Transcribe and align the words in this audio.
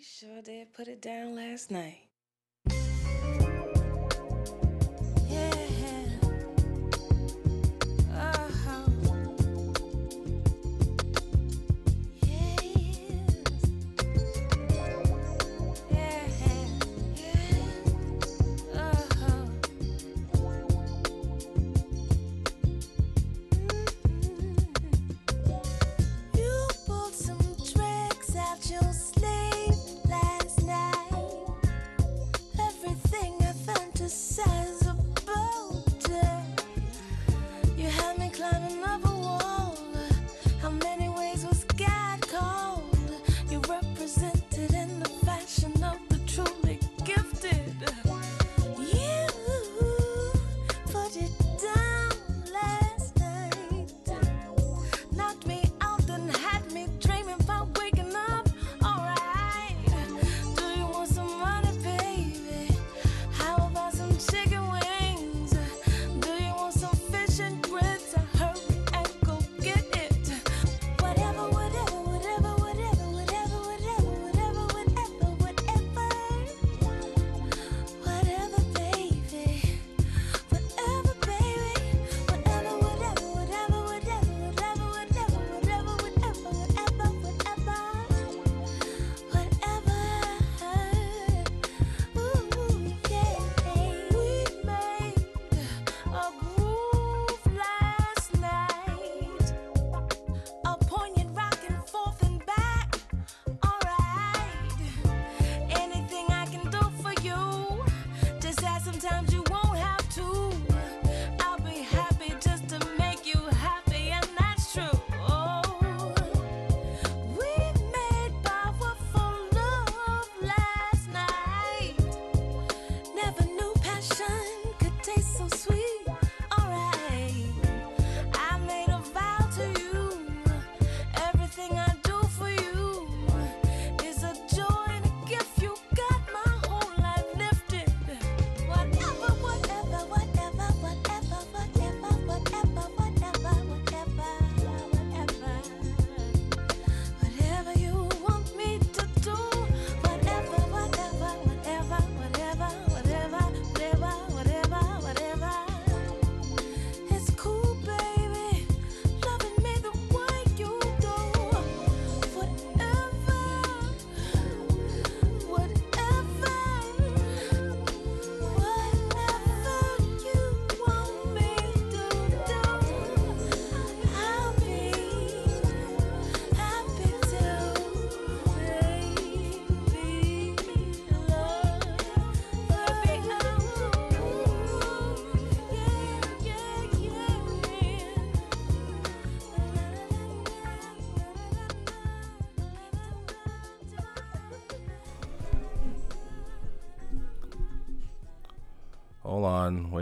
You 0.00 0.06
sure 0.06 0.40
did 0.40 0.72
put 0.72 0.88
it 0.88 1.02
down 1.02 1.36
last 1.36 1.70
night. 1.70 2.09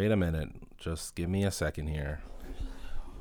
Wait 0.09 0.15
a 0.15 0.17
minute. 0.17 0.49
Just 0.79 1.15
give 1.17 1.29
me 1.29 1.45
a 1.45 1.51
second 1.51 1.89
here. 1.89 2.23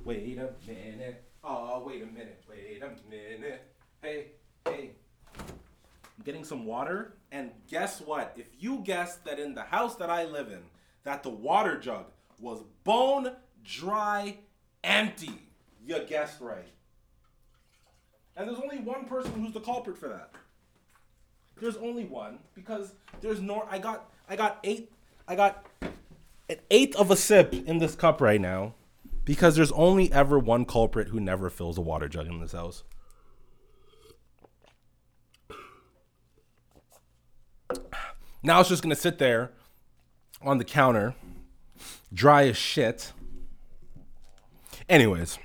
Wait 0.05 0.39
a 0.39 0.71
minute. 0.71 1.21
Oh, 1.43 1.83
wait 1.85 2.01
a 2.01 2.05
minute. 2.05 2.41
Wait 2.49 2.81
a 2.81 3.09
minute. 3.09 3.61
Hey, 4.01 4.27
hey. 4.63 4.91
I'm 5.37 6.23
getting 6.23 6.45
some 6.45 6.65
water. 6.65 7.17
And 7.29 7.51
guess 7.67 7.99
what? 7.99 8.31
If 8.37 8.45
you 8.57 8.79
guessed 8.85 9.25
that 9.25 9.37
in 9.37 9.53
the 9.53 9.63
house 9.63 9.97
that 9.97 10.09
I 10.09 10.23
live 10.23 10.47
in, 10.47 10.61
that 11.03 11.23
the 11.23 11.29
water 11.29 11.77
jug 11.77 12.05
was 12.39 12.63
bone 12.85 13.33
dry 13.65 14.37
empty, 14.81 15.41
you 15.85 15.99
guessed 16.07 16.39
right. 16.39 16.71
And 18.37 18.47
there's 18.47 18.61
only 18.61 18.79
one 18.79 19.03
person 19.03 19.33
who's 19.33 19.51
the 19.51 19.59
culprit 19.59 19.97
for 19.97 20.07
that. 20.07 20.31
There's 21.59 21.75
only 21.75 22.05
one 22.05 22.39
because 22.55 22.93
there's 23.19 23.41
no. 23.41 23.67
I 23.69 23.77
got. 23.77 24.09
I 24.29 24.37
got 24.37 24.59
eight. 24.63 24.93
I 25.27 25.35
got 25.35 25.65
an 26.49 26.57
eighth 26.71 26.95
of 26.95 27.11
a 27.11 27.15
sip 27.15 27.53
in 27.53 27.79
this 27.79 27.95
cup 27.95 28.21
right 28.21 28.39
now 28.39 28.73
because 29.25 29.55
there's 29.55 29.71
only 29.73 30.11
ever 30.13 30.39
one 30.39 30.63
culprit 30.65 31.09
who 31.09 31.19
never 31.19 31.49
fills 31.49 31.77
a 31.77 31.81
water 31.81 32.07
jug 32.07 32.27
in 32.27 32.39
this 32.39 32.53
house. 32.53 32.83
Now 38.41 38.61
it's 38.61 38.69
just 38.69 38.81
gonna 38.81 38.95
sit 38.95 39.17
there 39.19 39.51
on 40.41 40.57
the 40.57 40.63
counter, 40.63 41.15
dry 42.13 42.47
as 42.47 42.55
shit. 42.55 43.11
Anyways, 44.87 45.37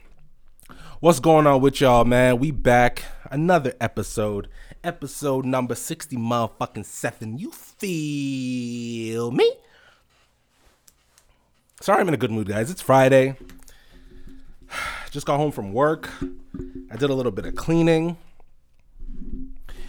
what's 1.01 1.19
going 1.19 1.49
on 1.49 1.61
with 1.61 1.81
y'all, 1.81 2.05
man? 2.05 2.39
We 2.39 2.53
back 2.53 3.03
another 3.29 3.75
episode, 3.81 4.49
episode 4.85 5.45
number 5.45 5.75
sixty, 5.75 6.17
motherfucking 6.17 6.85
seven. 6.85 7.39
You 7.39 7.51
feel 7.51 9.33
me? 9.33 9.53
Sorry, 11.83 12.01
I'm 12.01 12.07
in 12.07 12.15
a 12.15 12.17
good 12.17 12.31
mood, 12.31 12.47
guys. 12.47 12.71
It's 12.71 12.81
Friday. 12.81 13.37
Just 15.11 15.27
got 15.27 15.39
home 15.39 15.51
from 15.51 15.73
work. 15.73 16.09
I 16.93 16.97
did 16.97 17.11
a 17.11 17.15
little 17.15 17.33
bit 17.33 17.45
of 17.45 17.57
cleaning. 17.57 18.19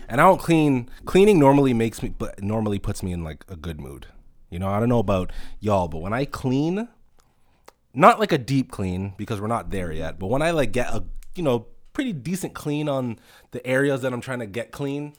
And 0.09 0.19
I 0.19 0.23
don't 0.23 0.39
clean. 0.39 0.89
Cleaning 1.05 1.37
normally 1.37 1.71
makes 1.71 2.01
me, 2.01 2.09
but 2.09 2.41
normally 2.41 2.79
puts 2.79 3.03
me 3.03 3.11
in 3.11 3.23
like 3.23 3.45
a 3.47 3.55
good 3.55 3.79
mood. 3.79 4.07
You 4.49 4.57
know, 4.57 4.69
I 4.69 4.79
don't 4.79 4.89
know 4.89 4.97
about 4.97 5.31
y'all, 5.59 5.87
but 5.87 5.99
when 5.99 6.13
I 6.13 6.25
clean, 6.25 6.87
not 7.93 8.19
like 8.19 8.31
a 8.31 8.39
deep 8.39 8.71
clean 8.71 9.13
because 9.15 9.39
we're 9.39 9.45
not 9.45 9.69
there 9.69 9.91
yet, 9.91 10.17
but 10.17 10.31
when 10.31 10.41
I 10.41 10.49
like 10.49 10.71
get 10.71 10.87
a, 10.87 11.03
you 11.35 11.43
know, 11.43 11.67
pretty 11.93 12.11
decent 12.11 12.55
clean 12.55 12.89
on 12.89 13.19
the 13.51 13.63
areas 13.67 14.01
that 14.01 14.13
I'm 14.13 14.21
trying 14.21 14.39
to 14.39 14.47
get 14.47 14.71
clean, 14.71 15.13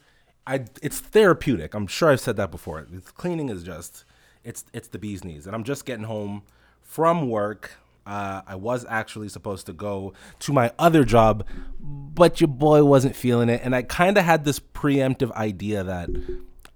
I 0.45 0.65
it's 0.81 0.99
therapeutic. 0.99 1.73
I'm 1.73 1.87
sure 1.87 2.09
I've 2.09 2.19
said 2.19 2.35
that 2.35 2.51
before. 2.51 2.85
It's, 2.91 3.11
cleaning 3.11 3.47
is 3.47 3.63
just 3.63 4.03
it's 4.43 4.65
it's 4.73 4.89
the 4.89 4.99
bee's 4.99 5.23
knees. 5.23 5.47
And 5.47 5.55
I'm 5.55 5.63
just 5.63 5.85
getting 5.85 6.03
home 6.03 6.43
from 6.85 7.29
work 7.29 7.71
Uh, 8.07 8.43
I 8.45 8.53
was 8.53 8.85
actually 8.87 9.29
supposed 9.29 9.65
to 9.65 9.73
go 9.73 10.13
to 10.41 10.53
my 10.53 10.71
other 10.77 11.03
job, 11.03 11.43
but 11.79 12.39
your 12.39 12.47
boy 12.47 12.83
wasn't 12.83 13.15
feeling 13.15 13.49
it, 13.49 13.61
and 13.63 13.75
I 13.75 13.81
kind 13.81 14.15
of 14.19 14.23
had 14.23 14.45
this 14.45 14.59
preemptive 14.59 15.31
idea 15.31 15.83
that 15.83 16.11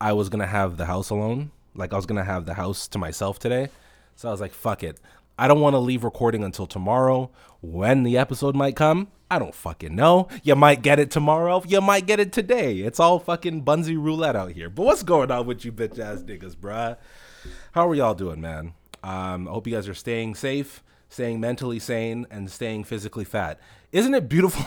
I 0.02 0.14
was 0.14 0.30
gonna 0.30 0.48
have 0.48 0.78
the 0.78 0.86
house 0.88 1.12
alone, 1.12 1.52
like 1.76 1.94
I 1.94 1.98
was 1.98 2.08
gonna 2.08 2.24
have 2.24 2.48
the 2.48 2.56
house 2.56 2.88
to 2.88 2.98
myself 2.98 3.38
today. 3.38 3.70
So 4.16 4.28
I 4.28 4.32
was 4.32 4.42
like, 4.42 4.54
fuck 4.54 4.82
it. 4.82 5.00
I 5.38 5.48
don't 5.48 5.62
want 5.62 5.76
to 5.76 5.80
leave 5.80 6.04
recording 6.04 6.44
until 6.44 6.66
tomorrow. 6.66 7.30
When 7.62 8.02
the 8.02 8.18
episode 8.18 8.56
might 8.56 8.76
come, 8.76 9.10
I 9.30 9.38
don't 9.38 9.54
fucking 9.54 9.96
know. 9.96 10.30
You 10.42 10.56
might 10.56 10.82
get 10.82 10.98
it 10.98 11.12
tomorrow. 11.12 11.62
You 11.68 11.80
might 11.80 12.08
get 12.08 12.20
it 12.20 12.34
today. 12.34 12.80
It's 12.80 13.00
all 13.00 13.20
fucking 13.20 13.64
Bunsie 13.64 14.04
roulette 14.04 14.36
out 14.36 14.54
here. 14.54 14.70
But 14.72 14.86
what's 14.88 15.04
going 15.04 15.30
on 15.30 15.46
with 15.46 15.64
you 15.64 15.72
bitch 15.72 16.00
ass 16.00 16.24
niggas, 16.24 16.56
bruh? 16.56 16.98
How 17.74 17.88
are 17.88 17.94
y'all 17.96 18.16
doing, 18.16 18.42
man? 18.42 18.74
Um, 19.04 19.48
I 19.48 19.52
hope 19.52 19.68
you 19.68 19.74
guys 19.74 19.88
are 19.88 19.94
staying 19.94 20.36
safe, 20.36 20.84
staying 21.10 21.40
mentally 21.40 21.80
sane, 21.80 22.28
and 22.30 22.50
staying 22.52 22.84
physically 22.84 23.26
fat. 23.26 23.60
Isn't 23.92 24.14
it 24.14 24.28
beautiful? 24.30 24.66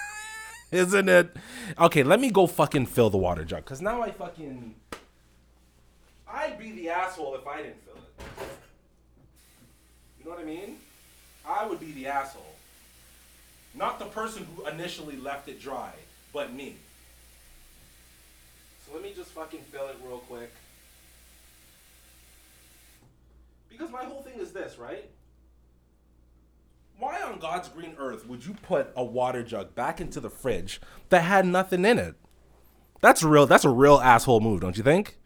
Isn't 0.70 1.08
it? 1.08 1.34
Okay, 1.78 2.02
let 2.02 2.20
me 2.20 2.30
go 2.30 2.46
fucking 2.46 2.86
fill 2.86 3.10
the 3.10 3.18
water 3.18 3.44
jug. 3.44 3.64
Cause 3.64 3.80
now 3.80 4.02
I 4.02 4.10
fucking 4.10 4.74
I'd 6.30 6.58
be 6.58 6.72
the 6.72 6.90
asshole 6.90 7.34
if 7.36 7.46
I 7.46 7.58
didn't 7.58 7.82
fill 7.84 7.96
it. 7.96 8.26
You 10.18 10.24
know 10.24 10.30
what 10.32 10.40
I 10.40 10.44
mean? 10.44 10.76
I 11.46 11.66
would 11.66 11.80
be 11.80 11.92
the 11.92 12.06
asshole. 12.06 12.54
Not 13.74 13.98
the 13.98 14.06
person 14.06 14.46
who 14.54 14.66
initially 14.66 15.16
left 15.16 15.48
it 15.48 15.60
dry, 15.60 15.92
but 16.32 16.52
me. 16.52 16.76
So 18.86 18.92
let 18.94 19.02
me 19.02 19.12
just 19.16 19.30
fucking 19.30 19.60
fill 19.72 19.88
it 19.88 19.96
real 20.04 20.18
quick. 20.18 20.52
Because 23.68 23.90
my 23.90 24.04
whole 24.04 24.22
thing 24.22 24.38
is 24.38 24.52
this, 24.52 24.78
right? 24.78 25.10
Why 26.98 27.22
on 27.22 27.38
God's 27.38 27.68
green 27.68 27.94
earth 27.98 28.26
would 28.26 28.44
you 28.44 28.54
put 28.54 28.90
a 28.96 29.04
water 29.04 29.42
jug 29.42 29.74
back 29.74 30.00
into 30.00 30.18
the 30.20 30.30
fridge 30.30 30.80
that 31.10 31.20
had 31.20 31.46
nothing 31.46 31.84
in 31.84 31.98
it? 31.98 32.16
That's 33.00 33.22
real. 33.22 33.46
That's 33.46 33.64
a 33.64 33.70
real 33.70 34.00
asshole 34.00 34.40
move, 34.40 34.60
don't 34.60 34.76
you 34.76 34.82
think? 34.82 35.16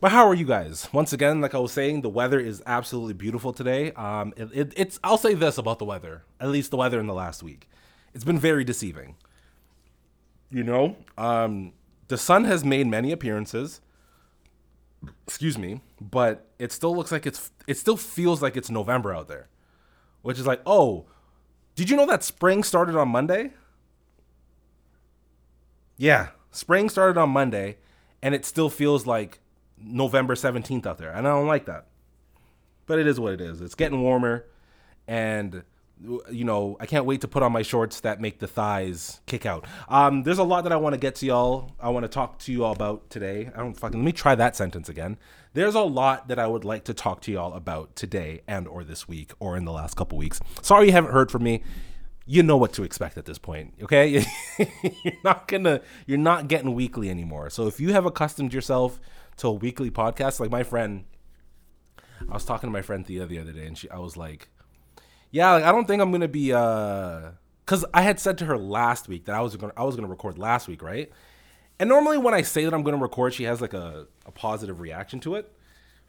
But 0.00 0.12
how 0.12 0.26
are 0.26 0.34
you 0.34 0.46
guys? 0.46 0.88
Once 0.92 1.12
again, 1.12 1.40
like 1.40 1.54
I 1.54 1.58
was 1.58 1.72
saying, 1.72 2.00
the 2.00 2.08
weather 2.08 2.40
is 2.40 2.62
absolutely 2.66 3.12
beautiful 3.12 3.52
today. 3.52 3.92
Um, 3.92 4.32
it, 4.36 4.48
it, 4.52 4.72
it's 4.76 4.98
I'll 5.04 5.18
say 5.18 5.34
this 5.34 5.58
about 5.58 5.78
the 5.78 5.84
weather, 5.84 6.24
at 6.40 6.48
least 6.48 6.70
the 6.70 6.78
weather 6.78 6.98
in 6.98 7.06
the 7.06 7.14
last 7.14 7.42
week, 7.42 7.68
it's 8.14 8.24
been 8.24 8.38
very 8.38 8.64
deceiving. 8.64 9.16
You 10.50 10.64
know, 10.64 10.96
um, 11.18 11.74
the 12.08 12.16
sun 12.16 12.44
has 12.44 12.64
made 12.64 12.86
many 12.86 13.12
appearances. 13.12 13.80
Excuse 15.26 15.56
me, 15.56 15.80
but 16.00 16.46
it 16.58 16.72
still 16.72 16.94
looks 16.94 17.10
like 17.10 17.26
it's 17.26 17.50
it 17.66 17.78
still 17.78 17.96
feels 17.96 18.42
like 18.42 18.56
it's 18.56 18.70
November 18.70 19.14
out 19.14 19.28
there, 19.28 19.48
which 20.22 20.38
is 20.38 20.46
like, 20.46 20.60
oh, 20.66 21.06
did 21.74 21.88
you 21.88 21.96
know 21.96 22.06
that 22.06 22.22
spring 22.22 22.62
started 22.62 22.96
on 22.96 23.08
Monday? 23.08 23.52
Yeah, 25.96 26.28
spring 26.50 26.88
started 26.88 27.18
on 27.18 27.30
Monday, 27.30 27.78
and 28.22 28.34
it 28.34 28.44
still 28.44 28.68
feels 28.68 29.06
like 29.06 29.40
November 29.78 30.34
17th 30.34 30.86
out 30.86 30.98
there. 30.98 31.10
And 31.10 31.26
I 31.26 31.30
don't 31.30 31.46
like 31.46 31.66
that. 31.66 31.86
But 32.86 32.98
it 32.98 33.06
is 33.06 33.18
what 33.18 33.32
it 33.32 33.40
is. 33.40 33.60
It's 33.60 33.74
getting 33.74 34.02
warmer 34.02 34.46
and 35.06 35.62
you 36.30 36.44
know, 36.44 36.76
I 36.80 36.86
can't 36.86 37.04
wait 37.04 37.20
to 37.22 37.28
put 37.28 37.42
on 37.42 37.52
my 37.52 37.62
shorts 37.62 38.00
that 38.00 38.20
make 38.20 38.38
the 38.38 38.46
thighs 38.46 39.20
kick 39.26 39.44
out. 39.44 39.66
Um, 39.88 40.22
there's 40.22 40.38
a 40.38 40.44
lot 40.44 40.64
that 40.64 40.72
I 40.72 40.76
want 40.76 40.94
to 40.94 40.98
get 40.98 41.16
to 41.16 41.26
y'all. 41.26 41.72
I 41.78 41.90
want 41.90 42.04
to 42.04 42.08
talk 42.08 42.38
to 42.40 42.52
you 42.52 42.64
all 42.64 42.72
about 42.72 43.10
today. 43.10 43.50
I 43.54 43.58
don't 43.58 43.74
fucking 43.74 44.00
let 44.00 44.04
me 44.04 44.12
try 44.12 44.34
that 44.34 44.56
sentence 44.56 44.88
again. 44.88 45.18
There's 45.52 45.74
a 45.74 45.82
lot 45.82 46.28
that 46.28 46.38
I 46.38 46.46
would 46.46 46.64
like 46.64 46.84
to 46.84 46.94
talk 46.94 47.20
to 47.22 47.32
y'all 47.32 47.52
about 47.54 47.96
today 47.96 48.40
and 48.46 48.66
or 48.66 48.84
this 48.84 49.08
week 49.08 49.32
or 49.40 49.56
in 49.56 49.64
the 49.64 49.72
last 49.72 49.96
couple 49.96 50.16
weeks. 50.16 50.40
Sorry 50.62 50.86
you 50.86 50.92
haven't 50.92 51.12
heard 51.12 51.30
from 51.30 51.42
me. 51.42 51.62
You 52.26 52.42
know 52.42 52.56
what 52.56 52.72
to 52.74 52.84
expect 52.84 53.18
at 53.18 53.24
this 53.24 53.38
point, 53.38 53.74
okay? 53.82 54.24
you're 54.58 55.12
not 55.24 55.48
gonna 55.48 55.80
you're 56.06 56.18
not 56.18 56.48
getting 56.48 56.74
weekly 56.74 57.10
anymore. 57.10 57.50
So 57.50 57.66
if 57.66 57.80
you 57.80 57.92
have 57.92 58.06
accustomed 58.06 58.54
yourself 58.54 59.00
to 59.38 59.48
a 59.48 59.52
weekly 59.52 59.90
podcast, 59.90 60.38
like 60.38 60.50
my 60.50 60.62
friend 60.62 61.04
I 62.28 62.34
was 62.34 62.44
talking 62.44 62.68
to 62.68 62.72
my 62.72 62.82
friend 62.82 63.04
Thea 63.04 63.26
the 63.26 63.40
other 63.40 63.52
day 63.52 63.66
and 63.66 63.76
she 63.76 63.90
I 63.90 63.98
was 63.98 64.16
like 64.16 64.48
yeah, 65.30 65.52
like, 65.52 65.64
I 65.64 65.72
don't 65.72 65.86
think 65.86 66.02
I'm 66.02 66.10
gonna 66.10 66.28
be 66.28 66.52
uh, 66.52 67.30
cause 67.66 67.84
I 67.94 68.02
had 68.02 68.18
said 68.18 68.38
to 68.38 68.44
her 68.46 68.58
last 68.58 69.08
week 69.08 69.26
that 69.26 69.34
I 69.34 69.40
was 69.40 69.56
gonna 69.56 69.72
I 69.76 69.84
was 69.84 69.96
gonna 69.96 70.08
record 70.08 70.38
last 70.38 70.68
week, 70.68 70.82
right? 70.82 71.10
And 71.78 71.88
normally 71.88 72.18
when 72.18 72.34
I 72.34 72.42
say 72.42 72.64
that 72.64 72.74
I'm 72.74 72.82
gonna 72.82 72.96
record, 72.96 73.34
she 73.34 73.44
has 73.44 73.60
like 73.60 73.74
a, 73.74 74.06
a 74.26 74.30
positive 74.32 74.80
reaction 74.80 75.20
to 75.20 75.36
it. 75.36 75.52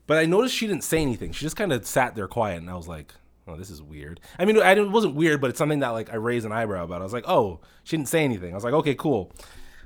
But 0.08 0.18
I 0.18 0.26
noticed 0.26 0.56
she 0.56 0.68
didn't 0.68 0.84
say 0.84 1.02
anything. 1.02 1.32
She 1.32 1.46
just 1.46 1.56
kind 1.56 1.72
of 1.72 1.86
sat 1.86 2.16
there 2.16 2.28
quiet, 2.28 2.58
and 2.58 2.70
I 2.70 2.76
was 2.76 2.88
like, 2.88 3.14
"Oh, 3.48 3.56
this 3.56 3.70
is 3.70 3.82
weird." 3.82 4.20
I 4.40 4.46
mean, 4.46 4.58
it 4.58 4.92
wasn't 4.92 5.16
weird, 5.16 5.40
but 5.40 5.52
it's 5.52 5.60
something 5.60 5.80
that 5.80 5.90
like 5.90 6.12
I 6.12 6.16
raised 6.16 6.46
an 6.46 6.52
eyebrow 6.52 6.84
about. 6.84 7.02
I 7.02 7.04
was 7.04 7.14
like, 7.14 7.28
"Oh, 7.28 7.62
she 7.84 7.96
didn't 7.96 8.10
say 8.10 8.24
anything." 8.24 8.52
I 8.52 8.56
was 8.56 8.64
like, 8.64 8.74
"Okay, 8.74 8.96
cool." 8.96 9.32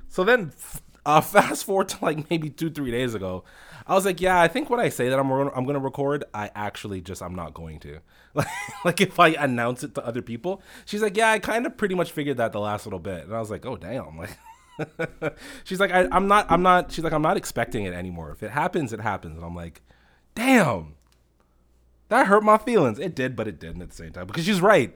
So 0.08 0.24
then, 0.24 0.52
uh, 1.06 1.20
fast 1.20 1.64
forward 1.64 1.90
to 1.90 2.04
like 2.04 2.28
maybe 2.30 2.50
two, 2.50 2.70
three 2.70 2.90
days 2.90 3.14
ago, 3.14 3.44
I 3.86 3.94
was 3.94 4.04
like, 4.04 4.20
"Yeah, 4.20 4.40
I 4.40 4.48
think 4.48 4.70
when 4.70 4.80
I 4.80 4.88
say 4.88 5.08
that 5.10 5.18
I'm 5.18 5.30
I'm 5.30 5.64
gonna 5.66 5.78
record, 5.78 6.24
I 6.34 6.50
actually 6.54 7.02
just 7.02 7.22
I'm 7.22 7.34
not 7.34 7.54
going 7.54 7.78
to." 7.80 8.00
Like, 8.84 9.00
if 9.00 9.18
I 9.18 9.28
announce 9.30 9.82
it 9.82 9.96
to 9.96 10.06
other 10.06 10.22
people, 10.22 10.62
she's 10.84 11.02
like, 11.02 11.16
"Yeah, 11.16 11.30
I 11.32 11.40
kind 11.40 11.66
of 11.66 11.76
pretty 11.76 11.96
much 11.96 12.12
figured 12.12 12.36
that 12.36 12.52
the 12.52 12.60
last 12.60 12.86
little 12.86 13.00
bit," 13.00 13.24
and 13.24 13.34
I 13.34 13.40
was 13.40 13.50
like, 13.50 13.66
"Oh 13.66 13.76
damn!" 13.76 14.16
Like. 14.16 14.30
she's 15.64 15.80
like, 15.80 15.90
I, 15.90 16.06
I'm 16.12 16.28
not, 16.28 16.50
I'm 16.50 16.62
not. 16.62 16.92
She's 16.92 17.02
like, 17.02 17.14
I'm 17.14 17.22
not 17.22 17.38
expecting 17.38 17.84
it 17.84 17.94
anymore. 17.94 18.30
If 18.30 18.42
it 18.42 18.50
happens, 18.50 18.92
it 18.92 19.00
happens. 19.00 19.36
And 19.36 19.44
I'm 19.44 19.54
like, 19.56 19.80
damn, 20.34 20.96
that 22.08 22.26
hurt 22.26 22.44
my 22.44 22.58
feelings. 22.58 22.98
It 22.98 23.14
did, 23.14 23.34
but 23.34 23.48
it 23.48 23.58
didn't 23.58 23.82
at 23.82 23.90
the 23.90 23.96
same 23.96 24.12
time 24.12 24.26
because 24.26 24.44
she's 24.44 24.60
right. 24.60 24.94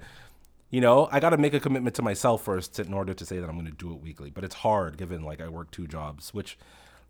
You 0.70 0.80
know, 0.80 1.08
I 1.10 1.18
got 1.18 1.30
to 1.30 1.36
make 1.36 1.54
a 1.54 1.60
commitment 1.60 1.96
to 1.96 2.02
myself 2.02 2.44
first 2.44 2.78
in 2.78 2.94
order 2.94 3.12
to 3.12 3.26
say 3.26 3.40
that 3.40 3.48
I'm 3.48 3.56
going 3.56 3.66
to 3.66 3.72
do 3.72 3.92
it 3.92 4.00
weekly. 4.00 4.30
But 4.30 4.44
it's 4.44 4.56
hard 4.56 4.96
given 4.96 5.22
like 5.22 5.40
I 5.40 5.48
work 5.48 5.72
two 5.72 5.88
jobs, 5.88 6.32
which 6.32 6.56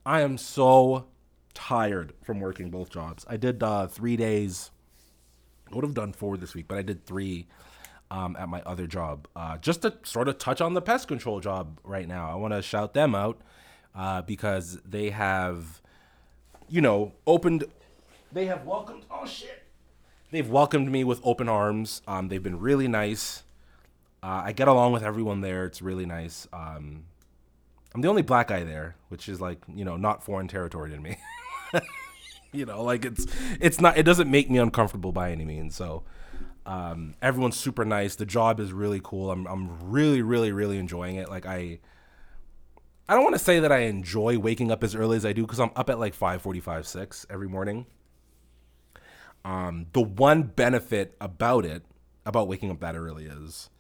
I 0.07 0.23
am 0.23 0.39
so 0.39 1.07
tired 1.53 2.15
from 2.23 2.41
working 2.41 2.71
both 2.71 2.89
jobs. 2.89 3.27
I 3.29 3.37
did 3.37 3.63
uh, 3.63 3.87
three 3.87 4.17
days. 4.17 4.71
Would 5.73 5.85
have 5.85 5.95
done 5.95 6.13
four 6.13 6.37
this 6.37 6.55
week, 6.55 6.67
but 6.69 6.79
I 6.79 6.83
did 6.83 7.07
three 7.07 7.47
um, 8.11 8.37
at 8.39 8.49
my 8.49 8.63
other 8.63 8.87
job. 8.87 9.29
Uh, 9.37 9.57
just 9.59 9.83
to 9.83 9.95
sort 10.03 10.29
of 10.29 10.39
touch 10.39 10.61
on 10.61 10.75
the 10.75 10.83
pest 10.83 11.09
control 11.09 11.41
job 11.41 11.79
right 11.85 12.09
now, 12.09 12.31
I 12.31 12.35
want 12.35 12.55
to 12.55 12.63
shout 12.63 12.95
them 12.95 13.15
out 13.15 13.41
uh, 13.95 14.23
because 14.23 14.79
they 14.85 15.11
have, 15.11 15.81
you 16.69 16.81
know, 16.81 17.13
opened. 17.27 17.65
They 18.33 18.47
have 18.47 18.67
welcomed. 18.67 19.05
Oh 19.11 19.27
shit! 19.27 19.65
They've 20.31 20.49
welcomed 20.49 20.91
me 20.91 21.05
with 21.05 21.21
open 21.25 21.49
arms. 21.49 22.03
Um, 22.07 22.29
they've 22.29 22.43
been 22.43 22.59
really 22.61 22.89
nice. 22.89 23.45
Uh, 24.23 24.43
I 24.45 24.53
get 24.53 24.69
along 24.69 24.93
with 24.93 25.03
everyone 25.03 25.41
there. 25.41 25.65
It's 25.65 25.81
really 25.81 26.07
nice. 26.07 26.47
Um, 26.53 27.05
I'm 27.95 28.03
the 28.03 28.09
only 28.09 28.23
black 28.23 28.49
guy 28.49 28.65
there, 28.65 28.97
which 29.09 29.29
is 29.29 29.41
like 29.41 29.59
you 29.73 29.85
know 29.85 29.97
not 29.97 30.23
foreign 30.23 30.49
territory 30.49 30.91
to 30.91 30.99
me. 30.99 31.17
you 32.53 32.67
know, 32.67 32.83
like 32.83 33.05
it's 33.05 33.27
it's 33.61 33.81
not 33.81 33.97
it 33.97 34.03
doesn't 34.03 34.31
make 34.31 34.51
me 34.51 34.59
uncomfortable 34.59 35.13
by 35.13 35.31
any 35.31 35.45
means. 35.45 35.75
So 35.75 36.03
um, 36.67 37.15
everyone's 37.23 37.57
super 37.57 37.85
nice. 37.85 38.17
The 38.17 38.27
job 38.27 38.61
is 38.61 38.73
really 38.73 39.01
cool. 39.03 39.31
I'm 39.31 39.47
I'm 39.47 39.91
really 39.91 40.23
really 40.23 40.53
really 40.53 40.79
enjoying 40.79 41.17
it. 41.17 41.29
Like 41.29 41.47
I 41.47 41.81
I 43.09 43.15
don't 43.15 43.25
want 43.25 43.35
to 43.35 43.41
say 43.41 43.61
that 43.61 43.73
I 43.73 43.81
enjoy 43.81 44.39
waking 44.39 44.71
up 44.71 44.85
as 44.85 44.95
early 44.95 45.17
as 45.17 45.27
I 45.27 45.33
do 45.33 45.43
because 45.43 45.61
I'm 45.61 45.73
up 45.77 45.91
at 45.91 45.99
like 45.99 46.17
5:45 46.17 46.87
6 46.87 47.27
every 47.31 47.49
morning. 47.49 47.87
Um, 49.45 49.87
the 49.93 50.03
one 50.03 50.43
benefit 50.43 51.17
about 51.21 51.65
it 51.65 51.85
about 52.27 52.47
waking 52.47 52.71
up 52.71 52.81
that 52.81 52.95
early 52.95 53.25
is 53.25 53.71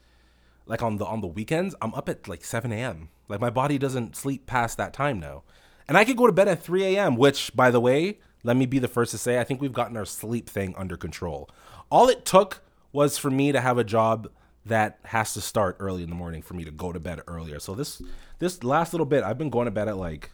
like 0.64 0.82
on 0.82 0.96
the 0.96 1.04
on 1.04 1.20
the 1.20 1.26
weekends 1.26 1.74
I'm 1.82 1.92
up 1.94 2.08
at 2.08 2.28
like 2.28 2.44
7 2.44 2.72
a.m. 2.72 3.10
Like 3.28 3.40
my 3.40 3.50
body 3.50 3.78
doesn't 3.78 4.16
sleep 4.16 4.46
past 4.46 4.76
that 4.78 4.92
time 4.92 5.20
now. 5.20 5.42
And 5.86 5.98
I 5.98 6.04
could 6.04 6.16
go 6.16 6.28
to 6.28 6.32
bed 6.32 6.46
at 6.46 6.62
3 6.62 6.84
a.m., 6.84 7.16
which, 7.16 7.50
by 7.56 7.72
the 7.72 7.80
way, 7.80 8.20
let 8.42 8.56
me 8.56 8.66
be 8.66 8.78
the 8.78 8.88
first 8.88 9.10
to 9.12 9.18
say, 9.18 9.38
I 9.38 9.44
think 9.44 9.60
we've 9.60 9.72
gotten 9.72 9.96
our 9.96 10.04
sleep 10.04 10.48
thing 10.48 10.74
under 10.76 10.96
control. 10.96 11.50
All 11.90 12.08
it 12.08 12.24
took 12.24 12.62
was 12.92 13.18
for 13.18 13.30
me 13.30 13.52
to 13.52 13.60
have 13.60 13.78
a 13.78 13.84
job 13.84 14.30
that 14.66 14.98
has 15.04 15.34
to 15.34 15.40
start 15.40 15.76
early 15.80 16.02
in 16.02 16.10
the 16.10 16.14
morning 16.14 16.42
for 16.42 16.54
me 16.54 16.64
to 16.64 16.70
go 16.70 16.92
to 16.92 17.00
bed 17.00 17.20
earlier. 17.26 17.58
So 17.58 17.74
this 17.74 18.02
this 18.38 18.62
last 18.62 18.92
little 18.92 19.06
bit, 19.06 19.24
I've 19.24 19.38
been 19.38 19.50
going 19.50 19.66
to 19.66 19.70
bed 19.70 19.88
at 19.88 19.96
like 19.96 20.30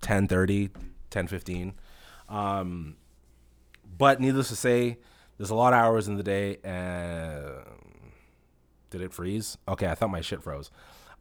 10 0.00 0.28
30, 0.28 0.70
10 1.10 1.26
15. 1.26 1.74
Um, 2.28 2.96
but 3.98 4.20
needless 4.20 4.48
to 4.48 4.56
say, 4.56 4.98
there's 5.38 5.50
a 5.50 5.54
lot 5.54 5.72
of 5.72 5.78
hours 5.78 6.08
in 6.08 6.16
the 6.16 6.22
day. 6.22 6.58
And 6.62 7.64
did 8.90 9.00
it 9.00 9.12
freeze? 9.12 9.58
Okay, 9.68 9.88
I 9.88 9.94
thought 9.94 10.10
my 10.10 10.20
shit 10.20 10.42
froze. 10.42 10.70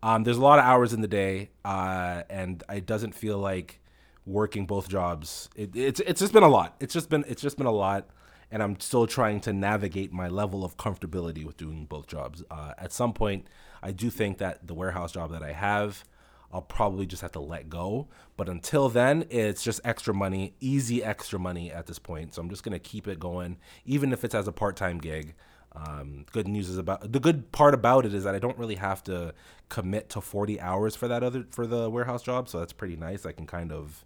Um, 0.03 0.23
there's 0.23 0.37
a 0.37 0.41
lot 0.41 0.59
of 0.59 0.65
hours 0.65 0.93
in 0.93 1.01
the 1.01 1.07
day, 1.07 1.49
uh, 1.63 2.23
and 2.29 2.63
it 2.71 2.85
doesn't 2.85 3.15
feel 3.15 3.39
like 3.39 3.79
working 4.25 4.65
both 4.65 4.89
jobs. 4.89 5.49
It, 5.55 5.75
it's 5.75 5.99
it's 6.01 6.19
just 6.19 6.33
been 6.33 6.43
a 6.43 6.49
lot. 6.49 6.75
It's 6.79 6.93
just 6.93 7.09
been 7.09 7.23
it's 7.27 7.41
just 7.41 7.57
been 7.57 7.67
a 7.67 7.71
lot, 7.71 8.09
and 8.51 8.61
I'm 8.63 8.79
still 8.79 9.07
trying 9.07 9.39
to 9.41 9.53
navigate 9.53 10.11
my 10.11 10.27
level 10.27 10.63
of 10.63 10.77
comfortability 10.77 11.45
with 11.45 11.57
doing 11.57 11.85
both 11.85 12.07
jobs. 12.07 12.43
Uh, 12.49 12.73
at 12.77 12.91
some 12.91 13.13
point, 13.13 13.47
I 13.83 13.91
do 13.91 14.09
think 14.09 14.37
that 14.39 14.67
the 14.67 14.73
warehouse 14.73 15.11
job 15.11 15.31
that 15.31 15.43
I 15.43 15.51
have, 15.51 16.03
I'll 16.51 16.61
probably 16.61 17.05
just 17.05 17.21
have 17.21 17.33
to 17.33 17.39
let 17.39 17.69
go. 17.69 18.07
But 18.37 18.49
until 18.49 18.89
then, 18.89 19.25
it's 19.29 19.63
just 19.63 19.79
extra 19.83 20.13
money, 20.13 20.55
easy 20.59 21.03
extra 21.03 21.39
money 21.39 21.71
at 21.71 21.85
this 21.85 21.99
point. 21.99 22.33
So 22.33 22.41
I'm 22.41 22.49
just 22.49 22.63
gonna 22.63 22.79
keep 22.79 23.07
it 23.07 23.19
going, 23.19 23.57
even 23.85 24.11
if 24.11 24.23
it's 24.23 24.35
as 24.35 24.47
a 24.47 24.51
part-time 24.51 24.97
gig. 24.99 25.35
Um, 25.77 26.25
good 26.31 26.47
news 26.47 26.69
is 26.69 26.77
about 26.77 27.11
the 27.11 27.19
good 27.19 27.51
part 27.51 27.73
about 27.73 28.05
it 28.05 28.13
is 28.13 28.23
that 28.23 28.33
I 28.33 28.39
don't 28.39 28.57
really 28.57 28.75
have 28.75 29.03
to 29.05 29.33
commit 29.67 30.09
to 30.11 30.21
40 30.21 30.61
hours 30.61 30.95
for 30.95 31.09
that 31.09 31.21
other 31.21 31.45
for 31.51 31.67
the 31.67 31.89
warehouse 31.89 32.23
job, 32.23 32.47
so 32.47 32.59
that's 32.59 32.71
pretty 32.71 32.95
nice. 32.95 33.25
I 33.25 33.33
can 33.33 33.45
kind 33.45 33.73
of 33.73 34.05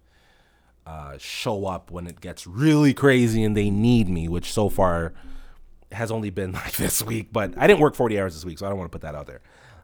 uh, 0.86 1.16
show 1.18 1.66
up 1.66 1.90
when 1.90 2.06
it 2.06 2.20
gets 2.20 2.46
really 2.46 2.94
crazy 2.94 3.42
and 3.42 3.56
they 3.56 3.70
need 3.70 4.08
me, 4.08 4.28
which 4.28 4.52
so 4.52 4.68
far 4.68 5.12
has 5.92 6.10
only 6.10 6.30
been 6.30 6.52
like 6.62 6.72
this 6.76 7.02
week. 7.02 7.28
But 7.32 7.54
I 7.56 7.66
didn't 7.66 7.80
work 7.80 7.94
40 7.94 8.18
hours 8.20 8.34
this 8.34 8.44
week, 8.44 8.58
so 8.58 8.66
I 8.66 8.68
don't 8.68 8.78
want 8.78 8.90
to 8.90 8.96
put 8.96 9.02
that 9.02 9.14
out 9.14 9.26
there. 9.26 9.40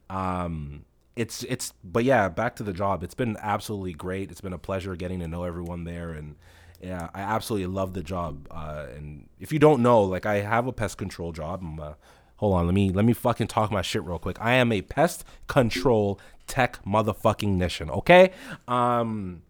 Um, 0.08 0.84
it's 1.16 1.42
it's 1.44 1.72
but 1.82 2.04
yeah, 2.04 2.28
back 2.28 2.56
to 2.56 2.62
the 2.62 2.74
job. 2.74 3.02
It's 3.02 3.14
been 3.14 3.36
absolutely 3.40 3.94
great. 3.94 4.30
It's 4.30 4.42
been 4.42 4.52
a 4.52 4.58
pleasure 4.58 4.94
getting 4.96 5.20
to 5.20 5.28
know 5.28 5.44
everyone 5.44 5.84
there 5.84 6.10
and 6.10 6.36
yeah, 6.80 7.08
I 7.14 7.22
absolutely 7.22 7.66
love 7.66 7.94
the 7.94 8.02
job. 8.02 8.46
Uh, 8.50 8.86
and 8.94 9.28
if 9.40 9.52
you 9.52 9.58
don't 9.58 9.82
know, 9.82 10.02
like 10.02 10.26
I 10.26 10.40
have 10.40 10.66
a 10.66 10.72
pest 10.72 10.98
control 10.98 11.32
job. 11.32 11.62
Uh, 11.80 11.94
hold 12.36 12.54
on, 12.54 12.66
let 12.66 12.74
me 12.74 12.90
let 12.90 13.04
me 13.04 13.12
fucking 13.12 13.46
talk 13.46 13.70
my 13.70 13.82
shit 13.82 14.04
real 14.04 14.18
quick. 14.18 14.36
I 14.40 14.54
am 14.54 14.72
a 14.72 14.82
pest 14.82 15.24
control 15.46 16.20
tech 16.46 16.84
motherfucking 16.84 17.48
nation. 17.48 17.90
Okay, 17.90 18.30
um, 18.68 19.42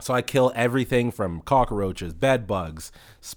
so 0.00 0.12
I 0.12 0.20
kill 0.20 0.52
everything 0.54 1.10
from 1.10 1.40
cockroaches, 1.40 2.12
bed 2.12 2.46
bugs, 2.46 2.92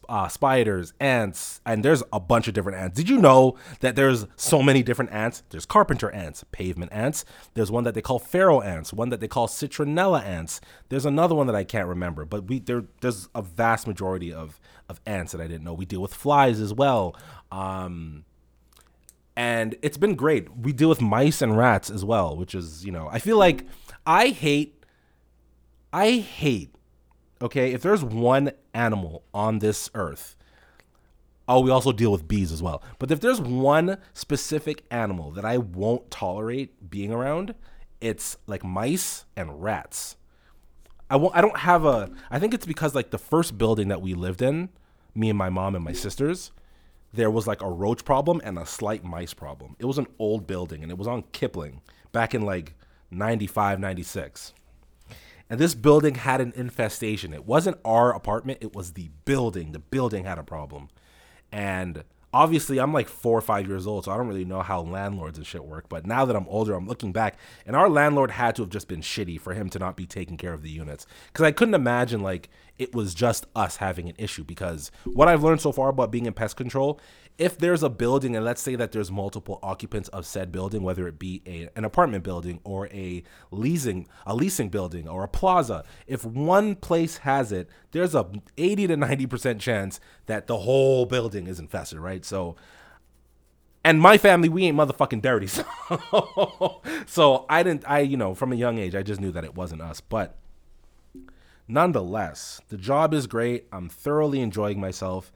uh, 0.10 0.28
spiders, 0.28 0.94
ants, 1.00 1.62
and 1.66 1.84
there's 1.84 2.04
a 2.12 2.20
bunch 2.20 2.48
of 2.48 2.54
different 2.54 2.78
ants. 2.78 2.98
Did 2.98 3.08
you 3.08 3.18
know 3.18 3.58
that 3.80 3.96
there's 3.96 4.28
so 4.36 4.62
many 4.62 4.84
different 4.84 5.12
ants? 5.12 5.44
There's 5.50 5.66
carpenter 5.66 6.12
ants, 6.12 6.44
pavement 6.52 6.92
ants. 6.92 7.24
There's 7.54 7.72
one 7.72 7.86
that 7.86 7.94
they 7.94 8.02
call 8.02 8.20
pharaoh 8.20 8.62
ants, 8.62 8.92
one 8.92 9.10
that 9.10 9.22
they 9.22 9.28
call 9.28 9.48
citronella 9.48 10.24
ants. 10.24 10.60
There's 10.90 11.06
another 11.06 11.34
one 11.34 11.48
that 11.48 11.56
I 11.56 11.64
can't 11.64 11.88
remember, 11.88 12.26
but 12.26 12.48
we 12.48 12.60
there 12.60 12.84
there's 13.02 13.30
a 13.34 13.42
vast 13.42 13.88
majority 13.88 14.34
of 14.34 14.60
of 14.90 15.00
ants 15.06 15.32
that 15.32 15.40
I 15.42 15.48
didn't 15.48 15.64
know. 15.64 15.74
We 15.74 15.86
deal 15.86 16.02
with 16.02 16.14
flies 16.14 16.60
as 16.60 16.74
well. 16.74 17.16
Um, 17.52 18.26
and 19.38 19.76
it's 19.82 19.98
been 19.98 20.16
great. 20.16 20.54
We 20.58 20.74
deal 20.74 20.90
with 20.90 21.00
mice 21.00 21.42
and 21.42 21.56
rats 21.56 21.90
as 21.90 22.04
well, 22.04 22.36
which 22.36 22.54
is, 22.54 22.86
you 22.86 22.92
know, 22.92 23.08
I 23.10 23.20
feel 23.20 23.38
like 23.38 23.66
I 24.06 24.30
hate 24.30 24.79
I 25.92 26.12
hate, 26.18 26.76
okay, 27.42 27.74
if 27.74 27.82
there's 27.82 28.04
one 28.04 28.52
animal 28.74 29.24
on 29.34 29.60
this 29.60 29.90
earth, 29.96 30.36
oh, 31.48 31.62
we 31.62 31.72
also 31.72 31.92
deal 31.92 32.12
with 32.12 32.28
bees 32.28 32.52
as 32.52 32.62
well. 32.62 32.84
But 33.00 33.10
if 33.10 33.20
there's 33.20 33.42
one 33.42 33.98
specific 34.14 34.84
animal 34.92 35.32
that 35.32 35.46
I 35.46 35.58
won't 35.58 36.12
tolerate 36.12 36.92
being 36.92 37.12
around, 37.12 37.56
it's 38.00 38.38
like 38.46 38.64
mice 38.64 39.26
and 39.36 39.64
rats. 39.64 40.16
I 41.10 41.16
won't, 41.16 41.36
I 41.36 41.42
don't 41.42 41.58
have 41.58 41.86
a, 41.86 42.12
I 42.30 42.38
think 42.38 42.54
it's 42.54 42.68
because 42.68 42.94
like 42.94 43.10
the 43.10 43.18
first 43.18 43.58
building 43.58 43.88
that 43.88 44.02
we 44.02 44.14
lived 44.14 44.44
in, 44.44 44.70
me 45.16 45.30
and 45.30 45.38
my 45.38 45.50
mom 45.50 45.74
and 45.74 45.84
my 45.84 45.94
sisters, 45.94 46.52
there 47.12 47.32
was 47.32 47.48
like 47.48 47.64
a 47.64 47.70
roach 47.70 48.06
problem 48.06 48.40
and 48.44 48.60
a 48.60 48.66
slight 48.68 49.04
mice 49.04 49.34
problem. 49.34 49.76
It 49.80 49.86
was 49.86 49.98
an 49.98 50.06
old 50.20 50.46
building 50.46 50.84
and 50.84 50.92
it 50.92 51.00
was 51.00 51.08
on 51.08 51.24
Kipling 51.32 51.82
back 52.12 52.36
in 52.36 52.44
like 52.44 52.76
95, 53.10 53.80
96. 53.80 54.54
And 55.50 55.60
this 55.60 55.74
building 55.74 56.16
had 56.16 56.42
an 56.42 56.54
infestation. 56.56 57.34
It 57.34 57.46
wasn't 57.46 57.80
our 57.84 58.14
apartment, 58.14 58.60
it 58.62 58.76
was 58.76 58.94
the 58.94 59.10
building. 59.26 59.72
The 59.72 59.80
building 59.80 60.26
had 60.26 60.38
a 60.38 60.44
problem. 60.44 60.90
And 61.52 62.04
obviously, 62.34 62.80
I'm 62.80 62.94
like 62.94 63.08
four 63.08 63.38
or 63.38 63.42
five 63.42 63.68
years 63.68 63.88
old, 63.88 64.06
so 64.06 64.12
I 64.12 64.18
don't 64.18 64.28
really 64.28 64.46
know 64.46 64.62
how 64.62 64.82
landlords 64.82 65.38
and 65.38 65.48
shit 65.48 65.64
work. 65.64 65.90
But 65.90 66.06
now 66.06 66.26
that 66.26 66.36
I'm 66.36 66.48
older, 66.48 66.76
I'm 66.76 66.88
looking 66.88 67.12
back, 67.12 67.38
and 67.66 67.76
our 67.76 67.90
landlord 67.90 68.32
had 68.32 68.56
to 68.58 68.62
have 68.62 68.70
just 68.70 68.88
been 68.88 69.02
shitty 69.02 69.40
for 69.42 69.54
him 69.54 69.70
to 69.70 69.80
not 69.80 69.96
be 69.96 70.06
taking 70.06 70.38
care 70.38 70.54
of 70.54 70.62
the 70.62 70.70
units. 70.70 71.08
Because 71.28 71.46
I 71.46 71.52
couldn't 71.52 71.74
imagine 71.74 72.22
like 72.22 72.50
it 72.80 72.96
was 72.96 73.14
just 73.14 73.46
us 73.56 73.78
having 73.78 74.10
an 74.10 74.16
issue. 74.18 74.44
Because 74.44 74.92
what 75.06 75.28
I've 75.28 75.44
learned 75.44 75.62
so 75.62 75.72
far 75.72 75.90
about 75.90 76.12
being 76.12 76.26
in 76.26 76.34
pest 76.34 76.56
control 76.58 77.00
if 77.40 77.58
there's 77.58 77.82
a 77.82 77.90
building 77.90 78.36
and 78.36 78.44
let's 78.44 78.62
say 78.62 78.76
that 78.76 78.92
there's 78.92 79.10
multiple 79.10 79.60
occupants 79.64 80.10
of 80.10 80.26
said 80.26 80.52
building 80.52 80.84
whether 80.84 81.08
it 81.08 81.18
be 81.18 81.42
a, 81.48 81.70
an 81.76 81.86
apartment 81.86 82.24
building 82.24 82.60
or 82.66 82.88
a 82.88 83.24
leasing 83.50 84.08
a 84.28 84.36
leasing 84.36 84.70
building 84.70 85.08
or 85.08 85.24
a 85.24 85.28
plaza 85.28 85.84
if 86.06 86.24
one 86.26 86.76
place 86.76 87.18
has 87.20 87.52
it 87.52 87.70
there's 87.92 88.14
a 88.14 88.30
80 88.58 88.88
to 88.88 88.98
90% 88.98 89.60
chance 89.60 90.00
that 90.28 90.48
the 90.48 90.58
whole 90.58 91.06
building 91.06 91.48
is 91.48 91.60
infested 91.60 91.98
right 91.98 92.26
so 92.26 92.58
and 93.86 94.02
my 94.02 94.18
family 94.18 94.50
we 94.50 94.66
ain't 94.66 94.78
motherfucking 94.78 95.22
dirty 95.22 95.48
so, 95.48 96.82
so 97.08 97.46
i 97.50 97.64
didn't 97.64 97.90
i 97.90 98.00
you 98.00 98.18
know 98.18 98.36
from 98.36 98.52
a 98.52 98.56
young 98.56 98.78
age 98.78 98.94
i 98.96 99.02
just 99.02 99.22
knew 99.22 99.32
that 99.32 99.46
it 99.46 99.56
wasn't 99.56 99.82
us 99.82 100.02
but 100.02 100.36
nonetheless 101.70 102.60
the 102.68 102.78
job 102.78 103.14
is 103.14 103.28
great 103.28 103.66
i'm 103.72 103.88
thoroughly 103.88 104.42
enjoying 104.42 104.80
myself 104.80 105.32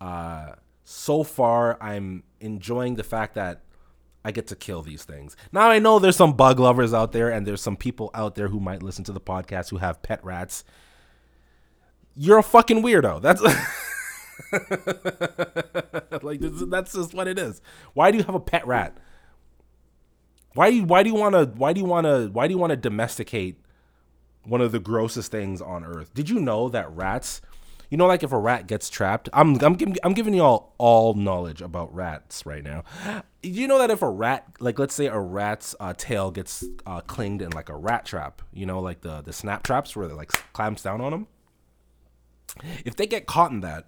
uh 0.00 0.52
so 0.84 1.24
far 1.24 1.82
I'm 1.82 2.22
enjoying 2.40 2.94
the 2.94 3.02
fact 3.02 3.34
that 3.34 3.62
I 4.24 4.30
get 4.30 4.46
to 4.48 4.56
kill 4.56 4.82
these 4.82 5.04
things. 5.04 5.36
Now 5.52 5.70
I 5.70 5.78
know 5.78 5.98
there's 5.98 6.16
some 6.16 6.34
bug 6.34 6.60
lovers 6.60 6.94
out 6.94 7.12
there 7.12 7.30
and 7.30 7.46
there's 7.46 7.62
some 7.62 7.76
people 7.76 8.10
out 8.14 8.34
there 8.34 8.48
who 8.48 8.60
might 8.60 8.82
listen 8.82 9.04
to 9.04 9.12
the 9.12 9.20
podcast 9.20 9.70
who 9.70 9.78
have 9.78 10.02
pet 10.02 10.24
rats. 10.24 10.64
You're 12.14 12.38
a 12.38 12.42
fucking 12.42 12.82
weirdo. 12.82 13.20
That's 13.20 13.42
like 16.22 16.40
that's 16.40 16.92
just 16.92 17.14
what 17.14 17.28
it 17.28 17.38
is. 17.38 17.60
Why 17.94 18.10
do 18.10 18.18
you 18.18 18.24
have 18.24 18.34
a 18.34 18.40
pet 18.40 18.66
rat? 18.66 18.96
Why 20.54 20.70
do 20.70 20.76
you 20.76 20.84
why 20.84 21.02
do 21.02 21.10
you 21.10 21.16
want 21.16 21.34
to 21.34 21.46
why 21.56 21.72
do 21.72 21.80
you 21.80 21.86
want 21.86 22.06
to 22.06 22.30
why 22.32 22.46
do 22.46 22.52
you 22.52 22.58
want 22.58 22.70
to 22.70 22.76
domesticate 22.76 23.58
one 24.44 24.60
of 24.60 24.72
the 24.72 24.80
grossest 24.80 25.30
things 25.30 25.60
on 25.60 25.84
earth? 25.84 26.12
Did 26.14 26.28
you 26.28 26.40
know 26.40 26.68
that 26.68 26.90
rats 26.90 27.40
you 27.90 27.98
know, 27.98 28.06
like 28.06 28.24
if 28.24 28.32
a 28.32 28.38
rat 28.38 28.66
gets 28.66 28.90
trapped, 28.90 29.28
I'm 29.32 29.62
I'm 29.62 29.74
giving 29.74 29.96
I'm 30.02 30.14
giving 30.14 30.34
you 30.34 30.42
all 30.42 30.74
all 30.78 31.14
knowledge 31.14 31.62
about 31.62 31.94
rats 31.94 32.44
right 32.44 32.64
now. 32.64 32.82
You 33.40 33.68
know 33.68 33.78
that 33.78 33.88
if 33.88 34.02
a 34.02 34.08
rat, 34.08 34.46
like 34.58 34.80
let's 34.80 34.94
say 34.94 35.06
a 35.06 35.18
rat's 35.18 35.76
uh, 35.78 35.92
tail 35.96 36.32
gets 36.32 36.64
uh, 36.86 37.02
clinged 37.02 37.40
in 37.40 37.50
like 37.50 37.68
a 37.68 37.76
rat 37.76 38.04
trap, 38.04 38.42
you 38.52 38.66
know, 38.66 38.80
like 38.80 39.02
the 39.02 39.20
the 39.20 39.32
snap 39.32 39.62
traps 39.62 39.94
where 39.94 40.08
it 40.08 40.14
like 40.14 40.32
clamps 40.52 40.82
down 40.82 41.00
on 41.00 41.12
them. 41.12 41.26
If 42.84 42.96
they 42.96 43.06
get 43.06 43.26
caught 43.26 43.52
in 43.52 43.60
that, 43.60 43.86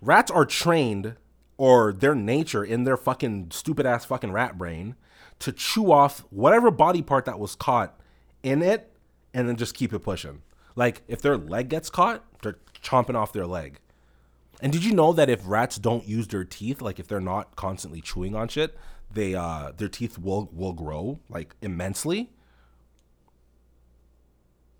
rats 0.00 0.30
are 0.32 0.44
trained 0.44 1.14
or 1.56 1.92
their 1.92 2.16
nature 2.16 2.64
in 2.64 2.82
their 2.82 2.96
fucking 2.96 3.50
stupid 3.52 3.86
ass 3.86 4.04
fucking 4.04 4.32
rat 4.32 4.56
brain 4.56 4.96
to 5.38 5.52
chew 5.52 5.92
off 5.92 6.24
whatever 6.30 6.72
body 6.72 7.00
part 7.02 7.26
that 7.26 7.38
was 7.38 7.54
caught 7.54 8.00
in 8.42 8.62
it 8.62 8.89
and 9.34 9.48
then 9.48 9.56
just 9.56 9.74
keep 9.74 9.92
it 9.92 10.00
pushing. 10.00 10.42
Like 10.76 11.02
if 11.08 11.20
their 11.22 11.36
leg 11.36 11.68
gets 11.68 11.90
caught, 11.90 12.24
they're 12.42 12.58
chomping 12.82 13.14
off 13.14 13.32
their 13.32 13.46
leg. 13.46 13.78
And 14.62 14.72
did 14.72 14.84
you 14.84 14.94
know 14.94 15.12
that 15.12 15.30
if 15.30 15.40
rats 15.46 15.76
don't 15.78 16.06
use 16.06 16.28
their 16.28 16.44
teeth, 16.44 16.82
like 16.82 16.98
if 16.98 17.08
they're 17.08 17.20
not 17.20 17.56
constantly 17.56 18.00
chewing 18.00 18.34
on 18.34 18.48
shit, 18.48 18.76
they 19.12 19.34
uh 19.34 19.72
their 19.76 19.88
teeth 19.88 20.18
will 20.18 20.48
will 20.52 20.72
grow 20.72 21.18
like 21.28 21.54
immensely? 21.62 22.30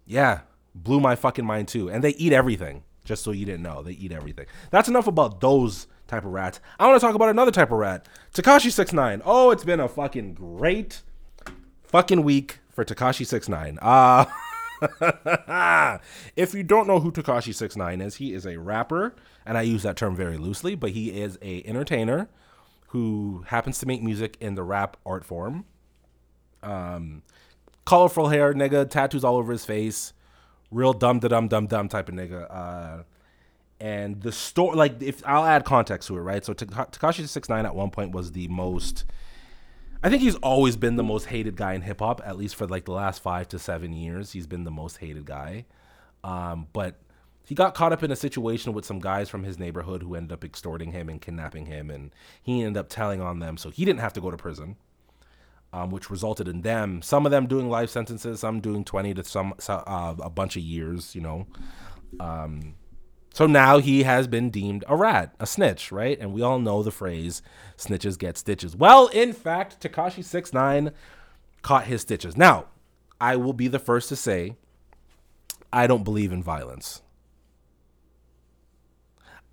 Yeah, 0.07 0.41
blew 0.75 1.01
my 1.01 1.17
fucking 1.17 1.47
mind 1.47 1.69
too. 1.69 1.91
And 1.91 2.05
they 2.05 2.11
eat 2.11 2.33
everything. 2.33 2.83
Just 3.05 3.25
so 3.25 3.31
you 3.31 3.47
didn't 3.47 3.63
know, 3.63 3.83
they 3.83 3.93
eat 3.93 4.13
everything. 4.13 4.47
That's 4.71 4.89
enough 4.89 5.07
about 5.07 5.41
those 5.41 5.87
type 6.07 6.25
of 6.25 6.33
rats. 6.33 6.61
I 6.79 6.87
want 6.87 7.01
to 7.01 7.07
talk 7.07 7.15
about 7.15 7.31
another 7.31 7.51
type 7.51 7.71
of 7.73 7.79
rat. 7.79 8.07
Tekashi 8.35 8.71
Six 8.71 8.93
Nine. 8.93 9.23
Oh, 9.25 9.51
it's 9.51 9.65
been 9.65 9.81
a 9.81 9.89
fucking 9.89 10.35
great 10.35 11.03
fucking 11.85 12.23
week 12.23 12.59
for 12.81 12.95
Tekashi 12.95 13.27
Six 13.27 13.49
Nine. 13.49 13.79
Uh 13.83 14.25
if 16.37 16.55
you 16.55 16.63
don't 16.63 16.87
know 16.87 17.01
who 17.01 17.13
Tekashi 17.13 17.55
Six 17.55 17.77
Nine 17.77 18.01
is, 18.01 18.17
he 18.17 18.33
is 18.33 18.47
a 18.47 18.59
rapper, 18.59 19.15
and 19.45 19.59
I 19.59 19.63
use 19.63 19.83
that 19.83 19.97
term 19.97 20.17
very 20.17 20.39
loosely, 20.39 20.75
but 20.75 20.91
he 20.91 21.21
is 21.21 21.39
a 21.43 21.63
entertainer 21.65 22.31
who 22.89 23.45
happens 23.49 23.79
to 23.81 23.87
make 23.87 24.03
music 24.03 24.39
in 24.41 24.55
the 24.55 24.63
rap 24.63 24.97
art 25.05 25.25
form. 25.25 25.67
Um, 26.63 27.23
colorful 27.85 28.29
hair, 28.29 28.55
nigga, 28.55 28.89
tattoos 28.89 29.25
all 29.25 29.37
over 29.37 29.53
his 29.53 29.67
face, 29.67 30.15
real 30.71 30.95
dumb, 30.95 31.19
dumb, 31.19 31.49
dumb, 31.49 31.67
dumb 31.67 31.89
type 31.89 32.09
of 32.09 32.15
nigga. 32.15 32.47
Uh, 32.51 33.03
and 33.79 34.23
the 34.23 34.33
story, 34.33 34.77
like, 34.77 35.03
if 35.03 35.23
I'll 35.27 35.45
add 35.45 35.67
context 35.67 36.09
to 36.09 36.17
it, 36.17 36.21
right? 36.21 36.43
So 36.43 36.55
Tekashi 36.55 37.29
Six 37.29 37.51
Nine 37.51 37.67
at 37.67 37.75
one 37.75 37.91
point 37.91 38.13
was 38.13 38.33
the 38.33 38.49
most 38.49 39.05
I 40.03 40.09
think 40.09 40.23
he's 40.23 40.37
always 40.37 40.77
been 40.77 40.97
the 40.97 41.03
most 41.03 41.27
hated 41.27 41.57
guy 41.57 41.75
in 41.75 41.83
hip 41.83 42.01
hop, 42.01 42.23
at 42.25 42.39
least 42.39 42.57
for 42.57 42.67
like 42.67 42.87
the 42.87 42.93
last 42.93 43.23
five 43.23 43.49
to 43.49 43.59
seven 43.59 43.93
years. 43.93 44.33
He's 44.33 44.47
been 44.47 44.65
the 44.65 44.71
most 44.71 44.99
hated 44.99 45.27
guy. 45.27 45.67
Um, 46.25 46.69
but 46.73 46.97
he 47.45 47.55
got 47.55 47.75
caught 47.75 47.93
up 47.93 48.03
in 48.03 48.11
a 48.11 48.17
situation 48.17 48.73
with 48.73 48.85
some 48.85 48.99
guys 48.99 49.29
from 49.29 49.45
his 49.45 49.59
neighborhood 49.59 50.03
who 50.03 50.15
ended 50.15 50.33
up 50.33 50.45
extorting 50.45 50.93
him 50.93 51.09
and 51.09 51.21
kidnapping 51.21 51.67
him, 51.67 51.91
and 51.91 52.13
he 52.43 52.63
ended 52.63 52.79
up 52.79 52.89
telling 52.89 53.21
on 53.21 53.41
them, 53.41 53.57
so 53.57 53.71
he 53.71 53.85
didn't 53.85 54.01
have 54.01 54.13
to 54.15 54.21
go 54.21 54.31
to 54.31 54.37
prison. 54.37 54.77
Um, 55.73 55.93
which 55.93 56.11
resulted 56.11 56.49
in 56.49 56.63
them, 56.63 57.01
some 57.01 57.25
of 57.25 57.31
them 57.31 57.47
doing 57.47 57.69
life 57.69 57.91
sentences, 57.91 58.41
some 58.41 58.61
doing 58.61 58.85
twenty 58.85 59.15
to 59.15 59.23
some 59.23 59.55
uh, 59.69 60.17
a 60.21 60.29
bunch 60.29 60.57
of 60.57 60.63
years, 60.63 61.15
you 61.15 61.21
know. 61.21 61.47
Um, 62.19 62.75
so 63.33 63.47
now 63.47 63.79
he 63.79 64.03
has 64.03 64.27
been 64.27 64.51
deemed 64.51 64.85
a 64.89 64.97
rat, 64.97 65.35
a 65.39 65.47
snitch, 65.47 65.93
right? 65.93 66.19
And 66.19 66.33
we 66.33 66.43
all 66.43 66.59
know 66.59 66.83
the 66.83 66.91
phrase 66.91 67.43
snitches 67.77 68.19
get 68.19 68.37
stitches. 68.37 68.77
Well, 68.77 69.07
in 69.09 69.33
fact, 69.33 69.81
Tekashi 69.81 70.25
Six 70.25 70.53
Nine 70.53 70.93
caught 71.63 71.85
his 71.85 72.03
stitches. 72.03 72.37
Now, 72.37 72.67
I 73.21 73.37
will 73.37 73.53
be 73.53 73.69
the 73.69 73.79
first 73.79 74.09
to 74.09 74.17
say 74.17 74.57
I 75.73 75.87
don't 75.87 76.05
believe 76.05 76.33
in 76.33 76.43
violence. 76.43 77.03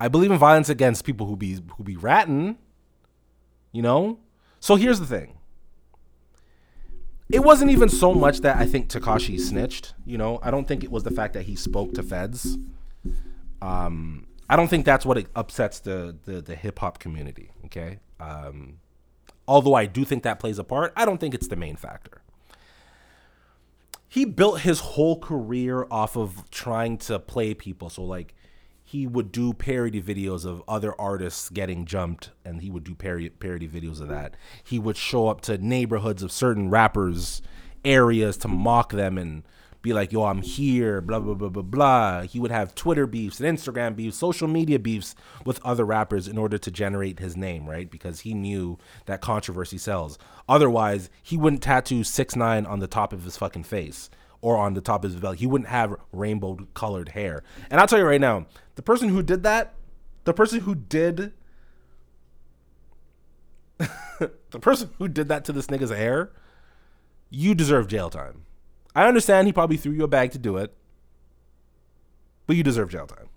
I 0.00 0.08
believe 0.08 0.30
in 0.30 0.38
violence 0.38 0.68
against 0.68 1.04
people 1.04 1.26
who 1.26 1.36
be 1.36 1.58
who 1.76 1.84
be 1.84 1.96
ratting. 1.96 2.58
You 3.72 3.82
know? 3.82 4.18
So 4.60 4.76
here's 4.76 4.98
the 4.98 5.06
thing. 5.06 5.34
It 7.30 7.44
wasn't 7.44 7.70
even 7.70 7.90
so 7.90 8.14
much 8.14 8.40
that 8.40 8.56
I 8.56 8.64
think 8.64 8.88
Tekashi 8.88 9.38
snitched, 9.38 9.92
you 10.06 10.16
know. 10.16 10.40
I 10.42 10.50
don't 10.50 10.66
think 10.66 10.82
it 10.82 10.90
was 10.90 11.02
the 11.02 11.10
fact 11.10 11.34
that 11.34 11.42
he 11.42 11.56
spoke 11.56 11.92
to 11.94 12.02
feds. 12.02 12.56
Um 13.62 14.26
I 14.50 14.56
don't 14.56 14.68
think 14.68 14.86
that's 14.86 15.04
what 15.04 15.18
it 15.18 15.26
upsets 15.34 15.80
the 15.80 16.16
the, 16.24 16.40
the 16.40 16.54
hip 16.54 16.78
hop 16.78 16.98
community, 16.98 17.50
okay? 17.66 17.98
Um 18.20 18.78
although 19.46 19.74
I 19.74 19.86
do 19.86 20.04
think 20.04 20.22
that 20.24 20.38
plays 20.40 20.58
a 20.58 20.64
part, 20.64 20.92
I 20.96 21.04
don't 21.04 21.18
think 21.18 21.34
it's 21.34 21.48
the 21.48 21.56
main 21.56 21.76
factor 21.76 22.22
he 24.08 24.24
built 24.24 24.60
his 24.60 24.80
whole 24.80 25.18
career 25.18 25.86
off 25.90 26.16
of 26.16 26.50
trying 26.50 26.96
to 26.96 27.18
play 27.18 27.52
people. 27.54 27.90
So 27.90 28.02
like 28.02 28.34
he 28.82 29.06
would 29.06 29.30
do 29.30 29.52
parody 29.52 30.00
videos 30.00 30.46
of 30.46 30.62
other 30.66 30.98
artists 30.98 31.50
getting 31.50 31.84
jumped 31.84 32.30
and 32.44 32.62
he 32.62 32.70
would 32.70 32.84
do 32.84 32.94
parody 32.94 33.28
parody 33.28 33.68
videos 33.68 34.00
of 34.00 34.08
that. 34.08 34.34
He 34.64 34.78
would 34.78 34.96
show 34.96 35.28
up 35.28 35.42
to 35.42 35.58
neighborhoods 35.58 36.22
of 36.22 36.32
certain 36.32 36.70
rappers 36.70 37.42
areas 37.84 38.38
to 38.38 38.48
mock 38.48 38.92
them 38.92 39.18
and 39.18 39.42
be 39.80 39.92
like, 39.92 40.12
yo, 40.12 40.24
I'm 40.24 40.42
here, 40.42 41.00
blah, 41.00 41.20
blah, 41.20 41.34
blah, 41.34 41.48
blah, 41.48 41.62
blah. 41.62 42.22
He 42.22 42.40
would 42.40 42.50
have 42.50 42.74
Twitter 42.74 43.06
beefs 43.06 43.40
and 43.40 43.58
Instagram 43.58 43.94
beefs, 43.94 44.16
social 44.16 44.48
media 44.48 44.78
beefs 44.78 45.14
with 45.44 45.64
other 45.64 45.84
rappers 45.84 46.26
in 46.26 46.36
order 46.36 46.58
to 46.58 46.70
generate 46.70 47.20
his 47.20 47.36
name, 47.36 47.68
right? 47.68 47.90
Because 47.90 48.20
he 48.20 48.34
knew 48.34 48.78
that 49.06 49.20
controversy 49.20 49.78
sells. 49.78 50.18
Otherwise, 50.48 51.10
he 51.22 51.36
wouldn't 51.36 51.62
tattoo 51.62 52.02
6 52.02 52.36
9 52.36 52.66
on 52.66 52.80
the 52.80 52.86
top 52.86 53.12
of 53.12 53.24
his 53.24 53.36
fucking 53.36 53.64
face 53.64 54.10
or 54.40 54.56
on 54.56 54.74
the 54.74 54.80
top 54.80 55.04
of 55.04 55.12
his 55.12 55.20
belly. 55.20 55.36
He 55.36 55.46
wouldn't 55.46 55.70
have 55.70 55.94
rainbow 56.12 56.58
colored 56.74 57.10
hair. 57.10 57.42
And 57.70 57.80
I'll 57.80 57.86
tell 57.86 57.98
you 57.98 58.04
right 58.04 58.20
now, 58.20 58.46
the 58.74 58.82
person 58.82 59.08
who 59.08 59.22
did 59.22 59.42
that, 59.44 59.74
the 60.24 60.34
person 60.34 60.60
who 60.60 60.74
did 60.74 61.32
the 63.78 64.58
person 64.60 64.90
who 64.98 65.06
did 65.08 65.28
that 65.28 65.44
to 65.44 65.52
this 65.52 65.68
nigga's 65.68 65.90
hair, 65.90 66.32
you 67.30 67.54
deserve 67.54 67.86
jail 67.88 68.10
time. 68.10 68.44
I 68.98 69.06
understand 69.06 69.46
he 69.46 69.52
probably 69.52 69.76
threw 69.76 69.92
you 69.92 70.02
a 70.02 70.08
bag 70.08 70.32
to 70.32 70.38
do 70.38 70.56
it, 70.56 70.74
but 72.48 72.56
you 72.56 72.64
deserve 72.64 72.90
jail 72.90 73.06
time. 73.06 73.28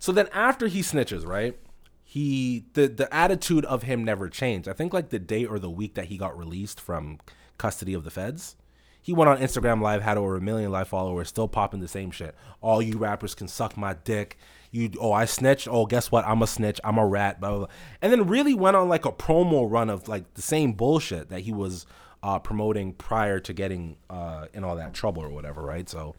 So 0.00 0.10
then 0.10 0.26
after 0.32 0.66
he 0.66 0.80
snitches, 0.80 1.24
right? 1.24 1.56
He 2.02 2.64
the 2.72 2.88
the 2.88 3.14
attitude 3.14 3.64
of 3.66 3.84
him 3.84 4.02
never 4.02 4.28
changed. 4.28 4.66
I 4.68 4.72
think 4.72 4.92
like 4.92 5.10
the 5.10 5.20
day 5.20 5.44
or 5.44 5.60
the 5.60 5.70
week 5.70 5.94
that 5.94 6.06
he 6.06 6.18
got 6.18 6.36
released 6.36 6.80
from 6.80 7.20
custody 7.56 7.94
of 7.94 8.02
the 8.02 8.10
feds, 8.10 8.56
he 9.00 9.12
went 9.12 9.30
on 9.30 9.38
Instagram 9.38 9.80
Live, 9.80 10.02
had 10.02 10.18
over 10.18 10.36
a 10.36 10.40
million 10.40 10.72
live 10.72 10.88
followers, 10.88 11.28
still 11.28 11.46
popping 11.46 11.78
the 11.78 11.86
same 11.86 12.10
shit. 12.10 12.34
All 12.60 12.82
you 12.82 12.98
rappers 12.98 13.36
can 13.36 13.46
suck 13.46 13.76
my 13.76 13.94
dick. 13.94 14.36
You 14.72 14.90
oh 14.98 15.12
I 15.12 15.24
snitched. 15.24 15.68
Oh 15.70 15.86
guess 15.86 16.10
what? 16.10 16.26
I'm 16.26 16.42
a 16.42 16.48
snitch. 16.48 16.80
I'm 16.82 16.98
a 16.98 17.06
rat. 17.06 17.38
Blah 17.38 17.50
blah. 17.50 17.58
blah. 17.58 17.68
And 18.02 18.10
then 18.12 18.26
really 18.26 18.54
went 18.54 18.76
on 18.76 18.88
like 18.88 19.04
a 19.04 19.12
promo 19.12 19.70
run 19.70 19.88
of 19.88 20.08
like 20.08 20.34
the 20.34 20.42
same 20.42 20.72
bullshit 20.72 21.28
that 21.28 21.42
he 21.42 21.52
was 21.52 21.86
uh, 22.22 22.38
promoting 22.38 22.92
prior 22.92 23.40
to 23.40 23.52
getting 23.52 23.96
uh, 24.08 24.46
in 24.52 24.64
all 24.64 24.76
that 24.76 24.94
trouble 24.94 25.22
or 25.22 25.28
whatever, 25.30 25.62
right? 25.62 25.88
So 25.88 26.14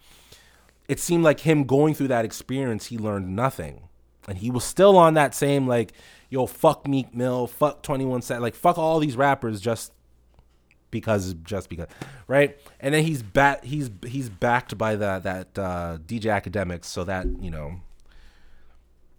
it 0.88 1.00
seemed 1.00 1.24
like 1.24 1.42
him 1.42 1.64
going 1.66 1.94
through 1.94 2.10
that 2.10 2.26
experience, 2.26 2.88
he 2.88 2.98
learned 2.98 3.36
nothing, 3.36 3.88
and 4.28 4.38
he 4.38 4.52
was 4.52 4.64
still 4.64 4.98
on 4.98 5.14
that 5.16 5.34
same 5.34 5.68
like, 5.68 5.94
yo, 6.30 6.46
fuck 6.46 6.88
Meek 6.88 7.14
Mill, 7.14 7.48
fuck 7.48 7.84
Twenty 7.84 8.06
One 8.06 8.22
Cent, 8.22 8.42
like 8.42 8.56
fuck 8.56 8.78
all 8.78 9.00
these 9.00 9.16
rappers 9.16 9.62
just 9.62 9.94
because 10.92 11.34
just 11.44 11.70
because 11.70 11.88
right? 12.28 12.58
And 12.80 12.94
then 12.94 13.04
he's 13.04 13.24
bat 13.24 13.64
he's 13.64 13.90
he's 14.06 14.30
backed 14.30 14.78
by 14.78 14.96
the 14.96 15.20
that 15.24 15.58
uh 15.58 15.98
dj 16.06 16.24
Akademiks 16.24 16.86
so 16.86 17.04
that 17.06 17.26
you 17.42 17.50
know 17.50 17.80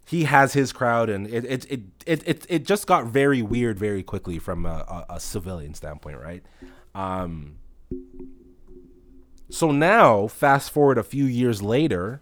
he 0.05 0.25
has 0.25 0.53
his 0.53 0.71
crowd 0.71 1.09
and 1.09 1.27
it 1.27 1.45
it 1.45 1.65
it 1.71 1.81
it, 2.05 2.27
it, 2.27 2.45
it 2.49 2.65
just 2.65 2.87
got 2.87 3.07
very 3.07 3.41
weird 3.41 3.79
very 3.79 4.03
quickly 4.03 4.37
from 4.37 4.65
a, 4.65 5.05
a, 5.09 5.15
a 5.15 5.19
civilian 5.19 5.73
standpoint 5.73 6.19
right 6.19 6.43
um 6.95 7.57
so 9.49 9.71
now 9.71 10.27
fast 10.27 10.71
forward 10.71 10.97
a 10.97 11.03
few 11.03 11.25
years 11.25 11.61
later 11.61 12.21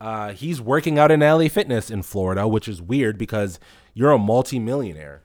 uh 0.00 0.32
he's 0.32 0.60
working 0.60 0.98
out 0.98 1.10
in 1.10 1.20
LA 1.20 1.48
Fitness 1.48 1.90
in 1.90 2.02
Florida 2.02 2.46
which 2.46 2.68
is 2.68 2.80
weird 2.82 3.18
because 3.18 3.58
you're 3.94 4.12
a 4.12 4.18
multimillionaire 4.18 5.22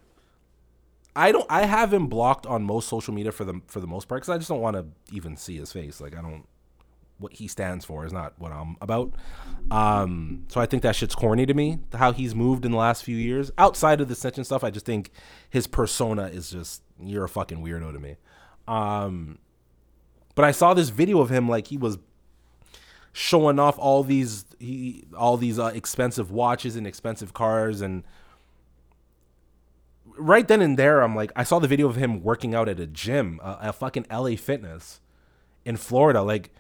I 1.16 1.32
don't. 1.32 1.46
I 1.50 1.66
have 1.66 1.94
him 1.94 2.08
blocked 2.08 2.46
on 2.46 2.64
most 2.64 2.88
social 2.88 3.14
media 3.14 3.32
for 3.32 3.44
the 3.44 3.62
for 3.68 3.80
the 3.80 3.88
most 3.88 4.08
part 4.08 4.22
because 4.22 4.34
I 4.34 4.38
just 4.38 4.50
don't 4.50 4.62
want 4.62 4.78
to 4.78 4.86
even 5.14 5.36
see 5.36 5.58
his 5.58 5.72
face. 5.72 6.00
Like 6.00 6.18
I 6.18 6.22
don't. 6.22 6.48
What 7.18 7.34
he 7.34 7.48
stands 7.48 7.86
for 7.86 8.04
is 8.04 8.12
not 8.12 8.34
what 8.40 8.52
I'm 8.52 8.78
about. 8.82 9.14
Um, 9.70 10.46
so 10.48 10.60
I 10.60 10.66
think 10.66 10.82
that 10.82 10.96
shit's 10.96 11.14
corny 11.14 11.46
to 11.46 11.54
me. 11.54 11.78
How 11.94 12.14
he's 12.14 12.34
moved 12.34 12.66
in 12.66 12.72
the 12.72 12.78
last 12.78 13.04
few 13.04 13.16
years. 13.16 13.52
Outside 13.60 14.02
of 14.02 14.08
the 14.08 14.16
snitch 14.16 14.44
stuff, 14.44 14.64
I 14.64 14.72
just 14.72 14.88
think 14.88 15.12
his 15.48 15.68
persona 15.68 16.28
is 16.28 16.50
just 16.50 16.82
you're 17.00 17.26
a 17.26 17.30
fucking 17.30 17.64
weirdo 17.64 17.94
to 17.94 18.00
me. 18.00 18.16
Um, 18.72 19.38
but 20.34 20.46
I 20.46 20.52
saw 20.52 20.74
this 20.74 20.90
video 20.90 21.20
of 21.20 21.30
him 21.30 21.50
like 21.50 21.68
he 21.68 21.78
was 21.78 21.98
showing 23.12 23.60
off 23.60 23.78
all 23.78 24.04
these 24.04 24.46
he 24.60 25.04
all 25.18 25.36
these 25.36 25.60
uh, 25.60 25.72
expensive 25.76 26.32
watches 26.32 26.78
and 26.78 26.88
expensive 26.88 27.34
cars 27.34 27.82
and 27.82 28.04
right 30.18 30.48
then 30.48 30.62
and 30.62 30.78
there, 30.78 31.02
I'm 31.02 31.16
like, 31.16 31.32
I 31.36 31.44
saw 31.44 31.60
the 31.60 31.68
video 31.68 31.88
of 31.88 31.96
him 31.96 32.24
working 32.24 32.56
out 32.56 32.70
at 32.70 32.80
a 32.80 32.88
gym, 32.88 33.40
uh, 33.44 33.58
a 33.60 33.74
fucking 33.74 34.06
LA 34.12 34.36
Fitness 34.36 35.02
in 35.66 35.78
Florida. 35.78 36.22
Like, 36.22 36.52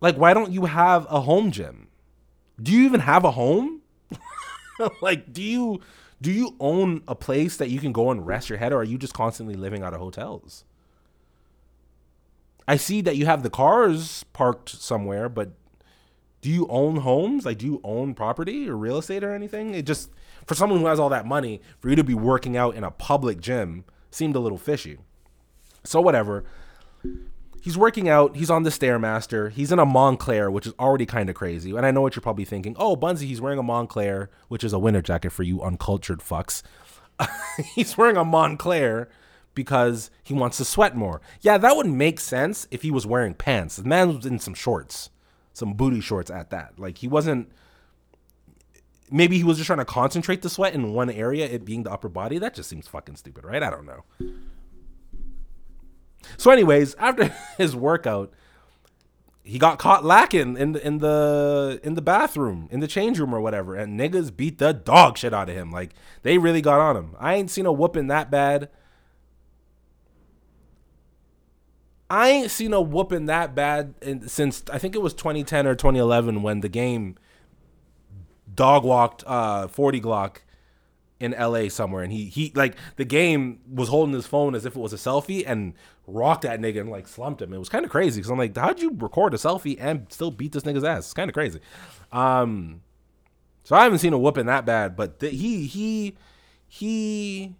like 0.00 0.16
why 0.16 0.32
don't 0.32 0.50
you 0.52 0.64
have 0.64 1.06
a 1.10 1.20
home 1.20 1.50
gym? 1.50 1.88
Do 2.62 2.72
you 2.72 2.84
even 2.84 3.00
have 3.00 3.24
a 3.24 3.32
home? 3.32 3.82
like, 5.02 5.32
do 5.32 5.42
you 5.42 5.80
do 6.20 6.30
you 6.30 6.56
own 6.60 7.02
a 7.08 7.14
place 7.14 7.56
that 7.56 7.70
you 7.70 7.80
can 7.80 7.92
go 7.92 8.10
and 8.10 8.26
rest 8.26 8.48
your 8.48 8.58
head, 8.58 8.72
or 8.72 8.80
are 8.80 8.84
you 8.84 8.98
just 8.98 9.14
constantly 9.14 9.54
living 9.54 9.82
out 9.82 9.94
of 9.94 10.00
hotels? 10.00 10.64
I 12.68 12.76
see 12.76 13.00
that 13.02 13.16
you 13.16 13.26
have 13.26 13.42
the 13.42 13.50
cars 13.50 14.24
parked 14.32 14.68
somewhere, 14.68 15.28
but 15.28 15.52
do 16.40 16.50
you 16.50 16.66
own 16.68 16.96
homes? 16.96 17.44
Like, 17.44 17.58
do 17.58 17.66
you 17.66 17.80
own 17.82 18.14
property 18.14 18.68
or 18.68 18.76
real 18.76 18.98
estate 18.98 19.24
or 19.24 19.34
anything? 19.34 19.74
It 19.74 19.86
just 19.86 20.10
for 20.46 20.54
someone 20.54 20.80
who 20.80 20.86
has 20.86 20.98
all 20.98 21.08
that 21.10 21.26
money, 21.26 21.60
for 21.80 21.90
you 21.90 21.96
to 21.96 22.04
be 22.04 22.14
working 22.14 22.56
out 22.56 22.74
in 22.74 22.84
a 22.84 22.90
public 22.90 23.40
gym 23.40 23.84
seemed 24.10 24.36
a 24.36 24.40
little 24.40 24.58
fishy. 24.58 24.98
So 25.84 26.00
whatever. 26.00 26.44
He's 27.60 27.76
working 27.76 28.08
out. 28.08 28.36
He's 28.36 28.50
on 28.50 28.62
the 28.62 28.70
Stairmaster. 28.70 29.50
He's 29.50 29.70
in 29.70 29.78
a 29.78 29.86
Moncler, 29.86 30.50
which 30.50 30.66
is 30.66 30.72
already 30.78 31.06
kind 31.06 31.28
of 31.28 31.34
crazy. 31.34 31.76
And 31.76 31.84
I 31.84 31.90
know 31.90 32.00
what 32.00 32.16
you're 32.16 32.22
probably 32.22 32.44
thinking. 32.44 32.74
Oh, 32.78 32.96
Bunsie, 32.96 33.26
he's 33.26 33.40
wearing 33.40 33.58
a 33.58 33.62
Moncler, 33.62 34.28
which 34.48 34.64
is 34.64 34.72
a 34.72 34.78
winter 34.78 35.02
jacket 35.02 35.30
for 35.30 35.42
you 35.42 35.60
uncultured 35.62 36.20
fucks. 36.20 36.62
he's 37.74 37.98
wearing 37.98 38.16
a 38.16 38.24
Moncler 38.24 39.08
because 39.54 40.10
he 40.22 40.32
wants 40.32 40.56
to 40.56 40.64
sweat 40.64 40.96
more. 40.96 41.20
Yeah, 41.42 41.58
that 41.58 41.76
would 41.76 41.86
make 41.86 42.18
sense 42.18 42.66
if 42.70 42.82
he 42.82 42.90
was 42.90 43.06
wearing 43.06 43.34
pants. 43.34 43.76
The 43.76 43.84
man 43.84 44.16
was 44.16 44.26
in 44.26 44.38
some 44.38 44.54
shorts, 44.54 45.10
some 45.52 45.74
booty 45.74 46.00
shorts 46.00 46.30
at 46.30 46.50
that. 46.50 46.78
Like 46.78 46.98
he 46.98 47.08
wasn't 47.08 47.50
maybe 49.10 49.36
he 49.36 49.44
was 49.44 49.56
just 49.56 49.66
trying 49.66 49.78
to 49.78 49.84
concentrate 49.84 50.42
the 50.42 50.50
sweat 50.50 50.74
in 50.74 50.92
one 50.92 51.10
area, 51.10 51.46
it 51.46 51.64
being 51.64 51.82
the 51.82 51.90
upper 51.90 52.08
body. 52.08 52.38
That 52.38 52.54
just 52.54 52.68
seems 52.68 52.88
fucking 52.88 53.16
stupid, 53.16 53.44
right? 53.44 53.62
I 53.62 53.70
don't 53.70 53.86
know. 53.86 54.04
So, 56.36 56.50
anyways, 56.50 56.94
after 56.96 57.24
his 57.58 57.74
workout, 57.74 58.32
he 59.42 59.58
got 59.58 59.78
caught 59.78 60.04
lacking 60.04 60.56
in 60.56 60.72
the 60.72 60.86
in 60.86 60.98
the 60.98 61.80
in 61.82 61.94
the 61.94 62.02
bathroom, 62.02 62.68
in 62.70 62.80
the 62.80 62.86
change 62.86 63.18
room 63.18 63.34
or 63.34 63.40
whatever, 63.40 63.74
and 63.74 63.98
niggas 63.98 64.34
beat 64.36 64.58
the 64.58 64.72
dog 64.72 65.18
shit 65.18 65.34
out 65.34 65.48
of 65.48 65.56
him. 65.56 65.70
Like 65.70 65.94
they 66.22 66.38
really 66.38 66.60
got 66.60 66.80
on 66.80 66.96
him. 66.96 67.16
I 67.18 67.34
ain't 67.34 67.50
seen 67.50 67.66
a 67.66 67.72
whooping 67.72 68.08
that 68.08 68.30
bad. 68.30 68.68
I 72.08 72.28
ain't 72.28 72.50
seen 72.50 72.72
a 72.72 72.80
whooping 72.80 73.26
that 73.26 73.54
bad 73.54 73.94
in, 74.02 74.28
since 74.28 74.64
I 74.72 74.78
think 74.78 74.94
it 74.94 75.02
was 75.02 75.14
2010 75.14 75.66
or 75.66 75.74
2011 75.74 76.42
when 76.42 76.60
the 76.60 76.68
game 76.68 77.16
dog 78.52 78.84
walked 78.84 79.22
uh 79.26 79.68
40 79.68 80.00
Glocc 80.00 80.36
in 81.20 81.32
LA 81.32 81.68
somewhere 81.68 82.02
and 82.02 82.12
he 82.12 82.24
he 82.24 82.50
like 82.54 82.74
the 82.96 83.04
game 83.04 83.60
was 83.70 83.90
holding 83.90 84.14
his 84.14 84.26
phone 84.26 84.54
as 84.54 84.64
if 84.64 84.74
it 84.74 84.80
was 84.80 84.94
a 84.94 84.96
selfie 84.96 85.44
and 85.46 85.74
rocked 86.06 86.42
that 86.42 86.60
nigga 86.60 86.80
and 86.80 86.90
like 86.90 87.06
slumped 87.06 87.42
him. 87.42 87.52
It 87.52 87.58
was 87.58 87.68
kind 87.68 87.84
of 87.84 87.90
crazy 87.90 88.20
because 88.20 88.30
I'm 88.30 88.38
like, 88.38 88.56
how'd 88.56 88.80
you 88.80 88.96
record 88.96 89.34
a 89.34 89.36
selfie 89.36 89.76
and 89.78 90.06
still 90.10 90.30
beat 90.30 90.52
this 90.52 90.62
nigga's 90.64 90.82
ass? 90.82 91.04
It's 91.04 91.14
kind 91.14 91.30
of 91.30 91.34
crazy. 91.34 91.60
Um, 92.10 92.80
so 93.64 93.76
I 93.76 93.84
haven't 93.84 93.98
seen 93.98 94.14
a 94.14 94.18
whooping 94.18 94.46
that 94.46 94.64
bad, 94.64 94.96
but 94.96 95.20
th- 95.20 95.32
he 95.32 95.66
he 95.66 96.16
he 96.66 97.54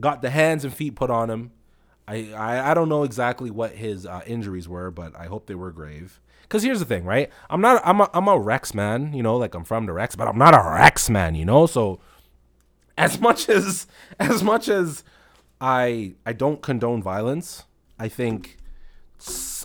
got 0.00 0.22
the 0.22 0.30
hands 0.30 0.64
and 0.64 0.72
feet 0.72 0.96
put 0.96 1.10
on 1.10 1.28
him. 1.28 1.52
I 2.06 2.32
I, 2.32 2.70
I 2.70 2.74
don't 2.74 2.88
know 2.88 3.04
exactly 3.04 3.50
what 3.50 3.72
his 3.72 4.06
uh, 4.06 4.22
injuries 4.26 4.68
were, 4.68 4.90
but 4.90 5.14
I 5.14 5.26
hope 5.26 5.46
they 5.46 5.54
were 5.54 5.70
grave. 5.70 6.20
Because 6.42 6.62
here's 6.62 6.78
the 6.78 6.86
thing, 6.86 7.04
right? 7.04 7.30
I'm 7.50 7.60
not 7.60 7.82
I'm 7.84 8.00
a, 8.00 8.10
I'm 8.14 8.26
a 8.26 8.38
Rex 8.38 8.72
man, 8.74 9.12
you 9.12 9.22
know, 9.22 9.36
like 9.36 9.54
I'm 9.54 9.64
from 9.64 9.84
the 9.84 9.92
Rex, 9.92 10.16
but 10.16 10.26
I'm 10.26 10.38
not 10.38 10.54
a 10.54 10.70
Rex 10.70 11.10
man, 11.10 11.34
you 11.34 11.44
know. 11.44 11.66
So 11.66 12.00
as 12.98 13.20
much 13.20 13.48
as 13.48 13.86
as 14.18 14.42
much 14.42 14.68
as 14.68 15.04
I 15.60 16.14
I 16.26 16.34
don't 16.34 16.60
condone 16.60 17.02
violence, 17.02 17.64
I 17.98 18.08
think 18.08 18.58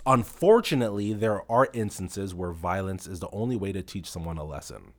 unfortunately 0.06 1.14
there 1.14 1.50
are 1.52 1.68
instances 1.74 2.34
where 2.34 2.52
violence 2.52 3.08
is 3.08 3.20
the 3.20 3.30
only 3.32 3.56
way 3.56 3.72
to 3.72 3.82
teach 3.82 4.10
someone 4.10 4.38
a 4.38 4.44
lesson. 4.44 4.94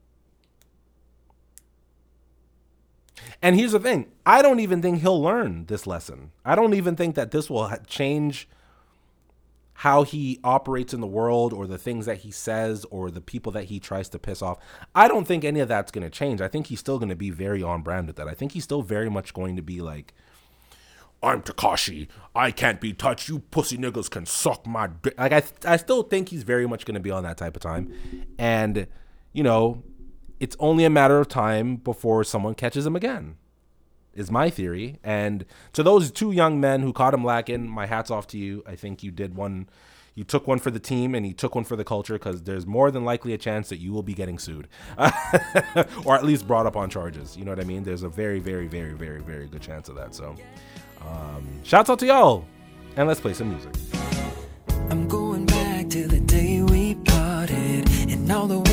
And 3.40 3.57
here's 3.57 3.73
the 3.73 3.81
thing 3.81 4.11
I 4.27 4.42
don't 4.42 4.61
even 4.61 4.83
think 4.83 5.01
he'll 5.01 5.23
learn 5.23 5.66
this 5.66 5.87
lesson. 5.87 6.33
I 6.44 6.57
don't 6.57 6.75
even 6.75 6.97
think 6.97 7.14
that 7.14 7.31
this 7.31 7.49
will 7.49 7.73
change 7.87 8.49
how 9.79 10.05
he 10.05 10.39
operates 10.45 10.95
in 10.95 11.01
the 11.01 11.07
world 11.07 11.53
or 11.53 11.67
the 11.67 11.79
things 11.79 12.07
that 12.07 12.19
he 12.19 12.31
says 12.31 12.85
or 12.91 13.11
the 13.11 13.21
people 13.21 13.51
that 13.53 13.65
he 13.65 13.81
tries 13.81 14.09
to 14.09 14.19
piss 14.19 14.41
off. 14.41 14.59
I 14.95 15.09
don't 15.09 15.27
think 15.27 15.45
any 15.45 15.61
of 15.61 15.69
that's 15.69 15.91
going 15.91 16.05
to 16.05 16.11
change. 16.11 16.41
I 16.41 16.49
think 16.49 16.69
he's 16.69 16.81
still 16.81 16.99
going 16.99 17.09
to 17.09 17.17
be 17.17 17.31
very 17.31 17.63
on 17.63 17.83
brand 17.83 18.07
with 18.07 18.17
that. 18.17 18.29
I 18.29 18.35
think 18.35 18.53
he's 18.53 18.65
still 18.65 18.83
very 18.83 19.11
much 19.11 19.35
going 19.35 19.57
to 19.57 19.63
be 19.63 19.81
like, 19.81 20.15
I'm 21.23 21.43
Tekashi. 21.43 22.09
I 22.35 22.51
can't 22.51 22.81
be 22.81 22.93
touched. 22.93 23.29
You 23.29 23.41
pussy 23.41 23.77
niggas 23.79 24.11
can 24.11 24.27
suck 24.27 24.67
my 24.67 24.89
dick. 24.89 25.19
Like 25.19 25.33
I, 25.33 25.43
I 25.67 25.77
still 25.77 26.03
think 26.03 26.29
he's 26.29 26.43
very 26.43 26.69
much 26.69 26.85
going 26.85 26.95
to 26.95 27.01
be 27.01 27.11
on 27.11 27.25
that 27.25 27.39
type 27.39 27.57
of 27.57 27.63
time, 27.63 27.93
and 28.39 28.87
you 29.33 29.43
know, 29.43 29.83
it's 30.39 30.55
only 30.61 30.85
a 30.85 30.91
matter 30.91 31.19
of 31.19 31.29
time 31.29 31.77
before 31.77 32.25
someone 32.25 32.55
catches 32.55 32.85
him 32.85 32.95
again. 32.95 33.37
Is 34.16 34.31
my 34.31 34.50
theory. 34.50 34.98
And 35.03 35.44
to 35.72 35.83
those 35.83 36.11
two 36.11 36.33
young 36.33 36.61
men 36.61 36.83
who 36.83 36.92
caught 36.92 37.14
him 37.14 37.24
lacking, 37.24 37.68
my 37.68 37.87
hats 37.87 38.11
off 38.11 38.27
to 38.29 38.38
you. 38.38 38.62
I 38.66 38.77
think 38.77 39.03
you 39.03 39.11
did 39.11 39.35
one. 39.35 39.68
You 40.14 40.22
took 40.22 40.46
one 40.46 40.61
for 40.61 40.70
the 40.70 40.79
team 40.79 41.14
and 41.14 41.27
you 41.27 41.33
took 41.33 41.57
one 41.57 41.64
for 41.64 41.74
the 41.74 41.83
culture 41.83 42.14
because 42.14 42.42
there's 42.44 42.66
more 42.66 42.92
than 42.92 43.05
likely 43.05 43.33
a 43.33 43.38
chance 43.38 43.68
that 43.70 43.79
you 43.79 43.92
will 43.92 44.05
be 44.05 44.14
getting 44.14 44.38
sued 44.38 44.68
or 46.05 46.14
at 46.14 46.24
least 46.24 46.46
brought 46.46 46.66
up 46.66 46.77
on 46.77 46.88
charges. 46.88 47.37
You 47.37 47.44
know 47.44 47.50
what 47.50 47.59
I 47.59 47.64
mean? 47.64 47.83
There's 47.83 48.05
a 48.05 48.09
very, 48.09 48.38
very, 48.38 48.68
very, 48.68 48.92
very, 48.92 49.20
very 49.20 49.48
good 49.48 49.62
chance 49.62 49.88
of 49.88 49.96
that. 49.96 50.14
So, 50.14 50.37
um, 51.00 51.61
shouts 51.64 51.90
out 51.90 51.98
to 51.98 52.07
y'all. 52.07 52.44
And 52.96 53.09
let's 53.09 53.20
play 53.20 53.35
some 53.35 53.50
music. 53.50 53.74
I'm 54.90 55.09
going 55.09 55.46
back 55.46 55.88
to 55.90 56.07
the 56.07 56.20
day 56.20 56.62
we 56.62 56.94
parted 56.94 57.88
and 58.09 58.31
all 58.31 58.46
the 58.46 58.63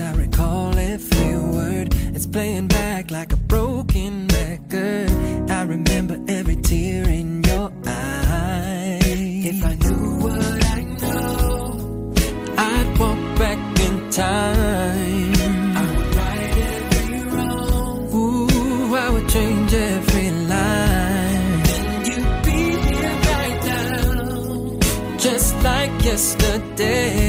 I 0.00 0.12
recall 0.12 0.76
every 0.76 1.36
word. 1.38 1.94
It's 2.14 2.26
playing 2.26 2.68
back 2.68 3.10
like 3.10 3.32
a 3.32 3.36
broken 3.36 4.28
record. 4.28 5.10
I 5.50 5.62
remember 5.62 6.18
every 6.28 6.56
tear 6.56 7.08
in 7.08 7.42
your 7.42 7.72
eye. 7.86 8.98
If 9.02 9.64
I 9.64 9.74
knew 9.74 10.18
what 10.24 10.64
I 10.64 10.80
know, 11.00 12.12
I'd 12.58 12.98
walk 12.98 13.38
back 13.38 13.80
in 13.80 14.10
time. 14.10 15.76
I 15.76 15.82
would 15.96 16.14
right 16.16 16.56
every 16.74 17.20
wrong. 17.30 18.14
Ooh, 18.14 18.94
I 18.96 19.08
would 19.10 19.28
change 19.30 19.72
every 19.72 20.30
line. 20.30 21.62
And 21.76 22.06
you'd 22.06 22.42
be 22.44 22.60
here 22.86 23.16
right 23.32 23.60
now, 23.64 24.78
just 25.16 25.54
like 25.62 26.04
yesterday. 26.04 27.25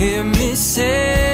Hear 0.00 0.24
me 0.24 0.54
say, 0.54 1.29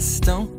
sad 0.00 0.53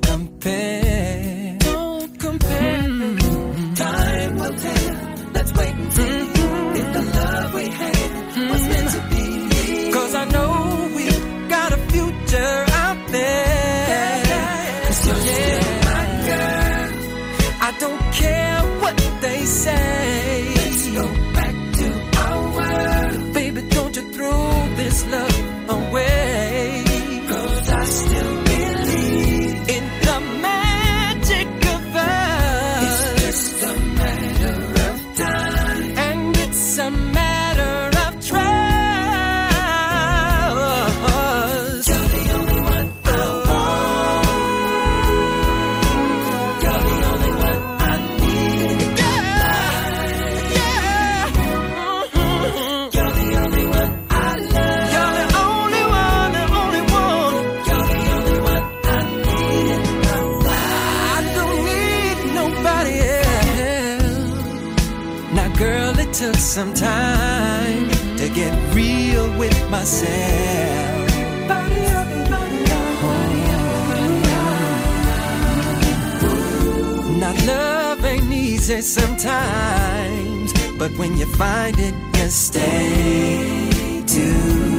but 80.87 80.99
when 80.99 81.17
you 81.17 81.25
find 81.25 81.75
it, 81.79 81.95
you 82.15 82.29
stay 82.29 84.03
together. 84.05 84.74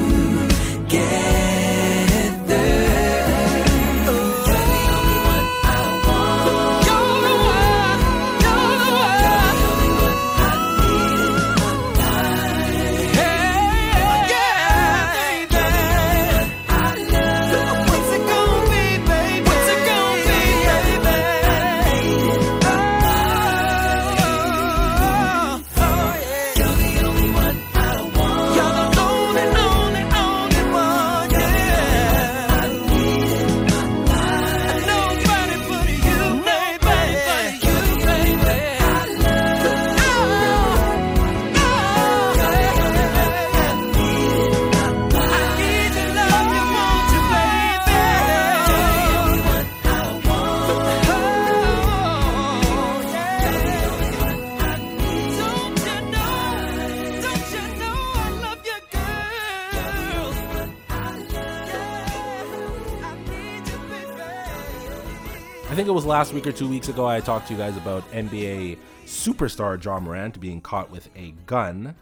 Last 66.17 66.33
week 66.33 66.47
or 66.47 66.53
two 66.53 66.67
weeks 66.67 66.89
ago 66.89 67.07
I 67.07 67.21
talked 67.21 67.49
to 67.49 67.53
you 67.53 67.59
guys 67.59 67.77
about 67.77 68.11
NBA 68.11 68.79
superstar 69.05 69.85
Ja 69.85 70.01
Morant 70.01 70.41
being 70.41 70.63
caught 70.63 70.91
with 70.91 71.11
a 71.15 71.35
gun 71.45 71.95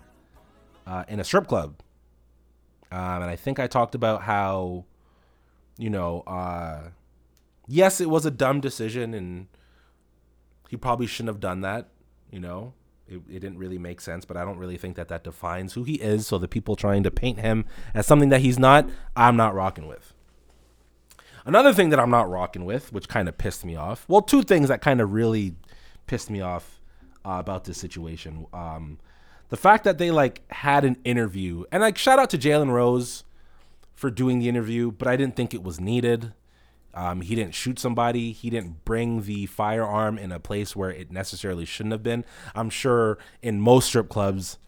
uh, 0.86 1.02
in 1.08 1.18
a 1.18 1.24
strip 1.24 1.48
club. 1.48 1.80
Um, 2.92 3.22
and 3.22 3.24
I 3.24 3.34
think 3.34 3.58
I 3.58 3.66
talked 3.66 3.96
about 3.96 4.22
how, 4.22 4.84
you 5.78 5.90
know, 5.90 6.20
uh, 6.28 6.90
yes, 7.66 8.00
it 8.00 8.08
was 8.08 8.24
a 8.24 8.30
dumb 8.30 8.60
decision, 8.60 9.14
and 9.14 9.48
he 10.68 10.76
probably 10.76 11.08
shouldn't 11.08 11.34
have 11.34 11.40
done 11.40 11.62
that. 11.62 11.88
You 12.30 12.38
know, 12.38 12.74
it, 13.08 13.20
it 13.28 13.40
didn't 13.40 13.58
really 13.58 13.78
make 13.78 14.00
sense, 14.00 14.24
but 14.24 14.36
I 14.36 14.44
don't 14.44 14.58
really 14.58 14.78
think 14.78 14.94
that 14.94 15.08
that 15.08 15.24
defines 15.24 15.72
who 15.72 15.82
he 15.82 15.94
is. 15.94 16.28
So 16.28 16.38
the 16.38 16.46
people 16.46 16.76
trying 16.76 17.02
to 17.02 17.10
paint 17.10 17.40
him 17.40 17.64
as 17.94 18.06
something 18.06 18.28
that 18.28 18.42
he's 18.42 18.60
not, 18.60 18.88
I'm 19.16 19.36
not 19.36 19.56
rocking 19.56 19.88
with. 19.88 20.13
Another 21.46 21.72
thing 21.72 21.90
that 21.90 22.00
I'm 22.00 22.10
not 22.10 22.30
rocking 22.30 22.64
with, 22.64 22.92
which 22.92 23.08
kind 23.08 23.28
of 23.28 23.36
pissed 23.36 23.64
me 23.64 23.76
off. 23.76 24.04
Well, 24.08 24.22
two 24.22 24.42
things 24.42 24.68
that 24.68 24.80
kind 24.80 25.00
of 25.00 25.12
really 25.12 25.56
pissed 26.06 26.30
me 26.30 26.40
off 26.40 26.80
uh, 27.24 27.36
about 27.38 27.64
this 27.64 27.78
situation. 27.78 28.46
Um, 28.52 28.98
the 29.50 29.56
fact 29.56 29.84
that 29.84 29.98
they 29.98 30.10
like 30.10 30.42
had 30.50 30.84
an 30.84 30.96
interview, 31.04 31.64
and 31.70 31.82
like 31.82 31.98
shout 31.98 32.18
out 32.18 32.30
to 32.30 32.38
Jalen 32.38 32.70
Rose 32.70 33.24
for 33.94 34.10
doing 34.10 34.38
the 34.38 34.48
interview, 34.48 34.90
but 34.90 35.06
I 35.06 35.16
didn't 35.16 35.36
think 35.36 35.54
it 35.54 35.62
was 35.62 35.80
needed. 35.80 36.32
Um, 36.94 37.20
he 37.22 37.34
didn't 37.34 37.54
shoot 37.54 37.78
somebody. 37.78 38.32
He 38.32 38.50
didn't 38.50 38.84
bring 38.84 39.22
the 39.22 39.46
firearm 39.46 40.16
in 40.16 40.32
a 40.32 40.38
place 40.38 40.76
where 40.76 40.90
it 40.90 41.10
necessarily 41.10 41.64
shouldn't 41.64 41.92
have 41.92 42.02
been. 42.02 42.24
I'm 42.54 42.70
sure 42.70 43.18
in 43.42 43.60
most 43.60 43.88
strip 43.88 44.08
clubs, 44.08 44.58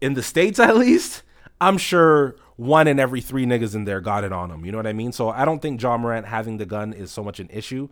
in 0.00 0.14
the 0.14 0.22
states 0.22 0.58
at 0.60 0.76
least, 0.76 1.22
I'm 1.60 1.78
sure 1.78 2.36
one 2.56 2.86
in 2.86 3.00
every 3.00 3.20
three 3.20 3.46
niggas 3.46 3.74
in 3.74 3.84
there 3.84 4.00
got 4.00 4.24
it 4.24 4.32
on 4.32 4.50
him. 4.50 4.64
You 4.64 4.72
know 4.72 4.78
what 4.78 4.86
I 4.86 4.92
mean? 4.92 5.12
So 5.12 5.30
I 5.30 5.44
don't 5.44 5.60
think 5.60 5.82
Ja 5.82 5.96
Morant 5.96 6.26
having 6.26 6.58
the 6.58 6.66
gun 6.66 6.92
is 6.92 7.10
so 7.10 7.22
much 7.22 7.40
an 7.40 7.48
issue. 7.52 7.88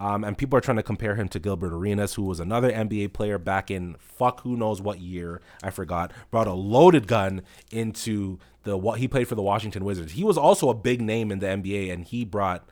Um, 0.00 0.24
and 0.24 0.36
people 0.36 0.56
are 0.56 0.62
trying 0.62 0.78
to 0.78 0.82
compare 0.82 1.14
him 1.14 1.28
to 1.28 1.38
Gilbert 1.38 1.74
Arenas, 1.74 2.14
who 2.14 2.22
was 2.22 2.40
another 2.40 2.72
NBA 2.72 3.12
player 3.12 3.36
back 3.36 3.70
in 3.70 3.96
fuck 3.98 4.40
who 4.40 4.56
knows 4.56 4.80
what 4.80 4.98
year 4.98 5.42
I 5.62 5.68
forgot. 5.68 6.10
Brought 6.30 6.46
a 6.46 6.54
loaded 6.54 7.06
gun 7.06 7.42
into 7.70 8.38
the 8.62 8.78
what 8.78 8.98
he 8.98 9.06
played 9.06 9.28
for 9.28 9.34
the 9.34 9.42
Washington 9.42 9.84
Wizards. 9.84 10.12
He 10.12 10.24
was 10.24 10.38
also 10.38 10.70
a 10.70 10.74
big 10.74 11.02
name 11.02 11.30
in 11.30 11.38
the 11.40 11.46
NBA, 11.46 11.92
and 11.92 12.04
he 12.04 12.24
brought 12.24 12.66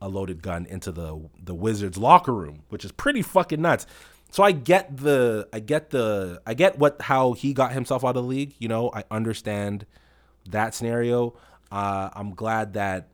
a 0.00 0.08
loaded 0.08 0.40
gun 0.40 0.66
into 0.66 0.92
the 0.92 1.20
the 1.42 1.54
Wizards 1.54 1.98
locker 1.98 2.32
room, 2.32 2.62
which 2.68 2.84
is 2.84 2.92
pretty 2.92 3.22
fucking 3.22 3.60
nuts. 3.60 3.84
So 4.30 4.44
I 4.44 4.52
get 4.52 4.98
the 4.98 5.48
I 5.52 5.58
get 5.58 5.90
the 5.90 6.40
I 6.46 6.54
get 6.54 6.78
what 6.78 7.02
how 7.02 7.32
he 7.32 7.54
got 7.54 7.72
himself 7.72 8.04
out 8.04 8.10
of 8.10 8.22
the 8.22 8.22
league. 8.22 8.54
You 8.60 8.68
know, 8.68 8.92
I 8.94 9.02
understand 9.10 9.84
that 10.48 10.74
scenario. 10.74 11.34
Uh, 11.70 12.10
I'm 12.14 12.34
glad 12.34 12.74
that 12.74 13.08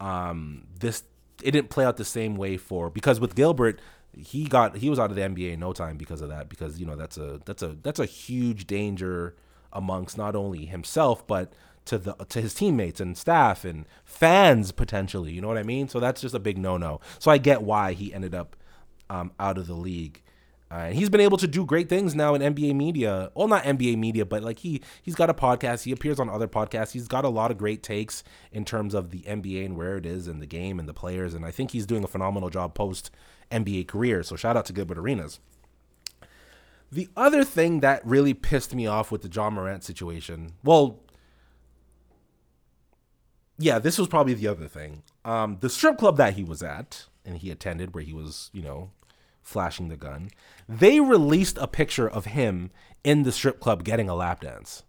um, 0.00 0.66
this 0.78 1.04
it 1.42 1.52
didn't 1.52 1.70
play 1.70 1.84
out 1.84 1.96
the 1.96 2.04
same 2.04 2.36
way 2.36 2.56
for 2.56 2.90
because 2.90 3.18
with 3.18 3.34
Gilbert 3.34 3.80
he 4.16 4.44
got 4.44 4.76
he 4.76 4.90
was 4.90 4.98
out 4.98 5.10
of 5.10 5.16
the 5.16 5.22
NBA 5.22 5.52
in 5.52 5.60
no 5.60 5.72
time 5.72 5.96
because 5.96 6.20
of 6.20 6.28
that 6.28 6.48
because 6.48 6.80
you 6.80 6.86
know 6.86 6.96
that's 6.96 7.16
a 7.16 7.40
that's 7.44 7.62
a 7.62 7.76
that's 7.82 8.00
a 8.00 8.04
huge 8.04 8.66
danger 8.66 9.34
amongst 9.72 10.18
not 10.18 10.34
only 10.34 10.66
himself 10.66 11.26
but 11.26 11.52
to 11.84 11.96
the 11.96 12.12
to 12.28 12.40
his 12.40 12.52
teammates 12.52 13.00
and 13.00 13.16
staff 13.16 13.64
and 13.64 13.86
fans 14.04 14.72
potentially 14.72 15.32
you 15.32 15.40
know 15.40 15.48
what 15.48 15.58
I 15.58 15.62
mean 15.62 15.88
so 15.88 16.00
that's 16.00 16.20
just 16.20 16.34
a 16.34 16.40
big 16.40 16.58
no 16.58 16.76
no 16.76 17.00
so 17.18 17.30
I 17.30 17.38
get 17.38 17.62
why 17.62 17.92
he 17.92 18.12
ended 18.12 18.34
up 18.34 18.56
um, 19.08 19.32
out 19.38 19.58
of 19.58 19.66
the 19.66 19.74
league 19.74 20.22
uh, 20.70 20.84
and 20.86 20.94
he's 20.94 21.10
been 21.10 21.20
able 21.20 21.36
to 21.38 21.48
do 21.48 21.66
great 21.66 21.88
things 21.88 22.14
now 22.14 22.34
in 22.34 22.54
NBA 22.54 22.76
media. 22.76 23.32
Well, 23.34 23.48
not 23.48 23.64
NBA 23.64 23.98
media, 23.98 24.24
but 24.24 24.42
like 24.42 24.60
he 24.60 24.80
he's 25.02 25.16
got 25.16 25.28
a 25.28 25.34
podcast. 25.34 25.82
He 25.82 25.90
appears 25.90 26.20
on 26.20 26.28
other 26.28 26.46
podcasts. 26.46 26.92
He's 26.92 27.08
got 27.08 27.24
a 27.24 27.28
lot 27.28 27.50
of 27.50 27.58
great 27.58 27.82
takes 27.82 28.22
in 28.52 28.64
terms 28.64 28.94
of 28.94 29.10
the 29.10 29.22
NBA 29.22 29.64
and 29.66 29.76
where 29.76 29.96
it 29.96 30.06
is 30.06 30.28
and 30.28 30.40
the 30.40 30.46
game 30.46 30.78
and 30.78 30.88
the 30.88 30.94
players. 30.94 31.34
And 31.34 31.44
I 31.44 31.50
think 31.50 31.72
he's 31.72 31.86
doing 31.86 32.04
a 32.04 32.08
phenomenal 32.08 32.50
job 32.50 32.74
post 32.74 33.10
NBA 33.50 33.88
career. 33.88 34.22
So 34.22 34.36
shout 34.36 34.56
out 34.56 34.64
to 34.66 34.72
Gilbert 34.72 34.98
Arenas. 34.98 35.40
The 36.92 37.08
other 37.16 37.44
thing 37.44 37.80
that 37.80 38.04
really 38.04 38.34
pissed 38.34 38.74
me 38.74 38.86
off 38.86 39.10
with 39.10 39.22
the 39.22 39.28
Ja 39.28 39.50
Morant 39.50 39.82
situation, 39.84 40.54
well, 40.64 41.00
yeah, 43.58 43.78
this 43.78 43.98
was 43.98 44.08
probably 44.08 44.34
the 44.34 44.48
other 44.48 44.66
thing. 44.66 45.02
Um, 45.24 45.58
the 45.60 45.68
strip 45.68 45.98
club 45.98 46.16
that 46.16 46.34
he 46.34 46.44
was 46.44 46.62
at 46.62 47.06
and 47.24 47.38
he 47.38 47.50
attended, 47.50 47.94
where 47.94 48.02
he 48.02 48.12
was, 48.12 48.50
you 48.52 48.62
know, 48.62 48.90
flashing 49.50 49.88
the 49.88 49.96
gun, 49.96 50.30
they 50.68 51.00
released 51.00 51.58
a 51.58 51.66
picture 51.66 52.08
of 52.08 52.26
him 52.26 52.70
in 53.04 53.24
the 53.24 53.32
strip 53.32 53.60
club 53.60 53.84
getting 53.84 54.08
a 54.08 54.14
lap 54.14 54.40
dance. 54.40 54.84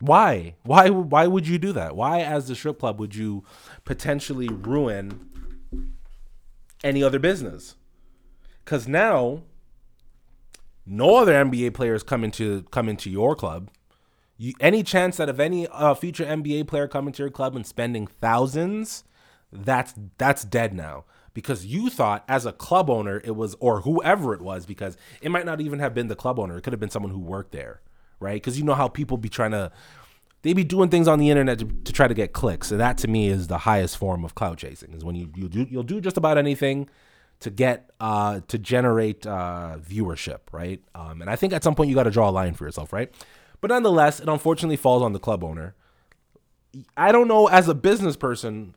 Why? 0.00 0.56
Why 0.62 0.90
why 0.90 1.26
would 1.26 1.46
you 1.46 1.58
do 1.58 1.72
that? 1.72 1.96
Why 1.96 2.20
as 2.20 2.48
the 2.48 2.54
strip 2.54 2.80
club 2.80 2.98
would 3.00 3.14
you 3.14 3.44
potentially 3.84 4.48
ruin 4.48 5.28
any 6.84 7.02
other 7.02 7.18
business? 7.18 7.76
Cuz 8.64 8.86
now 8.86 9.42
no 10.84 11.16
other 11.16 11.32
NBA 11.32 11.74
players 11.74 12.02
come 12.02 12.24
into 12.24 12.62
come 12.70 12.88
into 12.88 13.10
your 13.10 13.34
club. 13.34 13.70
You, 14.38 14.52
any 14.60 14.82
chance 14.82 15.16
that 15.16 15.30
of 15.30 15.40
any 15.40 15.66
uh, 15.68 15.94
future 15.94 16.24
NBA 16.24 16.68
player 16.68 16.86
coming 16.86 17.14
to 17.14 17.22
your 17.22 17.30
club 17.30 17.56
and 17.56 17.66
spending 17.66 18.06
thousands 18.06 19.02
that's 19.64 19.94
that's 20.18 20.44
dead 20.44 20.74
now. 20.74 21.04
Because 21.34 21.66
you 21.66 21.90
thought 21.90 22.24
as 22.28 22.46
a 22.46 22.52
club 22.52 22.88
owner 22.88 23.20
it 23.22 23.36
was 23.36 23.56
or 23.60 23.82
whoever 23.82 24.32
it 24.32 24.40
was 24.40 24.64
because 24.64 24.96
it 25.20 25.30
might 25.30 25.44
not 25.44 25.60
even 25.60 25.80
have 25.80 25.92
been 25.92 26.08
the 26.08 26.16
club 26.16 26.38
owner 26.38 26.56
it 26.56 26.62
could 26.62 26.72
have 26.72 26.80
been 26.80 26.88
someone 26.88 27.12
who 27.12 27.18
worked 27.18 27.52
there 27.52 27.82
right? 28.20 28.34
Because 28.34 28.58
you 28.58 28.64
know 28.64 28.74
how 28.74 28.88
people 28.88 29.16
be 29.16 29.28
trying 29.28 29.50
to 29.52 29.70
they 30.42 30.52
be 30.52 30.64
doing 30.64 30.90
things 30.90 31.08
on 31.08 31.18
the 31.18 31.30
internet 31.30 31.58
to, 31.58 31.64
to 31.64 31.92
try 31.92 32.06
to 32.06 32.14
get 32.14 32.32
clicks. 32.32 32.70
And 32.70 32.80
that 32.80 32.98
to 32.98 33.08
me 33.08 33.28
is 33.28 33.48
the 33.48 33.58
highest 33.58 33.96
form 33.96 34.24
of 34.24 34.34
clout 34.34 34.58
chasing 34.58 34.92
is 34.92 35.04
when 35.04 35.16
you, 35.16 35.30
you 35.34 35.48
do 35.48 35.66
you'll 35.68 35.82
do 35.82 36.00
just 36.00 36.16
about 36.16 36.38
anything 36.38 36.88
to 37.40 37.50
get 37.50 37.90
uh 38.00 38.40
to 38.48 38.58
generate 38.58 39.26
uh 39.26 39.76
viewership 39.78 40.40
right? 40.52 40.80
Um 40.94 41.20
and 41.20 41.30
i 41.30 41.36
think 41.36 41.52
at 41.52 41.62
some 41.62 41.74
point 41.74 41.88
you 41.90 41.94
got 41.94 42.04
to 42.04 42.10
draw 42.10 42.28
a 42.28 42.32
line 42.32 42.54
for 42.54 42.64
yourself 42.64 42.92
right? 42.92 43.12
But 43.60 43.68
nonetheless 43.68 44.20
it 44.20 44.28
unfortunately 44.28 44.76
falls 44.76 45.02
on 45.02 45.12
the 45.12 45.18
club 45.18 45.42
owner. 45.42 45.74
I 46.96 47.10
don't 47.10 47.28
know 47.28 47.46
as 47.46 47.68
a 47.68 47.74
business 47.74 48.16
person 48.16 48.74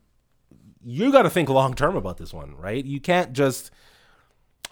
you 0.84 1.12
got 1.12 1.24
to 1.24 1.30
think 1.30 1.50
long 1.50 1.74
term 1.74 1.96
about 1.96 2.18
this 2.18 2.34
one, 2.34 2.56
right? 2.56 2.84
You 2.84 3.00
can't 3.00 3.34
just, 3.34 3.72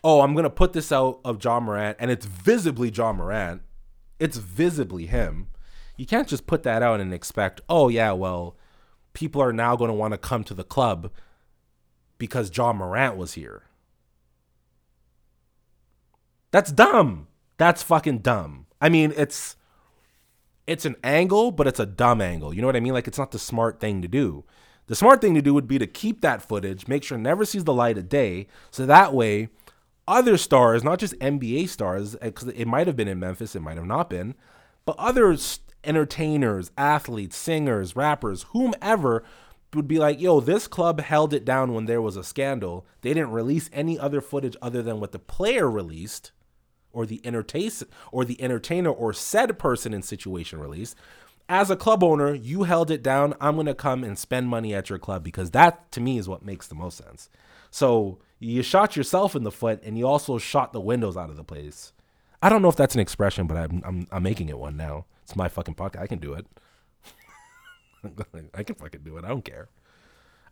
oh, 0.04 0.22
I'm 0.22 0.36
gonna 0.36 0.50
put 0.50 0.74
this 0.74 0.92
out 0.92 1.20
of 1.26 1.44
Ja 1.44 1.60
Morant, 1.60 1.98
and 2.00 2.10
it's 2.12 2.26
visibly 2.26 2.90
Ja 2.90 3.14
Morant. 3.14 3.62
It's 4.20 4.38
visibly 4.38 5.06
him. 5.06 5.48
You 5.96 6.06
can't 6.06 6.28
just 6.28 6.48
put 6.48 6.64
that 6.64 6.82
out 6.82 7.00
and 7.00 7.14
expect, 7.14 7.62
oh 7.68 7.90
yeah, 7.90 8.12
well, 8.12 8.56
people 9.14 9.42
are 9.42 9.54
now 9.54 9.76
going 9.76 9.90
to 9.90 9.96
want 9.96 10.14
to 10.14 10.18
come 10.18 10.44
to 10.44 10.54
the 10.54 10.64
club 10.64 11.12
because 12.20 12.56
Ja 12.56 12.72
Morant 12.72 13.18
was 13.18 13.34
here. 13.34 13.64
That's 16.52 16.72
dumb. 16.72 17.28
That's 17.58 17.82
fucking 17.82 18.20
dumb. 18.20 18.68
I 18.80 18.90
mean, 18.90 19.14
it's 19.18 19.56
it's 20.68 20.86
an 20.86 20.96
angle, 21.04 21.52
but 21.52 21.66
it's 21.66 21.80
a 21.80 21.86
dumb 21.86 22.22
angle. 22.22 22.54
You 22.54 22.62
know 22.62 22.68
what 22.68 22.76
I 22.76 22.80
mean? 22.80 22.94
Like 22.94 23.08
it's 23.08 23.18
not 23.18 23.32
the 23.32 23.40
smart 23.40 23.80
thing 23.80 24.02
to 24.04 24.08
do. 24.08 24.44
The 24.88 24.96
smart 24.96 25.22
thing 25.22 25.36
to 25.36 25.42
do 25.42 25.54
would 25.54 25.68
be 25.68 25.78
to 25.80 25.88
keep 25.88 26.22
that 26.22 26.42
footage, 26.42 26.88
make 26.88 27.04
sure 27.04 27.18
it 27.18 27.22
never 27.22 27.46
sees 27.46 27.66
the 27.66 27.74
light 27.74 27.98
of 27.98 28.10
day, 28.10 28.48
so 28.72 28.86
that 28.86 29.14
way 29.14 29.50
other 30.08 30.38
stars, 30.38 30.84
not 30.84 31.00
just 31.00 31.20
NBA 31.20 31.68
stars, 31.68 32.16
eh, 32.16 32.28
because 32.28 32.48
it 32.48 32.66
might 32.66 32.88
have 32.88 32.96
been 32.96 33.10
in 33.10 33.20
Memphis, 33.20 33.56
it 33.56 33.62
might 33.62 33.78
have 33.78 33.86
not 33.86 34.10
been, 34.10 34.36
but 34.86 34.96
other 34.98 35.36
entertainers, 35.84 36.72
athletes, 36.78 37.36
singers, 37.36 37.96
rappers, 37.96 38.44
whomever 38.54 39.24
would 39.74 39.88
be 39.88 40.00
like, 40.00 40.22
yo, 40.22 40.40
this 40.40 40.68
club 40.68 41.02
held 41.02 41.34
it 41.34 41.44
down 41.44 41.74
when 41.74 41.86
there 41.86 42.02
was 42.02 42.16
a 42.16 42.24
scandal. 42.24 42.86
They 43.02 43.14
didn't 43.14 43.32
release 43.32 43.70
any 43.74 44.00
other 44.00 44.22
footage 44.22 44.56
other 44.62 44.82
than 44.82 45.02
what 45.02 45.12
the 45.12 45.20
player 45.20 45.70
released 45.70 46.32
or 46.94 47.06
the 47.06 47.22
entertain 47.26 47.70
or 48.12 48.24
the 48.24 48.42
entertainer 48.42 48.90
or 48.90 49.12
said 49.12 49.60
person 49.60 49.94
in 49.94 50.02
situation 50.02 50.60
released 50.60 50.96
as 51.50 51.70
a 51.70 51.76
club 51.76 52.04
owner, 52.04 52.34
you 52.34 52.64
held 52.64 52.92
it 52.92 53.02
down. 53.02 53.34
I'm 53.40 53.56
going 53.56 53.68
to 53.68 53.74
come 53.76 54.04
and 54.04 54.18
spend 54.18 54.50
money 54.50 54.74
at 54.74 54.90
your 54.90 55.00
club 55.00 55.24
because 55.24 55.52
that 55.52 55.92
to 55.94 56.02
me 56.02 56.18
is 56.18 56.28
what 56.28 56.44
makes 56.44 56.68
the 56.68 56.76
most 56.76 56.98
sense. 56.98 57.30
So 57.72 58.20
you 58.40 58.62
shot 58.64 58.96
yourself 58.96 59.36
in 59.36 59.44
the 59.44 59.52
foot 59.52 59.82
and 59.84 59.98
you 59.98 60.08
also 60.08 60.38
shot 60.38 60.74
the 60.74 60.82
windows 60.82 61.18
out 61.18 61.30
of 61.30 61.38
the 61.38 61.44
place. 61.44 61.94
I 62.42 62.50
don't 62.50 62.62
know 62.62 62.70
if 62.70 62.76
that's 62.76 62.96
an 62.96 63.02
expression, 63.02 63.48
but 63.48 63.58
I'm 63.58 63.82
I'm, 63.84 64.08
I'm 64.12 64.24
making 64.24 64.50
it 64.50 64.60
one 64.60 64.78
now. 64.78 65.06
It's 65.24 65.36
my 65.36 65.48
fucking 65.48 65.76
podcast. 65.76 66.02
I 66.02 66.08
can 66.08 66.20
do 66.20 66.34
it. 66.34 66.46
I 68.54 68.64
can 68.64 68.76
fucking 68.76 69.02
do 69.04 69.18
it. 69.18 69.26
I 69.26 69.30
don't 69.30 69.44
care. 69.44 69.70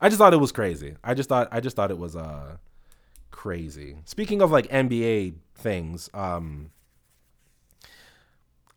I 0.02 0.10
just 0.10 0.18
thought 0.18 0.34
it 0.34 0.38
was 0.38 0.52
crazy. 0.52 0.96
I 1.04 1.14
just 1.14 1.30
thought 1.30 1.48
I 1.52 1.60
just 1.60 1.76
thought 1.76 1.92
it 1.92 1.98
was 1.98 2.16
uh 2.16 2.58
crazy. 3.32 3.98
Speaking 4.06 4.42
of 4.42 4.52
like 4.52 4.68
NBA 4.68 5.36
things, 5.56 6.10
um 6.14 6.72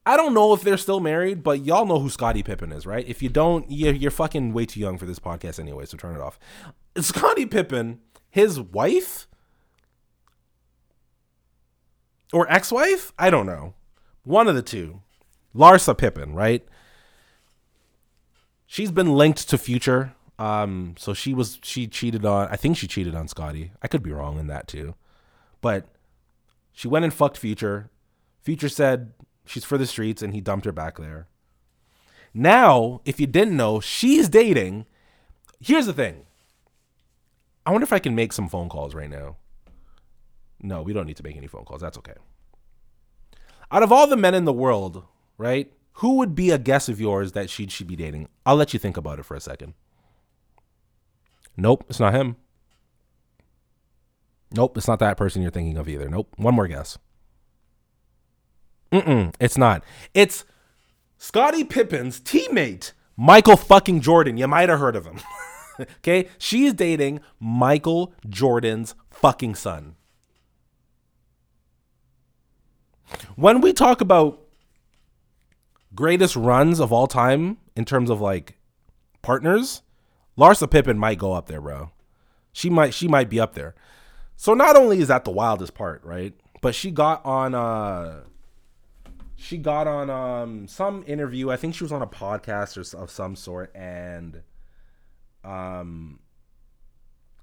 I 0.08 0.16
don't 0.16 0.32
know 0.32 0.54
if 0.54 0.62
they're 0.62 0.78
still 0.78 1.00
married, 1.00 1.42
but 1.42 1.66
y'all 1.66 1.84
know 1.84 1.98
who 1.98 2.08
Scottie 2.08 2.42
Pippen 2.42 2.72
is, 2.72 2.86
right? 2.86 3.06
If 3.06 3.22
you 3.22 3.28
don't, 3.28 3.66
you're, 3.70 3.92
you're 3.92 4.10
fucking 4.10 4.54
way 4.54 4.64
too 4.64 4.80
young 4.80 4.96
for 4.96 5.04
this 5.04 5.18
podcast 5.18 5.60
anyway, 5.60 5.84
so 5.84 5.98
turn 5.98 6.16
it 6.16 6.22
off. 6.22 6.38
Scottie 6.96 7.44
Pippen, 7.44 8.00
his 8.30 8.58
wife 8.58 9.28
or 12.32 12.50
ex-wife, 12.50 13.12
I 13.18 13.28
don't 13.28 13.44
know, 13.44 13.74
one 14.22 14.48
of 14.48 14.54
the 14.54 14.62
two, 14.62 15.02
Larsa 15.54 15.96
Pippen, 15.96 16.34
right? 16.34 16.66
She's 18.66 18.90
been 18.90 19.12
linked 19.14 19.46
to 19.50 19.58
Future, 19.58 20.14
um, 20.38 20.94
so 20.96 21.12
she 21.12 21.34
was 21.34 21.58
she 21.62 21.86
cheated 21.86 22.24
on. 22.24 22.48
I 22.50 22.56
think 22.56 22.78
she 22.78 22.86
cheated 22.86 23.14
on 23.14 23.28
Scottie. 23.28 23.72
I 23.82 23.88
could 23.88 24.02
be 24.02 24.12
wrong 24.12 24.38
in 24.38 24.46
that 24.46 24.68
too, 24.68 24.94
but 25.60 25.86
She 26.72 26.86
went 26.86 27.04
and 27.04 27.12
fucked 27.12 27.36
Future. 27.36 27.90
Future 28.40 28.68
said 28.68 29.12
she's 29.48 29.64
for 29.64 29.78
the 29.78 29.87
streets 29.87 30.22
and 30.22 30.34
he 30.34 30.40
dumped 30.40 30.64
her 30.66 30.72
back 30.72 30.98
there. 30.98 31.26
Now, 32.34 33.00
if 33.04 33.18
you 33.18 33.26
didn't 33.26 33.56
know, 33.56 33.80
she's 33.80 34.28
dating. 34.28 34.87
Here's 35.61 35.87
the 35.87 35.92
thing. 35.92 36.26
I 37.64 37.70
wonder 37.70 37.84
if 37.84 37.92
I 37.92 37.98
can 37.98 38.14
make 38.14 38.32
some 38.32 38.48
phone 38.48 38.68
calls 38.68 38.94
right 38.94 39.11
now. 39.11 39.37
No, 40.61 40.82
we 40.82 40.92
don't 40.92 41.06
need 41.06 41.16
to 41.16 41.22
make 41.22 41.37
any 41.37 41.46
phone 41.46 41.64
calls. 41.64 41.80
That's 41.80 41.98
okay. 41.98 42.14
Out 43.70 43.82
of 43.82 43.92
all 43.92 44.06
the 44.06 44.16
men 44.16 44.34
in 44.34 44.44
the 44.44 44.52
world, 44.52 45.04
right? 45.37 45.72
Who 45.94 46.14
would 46.14 46.34
be 46.34 46.50
a 46.50 46.58
guess 46.58 46.88
of 46.88 47.00
yours 47.00 47.32
that 47.32 47.50
she 47.50 47.66
should 47.66 47.87
be 47.87 47.96
dating? 47.96 48.28
I'll 48.46 48.56
let 48.56 48.72
you 48.72 48.78
think 48.78 48.96
about 48.96 49.18
it 49.18 49.24
for 49.24 49.34
a 49.34 49.40
second. 49.40 49.74
Nope, 51.56 51.84
it's 51.88 52.00
not 52.00 52.14
him. 52.14 52.37
Nope, 54.52 54.78
it's 54.78 54.88
not 54.88 55.00
that 55.00 55.16
person 55.16 55.42
you're 55.42 55.50
thinking 55.50 55.76
of 55.76 55.88
either. 55.88 56.08
Nope. 56.08 56.32
One 56.37 56.54
more 56.54 56.68
guess. 56.68 56.98
Mm-mm, 58.92 59.35
it's 59.38 59.59
not. 59.59 59.85
It's 60.14 60.44
Scottie 61.18 61.64
Pippen's 61.64 62.20
teammate, 62.20 62.92
Michael 63.16 63.57
fucking 63.57 64.01
Jordan. 64.01 64.37
You 64.37 64.48
might 64.48 64.68
have 64.68 64.79
heard 64.79 64.96
of 64.96 65.07
him. 65.07 65.20
okay? 65.98 66.29
She 66.38 66.64
is 66.64 66.74
dating 66.74 67.20
Michael 67.38 68.14
Jordan's 68.29 68.94
fucking 69.11 69.57
son. 69.57 69.96
When 73.37 73.61
we 73.61 73.72
talk 73.72 74.01
about 74.01 74.40
greatest 75.94 76.37
runs 76.37 76.81
of 76.81 76.92
all 76.92 77.07
time 77.07 77.59
in 77.74 77.85
terms 77.85 78.11
of 78.11 78.20
like 78.20 78.59
partners, 79.22 79.83
Larsa 80.37 80.70
Pippen 80.70 80.98
might 80.98 81.18
go 81.18 81.33
up 81.33 81.46
there, 81.46 81.61
bro. 81.61 81.90
She 82.53 82.70
might 82.70 82.94
she 82.94 83.09
might 83.09 83.29
be 83.31 83.40
up 83.40 83.55
there. 83.55 83.74
So 84.37 84.55
not 84.55 84.77
only 84.77 85.01
is 85.01 85.09
that 85.09 85.24
the 85.24 85.31
wildest 85.31 85.74
part, 85.74 86.03
right? 86.05 86.35
But 86.61 86.74
she 86.74 86.90
got 86.90 87.24
on 87.24 87.55
uh 87.55 88.24
she 89.40 89.57
got 89.57 89.87
on 89.87 90.11
um 90.11 90.66
some 90.66 91.05
interview. 91.07 91.48
I 91.48 91.57
think 91.57 91.77
she 91.77 91.85
was 91.85 91.92
on 91.92 92.03
a 92.03 92.09
podcast 92.09 92.77
or 92.77 93.01
of 93.01 93.09
some 93.09 93.37
sort 93.37 93.70
and 93.74 94.42
um 95.44 96.18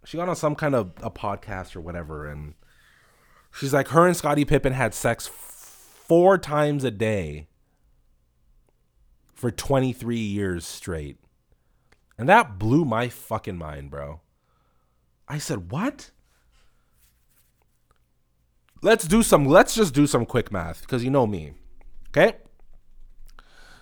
she 0.03 0.17
got 0.17 0.27
on 0.27 0.35
some 0.35 0.55
kind 0.55 0.75
of 0.75 0.91
a 1.01 1.09
podcast 1.09 1.73
or 1.73 1.79
whatever 1.79 2.27
and 2.27 2.53
she's 3.51 3.73
like 3.73 3.87
her 3.87 4.05
and 4.05 4.15
Scottie 4.15 4.43
Pippen 4.43 4.73
had 4.73 4.93
sex 4.93 5.25
four 5.25 6.37
times 6.37 6.83
a 6.83 6.91
day 6.91 7.47
for 9.33 9.49
23 9.49 10.17
years 10.17 10.65
straight. 10.67 11.17
And 12.17 12.27
that 12.27 12.59
blew 12.59 12.83
my 12.83 13.07
fucking 13.07 13.57
mind, 13.57 13.89
bro. 13.89 14.19
I 15.29 15.37
said, 15.37 15.71
"What?" 15.71 16.11
Let's 18.81 19.07
do 19.07 19.23
some 19.23 19.45
let's 19.45 19.75
just 19.75 19.93
do 19.93 20.05
some 20.07 20.25
quick 20.25 20.51
math 20.51 20.81
because 20.81 21.03
you 21.03 21.09
know 21.09 21.25
me. 21.25 21.53
Okay? 22.15 22.37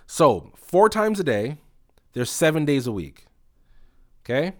So, 0.06 0.52
4 0.56 0.88
times 0.88 1.20
a 1.20 1.24
day, 1.24 1.58
there's 2.12 2.30
7 2.30 2.64
days 2.64 2.86
a 2.86 2.92
week. 2.92 3.26
Okay? 4.24 4.54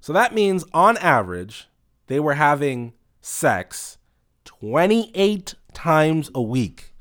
So 0.00 0.12
that 0.12 0.34
means 0.34 0.64
on 0.74 0.98
average, 0.98 1.68
they 2.08 2.20
were 2.20 2.34
having 2.34 2.92
sex 3.22 3.96
28 4.44 5.54
times 5.72 6.30
a 6.34 6.42
week. 6.42 6.94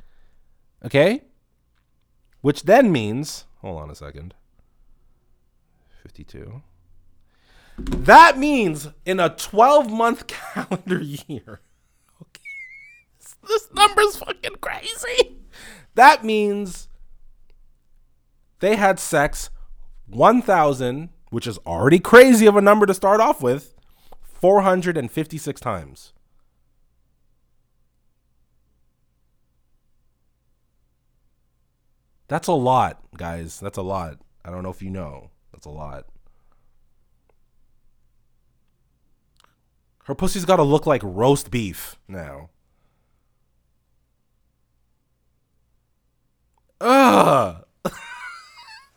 Okay? 0.85 1.23
Which 2.39 2.63
then 2.63 2.91
means, 2.91 3.45
hold 3.59 3.81
on 3.81 3.89
a 3.89 3.95
second. 3.95 4.33
52. 6.01 6.61
That 7.77 8.37
means 8.37 8.87
in 9.05 9.19
a 9.19 9.29
12 9.29 9.91
month 9.91 10.27
calendar 10.55 11.01
year. 11.01 11.59
This 13.47 13.69
number's 13.73 14.15
fucking 14.17 14.55
crazy. 14.61 15.37
That 15.95 16.23
means 16.23 16.87
they 18.59 18.75
had 18.75 18.99
sex 18.99 19.49
1,000, 20.07 21.09
which 21.29 21.47
is 21.47 21.57
already 21.59 21.99
crazy 21.99 22.45
of 22.45 22.55
a 22.55 22.61
number 22.61 22.85
to 22.85 22.93
start 22.93 23.19
off 23.19 23.41
with, 23.41 23.73
456 24.21 25.59
times. 25.61 26.13
That's 32.27 32.47
a 32.47 32.53
lot, 32.53 32.99
guys. 33.15 33.59
That's 33.59 33.77
a 33.77 33.83
lot. 33.83 34.17
I 34.43 34.49
don't 34.49 34.63
know 34.63 34.71
if 34.71 34.81
you 34.81 34.89
know. 34.89 35.29
That's 35.51 35.65
a 35.65 35.69
lot. 35.69 36.05
Her 40.05 40.15
pussy's 40.15 40.45
got 40.45 40.57
to 40.57 40.63
look 40.63 40.85
like 40.85 41.01
roast 41.03 41.51
beef 41.51 41.95
now. 42.07 42.49
Ugh. 46.83 47.65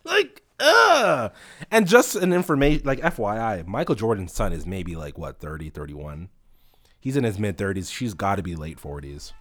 like, 0.05 0.42
ugh. 0.59 1.33
And 1.70 1.87
just 1.87 2.16
an 2.16 2.33
information, 2.33 2.85
like 2.85 3.01
FYI, 3.01 3.66
Michael 3.66 3.94
Jordan's 3.94 4.33
son 4.33 4.53
is 4.53 4.66
maybe 4.66 4.96
like, 4.96 5.16
what, 5.16 5.38
30, 5.38 5.70
31? 5.70 6.29
He's 6.99 7.16
in 7.16 7.25
his 7.25 7.38
mid 7.38 7.57
30s. 7.57 7.92
She's 7.92 8.14
got 8.14 8.37
to 8.37 8.42
be 8.42 8.57
late 8.57 8.79
40s. 8.79 9.33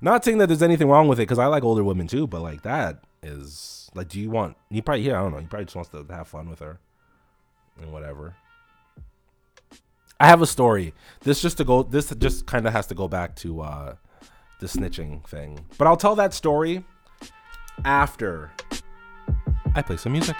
Not 0.00 0.24
saying 0.24 0.38
that 0.38 0.48
there's 0.48 0.62
anything 0.62 0.88
wrong 0.88 1.08
with 1.08 1.18
it 1.18 1.22
because 1.22 1.38
I 1.38 1.46
like 1.46 1.64
older 1.64 1.82
women 1.82 2.06
too, 2.06 2.26
but 2.26 2.42
like 2.42 2.62
that 2.62 3.04
is 3.22 3.90
like, 3.94 4.08
do 4.08 4.20
you 4.20 4.30
want? 4.30 4.56
He 4.70 4.82
probably, 4.82 5.02
yeah, 5.02 5.18
I 5.18 5.22
don't 5.22 5.32
know. 5.32 5.38
He 5.38 5.46
probably 5.46 5.64
just 5.64 5.76
wants 5.76 5.90
to 5.90 6.04
have 6.10 6.28
fun 6.28 6.50
with 6.50 6.58
her 6.58 6.78
and 7.80 7.92
whatever. 7.92 8.36
I 10.20 10.26
have 10.26 10.42
a 10.42 10.46
story. 10.46 10.94
This 11.20 11.40
just 11.40 11.58
to 11.58 11.64
go. 11.64 11.82
This 11.84 12.12
just 12.18 12.46
kind 12.46 12.66
of 12.66 12.72
has 12.72 12.88
to 12.88 12.94
go 12.94 13.06
back 13.06 13.36
to 13.36 13.60
uh, 13.60 13.94
the 14.60 14.66
snitching 14.66 15.24
thing, 15.28 15.64
but 15.78 15.86
I'll 15.86 15.96
tell 15.96 16.16
that 16.16 16.34
story 16.34 16.84
after 17.84 18.50
I 19.74 19.82
play 19.82 19.96
some 19.96 20.12
music. 20.12 20.36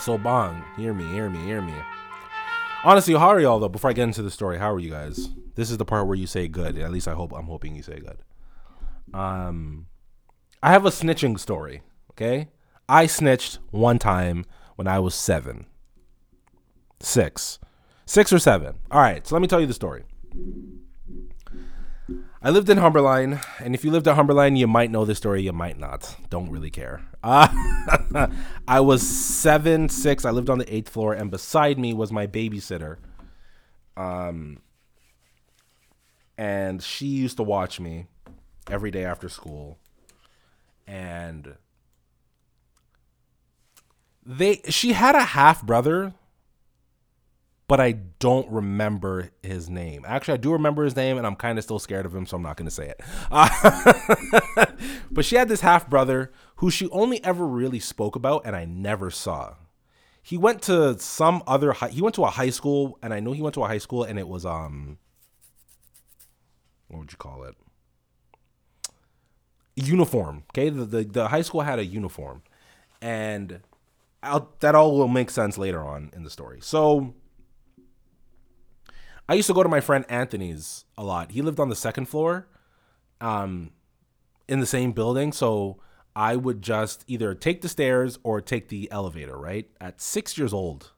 So 0.00 0.16
Bong, 0.16 0.64
hear 0.78 0.94
me, 0.94 1.04
hear 1.08 1.28
me, 1.28 1.38
hear 1.44 1.60
me. 1.60 1.74
Honestly, 2.84 3.12
how 3.12 3.28
are 3.28 3.40
y'all 3.40 3.60
though? 3.60 3.68
Before 3.68 3.90
I 3.90 3.92
get 3.92 4.04
into 4.04 4.22
the 4.22 4.30
story, 4.30 4.58
how 4.58 4.72
are 4.72 4.78
you 4.78 4.90
guys? 4.90 5.28
This 5.56 5.70
is 5.70 5.76
the 5.76 5.84
part 5.84 6.06
where 6.06 6.16
you 6.16 6.26
say 6.26 6.48
good. 6.48 6.78
At 6.78 6.90
least 6.90 7.06
I 7.06 7.12
hope 7.12 7.34
I'm 7.34 7.44
hoping 7.44 7.76
you 7.76 7.82
say 7.82 8.00
good. 8.00 8.16
Um, 9.12 9.86
I 10.62 10.70
have 10.70 10.86
a 10.86 10.90
snitching 10.90 11.38
story. 11.38 11.82
Okay, 12.12 12.48
I 12.88 13.06
snitched 13.06 13.58
one 13.70 13.98
time 13.98 14.46
when 14.76 14.88
I 14.88 15.00
was 15.00 15.14
seven, 15.14 15.66
six, 17.00 17.58
six 18.06 18.32
or 18.32 18.38
seven. 18.38 18.76
All 18.90 19.02
right, 19.02 19.26
so 19.26 19.34
let 19.34 19.42
me 19.42 19.48
tell 19.48 19.60
you 19.60 19.66
the 19.66 19.74
story. 19.74 20.04
I 22.42 22.48
lived 22.48 22.70
in 22.70 22.78
Humberline, 22.78 23.44
and 23.58 23.74
if 23.74 23.84
you 23.84 23.90
lived 23.90 24.08
at 24.08 24.16
Humberline, 24.16 24.56
you 24.56 24.66
might 24.66 24.90
know 24.90 25.04
this 25.04 25.18
story, 25.18 25.42
you 25.42 25.52
might 25.52 25.78
not. 25.78 26.16
Don't 26.30 26.50
really 26.50 26.70
care. 26.70 27.02
Uh, 27.22 28.28
I 28.68 28.80
was 28.80 29.06
seven, 29.06 29.90
six. 29.90 30.24
I 30.24 30.30
lived 30.30 30.48
on 30.48 30.56
the 30.56 30.74
eighth 30.74 30.88
floor, 30.88 31.12
and 31.12 31.30
beside 31.30 31.78
me 31.78 31.92
was 31.92 32.10
my 32.10 32.26
babysitter. 32.26 32.96
Um, 33.94 34.62
and 36.38 36.82
she 36.82 37.06
used 37.06 37.36
to 37.36 37.42
watch 37.42 37.78
me 37.78 38.06
every 38.70 38.90
day 38.90 39.04
after 39.04 39.28
school, 39.28 39.78
and 40.86 41.56
they 44.24 44.62
she 44.70 44.94
had 44.94 45.14
a 45.14 45.24
half 45.24 45.62
brother 45.62 46.14
but 47.70 47.78
I 47.78 47.92
don't 48.18 48.50
remember 48.50 49.30
his 49.44 49.70
name. 49.70 50.04
Actually, 50.04 50.34
I 50.34 50.38
do 50.38 50.50
remember 50.50 50.82
his 50.82 50.96
name, 50.96 51.18
and 51.18 51.24
I'm 51.24 51.36
kind 51.36 51.56
of 51.56 51.62
still 51.62 51.78
scared 51.78 52.04
of 52.04 52.12
him, 52.12 52.26
so 52.26 52.36
I'm 52.36 52.42
not 52.42 52.56
going 52.56 52.66
to 52.66 52.74
say 52.74 52.88
it. 52.88 53.00
Uh, 53.30 54.66
but 55.12 55.24
she 55.24 55.36
had 55.36 55.48
this 55.48 55.60
half 55.60 55.88
brother 55.88 56.32
who 56.56 56.68
she 56.68 56.88
only 56.88 57.22
ever 57.22 57.46
really 57.46 57.78
spoke 57.78 58.16
about, 58.16 58.42
and 58.44 58.56
I 58.56 58.64
never 58.64 59.08
saw. 59.08 59.54
He 60.20 60.36
went 60.36 60.62
to 60.62 60.98
some 60.98 61.44
other 61.46 61.70
high, 61.70 61.90
he 61.90 62.02
went 62.02 62.16
to 62.16 62.24
a 62.24 62.30
high 62.30 62.50
school, 62.50 62.98
and 63.04 63.14
I 63.14 63.20
know 63.20 63.30
he 63.30 63.40
went 63.40 63.54
to 63.54 63.62
a 63.62 63.68
high 63.68 63.78
school, 63.78 64.02
and 64.02 64.18
it 64.18 64.26
was 64.26 64.44
um, 64.44 64.98
what 66.88 66.98
would 66.98 67.12
you 67.12 67.18
call 67.18 67.44
it? 67.44 67.54
Uniform. 69.76 70.42
Okay, 70.50 70.70
the 70.70 70.84
the, 70.84 71.04
the 71.04 71.28
high 71.28 71.42
school 71.42 71.60
had 71.60 71.78
a 71.78 71.84
uniform, 71.84 72.42
and 73.00 73.60
I'll, 74.24 74.50
that 74.58 74.74
all 74.74 74.98
will 74.98 75.06
make 75.06 75.30
sense 75.30 75.56
later 75.56 75.84
on 75.84 76.10
in 76.16 76.24
the 76.24 76.30
story. 76.30 76.58
So 76.60 77.14
I 79.30 79.34
used 79.34 79.46
to 79.46 79.54
go 79.54 79.62
to 79.62 79.68
my 79.68 79.80
friend 79.80 80.04
Anthony's 80.08 80.86
a 80.98 81.04
lot. 81.04 81.30
He 81.30 81.40
lived 81.40 81.60
on 81.60 81.68
the 81.68 81.76
second 81.76 82.06
floor, 82.06 82.48
um, 83.20 83.70
in 84.48 84.58
the 84.58 84.66
same 84.66 84.90
building. 84.90 85.30
So 85.30 85.80
I 86.16 86.34
would 86.34 86.62
just 86.62 87.04
either 87.06 87.32
take 87.36 87.62
the 87.62 87.68
stairs 87.68 88.18
or 88.24 88.40
take 88.40 88.70
the 88.70 88.90
elevator. 88.90 89.38
Right 89.38 89.70
at 89.80 90.00
six 90.00 90.36
years 90.36 90.52
old, 90.52 90.90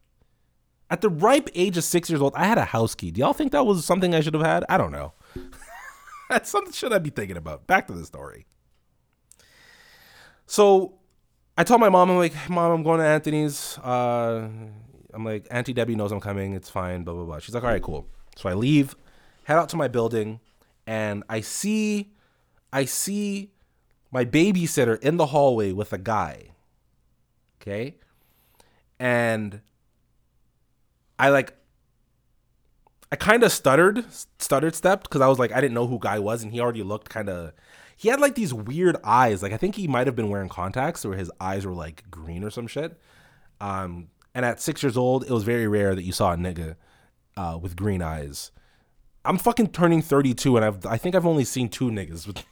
at 0.89 1.03
the 1.03 1.11
ripe 1.11 1.51
age 1.55 1.77
of 1.77 1.85
six 1.85 2.09
years 2.09 2.23
old, 2.23 2.33
I 2.35 2.47
had 2.47 2.57
a 2.57 2.65
house 2.65 2.95
key. 2.95 3.11
Do 3.11 3.21
y'all 3.21 3.35
think 3.35 3.53
that 3.53 3.67
was 3.67 3.85
something 3.85 4.15
I 4.15 4.21
should 4.21 4.33
have 4.33 4.43
had? 4.43 4.65
I 4.67 4.79
don't 4.79 4.93
know. 4.93 5.13
That's 6.31 6.49
something 6.49 6.73
should 6.73 6.95
I 6.95 7.01
be 7.01 7.11
thinking 7.11 7.37
about. 7.37 7.67
Back 7.67 7.87
to 7.89 7.93
the 7.93 8.07
story. 8.07 8.47
So 10.47 10.95
I 11.59 11.65
told 11.65 11.83
my 11.83 11.91
mom, 11.91 12.09
I'm 12.09 12.17
like, 12.17 12.33
Mom, 12.49 12.73
I'm 12.73 12.83
going 12.83 13.01
to 13.01 13.05
Anthony's. 13.07 13.77
Uh, 13.77 14.49
I'm 15.13 15.23
like, 15.23 15.47
Auntie 15.51 15.75
Debbie 15.75 15.97
knows 15.97 16.13
I'm 16.13 16.21
coming. 16.21 16.55
It's 16.55 16.71
fine. 16.71 17.05
Blah 17.05 17.13
blah 17.13 17.25
blah. 17.25 17.39
She's 17.39 17.55
like, 17.55 17.63
all 17.63 17.69
right, 17.69 17.83
cool. 17.83 18.09
So 18.37 18.49
I 18.49 18.55
leave, 18.55 18.97
head 19.45 19.57
out 19.57 19.69
to 19.71 19.77
my 19.77 19.89
building, 19.89 20.41
and 20.87 21.23
I 21.29 21.41
see, 21.41 22.13
I 22.73 22.85
see 22.85 23.51
my 24.11 24.25
babysitter 24.25 25.01
in 25.01 25.17
the 25.17 25.27
hallway 25.27 25.73
with 25.73 25.93
a 25.93 25.99
guy. 25.99 26.49
Okay, 27.61 27.97
and 28.99 29.61
I 31.19 31.29
like, 31.29 31.55
I 33.13 33.17
kind 33.17 33.45
of 33.45 33.53
stuttered, 33.53 34.05
stuttered 34.39 34.75
stepped 34.75 35.05
because 35.05 35.21
I 35.21 35.29
was 35.29 35.39
like, 35.39 35.53
I 35.53 35.61
didn't 35.61 35.75
know 35.75 35.87
who 35.87 35.99
guy 35.99 36.19
was, 36.19 36.43
and 36.43 36.53
he 36.53 36.61
already 36.61 36.83
looked 36.83 37.09
kind 37.09 37.29
of. 37.29 37.53
He 37.97 38.09
had 38.09 38.19
like 38.19 38.35
these 38.35 38.53
weird 38.53 38.97
eyes. 39.05 39.43
Like 39.43 39.53
I 39.53 39.57
think 39.57 39.77
he 39.77 39.87
might 39.87 40.09
have 40.09 40.17
been 40.17 40.31
wearing 40.31 40.49
contacts, 40.49 41.05
or 41.05 41.15
his 41.15 41.31
eyes 41.41 41.65
were 41.65 41.75
like 41.75 42.11
green 42.11 42.43
or 42.43 42.51
some 42.51 42.67
shit. 42.67 42.99
Um, 43.61 44.09
and 44.35 44.45
at 44.45 44.61
six 44.61 44.83
years 44.83 44.97
old, 44.97 45.25
it 45.25 45.31
was 45.31 45.45
very 45.45 45.69
rare 45.69 45.95
that 45.95 46.03
you 46.03 46.11
saw 46.13 46.33
a 46.33 46.37
nigga 46.37 46.75
uh, 47.37 47.59
with 47.61 47.77
green 47.77 48.03
eyes. 48.03 48.51
I'm 49.25 49.39
fucking 49.39 49.69
turning 49.69 50.03
32, 50.03 50.57
and 50.57 50.65
I've 50.65 50.87
I 50.87 50.97
think 50.97 51.15
I've 51.15 51.27
only 51.27 51.45
seen 51.45 51.69
two 51.69 51.91
niggas 51.91 52.27
with 52.27 52.45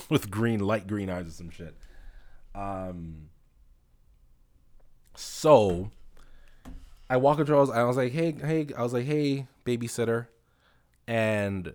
with 0.10 0.30
green 0.30 0.60
light 0.60 0.86
green 0.86 1.10
eyes 1.10 1.26
or 1.26 1.30
some 1.30 1.50
shit. 1.50 1.76
Um. 2.54 3.30
So, 5.16 5.90
I 7.10 7.16
walk 7.16 7.40
up 7.40 7.46
to 7.46 7.52
her. 7.52 7.58
I 7.58 7.60
was, 7.60 7.70
I 7.70 7.82
was 7.84 7.96
like, 7.96 8.12
"Hey, 8.12 8.32
hey," 8.32 8.68
I 8.76 8.82
was 8.82 8.92
like, 8.92 9.06
"Hey, 9.06 9.48
babysitter," 9.64 10.28
and 11.06 11.74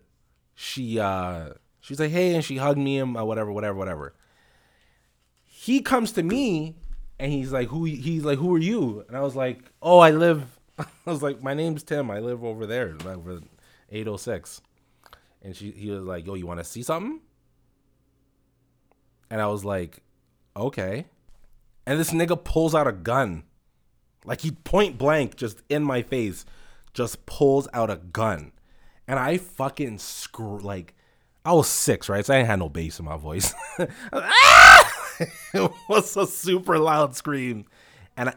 she 0.56 1.00
uh 1.00 1.50
she's 1.82 2.00
like, 2.00 2.12
"Hey," 2.12 2.34
and 2.36 2.44
she 2.44 2.58
hugged 2.58 2.80
me 2.80 3.00
and 3.00 3.18
uh, 3.18 3.26
whatever, 3.26 3.52
whatever, 3.52 3.78
whatever. 3.78 4.14
He 5.44 5.82
comes 5.82 6.12
to 6.14 6.24
me 6.24 6.76
and 7.20 7.32
he's 7.32 7.52
like, 7.52 7.70
"Who?" 7.70 7.86
He's 7.86 8.24
like, 8.24 8.40
"Who 8.40 8.54
are 8.56 8.60
you?" 8.60 9.04
And 9.08 9.18
I 9.18 9.22
was 9.22 9.36
like, 9.36 9.60
"Oh, 9.82 10.00
I 10.00 10.12
live." 10.12 10.60
I 10.80 10.86
was 11.06 11.22
like, 11.22 11.42
"My 11.42 11.54
name's 11.54 11.84
Tim. 11.84 12.10
I 12.10 12.20
live 12.20 12.44
over 12.44 12.66
there, 12.66 12.96
over 13.06 13.42
806." 13.90 14.62
And 15.42 15.56
she, 15.56 15.72
he 15.72 15.92
was 15.92 16.04
like, 16.04 16.26
"Yo, 16.26 16.34
you 16.36 16.48
want 16.48 16.60
to 16.60 16.64
see 16.64 16.84
something?" 16.84 17.22
And 19.30 19.42
I 19.42 19.48
was 19.48 19.64
like, 19.64 20.02
"Okay." 20.56 21.06
And 21.86 22.00
this 22.00 22.12
nigga 22.12 22.42
pulls 22.42 22.74
out 22.74 22.88
a 22.88 22.94
gun, 22.94 23.44
like 24.26 24.42
he 24.42 24.52
point 24.52 24.98
blank, 24.98 25.36
just 25.36 25.62
in 25.70 25.84
my 25.84 26.02
face, 26.02 26.46
just 26.94 27.26
pulls 27.26 27.68
out 27.74 27.90
a 27.90 27.98
gun, 27.98 28.54
and 29.08 29.20
I 29.20 29.38
fucking 29.38 30.00
screw 30.00 30.60
like. 30.60 30.96
I 31.46 31.52
was 31.52 31.68
six, 31.68 32.08
right? 32.08 32.26
So 32.26 32.34
I 32.34 32.44
had 32.44 32.60
no 32.60 32.70
bass 32.70 33.00
in 33.00 33.06
my 33.06 33.18
voice. 33.18 33.54
it 33.78 35.72
was 35.90 36.16
a 36.16 36.26
super 36.26 36.80
loud 36.80 37.18
scream, 37.18 37.66
and 38.16 38.34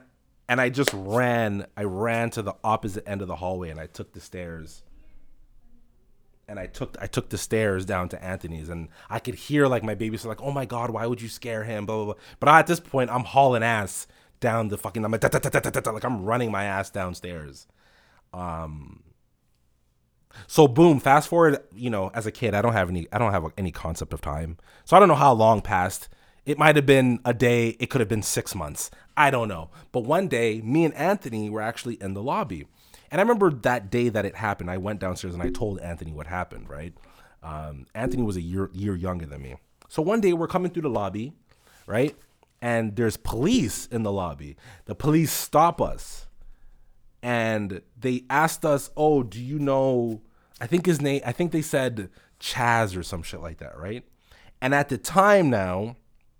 and 0.49 0.61
I 0.61 0.69
just 0.69 0.91
ran. 0.93 1.67
I 1.77 1.85
ran 1.85 2.31
to 2.31 2.43
the 2.43 2.55
opposite 2.63 3.09
end 3.09 3.23
of 3.23 3.29
the 3.29 3.37
hallway, 3.37 3.71
and 3.71 3.81
I 3.81 3.87
took 3.87 4.13
the 4.13 4.21
stairs. 4.21 4.83
And 6.49 6.61
I 6.61 6.67
took 6.67 6.97
I 7.01 7.09
took 7.09 7.31
the 7.31 7.39
stairs 7.39 7.85
down 7.85 8.09
to 8.11 8.23
Anthony's, 8.23 8.69
and 8.69 8.89
I 9.11 9.19
could 9.19 9.35
hear 9.35 9.67
like 9.67 9.83
my 9.83 9.97
baby's 9.97 10.25
like, 10.25 10.41
"Oh 10.41 10.53
my 10.53 10.65
god, 10.65 10.91
why 10.91 11.07
would 11.07 11.21
you 11.21 11.29
scare 11.29 11.65
him?" 11.65 11.87
Blah 11.87 11.97
blah 11.97 12.05
blah. 12.05 12.23
But 12.39 12.49
at 12.51 12.67
this 12.69 12.79
point, 12.79 13.11
I'm 13.11 13.25
hauling 13.25 13.65
ass 13.65 14.07
down 14.39 14.69
the 14.69 14.79
fucking. 14.79 15.05
I'm 15.05 15.11
like, 15.11 15.23
like 15.23 16.05
I'm 16.05 16.25
running 16.25 16.53
my 16.53 16.65
ass 16.65 16.91
downstairs. 16.91 17.67
Um, 18.33 19.03
so 20.47 20.69
boom, 20.69 21.01
fast 21.01 21.29
forward, 21.29 21.59
you 21.75 21.91
know, 21.91 22.11
as 22.15 22.27
a 22.27 22.33
kid, 22.33 22.55
I 22.55 22.63
don't 22.63 22.73
have 22.73 22.89
any 22.89 23.07
I 23.13 23.19
don't 23.19 23.33
have 23.33 23.47
any 23.57 23.71
concept 23.71 24.13
of 24.13 24.21
time. 24.21 24.59
So 24.85 24.97
I 24.97 25.01
don't 25.01 25.09
know 25.09 25.15
how 25.15 25.33
long 25.33 25.61
passed. 25.61 26.09
It 26.47 26.59
might 26.59 26.77
have 26.77 26.87
been 26.87 27.19
a 27.25 27.35
day, 27.35 27.71
it 27.81 27.91
could 27.91 28.01
have 28.01 28.09
been 28.09 28.23
6 28.23 28.55
months. 28.55 28.91
I 29.17 29.31
don't 29.31 29.49
know. 29.49 29.71
But 29.93 30.05
one 30.05 30.29
day, 30.29 30.61
me 30.63 30.85
and 30.85 30.95
Anthony 30.95 31.51
were 31.51 31.61
actually 31.61 32.01
in 32.01 32.15
the 32.15 32.23
lobby. 32.23 32.67
And 33.11 33.21
I 33.21 33.23
remember 33.23 33.51
that 33.51 33.91
day 33.91 34.09
that 34.09 34.25
it 34.25 34.37
happened, 34.37 34.71
I 34.71 34.79
went 34.79 35.01
downstairs 35.01 35.35
and 35.35 35.43
I 35.43 35.51
told 35.51 35.81
Anthony 35.81 36.13
what 36.13 36.27
happened, 36.27 36.69
right? 36.69 36.95
Um, 37.43 37.87
Anthony 37.95 38.23
was 38.23 38.37
a 38.37 38.41
year 38.41 38.71
year 38.73 38.97
younger 38.97 39.27
than 39.27 39.43
me. 39.43 39.57
So 39.89 40.03
one 40.03 40.21
day 40.21 40.33
we're 40.33 40.49
coming 40.49 40.71
through 40.71 40.83
the 40.83 40.91
lobby, 40.91 41.33
right? 41.87 42.17
And 42.61 42.97
there's 42.97 43.17
police 43.17 43.87
in 43.87 44.03
the 44.03 44.11
lobby. 44.13 44.57
The 44.87 44.95
police 44.95 45.33
stop 45.33 45.81
us 45.81 46.27
and 47.23 47.83
they 47.99 48.25
asked 48.29 48.65
us, 48.65 48.91
"Oh, 48.97 49.23
do 49.23 49.43
you 49.43 49.59
know?" 49.59 50.23
I 50.61 50.67
think 50.67 50.87
his 50.87 51.01
name. 51.01 51.21
I 51.25 51.33
think 51.33 51.53
they 51.53 51.63
said 51.63 52.11
Chaz 52.41 52.97
or 52.97 53.03
some 53.03 53.23
shit 53.23 53.41
like 53.41 53.59
that, 53.59 53.79
right? 53.79 54.05
And 54.61 54.75
at 54.75 54.89
the 54.89 54.99
time 54.99 55.51
now, 55.51 55.97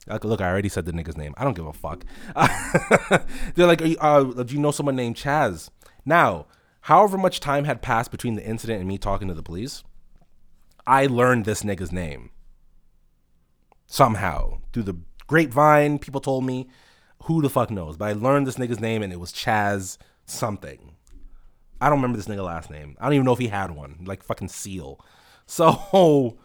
like, 0.07 0.25
look, 0.25 0.41
I 0.41 0.49
already 0.49 0.69
said 0.69 0.85
the 0.85 0.93
nigga's 0.93 1.17
name. 1.17 1.35
I 1.37 1.45
don't 1.45 1.57
give 1.57 1.67
a 1.67 1.73
fuck. 1.73 2.05
They're 3.55 3.67
like, 3.67 3.81
you, 3.81 3.97
uh, 3.99 4.23
"Do 4.23 4.55
you 4.55 4.61
know 4.61 4.71
someone 4.71 4.97
named 4.97 5.17
Chaz?" 5.17 5.71
Now, 6.05 6.47
however 6.83 7.19
much 7.19 7.41
time 7.41 7.65
had 7.65 7.83
passed 7.83 8.11
between 8.11 8.35
the 8.35 8.45
incident 8.45 8.81
and 8.81 8.89
me 8.89 8.99
talking 8.99 9.29
to 9.29 9.35
the 9.35 9.43
police, 9.43 9.83
I 10.87 11.07
learned 11.07 11.45
this 11.45 11.63
nigga's 11.63 11.93
name 11.93 12.31
somehow 13.87 14.59
through 14.73 14.85
the 14.85 14.97
grapevine. 15.27 15.99
People 15.99 16.21
told 16.21 16.45
me. 16.45 16.69
Who 17.23 17.43
the 17.43 17.51
fuck 17.51 17.71
knows? 17.71 17.97
But 17.97 18.09
I 18.11 18.13
learned 18.13 18.47
this 18.47 18.57
nigga's 18.57 18.79
name 18.79 19.03
and 19.03 19.13
it 19.13 19.19
was 19.19 19.33
Chaz 19.33 19.97
something. 20.27 20.93
I 21.81 21.89
don't 21.89 21.99
remember 21.99 22.17
this 22.17 22.29
nigga 22.29 22.45
last 22.45 22.71
name. 22.71 22.97
I 23.01 23.05
don't 23.05 23.15
even 23.15 23.25
know 23.25 23.33
if 23.33 23.39
he 23.39 23.49
had 23.49 23.71
one. 23.73 24.05
Like 24.05 24.23
fucking 24.23 24.49
Seal. 24.49 25.01
So 25.49 26.39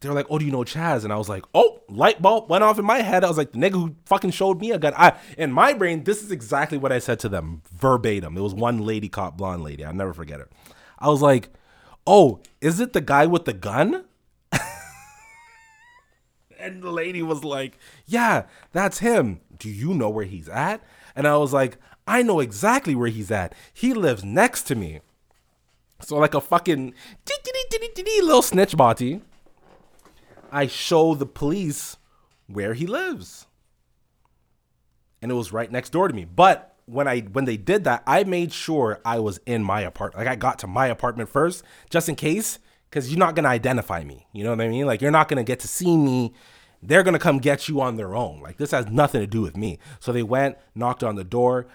they 0.00 0.08
were 0.08 0.14
like, 0.14 0.26
"Oh, 0.30 0.38
do 0.38 0.44
you 0.44 0.50
know 0.50 0.64
Chaz?" 0.64 1.04
And 1.04 1.12
I 1.12 1.16
was 1.16 1.28
like, 1.28 1.44
"Oh, 1.54 1.80
light 1.88 2.22
bulb 2.22 2.48
went 2.48 2.64
off 2.64 2.78
in 2.78 2.84
my 2.84 3.02
head." 3.02 3.22
I 3.22 3.28
was 3.28 3.36
like, 3.36 3.52
"The 3.52 3.58
nigga 3.58 3.72
who 3.74 3.96
fucking 4.06 4.30
showed 4.30 4.60
me 4.60 4.70
a 4.70 4.78
gun." 4.78 4.94
I 4.96 5.14
in 5.36 5.52
my 5.52 5.74
brain, 5.74 6.04
this 6.04 6.22
is 6.22 6.30
exactly 6.30 6.78
what 6.78 6.92
I 6.92 6.98
said 6.98 7.20
to 7.20 7.28
them 7.28 7.62
verbatim. 7.72 8.36
It 8.36 8.40
was 8.40 8.54
one 8.54 8.78
lady 8.78 9.08
cop, 9.08 9.36
blonde 9.36 9.62
lady. 9.62 9.84
I'll 9.84 9.92
never 9.92 10.14
forget 10.14 10.40
her. 10.40 10.48
I 10.98 11.08
was 11.08 11.20
like, 11.20 11.50
"Oh, 12.06 12.40
is 12.60 12.80
it 12.80 12.94
the 12.94 13.02
guy 13.02 13.26
with 13.26 13.44
the 13.44 13.52
gun?" 13.52 14.06
and 16.58 16.82
the 16.82 16.90
lady 16.90 17.22
was 17.22 17.44
like, 17.44 17.78
"Yeah, 18.06 18.44
that's 18.72 19.00
him. 19.00 19.40
Do 19.58 19.68
you 19.68 19.92
know 19.92 20.08
where 20.08 20.24
he's 20.24 20.48
at?" 20.48 20.82
And 21.14 21.26
I 21.26 21.36
was 21.36 21.52
like, 21.52 21.76
"I 22.06 22.22
know 22.22 22.40
exactly 22.40 22.94
where 22.94 23.08
he's 23.08 23.30
at. 23.30 23.54
He 23.74 23.92
lives 23.92 24.24
next 24.24 24.62
to 24.64 24.74
me." 24.74 25.00
So 26.00 26.16
like 26.16 26.32
a 26.32 26.40
fucking 26.40 26.94
little 28.22 28.40
snitch 28.40 28.74
body. 28.76 29.20
I 30.52 30.66
show 30.66 31.14
the 31.14 31.26
police 31.26 31.96
where 32.46 32.74
he 32.74 32.86
lives. 32.86 33.46
And 35.22 35.30
it 35.30 35.34
was 35.34 35.52
right 35.52 35.70
next 35.70 35.90
door 35.90 36.08
to 36.08 36.14
me. 36.14 36.24
But 36.24 36.76
when 36.86 37.06
I 37.06 37.20
when 37.20 37.44
they 37.44 37.56
did 37.56 37.84
that, 37.84 38.02
I 38.06 38.24
made 38.24 38.52
sure 38.52 39.00
I 39.04 39.18
was 39.18 39.40
in 39.46 39.62
my 39.62 39.82
apartment. 39.82 40.26
Like 40.26 40.32
I 40.32 40.36
got 40.36 40.58
to 40.60 40.66
my 40.66 40.86
apartment 40.86 41.28
first, 41.28 41.62
just 41.88 42.08
in 42.08 42.16
case, 42.16 42.58
because 42.88 43.10
you're 43.10 43.18
not 43.18 43.34
gonna 43.36 43.48
identify 43.48 44.02
me. 44.02 44.26
You 44.32 44.44
know 44.44 44.50
what 44.50 44.60
I 44.60 44.68
mean? 44.68 44.86
Like 44.86 45.00
you're 45.00 45.10
not 45.10 45.28
gonna 45.28 45.44
get 45.44 45.60
to 45.60 45.68
see 45.68 45.96
me. 45.96 46.34
They're 46.82 47.02
gonna 47.02 47.18
come 47.18 47.38
get 47.38 47.68
you 47.68 47.80
on 47.80 47.96
their 47.96 48.14
own. 48.14 48.40
Like 48.40 48.56
this 48.56 48.72
has 48.72 48.88
nothing 48.88 49.20
to 49.20 49.26
do 49.26 49.42
with 49.42 49.56
me. 49.56 49.78
So 50.00 50.12
they 50.12 50.22
went, 50.22 50.56
knocked 50.74 51.04
on 51.04 51.16
the 51.16 51.24
door. 51.24 51.66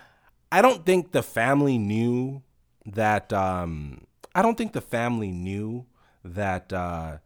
I 0.51 0.61
don't 0.61 0.85
think 0.85 1.11
the 1.11 1.23
family 1.23 1.77
knew 1.77 2.41
that 2.85 3.31
um 3.31 4.05
I 4.33 4.41
don't 4.41 4.57
think 4.57 4.73
the 4.73 4.81
family 4.81 5.31
knew 5.31 5.85
that 6.23 6.73
uh 6.73 7.17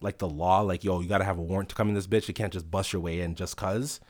like 0.00 0.18
the 0.18 0.28
law, 0.28 0.60
like 0.60 0.84
yo, 0.84 1.00
you 1.00 1.08
gotta 1.08 1.24
have 1.24 1.38
a 1.38 1.42
warrant 1.42 1.68
to 1.70 1.74
come 1.74 1.88
in 1.88 1.94
this 1.94 2.06
bitch. 2.06 2.28
You 2.28 2.34
can't 2.34 2.52
just 2.52 2.70
bust 2.70 2.92
your 2.92 3.02
way 3.02 3.20
in 3.20 3.34
just 3.34 3.56
cause. 3.56 4.00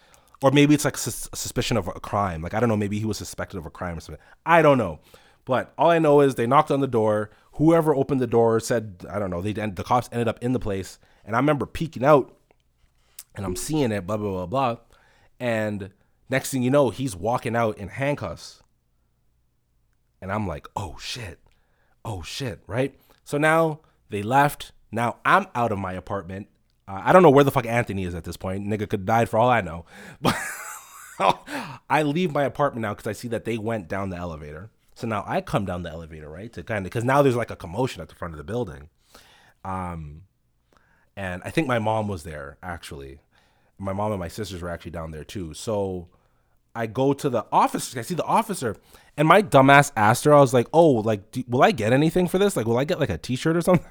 Or 0.41 0.53
maybe 0.53 0.75
it's 0.75 0.85
like 0.85 0.97
sus- 0.97 1.29
suspicion 1.35 1.77
of 1.77 1.89
a 1.89 1.93
crime. 1.93 2.43
Like 2.43 2.55
I 2.55 2.61
don't 2.61 2.69
know, 2.69 2.77
maybe 2.77 2.99
he 2.99 3.05
was 3.05 3.19
suspected 3.19 3.59
of 3.59 3.67
a 3.67 3.71
crime 3.71 3.97
or 3.97 4.01
something. 4.01 4.23
I 4.47 4.63
don't 4.63 4.79
know. 4.79 5.01
But 5.45 5.73
all 5.79 5.91
I 5.91 5.99
know 5.99 6.21
is 6.21 6.35
they 6.35 6.47
knocked 6.47 6.71
on 6.71 6.81
the 6.81 6.87
door. 6.87 7.31
Whoever 7.53 7.95
opened 7.95 8.21
the 8.21 8.27
door 8.27 8.61
said, 8.61 9.05
I 9.11 9.19
don't 9.19 9.31
know. 9.31 9.41
They 9.41 9.53
the 9.53 9.83
cops 9.85 10.09
ended 10.13 10.29
up 10.29 10.39
in 10.43 10.53
the 10.53 10.59
place, 10.61 10.99
and 11.25 11.35
I 11.35 11.39
remember 11.39 11.67
peeking 11.67 12.05
out, 12.05 12.37
and 13.35 13.45
I'm 13.47 13.57
seeing 13.57 13.91
it, 13.91 14.07
blah 14.07 14.19
blah 14.19 14.31
blah 14.31 14.47
blah, 14.47 14.77
and 15.41 15.91
next 16.29 16.51
thing 16.51 16.63
you 16.63 16.71
know, 16.71 16.91
he's 16.91 17.17
walking 17.17 17.57
out 17.57 17.79
in 17.79 17.89
handcuffs, 17.89 18.63
and 20.21 20.31
I'm 20.31 20.47
like, 20.47 20.69
oh 20.77 20.97
shit, 21.01 21.41
oh 22.05 22.23
shit, 22.23 22.61
right? 22.67 22.95
So 23.25 23.39
now 23.39 23.81
they 24.11 24.23
left. 24.23 24.73
Now 24.91 25.17
I'm 25.25 25.47
out 25.55 25.73
of 25.73 25.79
my 25.79 25.93
apartment. 25.93 26.49
Uh, 26.87 27.03
I 27.05 27.13
don't 27.13 27.23
know 27.23 27.31
where 27.31 27.45
the 27.45 27.51
fuck 27.51 27.67
Anthony 27.67 28.05
is 28.05 28.15
at 28.15 28.25
this 28.25 28.37
point. 28.37 28.67
Nigga 28.67 28.89
could 28.89 29.05
died 29.05 29.29
for 29.29 29.39
all 29.39 29.49
I 29.49 29.61
know. 29.61 29.85
But 31.19 31.49
I 31.91 32.03
leave 32.03 32.33
my 32.33 32.45
apartment 32.45 32.83
now 32.83 32.95
because 32.95 33.09
I 33.09 33.13
see 33.13 33.27
that 33.29 33.45
they 33.45 33.59
went 33.59 33.89
down 33.89 34.11
the 34.11 34.17
elevator. 34.17 34.71
So 34.95 35.07
now 35.09 35.25
I 35.27 35.41
come 35.41 35.65
down 35.65 35.83
the 35.83 35.91
elevator, 35.91 36.29
right? 36.29 36.53
To 36.53 36.63
kind 36.63 36.79
of 36.79 36.85
because 36.85 37.05
now 37.05 37.23
there's 37.23 37.37
like 37.37 37.51
a 37.51 37.57
commotion 37.57 38.01
at 38.03 38.09
the 38.09 38.15
front 38.15 38.35
of 38.35 38.39
the 38.39 38.45
building. 38.45 38.89
Um, 39.65 40.23
and 41.17 41.43
I 41.45 41.51
think 41.51 41.67
my 41.67 41.81
mom 41.81 42.07
was 42.07 42.23
there 42.23 42.57
actually. 42.63 43.19
My 43.79 43.93
mom 43.93 44.13
and 44.13 44.21
my 44.21 44.29
sisters 44.29 44.63
were 44.63 44.71
actually 44.71 44.93
down 44.93 45.11
there 45.11 45.25
too. 45.25 45.55
So 45.55 46.09
I 46.75 46.87
go 46.87 47.13
to 47.13 47.29
the 47.29 47.47
office. 47.51 47.97
I 47.97 48.03
see 48.03 48.15
the 48.15 48.25
officer, 48.25 48.77
and 49.17 49.27
my 49.27 49.43
dumbass 49.43 49.91
asked 49.97 50.25
her. 50.25 50.35
I 50.35 50.41
was 50.41 50.55
like, 50.55 50.69
"Oh, 50.73 50.91
like, 50.91 51.33
do, 51.33 51.43
will 51.49 51.63
I 51.63 51.73
get 51.73 51.93
anything 51.93 52.29
for 52.29 52.39
this? 52.39 52.57
Like, 52.57 52.67
will 52.67 52.79
I 52.79 52.85
get 52.85 53.01
like 53.01 53.11
a 53.11 53.19
T-shirt 53.19 53.57
or 53.57 53.61
something?" 53.61 53.87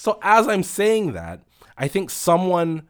So 0.00 0.18
as 0.22 0.48
I'm 0.48 0.62
saying 0.62 1.12
that, 1.12 1.42
I 1.76 1.86
think 1.86 2.08
someone. 2.08 2.88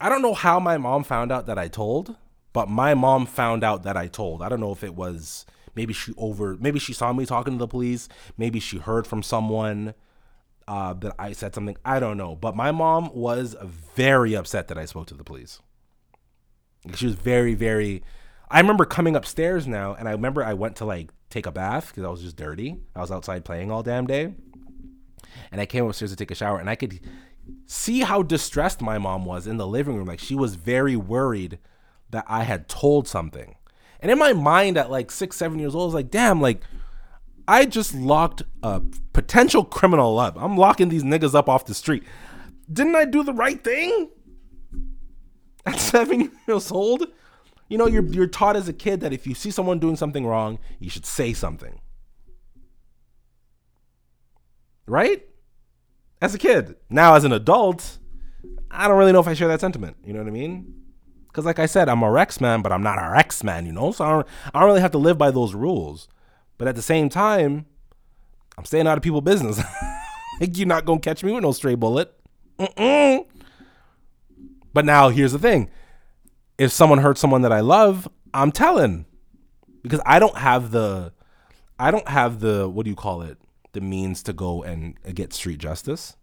I 0.00 0.08
don't 0.08 0.22
know 0.22 0.32
how 0.32 0.58
my 0.58 0.78
mom 0.78 1.04
found 1.04 1.30
out 1.30 1.44
that 1.44 1.58
I 1.58 1.68
told, 1.68 2.16
but 2.54 2.70
my 2.70 2.94
mom 2.94 3.26
found 3.26 3.62
out 3.62 3.82
that 3.82 3.94
I 3.94 4.06
told. 4.06 4.40
I 4.40 4.48
don't 4.48 4.60
know 4.60 4.72
if 4.72 4.82
it 4.82 4.94
was 4.94 5.44
maybe 5.74 5.92
she 5.92 6.14
over, 6.16 6.56
maybe 6.58 6.78
she 6.78 6.94
saw 6.94 7.12
me 7.12 7.26
talking 7.26 7.52
to 7.52 7.58
the 7.58 7.68
police, 7.68 8.08
maybe 8.38 8.60
she 8.60 8.78
heard 8.78 9.06
from 9.06 9.22
someone 9.22 9.92
uh, 10.66 10.94
that 10.94 11.14
I 11.18 11.32
said 11.32 11.54
something. 11.54 11.76
I 11.84 12.00
don't 12.00 12.16
know, 12.16 12.34
but 12.34 12.56
my 12.56 12.72
mom 12.72 13.10
was 13.14 13.54
very 13.94 14.34
upset 14.34 14.68
that 14.68 14.78
I 14.78 14.86
spoke 14.86 15.06
to 15.08 15.14
the 15.14 15.22
police. 15.24 15.60
She 16.94 17.04
was 17.04 17.14
very, 17.14 17.52
very. 17.52 18.02
I 18.50 18.58
remember 18.58 18.86
coming 18.86 19.16
upstairs 19.16 19.66
now, 19.66 19.92
and 19.92 20.08
I 20.08 20.12
remember 20.12 20.42
I 20.42 20.54
went 20.54 20.76
to 20.76 20.86
like 20.86 21.10
take 21.28 21.44
a 21.44 21.52
bath 21.52 21.88
because 21.88 22.04
I 22.04 22.08
was 22.08 22.22
just 22.22 22.36
dirty. 22.36 22.80
I 22.96 23.00
was 23.00 23.10
outside 23.10 23.44
playing 23.44 23.70
all 23.70 23.82
damn 23.82 24.06
day, 24.06 24.32
and 25.50 25.60
I 25.60 25.66
came 25.66 25.84
upstairs 25.86 26.10
to 26.10 26.16
take 26.16 26.30
a 26.30 26.34
shower, 26.34 26.58
and 26.58 26.70
I 26.70 26.74
could 26.74 27.00
see 27.66 28.00
how 28.00 28.22
distressed 28.22 28.80
my 28.80 28.98
mom 28.98 29.24
was 29.24 29.46
in 29.46 29.56
the 29.56 29.66
living 29.66 29.96
room. 29.96 30.06
Like 30.06 30.20
she 30.20 30.34
was 30.34 30.54
very 30.54 30.96
worried 30.96 31.58
that 32.10 32.24
I 32.28 32.44
had 32.44 32.68
told 32.68 33.08
something. 33.08 33.56
And 34.00 34.10
in 34.10 34.18
my 34.18 34.32
mind, 34.32 34.76
at 34.76 34.90
like 34.90 35.10
six, 35.10 35.36
seven 35.36 35.58
years 35.58 35.74
old, 35.74 35.84
I 35.84 35.86
was 35.86 35.94
like, 35.94 36.10
damn, 36.10 36.40
like 36.40 36.62
I 37.46 37.66
just 37.66 37.94
locked 37.94 38.42
a 38.62 38.82
potential 39.12 39.64
criminal 39.64 40.18
up. 40.18 40.36
I'm 40.38 40.56
locking 40.56 40.88
these 40.88 41.02
niggas 41.02 41.34
up 41.34 41.48
off 41.48 41.66
the 41.66 41.74
street. 41.74 42.04
Didn't 42.72 42.96
I 42.96 43.04
do 43.04 43.22
the 43.22 43.32
right 43.32 43.62
thing? 43.62 44.10
At 45.66 45.80
seven 45.80 46.30
years 46.46 46.70
old, 46.70 47.06
you 47.68 47.78
know, 47.78 47.86
you're 47.86 48.04
you're 48.04 48.26
taught 48.26 48.56
as 48.56 48.68
a 48.68 48.72
kid 48.74 49.00
that 49.00 49.14
if 49.14 49.26
you 49.26 49.34
see 49.34 49.50
someone 49.50 49.78
doing 49.78 49.96
something 49.96 50.26
wrong, 50.26 50.58
you 50.78 50.90
should 50.90 51.06
say 51.06 51.32
something. 51.32 51.80
Right? 54.86 55.26
As 56.20 56.34
a 56.34 56.38
kid. 56.38 56.76
Now 56.90 57.14
as 57.14 57.24
an 57.24 57.32
adult, 57.32 57.98
I 58.70 58.88
don't 58.88 58.98
really 58.98 59.12
know 59.12 59.20
if 59.20 59.28
I 59.28 59.34
share 59.34 59.48
that 59.48 59.60
sentiment. 59.60 59.96
You 60.04 60.12
know 60.12 60.20
what 60.20 60.28
I 60.28 60.32
mean? 60.32 60.82
Because 61.28 61.44
like 61.44 61.58
I 61.58 61.66
said, 61.66 61.88
I'm 61.88 62.02
a 62.02 62.10
Rex 62.10 62.40
man, 62.40 62.62
but 62.62 62.72
I'm 62.72 62.82
not 62.82 62.98
a 62.98 63.10
Rex 63.10 63.42
man, 63.42 63.66
you 63.66 63.72
know? 63.72 63.92
So 63.92 64.04
I 64.04 64.10
don't, 64.10 64.26
I 64.54 64.60
don't 64.60 64.68
really 64.68 64.80
have 64.80 64.92
to 64.92 64.98
live 64.98 65.18
by 65.18 65.30
those 65.30 65.54
rules. 65.54 66.08
But 66.58 66.68
at 66.68 66.76
the 66.76 66.82
same 66.82 67.08
time, 67.08 67.66
I'm 68.56 68.64
staying 68.64 68.86
out 68.86 68.96
of 68.96 69.02
people's 69.02 69.24
business. 69.24 69.60
you're 70.40 70.66
not 70.66 70.84
gonna 70.84 71.00
catch 71.00 71.24
me 71.24 71.32
with 71.32 71.42
no 71.42 71.52
stray 71.52 71.74
bullet. 71.74 72.14
Mm-mm. 72.58 73.26
But 74.72 74.84
now 74.84 75.08
here's 75.08 75.32
the 75.32 75.38
thing: 75.38 75.70
if 76.58 76.72
someone 76.72 76.98
hurts 76.98 77.20
someone 77.20 77.42
that 77.42 77.52
I 77.52 77.60
love, 77.60 78.08
I'm 78.32 78.52
telling 78.52 79.06
because 79.82 80.00
I 80.06 80.18
don't 80.18 80.36
have 80.36 80.70
the, 80.70 81.12
I 81.78 81.90
don't 81.90 82.08
have 82.08 82.40
the 82.40 82.68
what 82.68 82.84
do 82.84 82.90
you 82.90 82.96
call 82.96 83.22
it? 83.22 83.38
The 83.74 83.80
means 83.80 84.22
to 84.24 84.32
go 84.32 84.62
and 84.62 84.96
get 85.14 85.32
street 85.32 85.58
justice. 85.58 86.16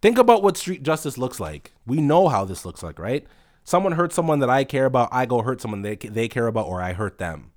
Think 0.00 0.18
about 0.18 0.42
what 0.42 0.56
street 0.56 0.82
justice 0.82 1.18
looks 1.18 1.40
like. 1.40 1.72
We 1.86 2.00
know 2.00 2.28
how 2.28 2.44
this 2.44 2.64
looks 2.64 2.82
like, 2.82 2.98
right? 2.98 3.26
Someone 3.64 3.92
hurts 3.92 4.14
someone 4.14 4.38
that 4.40 4.50
I 4.50 4.64
care 4.64 4.84
about, 4.84 5.08
I 5.10 5.26
go 5.26 5.42
hurt 5.42 5.60
someone 5.60 5.82
they 5.82 5.96
they 5.96 6.28
care 6.28 6.46
about, 6.46 6.66
or 6.66 6.80
I 6.80 6.92
hurt 6.92 7.18
them 7.18 7.50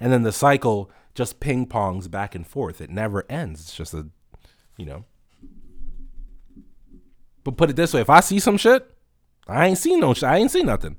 and 0.00 0.12
then 0.12 0.22
the 0.22 0.32
cycle 0.32 0.90
just 1.14 1.40
ping 1.40 1.66
pongs 1.66 2.10
back 2.10 2.34
and 2.34 2.46
forth. 2.46 2.80
It 2.80 2.90
never 2.90 3.24
ends. 3.28 3.60
It's 3.60 3.74
just 3.74 3.94
a, 3.94 4.06
you 4.76 4.86
know. 4.86 5.04
But 7.44 7.56
put 7.56 7.70
it 7.70 7.76
this 7.76 7.94
way: 7.94 8.00
if 8.00 8.10
I 8.10 8.20
see 8.20 8.38
some 8.38 8.56
shit, 8.56 8.88
I 9.46 9.66
ain't 9.66 9.78
seen 9.78 10.00
no 10.00 10.14
shit. 10.14 10.24
I 10.24 10.36
ain't 10.36 10.50
seen 10.50 10.66
nothing. 10.66 10.98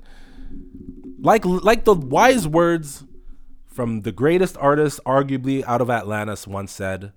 Like 1.21 1.45
like 1.45 1.85
the 1.85 1.93
wise 1.93 2.47
words 2.47 3.03
from 3.79 4.01
the 4.01 4.11
greatest 4.11 4.57
artist, 4.57 4.99
arguably 5.05 5.63
out 5.63 5.79
of 5.79 5.89
Atlantis, 5.89 6.45
once 6.45 6.69
said: 6.69 7.13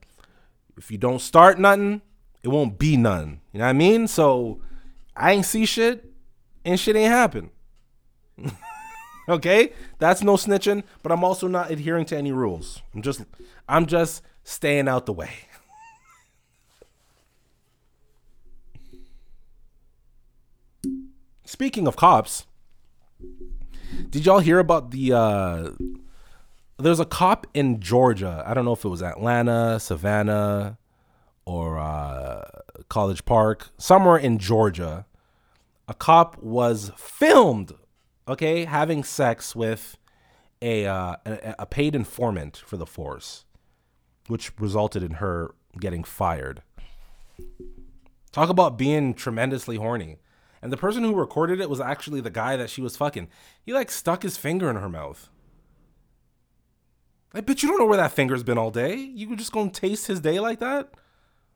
"If 0.77 0.93
you 0.93 0.97
don't 0.97 1.19
start 1.19 1.59
nothing, 1.59 2.03
it 2.45 2.51
won't 2.51 2.79
be 2.79 2.97
none." 2.97 3.41
You 3.51 3.59
know 3.59 3.65
what 3.65 3.71
I 3.71 3.73
mean? 3.73 4.07
So 4.07 4.61
I 5.17 5.33
ain't 5.33 5.45
see 5.45 5.67
shit, 5.67 6.05
and 6.65 6.79
shit 6.79 6.95
ain't 6.95 7.11
happen. 7.11 7.51
okay 9.29 9.73
that's 9.99 10.23
no 10.23 10.35
snitching 10.35 10.83
but 11.03 11.13
i'm 11.13 11.23
also 11.23 11.47
not 11.47 11.71
adhering 11.71 12.05
to 12.05 12.17
any 12.17 12.33
rules 12.33 12.83
i'm 12.93 13.03
just 13.03 13.23
i'm 13.69 13.87
just 13.87 14.21
staying 14.43 14.89
out 14.89 15.07
the 15.07 15.13
way 15.13 15.31
speaking 21.45 21.87
of 21.87 21.95
cops 21.95 22.47
did 24.11 24.27
y'all 24.27 24.41
hear 24.41 24.59
about 24.59 24.91
the 24.91 25.13
uh 25.13 25.71
there's 26.83 27.01
a 27.01 27.05
cop 27.05 27.47
in 27.55 27.81
georgia 27.81 28.43
i 28.47 28.55
don't 28.55 28.65
know 28.65 28.73
if 28.73 28.85
it 28.85 28.89
was 28.89 29.03
atlanta 29.03 29.79
savannah 29.81 30.77
or 31.45 31.79
uh 31.79 32.45
college 32.89 33.25
park 33.25 33.71
somewhere 33.79 34.17
in 34.17 34.39
georgia 34.39 35.07
a 35.89 35.95
cop 35.95 36.41
was 36.43 36.91
filmed 36.97 37.73
okay, 38.29 38.65
having 38.65 39.05
sex 39.05 39.57
with 39.57 39.99
a, 40.61 40.87
uh, 40.87 41.17
a 41.27 41.55
a 41.61 41.67
paid 41.67 41.95
informant 41.95 42.57
for 42.57 42.77
the 42.77 42.87
force, 42.87 43.45
which 44.29 44.53
resulted 44.59 45.03
in 45.03 45.15
her 45.15 45.55
getting 45.81 46.05
fired. 46.05 46.63
Talk 48.31 48.49
about 48.49 48.79
being 48.79 49.15
tremendously 49.15 49.77
horny. 49.77 50.19
And 50.63 50.73
the 50.73 50.77
person 50.77 51.03
who 51.03 51.15
recorded 51.15 51.61
it 51.61 51.69
was 51.69 51.81
actually 51.81 52.21
the 52.21 52.31
guy 52.31 52.57
that 52.57 52.71
she 52.71 52.81
was 52.81 52.97
fucking. 52.97 53.29
He 53.61 53.73
like 53.73 53.91
stuck 53.91 54.23
his 54.23 54.37
finger 54.37 54.71
in 54.71 54.77
her 54.77 54.89
mouth. 54.89 55.29
I 57.35 57.41
bet 57.41 57.63
you 57.63 57.69
don't 57.69 57.79
know 57.79 57.87
where 57.87 57.97
that 57.97 58.13
finger's 58.13 58.43
been 58.43 58.59
all 58.59 58.71
day. 58.71 58.95
You 58.95 59.35
just 59.37 59.53
gonna 59.53 59.71
taste 59.71 60.07
his 60.07 60.21
day 60.21 60.39
like 60.39 60.59
that? 60.61 60.91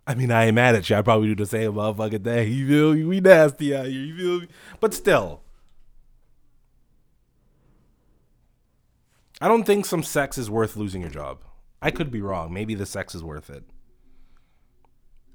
I 0.07 0.15
mean, 0.15 0.31
I 0.31 0.47
ain't 0.47 0.55
mad 0.55 0.75
at 0.75 0.89
you. 0.89 0.97
I 0.97 1.03
probably 1.03 1.29
do 1.29 1.35
the 1.35 1.47
same 1.47 1.73
motherfucking 1.73 2.25
thing. 2.25 2.53
You 2.53 2.69
feel 2.69 2.95
me? 2.95 3.05
We 3.05 3.21
nasty 3.21 3.75
out 3.75 3.87
here. 3.87 4.01
You 4.01 4.17
feel 4.17 4.41
me? 4.41 4.49
But 4.81 4.95
still, 4.95 5.43
I 9.41 9.49
don't 9.49 9.65
think 9.65 9.85
some 9.85 10.03
sex 10.03 10.39
is 10.39 10.49
worth 10.49 10.77
losing 10.77 11.03
your 11.03 11.11
job. 11.11 11.43
I 11.83 11.91
could 11.91 12.11
be 12.11 12.23
wrong. 12.23 12.53
Maybe 12.55 12.75
the 12.75 12.87
sex 12.87 13.15
is 13.15 13.23
worth 13.23 13.51
it. 13.51 13.65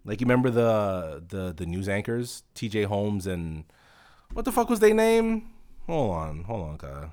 Like 0.04 0.22
you 0.22 0.26
remember 0.26 0.50
the 0.50 1.24
the 1.28 1.54
the 1.54 1.66
news 1.66 1.88
anchors, 1.88 2.44
T.J. 2.56 2.84
Holmes 2.84 3.28
and 3.28 3.66
what 4.34 4.46
the 4.46 4.52
fuck 4.52 4.70
was 4.70 4.80
their 4.80 4.94
name? 4.94 5.50
Hold 5.86 6.16
on, 6.16 6.44
hold 6.46 6.68
on, 6.70 6.78
guy. 6.78 7.10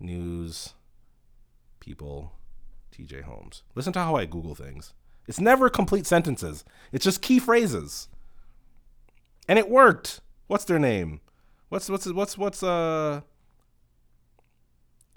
News 0.00 0.74
people, 1.88 2.32
T.J. 2.90 3.22
Holmes. 3.22 3.62
Listen 3.74 3.94
to 3.94 4.00
how 4.00 4.14
I 4.14 4.26
Google 4.26 4.54
things. 4.54 4.92
It's 5.26 5.40
never 5.40 5.70
complete 5.70 6.06
sentences. 6.06 6.62
It's 6.92 7.04
just 7.04 7.22
key 7.22 7.38
phrases. 7.38 8.08
And 9.48 9.58
it 9.58 9.70
worked. 9.70 10.20
What's 10.48 10.66
their 10.66 10.78
name? 10.78 11.20
What's 11.70 11.88
what's 11.88 12.06
what's 12.06 12.36
what's 12.36 12.62
uh 12.62 13.22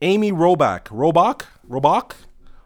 Amy 0.01 0.32
Robach. 0.32 0.86
Robach? 0.86 1.43
Robach? 1.69 2.13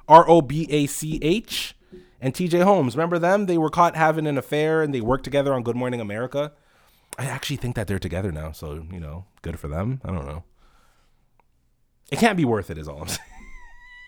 R 0.08 0.30
O 0.30 0.42
B 0.42 0.68
A 0.70 0.86
C 0.86 1.18
H 1.24 1.76
and 2.22 2.34
TJ 2.36 2.64
Holmes. 2.64 2.96
Remember 2.96 3.18
them? 3.18 3.48
They 3.48 3.58
were 3.58 3.72
caught 3.72 3.96
having 3.96 4.28
an 4.28 4.38
affair 4.38 4.84
and 4.84 4.94
they 4.94 5.02
worked 5.02 5.24
together 5.24 5.52
on 5.52 5.64
Good 5.64 5.76
Morning 5.76 6.00
America. 6.00 6.52
I 7.18 7.26
actually 7.26 7.58
think 7.58 7.76
that 7.76 7.88
they're 7.88 7.98
together 7.98 8.32
now, 8.32 8.52
so 8.52 8.86
you 8.92 9.00
know, 9.00 9.26
good 9.42 9.60
for 9.60 9.68
them. 9.68 10.00
I 10.06 10.12
don't 10.12 10.28
know. 10.28 10.44
It 12.12 12.20
can't 12.20 12.38
be 12.38 12.46
worth 12.46 12.70
it, 12.70 12.78
is 12.78 12.88
all 12.88 13.02
I'm 13.02 13.08
saying. 13.18 13.35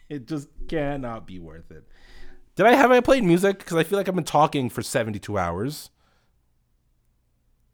It 0.10 0.28
just 0.28 0.48
cannot 0.68 1.28
be 1.28 1.40
worth 1.40 1.72
it. 1.72 1.84
Did 2.56 2.66
I 2.66 2.74
have 2.74 2.92
I 2.92 3.02
played 3.02 3.24
music? 3.24 3.60
Because 3.60 3.78
I 3.78 3.84
feel 3.84 3.98
like 3.98 4.08
I've 4.08 4.16
been 4.16 4.24
talking 4.24 4.70
for 4.70 4.82
72 4.82 5.38
hours. 5.38 5.90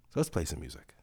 So 0.09 0.19
let's 0.19 0.29
play 0.29 0.45
some 0.45 0.59
music. 0.59 0.93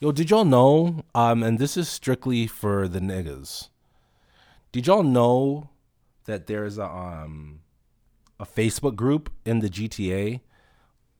Yo, 0.00 0.10
did 0.12 0.30
y'all 0.30 0.46
know? 0.46 1.04
Um, 1.14 1.42
and 1.42 1.58
this 1.58 1.76
is 1.76 1.86
strictly 1.86 2.46
for 2.46 2.88
the 2.88 3.00
niggas. 3.00 3.68
Did 4.72 4.86
y'all 4.86 5.02
know 5.02 5.68
that 6.24 6.46
there's 6.46 6.78
a 6.78 6.86
um 6.86 7.60
a 8.38 8.46
Facebook 8.46 8.96
group 8.96 9.30
in 9.44 9.58
the 9.58 9.68
GTA 9.68 10.40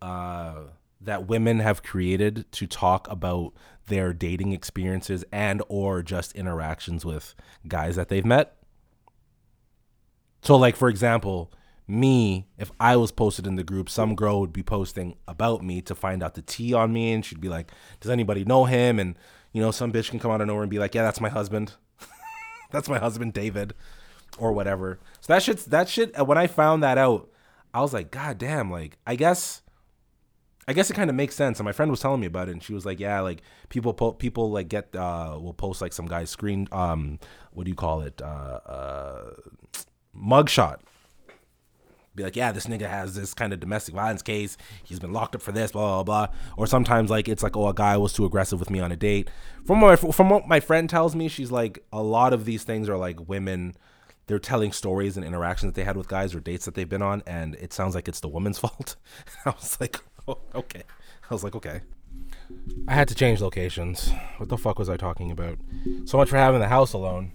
uh 0.02 0.54
that 1.02 1.26
women 1.26 1.60
have 1.60 1.82
created 1.82 2.44
to 2.52 2.66
talk 2.66 3.10
about 3.10 3.54
their 3.86 4.12
dating 4.12 4.52
experiences 4.52 5.24
and 5.32 5.62
or 5.68 6.02
just 6.02 6.32
interactions 6.32 7.04
with 7.06 7.34
guys 7.66 7.96
that 7.96 8.08
they've 8.08 8.24
met? 8.24 8.56
So 10.42 10.56
like 10.56 10.76
for 10.76 10.88
example, 10.88 11.52
me, 11.90 12.46
if 12.56 12.70
I 12.78 12.96
was 12.96 13.10
posted 13.10 13.46
in 13.46 13.56
the 13.56 13.64
group, 13.64 13.90
some 13.90 14.14
girl 14.14 14.40
would 14.40 14.52
be 14.52 14.62
posting 14.62 15.16
about 15.26 15.62
me 15.62 15.82
to 15.82 15.94
find 15.94 16.22
out 16.22 16.34
the 16.34 16.42
tea 16.42 16.72
on 16.72 16.92
me, 16.92 17.12
and 17.12 17.24
she'd 17.24 17.40
be 17.40 17.48
like, 17.48 17.72
"Does 18.00 18.10
anybody 18.10 18.44
know 18.44 18.64
him?" 18.64 18.98
And 18.98 19.16
you 19.52 19.60
know, 19.60 19.72
some 19.72 19.92
bitch 19.92 20.10
can 20.10 20.20
come 20.20 20.30
out 20.30 20.40
of 20.40 20.46
nowhere 20.46 20.62
and 20.62 20.70
be 20.70 20.78
like, 20.78 20.94
"Yeah, 20.94 21.02
that's 21.02 21.20
my 21.20 21.28
husband. 21.28 21.74
that's 22.70 22.88
my 22.88 22.98
husband, 22.98 23.32
David, 23.32 23.74
or 24.38 24.52
whatever." 24.52 25.00
So 25.20 25.32
that 25.32 25.42
shit's 25.42 25.64
that 25.66 25.88
shit. 25.88 26.16
When 26.24 26.38
I 26.38 26.46
found 26.46 26.82
that 26.82 26.96
out, 26.96 27.28
I 27.74 27.80
was 27.80 27.92
like, 27.92 28.10
"God 28.10 28.38
damn!" 28.38 28.70
Like, 28.70 28.96
I 29.06 29.16
guess. 29.16 29.62
I 30.68 30.72
guess 30.72 30.90
it 30.90 30.94
kind 30.94 31.10
of 31.10 31.16
makes 31.16 31.34
sense. 31.34 31.58
And 31.58 31.64
my 31.64 31.72
friend 31.72 31.90
was 31.90 32.00
telling 32.00 32.20
me 32.20 32.26
about 32.26 32.48
it, 32.48 32.52
and 32.52 32.62
she 32.62 32.74
was 32.74 32.86
like, 32.86 33.00
"Yeah, 33.00 33.20
like 33.20 33.42
people, 33.68 33.92
po- 33.92 34.12
people 34.12 34.50
like 34.50 34.68
get 34.68 34.94
uh, 34.94 35.38
will 35.40 35.54
post 35.54 35.80
like 35.80 35.92
some 35.92 36.06
guy's 36.06 36.30
screen, 36.30 36.68
um, 36.72 37.18
what 37.52 37.64
do 37.64 37.70
you 37.70 37.76
call 37.76 38.02
it, 38.02 38.20
uh, 38.22 38.60
uh, 38.66 39.30
mugshot, 40.16 40.80
be 42.20 42.24
like, 42.24 42.36
yeah, 42.36 42.52
this 42.52 42.66
nigga 42.66 42.88
has 42.88 43.14
this 43.14 43.34
kind 43.34 43.52
of 43.52 43.60
domestic 43.60 43.94
violence 43.94 44.22
case. 44.22 44.56
He's 44.84 44.98
been 44.98 45.12
locked 45.12 45.34
up 45.34 45.42
for 45.42 45.52
this, 45.52 45.72
blah 45.72 46.02
blah 46.02 46.26
blah. 46.26 46.34
Or 46.56 46.66
sometimes 46.66 47.10
like 47.10 47.28
it's 47.28 47.42
like, 47.42 47.56
oh, 47.56 47.68
a 47.68 47.74
guy 47.74 47.96
was 47.96 48.12
too 48.12 48.24
aggressive 48.24 48.60
with 48.60 48.70
me 48.70 48.80
on 48.80 48.92
a 48.92 48.96
date. 48.96 49.30
From 49.64 49.80
what 49.80 50.02
my, 50.02 50.12
from 50.12 50.30
what 50.30 50.48
my 50.48 50.60
friend 50.60 50.88
tells 50.88 51.14
me, 51.14 51.28
she's 51.28 51.50
like, 51.50 51.84
a 51.92 52.02
lot 52.02 52.32
of 52.32 52.44
these 52.44 52.64
things 52.64 52.88
are 52.88 52.96
like 52.96 53.28
women. 53.28 53.74
They're 54.26 54.38
telling 54.38 54.70
stories 54.70 55.16
and 55.16 55.26
interactions 55.26 55.70
that 55.70 55.74
they 55.74 55.84
had 55.84 55.96
with 55.96 56.06
guys 56.06 56.36
or 56.36 56.40
dates 56.40 56.64
that 56.64 56.74
they've 56.74 56.88
been 56.88 57.02
on, 57.02 57.22
and 57.26 57.56
it 57.56 57.72
sounds 57.72 57.96
like 57.96 58.06
it's 58.06 58.20
the 58.20 58.28
woman's 58.28 58.58
fault. 58.60 58.94
I 59.44 59.50
was 59.50 59.80
like, 59.80 59.98
oh, 60.28 60.38
okay. 60.54 60.82
I 61.30 61.34
was 61.34 61.44
like, 61.44 61.54
okay. 61.56 61.80
I 62.88 62.94
had 62.94 63.08
to 63.08 63.14
change 63.14 63.40
locations. 63.40 64.10
What 64.38 64.48
the 64.48 64.58
fuck 64.58 64.78
was 64.78 64.88
I 64.88 64.96
talking 64.96 65.30
about? 65.30 65.58
So 66.04 66.18
much 66.18 66.28
for 66.28 66.36
having 66.36 66.60
the 66.60 66.68
house 66.68 66.92
alone. 66.92 67.32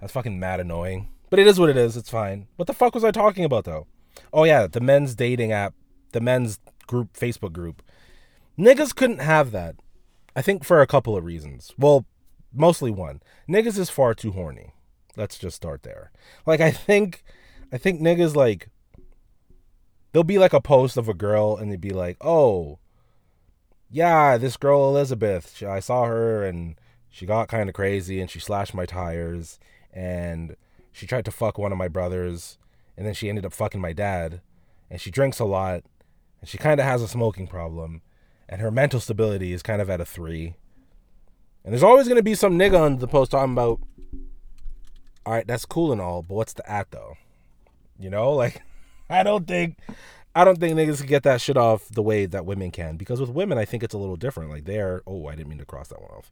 That's 0.00 0.12
fucking 0.12 0.38
mad 0.38 0.60
annoying. 0.60 1.08
But 1.30 1.38
it 1.38 1.46
is 1.46 1.58
what 1.58 1.70
it 1.70 1.76
is. 1.76 1.96
It's 1.96 2.10
fine. 2.10 2.46
What 2.56 2.66
the 2.66 2.74
fuck 2.74 2.94
was 2.94 3.04
I 3.04 3.10
talking 3.10 3.44
about 3.44 3.64
though? 3.64 3.86
Oh 4.32 4.44
yeah, 4.44 4.66
the 4.66 4.80
men's 4.80 5.14
dating 5.14 5.52
app, 5.52 5.74
the 6.12 6.20
men's 6.20 6.58
group 6.86 7.14
Facebook 7.14 7.52
group. 7.52 7.82
Niggas 8.58 8.94
couldn't 8.94 9.18
have 9.18 9.50
that. 9.52 9.76
I 10.34 10.42
think 10.42 10.64
for 10.64 10.80
a 10.80 10.86
couple 10.86 11.16
of 11.16 11.24
reasons. 11.24 11.72
Well, 11.78 12.06
mostly 12.52 12.90
one. 12.90 13.22
Niggas 13.48 13.78
is 13.78 13.90
far 13.90 14.14
too 14.14 14.32
horny. 14.32 14.74
Let's 15.16 15.38
just 15.38 15.56
start 15.56 15.82
there. 15.82 16.12
Like 16.44 16.60
I 16.60 16.70
think 16.70 17.24
I 17.72 17.78
think 17.78 18.00
niggas 18.00 18.34
like 18.34 18.68
there'll 20.16 20.24
be 20.24 20.38
like 20.38 20.54
a 20.54 20.62
post 20.62 20.96
of 20.96 21.10
a 21.10 21.14
girl 21.14 21.58
and 21.58 21.70
they'd 21.70 21.78
be 21.78 21.90
like, 21.90 22.16
"Oh, 22.22 22.78
yeah, 23.90 24.38
this 24.38 24.56
girl 24.56 24.88
Elizabeth, 24.88 25.52
she, 25.54 25.66
I 25.66 25.78
saw 25.78 26.06
her 26.06 26.42
and 26.42 26.76
she 27.10 27.26
got 27.26 27.48
kind 27.48 27.68
of 27.68 27.74
crazy 27.74 28.18
and 28.18 28.30
she 28.30 28.40
slashed 28.40 28.72
my 28.72 28.86
tires 28.86 29.60
and 29.92 30.56
she 30.90 31.06
tried 31.06 31.26
to 31.26 31.30
fuck 31.30 31.58
one 31.58 31.70
of 31.70 31.76
my 31.76 31.88
brothers 31.88 32.56
and 32.96 33.06
then 33.06 33.12
she 33.12 33.28
ended 33.28 33.44
up 33.44 33.52
fucking 33.52 33.82
my 33.82 33.92
dad 33.92 34.40
and 34.88 35.02
she 35.02 35.10
drinks 35.10 35.38
a 35.38 35.44
lot 35.44 35.82
and 36.40 36.48
she 36.48 36.56
kind 36.56 36.80
of 36.80 36.86
has 36.86 37.02
a 37.02 37.08
smoking 37.08 37.46
problem 37.46 38.00
and 38.48 38.62
her 38.62 38.70
mental 38.70 39.00
stability 39.00 39.52
is 39.52 39.62
kind 39.62 39.82
of 39.82 39.90
at 39.90 40.00
a 40.00 40.06
3 40.06 40.54
and 41.62 41.74
there's 41.74 41.82
always 41.82 42.08
going 42.08 42.16
to 42.16 42.22
be 42.22 42.34
some 42.34 42.58
nigga 42.58 42.80
on 42.80 43.00
the 43.00 43.06
post 43.06 43.32
talking 43.32 43.52
about 43.52 43.80
all 45.26 45.34
right 45.34 45.46
that's 45.46 45.66
cool 45.66 45.92
and 45.92 46.00
all 46.00 46.22
but 46.22 46.36
what's 46.36 46.54
the 46.54 46.66
at 46.70 46.90
though? 46.90 47.18
You 47.98 48.08
know 48.08 48.32
like 48.32 48.62
i 49.08 49.22
don't 49.22 49.46
think 49.46 49.78
i 50.34 50.44
don't 50.44 50.58
think 50.58 50.76
niggas 50.76 50.98
can 50.98 51.06
get 51.06 51.22
that 51.22 51.40
shit 51.40 51.56
off 51.56 51.88
the 51.88 52.02
way 52.02 52.26
that 52.26 52.46
women 52.46 52.70
can 52.70 52.96
because 52.96 53.20
with 53.20 53.30
women 53.30 53.58
i 53.58 53.64
think 53.64 53.82
it's 53.82 53.94
a 53.94 53.98
little 53.98 54.16
different 54.16 54.50
like 54.50 54.64
they're 54.64 55.02
oh 55.06 55.26
i 55.26 55.34
didn't 55.34 55.48
mean 55.48 55.58
to 55.58 55.64
cross 55.64 55.88
that 55.88 56.00
one 56.00 56.10
off 56.10 56.30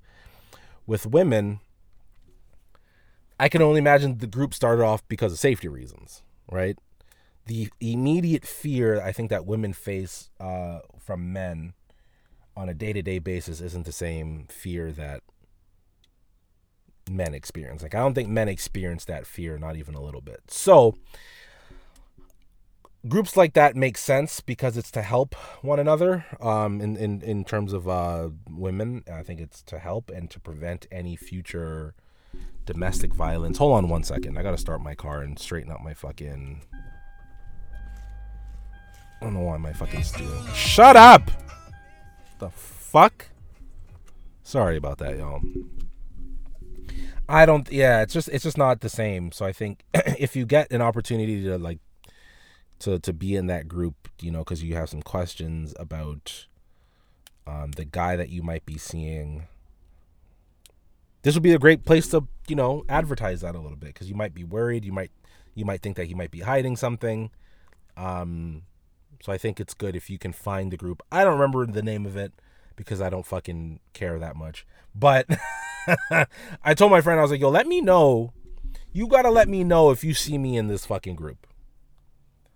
with 0.86 1.06
women 1.06 1.60
I 3.38 3.48
can 3.48 3.62
only 3.62 3.78
imagine 3.78 4.18
the 4.18 4.26
group 4.26 4.54
started 4.54 4.82
off 4.82 5.06
because 5.08 5.32
of 5.32 5.38
safety 5.38 5.68
reasons, 5.68 6.22
right? 6.50 6.78
The 7.46 7.68
immediate 7.80 8.46
fear 8.46 9.00
I 9.00 9.12
think 9.12 9.30
that 9.30 9.44
women 9.44 9.72
face 9.72 10.30
uh, 10.40 10.80
from 10.98 11.32
men 11.32 11.74
on 12.56 12.68
a 12.68 12.74
day 12.74 12.92
to 12.92 13.02
day 13.02 13.18
basis 13.18 13.60
isn't 13.60 13.86
the 13.86 13.92
same 13.92 14.46
fear 14.48 14.92
that 14.92 15.22
men 17.10 17.34
experience. 17.34 17.82
Like, 17.82 17.94
I 17.94 17.98
don't 17.98 18.14
think 18.14 18.28
men 18.28 18.48
experience 18.48 19.04
that 19.06 19.26
fear, 19.26 19.58
not 19.58 19.76
even 19.76 19.94
a 19.94 20.00
little 20.00 20.20
bit. 20.20 20.42
So, 20.48 20.96
groups 23.06 23.36
like 23.36 23.52
that 23.54 23.76
make 23.76 23.98
sense 23.98 24.40
because 24.40 24.76
it's 24.76 24.90
to 24.92 25.02
help 25.02 25.34
one 25.62 25.78
another 25.78 26.24
um, 26.40 26.80
in, 26.80 26.96
in, 26.96 27.20
in 27.22 27.44
terms 27.44 27.72
of 27.72 27.88
uh, 27.88 28.30
women. 28.48 29.04
I 29.12 29.22
think 29.22 29.40
it's 29.40 29.62
to 29.64 29.78
help 29.78 30.10
and 30.10 30.30
to 30.30 30.40
prevent 30.40 30.86
any 30.90 31.16
future 31.16 31.94
domestic 32.66 33.12
violence. 33.12 33.58
Hold 33.58 33.76
on 33.76 33.88
one 33.88 34.02
second. 34.02 34.38
I 34.38 34.42
gotta 34.42 34.58
start 34.58 34.80
my 34.80 34.94
car 34.94 35.20
and 35.20 35.38
straighten 35.38 35.70
out 35.70 35.82
my 35.82 35.94
fucking. 35.94 36.62
I 39.20 39.24
don't 39.24 39.34
know 39.34 39.40
why 39.40 39.56
my 39.56 39.72
fucking 39.72 40.02
steel. 40.02 40.46
Shut 40.54 40.96
up! 40.96 41.30
The 42.38 42.50
fuck? 42.50 43.28
Sorry 44.42 44.76
about 44.76 44.98
that, 44.98 45.16
y'all. 45.16 45.40
I 47.28 47.46
don't. 47.46 47.70
Yeah, 47.70 48.02
it's 48.02 48.12
just 48.12 48.28
it's 48.28 48.44
just 48.44 48.58
not 48.58 48.80
the 48.80 48.88
same. 48.88 49.32
So 49.32 49.46
I 49.46 49.52
think 49.52 49.84
if 49.94 50.36
you 50.36 50.44
get 50.44 50.70
an 50.72 50.82
opportunity 50.82 51.42
to 51.44 51.58
like 51.58 51.78
to 52.80 52.98
to 52.98 53.12
be 53.12 53.36
in 53.36 53.46
that 53.46 53.68
group, 53.68 54.08
you 54.20 54.30
know, 54.30 54.40
because 54.40 54.62
you 54.62 54.74
have 54.74 54.88
some 54.88 55.02
questions 55.02 55.74
about 55.78 56.46
um, 57.46 57.72
the 57.72 57.84
guy 57.84 58.16
that 58.16 58.30
you 58.30 58.42
might 58.42 58.64
be 58.66 58.78
seeing. 58.78 59.46
This 61.22 61.34
would 61.34 61.42
be 61.42 61.54
a 61.54 61.58
great 61.58 61.84
place 61.84 62.08
to 62.08 62.26
you 62.48 62.56
know 62.56 62.84
advertise 62.88 63.40
that 63.40 63.54
a 63.54 63.60
little 63.60 63.76
bit 63.76 63.94
because 63.94 64.08
you 64.08 64.14
might 64.14 64.34
be 64.34 64.44
worried 64.44 64.84
you 64.84 64.92
might 64.92 65.10
you 65.54 65.64
might 65.64 65.80
think 65.80 65.96
that 65.96 66.06
he 66.06 66.14
might 66.14 66.30
be 66.30 66.40
hiding 66.40 66.76
something. 66.76 67.30
Um 67.96 68.62
so 69.22 69.32
i 69.32 69.38
think 69.38 69.58
it's 69.58 69.72
good 69.72 69.96
if 69.96 70.10
you 70.10 70.18
can 70.18 70.32
find 70.32 70.70
the 70.70 70.76
group. 70.76 71.02
I 71.10 71.24
don't 71.24 71.38
remember 71.38 71.64
the 71.66 71.82
name 71.82 72.04
of 72.04 72.16
it 72.16 72.32
because 72.76 73.00
i 73.00 73.08
don't 73.08 73.24
fucking 73.24 73.78
care 73.92 74.18
that 74.18 74.34
much 74.34 74.66
but 74.96 75.26
i 76.64 76.74
told 76.74 76.90
my 76.90 77.00
friend 77.00 77.20
i 77.20 77.22
was 77.22 77.30
like 77.30 77.40
yo 77.40 77.48
let 77.48 77.66
me 77.66 77.80
know. 77.80 78.32
You 78.92 79.08
gotta 79.08 79.30
let 79.30 79.48
me 79.48 79.64
know 79.64 79.90
if 79.90 80.04
you 80.04 80.12
see 80.12 80.38
me 80.38 80.56
in 80.56 80.66
this 80.68 80.84
fucking 80.86 81.16
group 81.16 81.46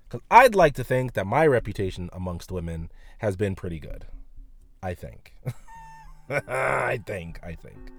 because 0.08 0.24
i'd 0.30 0.54
like 0.54 0.74
to 0.74 0.84
think 0.84 1.12
that 1.12 1.26
my 1.26 1.46
reputation 1.46 2.08
amongst 2.12 2.50
women 2.50 2.90
has 3.18 3.36
been 3.36 3.54
pretty 3.54 3.78
good 3.78 4.06
i 4.82 4.94
think 4.94 5.34
I 6.30 7.00
think. 7.06 7.40
I 7.42 7.54
think. 7.54 7.90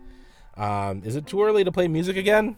Um, 0.55 1.01
is 1.03 1.16
it 1.16 1.26
too 1.26 1.43
early 1.43 1.64
to 1.64 1.72
play 1.72 1.88
music 1.88 2.18
again? 2.18 2.55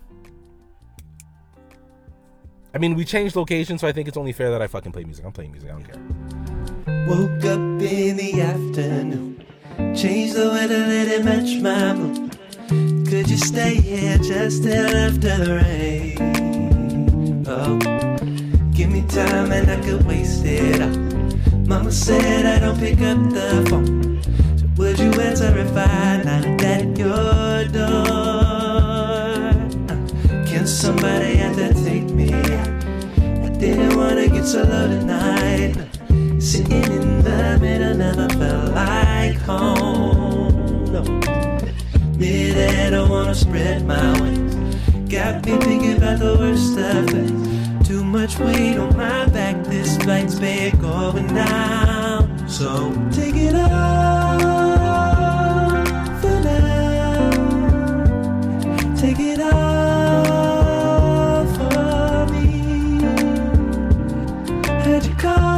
I 2.74 2.78
mean, 2.78 2.96
we 2.96 3.04
changed 3.04 3.36
location, 3.36 3.78
so 3.78 3.88
I 3.88 3.92
think 3.92 4.08
it's 4.08 4.18
only 4.18 4.32
fair 4.32 4.50
that 4.52 4.62
I 4.62 4.68
fucking 4.68 4.94
play 4.94 5.04
music. 5.04 5.26
I'm 5.26 5.32
playing 5.32 5.52
music. 5.52 5.70
I 5.70 5.74
don't 5.74 5.84
care. 5.84 6.00
Woke 7.08 7.44
up 7.46 7.60
in 7.60 8.18
the 8.18 8.42
afternoon. 8.42 9.44
Changed 9.96 10.36
the 10.36 10.50
weather, 10.50 10.78
let 10.78 11.08
it 11.08 11.26
match 11.26 11.62
my 11.62 11.94
mood. 11.94 12.38
Could 13.08 13.30
you 13.30 13.38
stay 13.38 13.76
here 13.76 14.18
just 14.18 14.64
till 14.64 14.96
after 14.96 15.38
the 15.38 15.56
rain? 15.58 17.44
Oh, 17.48 17.78
give 18.82 18.92
me 18.92 19.04
time 19.04 19.52
and 19.52 19.70
I 19.70 19.80
could 19.86 20.04
waste 20.08 20.44
it 20.44 20.82
all. 20.82 20.90
Mama 21.68 21.92
said 21.92 22.48
I 22.48 22.58
don't 22.58 22.80
pick 22.80 23.00
up 23.02 23.20
the 23.30 23.64
phone. 23.70 24.20
So 24.58 24.66
would 24.78 24.98
you 24.98 25.12
answer 25.22 25.56
if 25.56 25.78
I 25.78 26.24
knocked 26.26 26.64
at 26.64 26.98
your 26.98 27.66
door? 27.78 27.92
Uh, 29.92 30.06
Can 30.50 30.66
somebody 30.66 31.38
to 31.58 31.74
take 31.86 32.10
me 32.10 32.34
out? 32.34 32.70
I 33.46 33.50
didn't 33.60 33.96
wanna 33.98 34.28
get 34.28 34.46
so 34.46 34.64
low 34.64 34.88
tonight. 34.88 35.76
No. 35.76 36.40
Sitting 36.40 36.92
in 37.00 37.24
the 37.24 37.60
middle 37.62 37.96
never 37.96 38.30
felt 38.30 38.74
like 38.74 39.38
home. 39.50 40.92
No. 40.92 41.04
I 42.20 42.90
don't 42.90 43.10
wanna 43.10 43.36
spread 43.36 43.86
my 43.86 44.20
wings. 44.20 44.56
Got 45.08 45.46
me 45.46 45.58
thinking 45.58 45.98
about 45.98 46.18
the 46.18 46.36
worst 46.40 46.80
of 46.80 47.08
things. 47.12 47.61
Too 47.92 48.06
much 48.06 48.40
weight 48.40 48.78
on 48.78 48.96
my 48.96 49.26
back. 49.26 49.66
This 49.66 49.98
flight's 49.98 50.36
been 50.40 50.80
going 50.80 51.28
down. 51.28 52.48
So 52.48 52.94
take 53.12 53.36
it 53.36 53.54
off 53.54 54.40
for 56.22 56.40
now. 56.40 57.32
Take 58.96 59.20
it 59.20 59.42
off 59.42 60.78
for 61.58 62.28
me. 62.32 63.02
Heard 64.86 65.06
you 65.06 65.16
call 65.16 65.51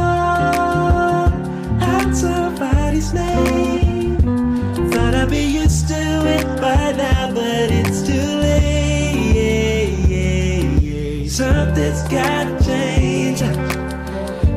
gotta 12.14 12.64
change. 12.64 13.40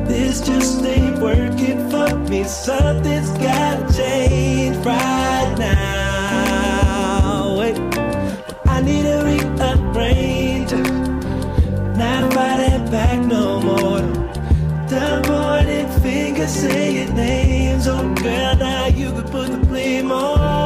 This 0.08 0.40
just 0.40 0.84
ain't 0.84 1.18
working 1.18 1.90
for 1.90 2.16
me. 2.30 2.44
Something's 2.44 3.30
gotta 3.38 3.92
change 3.92 4.76
right 4.86 5.54
now. 5.58 7.56
Wait, 7.58 7.76
I 8.66 8.80
need 8.82 9.06
a 9.06 9.24
rearrange. 9.24 10.72
Not 11.96 12.32
fighting 12.32 12.90
back 12.90 13.18
no 13.26 13.60
more. 13.60 14.00
The 14.88 15.22
morning 15.28 15.88
fingers 16.00 16.50
saying 16.50 17.14
names. 17.14 17.86
Oh, 17.86 18.14
girl, 18.14 18.56
now 18.56 18.86
you 18.86 19.12
could 19.12 19.26
put 19.30 19.50
the 19.50 19.58
blame 19.66 20.10
on 20.12 20.57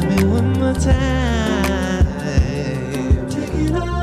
Tell 0.00 0.10
me 0.10 0.24
one 0.24 0.52
more 0.58 0.74
time. 0.74 2.06
Take 3.30 3.54
it 3.54 3.93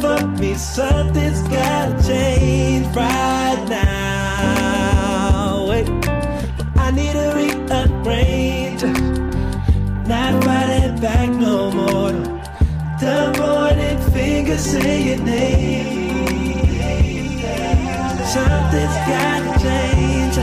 for 0.00 0.26
me. 0.38 0.54
Something's 0.54 1.42
gotta 1.42 2.02
change 2.06 2.86
right 2.94 3.64
now. 3.68 5.66
Wait, 5.68 5.88
I 6.76 6.90
need 6.90 7.14
a 7.14 7.34
rearrange. 7.34 8.82
Not 10.08 10.44
fighting 10.44 11.00
back 11.00 11.28
no 11.30 11.70
more. 11.70 12.12
The 13.00 13.32
morning 13.38 13.98
fingers 14.12 14.64
say 14.64 15.02
your 15.08 15.22
name. 15.24 16.26
Something's 18.34 18.98
gotta 19.12 19.52
change. 19.64 20.36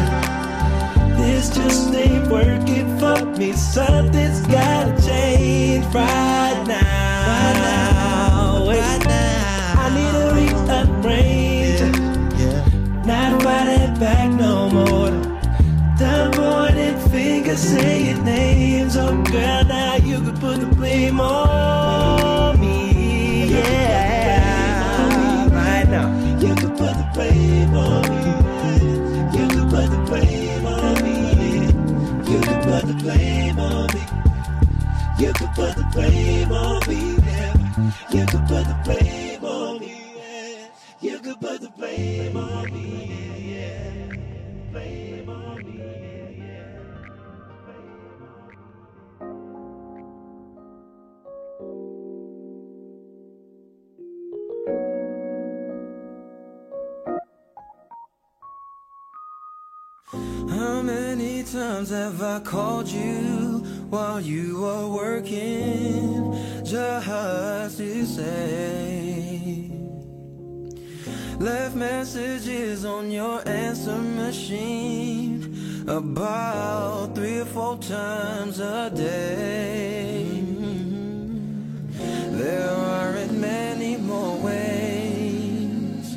This 1.18 1.50
just 1.56 1.94
ain't 1.94 2.28
working 2.28 2.88
for 3.00 3.26
me. 3.38 3.54
Something's 3.54 4.42
gotta 4.48 4.94
change 5.02 5.86
right 5.94 6.21
fingers 17.52 17.82
say 17.84 18.12
your 18.12 18.24
names. 18.24 18.96
Oh, 18.96 19.22
girl, 19.24 19.64
now 19.66 19.96
you 19.96 20.20
could 20.22 20.40
put 20.40 20.60
the 20.60 20.68
blame 20.68 21.20
on 21.20 22.60
me. 22.60 23.50
Yeah, 23.50 24.70
right 25.50 25.90
now. 25.90 26.10
You 26.40 26.56
could 26.56 26.78
put 26.78 26.94
the 26.96 27.10
blame 27.14 27.74
on 27.74 28.02
me. 28.10 28.18
You 29.38 29.48
could 29.48 29.70
put 29.70 29.90
the 29.90 29.98
blame 30.08 30.66
on 30.66 31.04
me. 31.04 31.12
You 32.32 32.40
could 32.42 32.64
put 32.64 32.82
the 32.88 32.94
blame 33.04 33.60
on 33.60 33.88
me. 33.94 34.02
You 35.20 35.34
could 35.34 35.54
put 35.54 35.76
the 35.76 35.84
blame 35.94 36.52
on 36.52 36.80
me. 36.88 37.02
You 38.18 38.26
could 38.26 38.46
put 38.48 38.66
the 38.66 38.76
blame 38.84 39.44
on 39.44 39.80
me. 39.80 39.96
You 41.02 41.20
could 41.20 41.40
put 41.40 41.62
the 41.62 41.70
blame 41.70 42.38
on 42.38 42.74
me. 42.74 42.82
Yeah. 43.54 44.16
Blame 44.72 45.30
on 45.30 45.58
me. 45.58 46.01
Times 61.52 61.90
have 61.90 62.22
I 62.22 62.40
called 62.40 62.88
you 62.88 63.60
while 63.90 64.22
you 64.22 64.62
were 64.62 64.88
working 64.88 66.34
just 66.64 67.78
to 67.78 68.06
say? 68.06 69.70
Left 71.40 71.76
messages 71.76 72.86
on 72.86 73.12
your 73.12 73.46
answer 73.46 73.98
machine 73.98 75.84
about 75.90 77.16
three 77.16 77.40
or 77.40 77.46
four 77.46 77.78
times 77.80 78.60
a 78.62 78.90
day. 78.90 80.42
There 82.30 82.72
aren't 82.72 83.34
many 83.34 83.98
more 83.98 84.38
ways 84.38 86.16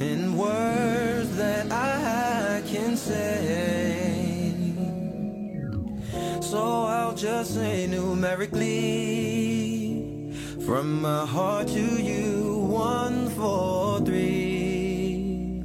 in 0.00 0.34
words 0.34 1.36
that 1.36 1.70
I 1.70 2.62
can 2.66 2.96
say. 2.96 3.71
So 6.52 6.84
I'll 6.84 7.14
just 7.14 7.54
say 7.54 7.86
numerically 7.86 8.60
from 10.66 11.00
my 11.00 11.24
heart 11.24 11.68
to 11.68 11.80
you, 11.80 12.58
one, 12.68 13.30
four, 13.30 14.00
three. 14.00 15.64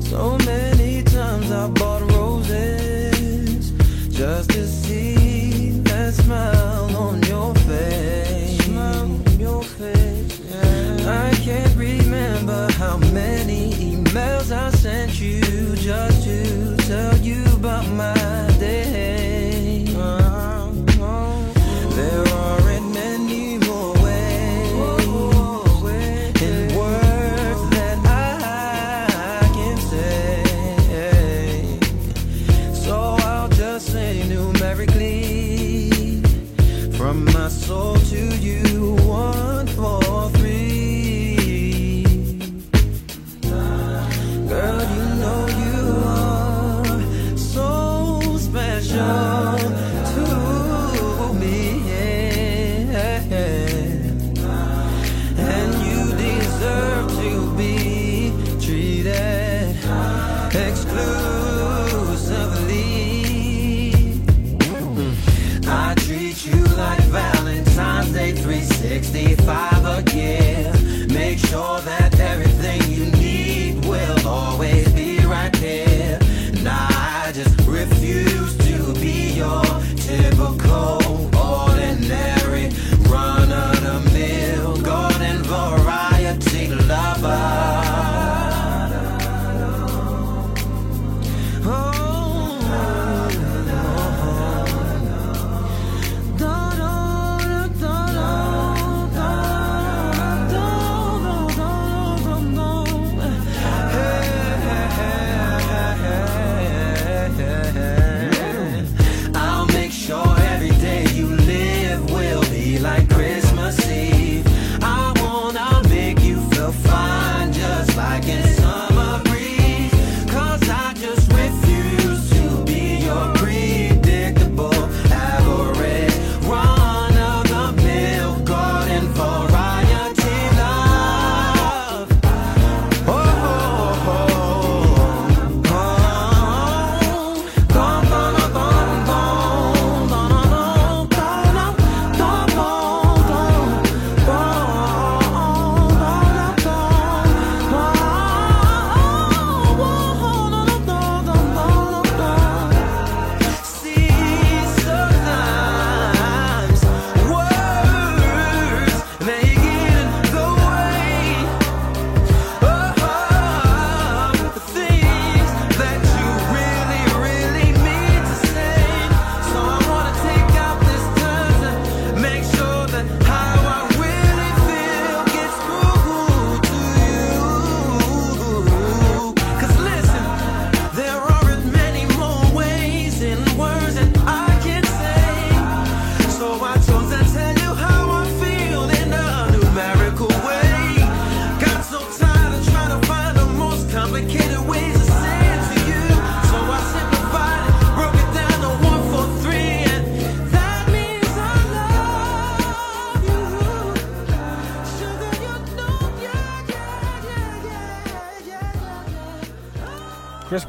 So 0.00 0.38
many 0.46 1.02
times 1.02 1.50
I 1.50 1.68
bought 1.68 2.10
roses 2.12 3.70
just 4.08 4.48
to 4.52 4.66
see 4.66 5.72
that 5.82 6.14
smile 6.14 6.63
how 12.94 13.00
many 13.12 13.72
emails 13.72 14.52
I 14.52 14.70
sent 14.70 15.20
you 15.20 15.40
just 15.74 16.22
to 16.26 16.63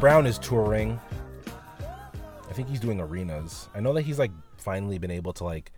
Brown 0.06 0.28
is 0.28 0.38
touring. 0.38 1.00
I 2.48 2.54
think 2.54 2.70
he's 2.70 2.80
doing 2.80 3.02
arenas. 3.02 3.70
I 3.74 3.80
know 3.80 3.92
that 3.94 4.04
he's 4.04 4.20
like 4.20 4.30
finally 4.56 5.00
been 5.00 5.10
able 5.10 5.34
to 5.34 5.44
like 5.44 5.72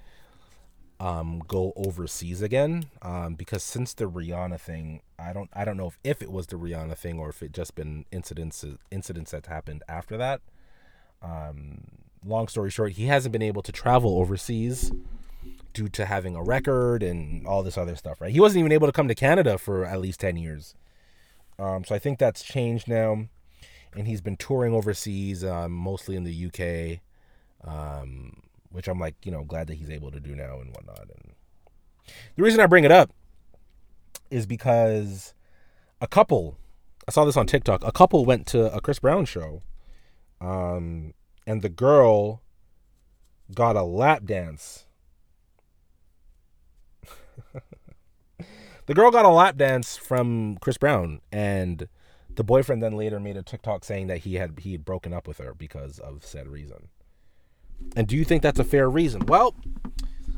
um 0.99 1.41
go 1.47 1.71
overseas 1.77 2.41
again 2.41 2.87
um 3.03 3.35
because 3.35 3.63
since 3.63 3.93
the 3.93 4.03
Rihanna 4.03 4.59
thing, 4.59 4.99
I 5.17 5.31
don't 5.31 5.49
I 5.53 5.63
don't 5.63 5.77
know 5.77 5.87
if, 5.87 5.97
if 6.03 6.21
it 6.21 6.29
was 6.29 6.47
the 6.47 6.57
Rihanna 6.57 6.97
thing 6.97 7.19
or 7.19 7.29
if 7.29 7.41
it 7.41 7.53
just 7.53 7.73
been 7.73 8.03
incidents 8.11 8.65
incidents 8.91 9.31
that 9.31 9.45
happened 9.45 9.83
after 9.87 10.17
that. 10.17 10.41
Um 11.21 11.85
long 12.25 12.49
story 12.49 12.69
short, 12.69 12.91
he 12.91 13.05
hasn't 13.05 13.31
been 13.31 13.41
able 13.41 13.61
to 13.61 13.71
travel 13.71 14.19
overseas 14.19 14.91
due 15.71 15.87
to 15.87 16.05
having 16.05 16.35
a 16.35 16.43
record 16.43 17.01
and 17.01 17.47
all 17.47 17.63
this 17.63 17.77
other 17.77 17.95
stuff, 17.95 18.19
right? 18.19 18.33
He 18.33 18.41
wasn't 18.41 18.59
even 18.59 18.73
able 18.73 18.89
to 18.89 18.93
come 18.93 19.07
to 19.07 19.15
Canada 19.15 19.57
for 19.57 19.85
at 19.85 20.01
least 20.01 20.19
10 20.19 20.35
years. 20.35 20.75
Um, 21.57 21.85
so 21.85 21.95
I 21.95 21.99
think 21.99 22.19
that's 22.19 22.43
changed 22.43 22.89
now. 22.89 23.29
And 23.95 24.07
he's 24.07 24.21
been 24.21 24.37
touring 24.37 24.73
overseas, 24.73 25.43
um, 25.43 25.71
mostly 25.71 26.15
in 26.15 26.23
the 26.23 26.45
UK, 26.47 26.99
um, 27.67 28.43
which 28.69 28.87
I'm 28.87 28.99
like, 28.99 29.15
you 29.23 29.31
know, 29.31 29.43
glad 29.43 29.67
that 29.67 29.75
he's 29.75 29.89
able 29.89 30.11
to 30.11 30.19
do 30.19 30.35
now 30.35 30.59
and 30.59 30.69
whatnot. 30.69 31.09
And 31.09 31.33
the 32.35 32.43
reason 32.43 32.59
I 32.59 32.67
bring 32.67 32.83
it 32.83 32.91
up 32.91 33.11
is 34.29 34.45
because 34.45 35.33
a 36.01 36.07
couple, 36.07 36.57
I 37.07 37.11
saw 37.11 37.25
this 37.25 37.37
on 37.37 37.47
TikTok, 37.47 37.83
a 37.83 37.91
couple 37.91 38.25
went 38.25 38.45
to 38.47 38.73
a 38.73 38.81
Chris 38.81 38.99
Brown 38.99 39.25
show, 39.25 39.61
um, 40.39 41.13
and 41.45 41.61
the 41.61 41.69
girl 41.69 42.41
got 43.53 43.75
a 43.75 43.83
lap 43.83 44.25
dance. 44.25 44.85
the 48.85 48.93
girl 48.93 49.11
got 49.11 49.25
a 49.25 49.29
lap 49.29 49.57
dance 49.57 49.97
from 49.97 50.57
Chris 50.61 50.77
Brown, 50.77 51.21
and 51.31 51.87
the 52.37 52.43
boyfriend 52.43 52.81
then 52.81 52.93
later 52.93 53.19
made 53.19 53.35
a 53.35 53.43
TikTok 53.43 53.83
saying 53.83 54.07
that 54.07 54.19
he 54.19 54.35
had 54.35 54.59
he 54.59 54.71
had 54.71 54.85
broken 54.85 55.11
up 55.11 55.27
with 55.27 55.39
her 55.39 55.53
because 55.53 55.99
of 55.99 56.23
said 56.23 56.47
reason. 56.47 56.87
And 57.95 58.07
do 58.07 58.15
you 58.15 58.23
think 58.23 58.41
that's 58.41 58.59
a 58.59 58.63
fair 58.63 58.89
reason? 58.89 59.25
Well, 59.25 59.55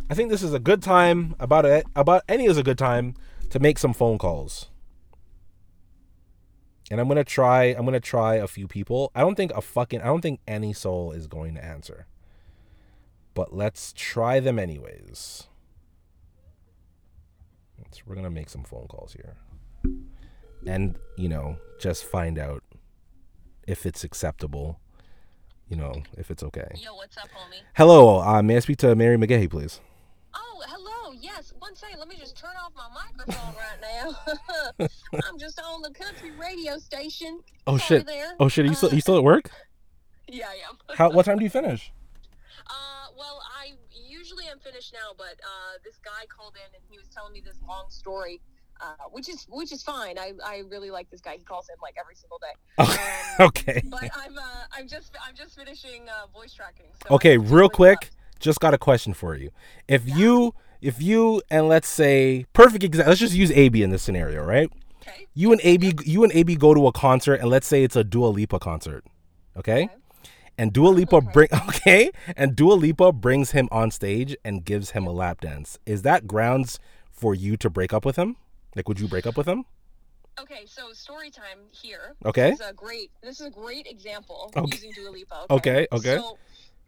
I 0.09 0.13
think 0.15 0.29
this 0.29 0.41
is 0.41 0.53
a 0.53 0.59
good 0.59 0.81
time 0.81 1.35
about 1.39 1.65
it 1.65 1.85
about 1.95 2.23
any 2.27 2.45
is 2.45 2.57
a 2.57 2.63
good 2.63 2.77
time 2.77 3.15
to 3.49 3.59
make 3.59 3.77
some 3.77 3.93
phone 3.93 4.17
calls. 4.17 4.69
And 6.89 6.99
I'm 7.01 7.07
gonna 7.07 7.25
try 7.25 7.65
I'm 7.65 7.85
gonna 7.85 7.99
try 7.99 8.35
a 8.35 8.47
few 8.47 8.67
people. 8.67 9.11
I 9.13 9.21
don't 9.21 9.35
think 9.35 9.51
a 9.51 9.61
fucking 9.61 10.01
I 10.01 10.05
don't 10.05 10.21
think 10.21 10.39
any 10.47 10.71
soul 10.71 11.11
is 11.11 11.27
going 11.27 11.53
to 11.55 11.63
answer. 11.63 12.07
But 13.33 13.53
let's 13.53 13.93
try 13.93 14.39
them 14.39 14.57
anyways. 14.57 15.47
Let's, 17.77 18.07
we're 18.07 18.15
gonna 18.15 18.29
make 18.29 18.49
some 18.49 18.63
phone 18.63 18.87
calls 18.87 19.13
here. 19.13 19.35
And, 20.65 20.97
you 21.17 21.29
know, 21.29 21.57
just 21.79 22.03
find 22.03 22.37
out 22.37 22.63
if 23.67 23.85
it's 23.85 24.03
acceptable. 24.03 24.79
You 25.67 25.77
know, 25.77 26.01
if 26.17 26.31
it's 26.31 26.41
okay. 26.41 26.67
Yo, 26.77 26.95
what's 26.95 27.15
up, 27.17 27.25
homie? 27.25 27.61
Hello, 27.75 28.21
uh, 28.21 28.41
may 28.41 28.57
I 28.57 28.59
speak 28.59 28.77
to 28.79 28.95
Mary 28.95 29.17
McGahey, 29.17 29.47
please? 29.49 29.79
Oh, 30.33 30.61
hello. 30.67 31.13
yes. 31.21 31.53
One 31.59 31.75
second. 31.75 31.99
Let 31.99 32.07
me 32.07 32.15
just 32.17 32.35
turn 32.35 32.55
off 32.59 32.71
my 32.75 32.87
microphone 32.91 33.53
right 33.55 33.79
now. 34.79 34.87
I'm 35.29 35.37
just 35.37 35.59
on 35.59 35.83
the 35.83 35.91
country 35.91 36.31
radio 36.31 36.77
station. 36.79 37.41
Oh 37.67 37.77
Sorry 37.77 37.99
shit. 37.99 38.07
There. 38.07 38.33
Oh 38.39 38.47
shit. 38.49 38.65
Are 38.65 38.69
you 38.69 38.73
still 38.73 38.93
you 38.93 39.01
still 39.01 39.17
at 39.17 39.23
work? 39.23 39.49
Yeah, 40.31 40.45
I 40.47 40.57
am. 40.69 40.77
How? 40.95 41.09
What 41.09 41.25
time 41.25 41.39
do 41.39 41.43
you 41.43 41.49
finish? 41.49 41.91
Uh, 42.67 43.07
well, 43.17 43.41
I 43.57 43.71
usually 44.07 44.45
am 44.45 44.59
finished 44.59 44.93
now, 44.93 45.13
but 45.17 45.39
uh, 45.41 45.79
this 45.83 45.97
guy 46.05 46.27
called 46.29 46.53
in 46.55 46.75
and 46.75 46.83
he 46.87 46.99
was 46.99 47.07
telling 47.07 47.33
me 47.33 47.41
this 47.43 47.57
long 47.67 47.89
story, 47.89 48.41
uh, 48.81 48.93
which 49.11 49.29
is 49.29 49.45
which 49.49 49.71
is 49.71 49.83
fine. 49.83 50.17
I, 50.17 50.33
I 50.45 50.63
really 50.69 50.91
like 50.91 51.09
this 51.09 51.21
guy. 51.21 51.35
He 51.37 51.43
calls 51.43 51.69
in 51.69 51.75
like 51.81 51.95
every 51.99 52.15
single 52.15 52.39
day. 52.39 52.53
Um, 53.39 53.47
okay. 53.47 53.81
but 53.89 54.09
I'm 54.15 54.37
uh, 54.37 54.41
I'm 54.71 54.87
just 54.87 55.15
I'm 55.25 55.35
just 55.35 55.55
finishing 55.57 56.07
uh, 56.09 56.27
voice 56.33 56.53
tracking. 56.53 56.87
So 57.07 57.15
Okay. 57.15 57.37
Real 57.37 57.69
quick. 57.69 57.97
up. 57.97 58.05
Just 58.39 58.59
got 58.61 58.73
a 58.73 58.77
question 58.77 59.13
for 59.13 59.35
you. 59.35 59.49
If 59.87 60.07
you 60.07 60.53
if 60.81 61.01
you 61.01 61.41
and 61.49 61.67
let's 61.67 61.87
say 61.89 62.45
perfect 62.53 62.83
example. 62.83 63.09
Let's 63.11 63.19
just 63.19 63.33
use 63.35 63.51
AB 63.51 63.81
in 63.83 63.89
this 63.89 64.01
scenario, 64.01 64.43
right? 64.43 64.69
Okay. 65.01 65.27
You 65.33 65.51
and 65.51 65.59
AB 65.63 65.93
you 66.05 66.23
and 66.23 66.31
AB 66.33 66.55
go 66.55 66.73
to 66.73 66.87
a 66.87 66.91
concert 66.91 67.35
and 67.41 67.49
let's 67.49 67.67
say 67.67 67.83
it's 67.83 67.95
a 67.97 68.03
Dua 68.03 68.27
Lipa 68.27 68.59
concert. 68.59 69.03
Okay? 69.57 69.83
Okay. 69.85 69.95
And 70.57 70.73
Dua 70.73 70.89
Lipa 70.89 71.17
Okay. 71.17 71.27
bring 71.33 71.47
okay, 71.69 72.11
and 72.35 72.55
Dua 72.55 72.73
Lipa 72.73 73.11
brings 73.13 73.51
him 73.51 73.67
on 73.71 73.91
stage 73.91 74.35
and 74.43 74.63
gives 74.65 74.91
him 74.91 75.05
a 75.07 75.11
lap 75.11 75.41
dance. 75.41 75.79
Is 75.85 76.01
that 76.03 76.27
grounds 76.27 76.79
for 77.11 77.33
you 77.33 77.55
to 77.57 77.69
break 77.69 77.93
up 77.93 78.03
with 78.05 78.15
him? 78.17 78.35
Like 78.75 78.87
would 78.87 78.99
you 78.99 79.07
break 79.07 79.25
up 79.27 79.37
with 79.37 79.47
him? 79.47 79.65
Okay, 80.39 80.65
so 80.65 80.93
story 80.93 81.29
time 81.29 81.59
here. 81.71 82.15
Okay. 82.25 82.51
This 82.51 82.59
is 82.61 82.69
a 82.69 82.73
great. 82.73 83.11
This 83.21 83.39
is 83.41 83.47
a 83.47 83.49
great 83.49 83.87
example 83.87 84.51
Okay. 84.55 84.69
using 84.75 84.91
Dua 84.93 85.09
Lipa. 85.09 85.45
Okay, 85.49 85.87
okay. 85.91 86.17
So, 86.17 86.37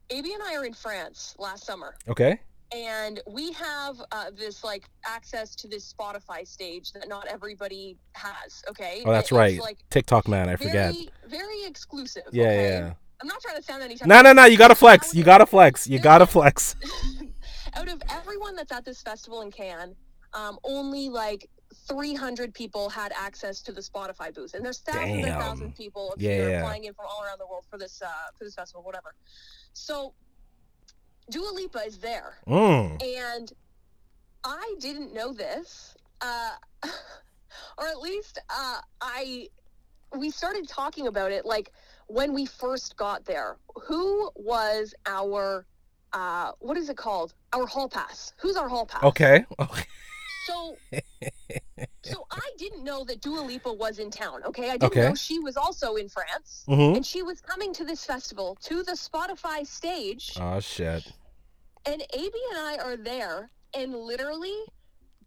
AB 0.10 0.34
and 0.34 0.44
I 0.44 0.56
are 0.56 0.66
in 0.66 0.74
France 0.74 1.36
last 1.40 1.66
summer, 1.66 1.96
Okay? 2.08 2.40
and 2.74 3.20
we 3.28 3.52
have 3.54 4.02
uh, 4.14 4.32
this 4.38 4.64
like 4.64 4.86
access 5.06 5.54
to 5.56 5.68
this 5.68 5.92
Spotify 5.94 6.48
stage 6.48 6.94
that 6.94 7.10
not 7.10 7.28
everybody 7.28 7.98
has. 8.14 8.64
Okay. 8.70 9.02
Oh, 9.06 9.12
that's 9.12 9.32
It- 9.32 9.36
right. 9.36 9.60
Like 9.60 9.80
TikTok 9.90 10.28
man, 10.30 10.48
I 10.48 10.56
forget. 10.56 10.94
very, 10.94 11.10
very 11.28 11.64
exclusive. 11.66 12.24
Yeah, 12.32 12.44
okay? 12.46 12.64
yeah. 12.70 12.94
I'm 13.22 13.28
not 13.28 13.42
trying 13.42 13.58
to 13.58 13.64
sound 13.64 13.84
any. 13.84 13.98
No, 14.06 14.22
no, 14.22 14.32
no, 14.34 14.46
you 14.46 14.58
gotta 14.58 14.76
flex. 14.76 15.14
You 15.14 15.24
gotta 15.24 15.46
flex. 15.46 15.88
You 15.88 16.00
gotta 16.00 16.26
flex. 16.26 16.76
out 17.76 17.90
of 17.90 18.02
everyone 18.10 18.56
that's 18.56 18.72
at 18.72 18.86
this 18.86 19.02
festival 19.02 19.42
in 19.42 19.52
Cannes, 19.52 19.96
um, 20.34 20.58
only 20.64 21.10
like 21.10 21.48
300 21.92 22.54
people 22.54 22.90
had 22.90 23.12
access 23.16 23.62
to 23.62 23.72
the 23.72 23.82
Spotify 23.82 24.34
booth, 24.34 24.54
and 24.54 24.64
there's 24.64 24.80
thousands 24.80 25.16
and 25.16 25.26
Damn. 25.26 25.40
thousands 25.40 25.72
of 25.72 25.78
people 25.78 26.14
yeah. 26.18 26.62
flying 26.62 26.86
in 26.86 26.94
from 26.94 27.06
all 27.10 27.24
around 27.24 27.40
the 27.40 27.48
world 27.48 27.66
for 27.70 27.78
this 27.78 28.02
uh, 28.02 28.08
for 28.38 28.44
this 28.46 28.56
festival, 28.56 28.82
whatever. 28.84 29.14
So, 29.74 30.14
Dua 31.30 31.52
Lipa 31.54 31.80
is 31.80 31.98
there, 32.00 32.38
Mm. 32.48 33.02
and 33.04 33.52
I 34.44 34.76
didn't 34.80 35.14
know 35.14 35.34
this, 35.34 35.96
uh, 36.22 36.52
or 37.78 37.88
at 37.88 38.00
least 38.00 38.40
uh, 38.50 38.80
I. 39.02 39.48
We 40.14 40.30
started 40.30 40.68
talking 40.68 41.08
about 41.08 41.32
it 41.32 41.46
like 41.46 41.72
when 42.08 42.34
we 42.34 42.46
first 42.46 42.98
got 42.98 43.24
there. 43.26 43.58
Who 43.88 44.30
was 44.36 44.94
our 45.06 45.66
uh, 46.14 46.52
what 46.60 46.78
is 46.78 46.90
it 46.90 46.98
called? 46.98 47.34
Our 47.54 47.66
hall 47.66 47.88
pass. 47.90 48.34
Who's 48.38 48.56
our 48.58 48.70
hall 48.70 48.86
pass? 48.86 49.04
Okay. 49.04 49.46
Okay. 49.60 49.84
So, 50.44 50.80
so 52.04 52.26
I 52.32 52.50
didn't 52.58 52.84
know 52.84 53.04
that 53.06 53.22
Dua 53.22 53.42
Lipa 53.42 53.72
was 53.72 54.00
in 54.00 54.10
town. 54.10 54.42
Okay, 54.46 54.70
I 54.72 54.78
didn't 54.78 54.98
Okay. 54.98 55.10
know 55.10 55.16
she 55.16 55.40
was 55.40 55.56
also 55.56 55.96
in 55.96 56.10
France, 56.10 56.66
Mm-hmm. 56.68 56.96
and 56.96 57.06
she 57.06 57.22
was 57.24 57.42
coming 57.42 57.74
to 57.74 57.86
this 57.86 58.06
festival 58.06 58.58
to 58.64 58.84
the 58.84 58.94
Spotify 58.94 59.66
stage. 59.66 60.34
Oh 60.40 60.60
shit. 60.60 61.12
And 61.88 62.02
AB 62.14 62.32
and 62.52 62.60
I 62.60 62.78
are 62.84 62.98
there, 62.98 63.52
and 63.76 63.96
literally, 63.96 64.56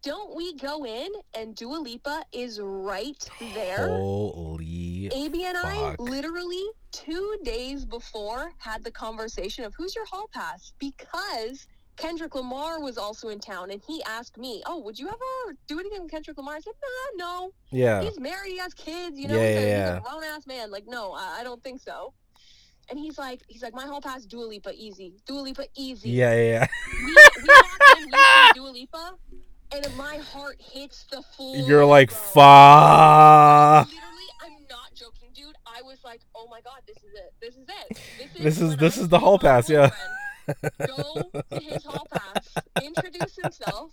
don't 0.03 0.35
we 0.35 0.55
go 0.57 0.85
in 0.85 1.09
and 1.33 1.55
Dua 1.55 1.77
Lipa 1.77 2.23
is 2.33 2.59
right 2.61 3.29
there? 3.39 3.87
Holy. 3.87 5.09
AB 5.13 5.45
and 5.45 5.57
I 5.57 5.95
literally 5.99 6.63
two 6.91 7.37
days 7.43 7.85
before 7.85 8.51
had 8.59 8.83
the 8.83 8.91
conversation 8.91 9.63
of 9.65 9.73
who's 9.77 9.95
your 9.95 10.05
hall 10.05 10.27
pass 10.33 10.73
because 10.79 11.67
Kendrick 11.97 12.35
Lamar 12.35 12.79
was 12.81 12.97
also 12.97 13.29
in 13.29 13.39
town 13.39 13.71
and 13.71 13.81
he 13.87 14.03
asked 14.03 14.37
me, 14.37 14.61
"Oh, 14.65 14.79
would 14.81 14.99
you 14.99 15.07
ever 15.07 15.55
do 15.67 15.79
anything 15.79 16.01
with 16.03 16.11
Kendrick 16.11 16.37
Lamar?" 16.37 16.55
I 16.55 16.59
said, 16.59 16.73
"Nah, 17.17 17.25
no. 17.25 17.51
Yeah. 17.71 18.01
He's 18.01 18.19
married, 18.19 18.51
he 18.51 18.57
has 18.57 18.73
kids, 18.73 19.17
you 19.17 19.27
know. 19.27 19.35
Yeah, 19.35 19.47
he's, 19.49 19.57
a, 19.57 19.67
yeah. 19.67 19.93
he's 19.99 20.05
a 20.05 20.09
grown 20.09 20.23
ass 20.25 20.45
man. 20.47 20.71
Like, 20.71 20.83
no, 20.87 21.13
I, 21.13 21.37
I 21.39 21.43
don't 21.43 21.63
think 21.63 21.81
so." 21.81 22.13
And 22.89 22.99
he's 22.99 23.17
like, 23.17 23.41
he's 23.47 23.63
like, 23.63 23.73
my 23.73 23.85
hall 23.87 23.99
pass, 23.99 24.25
Dua 24.25 24.43
Lipa, 24.45 24.71
easy. 24.75 25.13
Dua 25.25 25.39
Lipa, 25.39 25.65
easy. 25.75 26.09
Yeah, 26.11 26.35
yeah, 26.35 26.43
yeah. 26.43 26.67
We, 27.03 27.05
we 27.07 27.15
walk 27.15 27.97
in, 27.97 28.05
we 28.05 28.11
see 28.11 28.51
Dua 28.53 28.69
Lipa, 28.69 29.13
and 29.71 29.97
my 29.97 30.17
heart 30.17 30.57
hits 30.61 31.05
the 31.11 31.23
floor. 31.35 31.55
You're 31.57 31.83
like, 31.85 32.11
fuck. 32.11 33.87
Literally, 33.87 34.27
I'm 34.43 34.51
not 34.69 34.93
joking, 34.93 35.29
dude. 35.33 35.55
I 35.65 35.81
was 35.81 35.97
like, 36.03 36.21
oh 36.35 36.47
my 36.51 36.61
god, 36.61 36.81
this 36.85 36.97
is 36.97 37.13
it. 37.15 37.33
This 37.41 37.55
is 37.55 37.67
it. 37.67 37.97
This 38.19 38.35
is, 38.35 38.43
This 38.43 38.61
is- 38.61 38.77
this 38.77 38.97
is 38.97 39.07
the 39.09 39.17
my 39.19 39.39
pass, 39.39 39.67
yeah. 39.69 39.89
Go 40.87 41.29
to 41.51 41.59
his 41.59 41.83
hall 41.83 42.07
pass, 42.11 42.53
introduce 42.81 43.35
himself. 43.41 43.91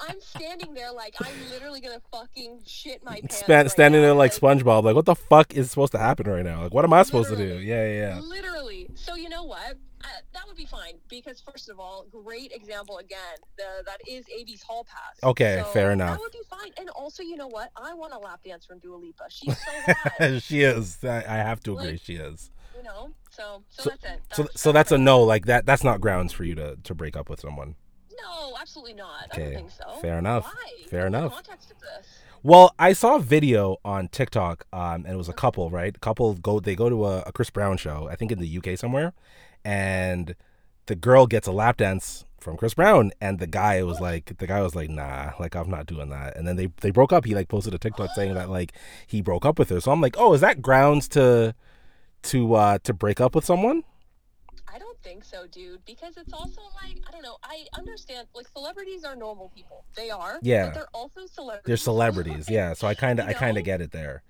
I'm 0.00 0.20
standing 0.20 0.74
there 0.74 0.92
like 0.92 1.14
I'm 1.20 1.32
literally 1.50 1.80
gonna 1.80 2.00
fucking 2.12 2.60
shit 2.66 3.04
my 3.04 3.20
pants. 3.20 3.38
Span- 3.38 3.64
right 3.64 3.70
standing 3.70 4.00
now. 4.00 4.08
there 4.08 4.14
like 4.14 4.32
SpongeBob, 4.32 4.82
like, 4.84 4.94
what 4.94 5.04
the 5.06 5.14
fuck 5.14 5.54
is 5.54 5.70
supposed 5.70 5.92
to 5.92 5.98
happen 5.98 6.28
right 6.28 6.44
now? 6.44 6.62
Like, 6.62 6.74
what 6.74 6.84
am 6.84 6.92
I 6.92 7.02
supposed 7.02 7.30
to 7.30 7.36
do? 7.36 7.58
Yeah, 7.58 7.86
yeah, 7.86 7.92
yeah. 8.14 8.20
Literally. 8.20 8.88
So 8.94 9.14
you 9.14 9.28
know 9.28 9.44
what? 9.44 9.76
Uh, 10.04 10.06
that 10.32 10.42
would 10.46 10.56
be 10.56 10.64
fine 10.64 10.94
because 11.08 11.40
first 11.40 11.68
of 11.68 11.80
all, 11.80 12.06
great 12.10 12.52
example 12.52 12.98
again. 12.98 13.18
The, 13.56 13.64
that 13.86 13.98
is 14.08 14.24
AB's 14.40 14.62
hall 14.62 14.84
pass. 14.88 15.18
Okay, 15.22 15.60
So 15.64 15.68
fair 15.70 15.90
enough. 15.90 16.16
That 16.18 16.20
would 16.20 16.32
be 16.32 16.38
fine. 16.48 16.70
And 16.78 16.88
also, 16.90 17.22
you 17.24 17.36
know 17.36 17.48
what? 17.48 17.70
I 17.76 17.94
want 17.94 18.12
a 18.14 18.18
lap 18.18 18.40
dance 18.44 18.64
from 18.64 18.78
Dua 18.78 18.96
Lipa. 18.96 19.24
She's 19.28 19.56
so 19.58 19.70
hot. 20.20 20.42
she 20.42 20.62
is. 20.62 20.98
I, 21.04 21.16
I 21.28 21.36
have 21.38 21.60
to 21.64 21.72
agree. 21.74 21.92
Like- 21.92 22.00
She 22.00 22.14
is. 22.14 22.50
You 22.78 22.84
know. 22.84 23.10
So, 23.30 23.62
so, 23.68 23.82
So- 23.82 23.90
that's 23.90 24.04
it. 24.04 24.20
So, 24.32 24.48
so 24.54 24.72
that's 24.72 24.92
a 24.92 24.98
no. 24.98 25.22
Like 25.22 25.46
that. 25.46 25.66
That's 25.66 25.84
not 25.84 26.00
grounds 26.00 26.32
for 26.32 26.44
you 26.44 26.54
to 26.54 26.76
to 26.82 26.94
break 26.94 27.16
up 27.16 27.28
with 27.28 27.40
someone. 27.40 27.74
No, 28.20 28.56
absolutely 28.60 28.94
not. 28.94 29.28
I 29.32 29.36
don't 29.36 29.54
think 29.54 29.70
so. 29.70 30.00
fair 30.00 30.18
enough. 30.18 30.44
Why? 30.44 30.88
Fair 30.88 31.02
What's 31.02 31.08
enough. 31.14 31.32
Context 31.34 31.70
of 31.70 31.78
this. 31.80 32.06
Well, 32.42 32.72
I 32.78 32.92
saw 32.92 33.16
a 33.16 33.20
video 33.20 33.76
on 33.84 34.08
TikTok, 34.08 34.64
um, 34.72 35.04
and 35.04 35.08
it 35.08 35.16
was 35.16 35.28
a 35.28 35.32
couple, 35.32 35.70
right? 35.70 35.94
A 35.94 35.98
couple 35.98 36.34
go, 36.34 36.60
they 36.60 36.76
go 36.76 36.88
to 36.88 37.04
a, 37.06 37.22
a 37.26 37.32
Chris 37.32 37.50
Brown 37.50 37.76
show, 37.76 38.08
I 38.10 38.14
think 38.14 38.30
in 38.30 38.38
the 38.38 38.58
UK 38.58 38.78
somewhere, 38.78 39.12
and 39.64 40.36
the 40.86 40.94
girl 40.94 41.26
gets 41.26 41.48
a 41.48 41.52
lap 41.52 41.78
dance 41.78 42.24
from 42.40 42.56
Chris 42.56 42.74
Brown, 42.74 43.10
and 43.20 43.40
the 43.40 43.48
guy 43.48 43.82
was 43.82 44.00
like, 44.00 44.38
the 44.38 44.46
guy 44.46 44.62
was 44.62 44.76
like, 44.76 44.88
nah, 44.88 45.32
like 45.40 45.56
I'm 45.56 45.68
not 45.68 45.86
doing 45.86 46.10
that. 46.10 46.36
And 46.36 46.46
then 46.46 46.54
they 46.56 46.68
they 46.80 46.90
broke 46.90 47.12
up. 47.12 47.24
He 47.24 47.34
like 47.34 47.48
posted 47.48 47.74
a 47.74 47.78
TikTok 47.78 48.10
saying 48.14 48.34
that 48.34 48.48
like 48.58 48.72
he 49.06 49.20
broke 49.20 49.44
up 49.44 49.58
with 49.58 49.68
her. 49.70 49.80
So 49.80 49.90
I'm 49.90 50.00
like, 50.00 50.16
oh, 50.18 50.32
is 50.32 50.40
that 50.40 50.62
grounds 50.62 51.08
to 51.10 51.54
to 52.22 52.54
uh 52.54 52.78
to 52.84 52.92
break 52.92 53.20
up 53.20 53.34
with 53.34 53.44
someone? 53.44 53.84
I 54.72 54.78
don't 54.78 55.00
think 55.02 55.24
so, 55.24 55.46
dude. 55.46 55.84
Because 55.86 56.16
it's 56.16 56.32
also 56.32 56.60
like 56.82 56.98
I 57.06 57.10
don't 57.10 57.22
know. 57.22 57.36
I 57.42 57.66
understand. 57.76 58.28
Like 58.34 58.48
celebrities 58.48 59.04
are 59.04 59.16
normal 59.16 59.50
people. 59.54 59.84
They 59.96 60.10
are. 60.10 60.38
Yeah. 60.42 60.66
But 60.66 60.74
they're 60.74 60.88
also 60.94 61.26
celebrities. 61.26 61.64
They're 61.66 61.76
celebrities, 61.76 62.46
yeah. 62.50 62.74
So 62.74 62.86
I 62.86 62.94
kind 62.94 63.18
of 63.18 63.26
You 63.26 63.30
I 63.30 63.34
kind 63.34 63.56
of 63.56 63.64
get 63.64 63.80
it 63.80 63.92
there. 63.92 64.22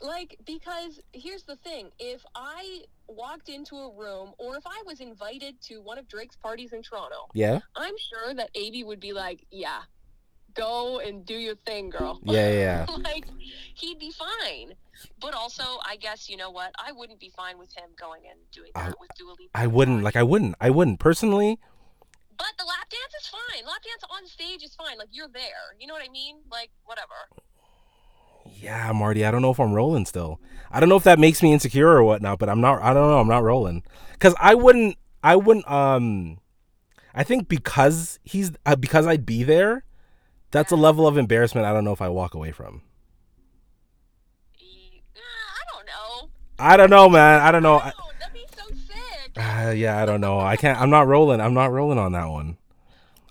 Like 0.00 0.36
because 0.44 1.00
here's 1.12 1.44
the 1.44 1.56
thing: 1.56 1.90
if 1.98 2.24
I 2.34 2.82
walked 3.06 3.48
into 3.48 3.76
a 3.76 3.92
room, 3.94 4.32
or 4.38 4.56
if 4.56 4.66
I 4.66 4.82
was 4.84 5.00
invited 5.00 5.60
to 5.62 5.80
one 5.80 5.98
of 5.98 6.08
Drake's 6.08 6.36
parties 6.36 6.72
in 6.72 6.82
Toronto, 6.82 7.28
Yeah, 7.34 7.60
I'm 7.76 7.94
sure 8.10 8.34
that 8.34 8.50
AB 8.54 8.82
would 8.84 8.98
be 8.98 9.12
like, 9.12 9.46
"Yeah, 9.50 9.82
go 10.54 11.00
and 11.00 11.24
do 11.26 11.34
your 11.34 11.56
thing, 11.66 11.90
girl." 11.90 12.20
yeah, 12.24 12.50
yeah. 12.52 12.86
yeah. 12.88 12.96
like 13.04 13.24
he'd 13.74 13.98
be 13.98 14.10
fine. 14.10 14.74
But 15.20 15.34
also, 15.34 15.64
I 15.84 15.96
guess 15.96 16.28
you 16.28 16.36
know 16.36 16.50
what? 16.50 16.72
I 16.78 16.92
wouldn't 16.92 17.18
be 17.18 17.32
fine 17.36 17.58
with 17.58 17.72
him 17.76 17.90
going 17.98 18.22
and 18.30 18.38
doing 18.52 18.70
that 18.74 18.90
I- 18.90 18.94
with 19.00 19.10
Dua 19.18 19.30
Lipa. 19.30 19.50
I 19.54 19.66
wouldn't 19.66 20.02
like 20.02 20.16
I 20.16 20.22
wouldn't 20.22 20.54
I 20.60 20.70
wouldn't 20.70 21.00
personally. 21.00 21.58
But 22.38 22.54
the 22.58 22.64
lap 22.64 22.88
dance 22.90 23.14
is 23.20 23.28
fine. 23.28 23.64
Lap 23.66 23.82
dance 23.82 24.02
on 24.10 24.26
stage 24.26 24.62
is 24.62 24.74
fine. 24.74 24.98
Like 24.98 25.08
you're 25.12 25.28
there. 25.28 25.76
You 25.78 25.86
know 25.86 25.94
what 25.94 26.02
I 26.06 26.10
mean? 26.10 26.38
Like 26.50 26.70
whatever. 26.84 27.14
Yeah, 28.60 28.90
Marty, 28.92 29.24
I 29.24 29.30
don't 29.30 29.42
know 29.42 29.50
if 29.50 29.60
I'm 29.60 29.72
rolling 29.72 30.04
still. 30.06 30.40
I 30.70 30.80
don't 30.80 30.88
know 30.88 30.96
if 30.96 31.04
that 31.04 31.18
makes 31.18 31.42
me 31.42 31.52
insecure 31.52 31.88
or 31.88 32.02
whatnot, 32.02 32.38
but 32.38 32.48
I'm 32.48 32.60
not. 32.60 32.82
I 32.82 32.92
don't 32.92 33.08
know. 33.08 33.18
I'm 33.20 33.28
not 33.28 33.42
rolling 33.42 33.82
because 34.12 34.34
I 34.40 34.54
wouldn't. 34.54 34.96
I 35.22 35.36
wouldn't. 35.36 35.70
Um, 35.70 36.38
I 37.14 37.22
think 37.22 37.48
because 37.48 38.18
he's 38.24 38.52
uh, 38.66 38.76
because 38.76 39.06
I'd 39.06 39.26
be 39.26 39.42
there. 39.42 39.84
That's 40.52 40.70
a 40.70 40.76
level 40.76 41.06
of 41.06 41.16
embarrassment. 41.16 41.66
I 41.66 41.72
don't 41.72 41.82
know 41.82 41.92
if 41.92 42.02
I 42.02 42.08
walk 42.08 42.34
away 42.34 42.52
from. 42.52 42.82
I 44.60 45.72
don't 45.72 45.86
know. 45.86 46.28
I 46.58 46.76
don't 46.76 46.90
know, 46.90 47.08
man. 47.08 47.40
I 47.40 47.50
don't 47.50 47.62
know. 47.62 47.78
I, 47.78 47.92
that'd 48.20 48.34
be 48.34 48.44
so 48.54 48.62
sick. 48.74 49.32
uh, 49.36 49.70
yeah, 49.76 50.00
I 50.00 50.04
don't 50.04 50.20
know. 50.20 50.38
I 50.38 50.56
can't. 50.56 50.78
I'm 50.80 50.90
not 50.90 51.06
rolling. 51.06 51.40
I'm 51.40 51.54
not 51.54 51.72
rolling 51.72 51.98
on 51.98 52.12
that 52.12 52.28
one. 52.28 52.58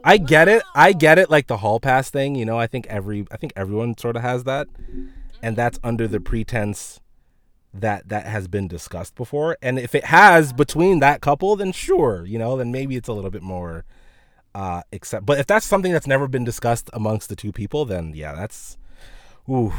I 0.03 0.17
get 0.17 0.47
it. 0.47 0.63
I 0.73 0.93
get 0.93 1.19
it. 1.19 1.29
Like 1.29 1.45
the 1.45 1.57
hall 1.57 1.79
pass 1.79 2.09
thing. 2.09 2.33
You 2.33 2.43
know, 2.43 2.57
I 2.57 2.65
think 2.65 2.87
every. 2.87 3.25
I 3.31 3.37
think 3.37 3.53
everyone 3.55 3.95
sort 3.99 4.15
of 4.15 4.23
has 4.23 4.43
that, 4.45 4.67
and 5.43 5.55
that's 5.55 5.79
under 5.83 6.07
the 6.07 6.19
pretense 6.19 6.99
that 7.71 8.09
that 8.09 8.25
has 8.25 8.47
been 8.47 8.67
discussed 8.67 9.13
before. 9.13 9.57
And 9.61 9.77
if 9.77 9.93
it 9.93 10.05
has 10.05 10.53
between 10.53 10.99
that 11.01 11.21
couple, 11.21 11.55
then 11.55 11.71
sure, 11.71 12.25
you 12.25 12.39
know, 12.39 12.57
then 12.57 12.71
maybe 12.71 12.95
it's 12.95 13.07
a 13.07 13.13
little 13.13 13.29
bit 13.29 13.43
more 13.43 13.85
Uh, 14.53 14.81
except, 14.91 15.25
but 15.25 15.39
if 15.39 15.47
that's 15.47 15.65
something 15.65 15.91
that's 15.93 16.07
never 16.07 16.27
been 16.27 16.43
discussed 16.43 16.89
amongst 16.93 17.29
the 17.29 17.35
two 17.35 17.51
people, 17.51 17.85
then 17.85 18.13
yeah, 18.13 18.33
that's. 18.35 18.77
Ooh, 19.49 19.73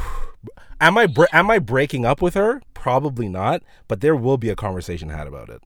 am 0.81 0.97
I 0.97 1.05
bre- 1.07 1.31
am 1.31 1.49
I 1.51 1.59
breaking 1.59 2.05
up 2.05 2.21
with 2.21 2.33
her? 2.33 2.61
Probably 2.73 3.29
not, 3.29 3.63
but 3.87 4.01
there 4.01 4.15
will 4.15 4.37
be 4.37 4.49
a 4.49 4.55
conversation 4.55 5.09
had 5.09 5.27
about 5.27 5.49
it. 5.49 5.61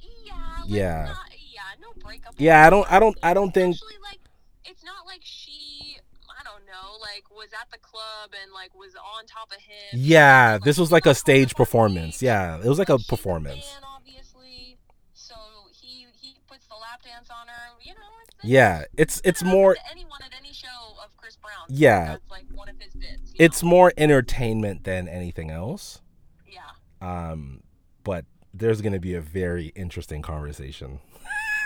Yeah. 0.00 0.34
Like, 0.60 0.64
Yeah. 0.70 1.04
Not, 1.08 1.16
yeah. 1.52 1.60
No 1.80 1.88
breakup. 2.02 2.34
Yeah, 2.38 2.66
I 2.66 2.70
don't- 2.70 2.90
I 2.90 2.98
don't- 3.00 3.18
I 3.22 3.34
don't 3.34 3.52
think- 3.52 3.76
like, 4.02 4.20
it's 4.64 4.82
not 4.84 5.04
like 5.06 5.20
she. 5.24 5.98
I 6.30 6.42
don't 6.44 6.64
know. 6.64 6.96
Like, 7.02 7.28
was 7.30 7.48
at 7.60 7.70
the 7.70 7.78
club 7.78 8.30
and 8.42 8.52
like 8.52 8.74
was 8.74 8.94
on 8.96 9.26
top 9.26 9.48
of 9.50 9.60
him. 9.60 10.00
Yeah, 10.00 10.52
Like, 10.54 10.62
this 10.62 10.78
was 10.78 10.90
like 10.92 11.06
a 11.06 11.14
stage 11.14 11.54
performance. 11.54 12.22
Yeah, 12.22 12.58
it 12.58 12.64
was 12.66 12.78
like 12.78 12.88
a 12.88 12.98
performance. 12.98 13.64
fan, 13.64 13.82
obviously. 13.84 14.78
So 15.12 15.34
he 15.72 16.06
he 16.20 16.36
puts 16.46 16.66
the 16.66 16.74
lap 16.76 17.02
dance 17.02 17.28
on 17.30 17.46
her. 17.48 17.62
You 17.82 17.92
know. 17.92 18.00
It's, 18.22 18.30
it's, 18.30 18.33
Yeah, 18.44 18.84
it's 18.96 19.20
it's 19.24 19.42
more 19.42 19.74
to 19.74 19.80
anyone 19.90 20.20
at 20.24 20.32
any 20.38 20.52
show 20.52 20.66
of 21.02 21.16
Chris 21.16 21.36
Brown. 21.36 21.66
Yeah. 21.68 22.16
Like 22.30 22.44
one 22.52 22.68
of 22.68 22.76
his 22.80 22.94
bits. 22.94 23.32
it's 23.38 23.62
know? 23.62 23.68
more 23.70 23.92
entertainment 23.96 24.84
than 24.84 25.08
anything 25.08 25.50
else. 25.50 26.00
Yeah. 26.46 26.60
Um, 27.00 27.62
but 28.02 28.24
there's 28.52 28.80
gonna 28.80 29.00
be 29.00 29.14
a 29.14 29.20
very 29.20 29.66
interesting 29.74 30.22
conversation 30.22 31.00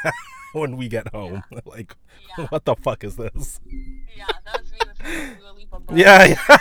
when 0.53 0.77
we 0.77 0.89
get 0.89 1.09
home. 1.09 1.43
like, 1.67 1.95
Yeah. 2.39 2.47
what 2.47 2.65
the 2.65 2.75
fuck 2.77 3.05
is 3.05 3.17
this? 3.17 3.61
Yeah. 4.17 4.27
That's 4.45 4.71
me 4.73 4.79
with 4.87 4.97
fucking 4.99 5.35
Dua 5.39 5.53
Lipa, 5.53 5.81
bro. 5.81 5.97
Yeah, 5.97 6.25
yeah. 6.27 6.59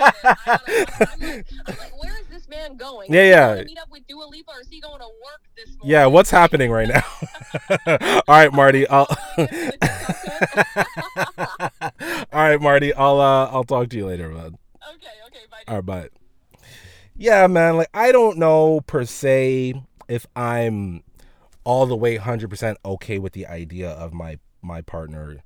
I'm 0.00 1.20
like, 1.20 1.46
I'm 1.66 1.76
like, 1.78 2.02
where 2.02 2.18
is 2.18 2.26
this 2.28 2.48
man 2.48 2.76
going? 2.76 3.12
Yeah, 3.12 3.54
yeah. 3.56 3.62
meet 3.62 3.78
up 3.78 3.90
with 3.90 4.06
Dua 4.08 4.24
Lipa, 4.24 4.50
or 4.52 4.60
is 4.60 4.68
he 4.68 4.80
going 4.80 4.98
to 5.00 5.06
work 5.06 5.42
this 5.56 5.68
morning? 5.76 5.90
yeah, 5.90 6.06
what's 6.06 6.30
happening 6.30 6.70
right 6.70 6.88
now? 6.88 7.04
All 7.86 8.22
right, 8.28 8.52
Marty. 8.52 8.86
I'll. 8.88 9.06
All 12.32 12.42
right, 12.42 12.60
Marty. 12.60 12.94
I'll 12.94 13.20
uh, 13.20 13.46
I'll 13.46 13.64
talk 13.64 13.88
to 13.90 13.96
you 13.96 14.06
later, 14.06 14.28
bud. 14.30 14.56
okay, 14.94 15.08
okay, 15.26 15.38
bye. 15.50 15.62
All 15.68 15.76
right, 15.76 15.86
but 15.86 16.12
yeah, 17.16 17.46
man. 17.46 17.76
Like 17.76 17.90
I 17.92 18.12
don't 18.12 18.38
know 18.38 18.80
per 18.82 19.04
se 19.04 19.82
if 20.08 20.26
I'm 20.36 21.02
all 21.64 21.86
the 21.86 21.96
way 21.96 22.16
hundred 22.16 22.50
percent 22.50 22.78
okay 22.84 23.18
with 23.18 23.32
the 23.32 23.46
idea 23.46 23.90
of 23.90 24.12
my 24.12 24.38
my 24.62 24.80
partner 24.82 25.42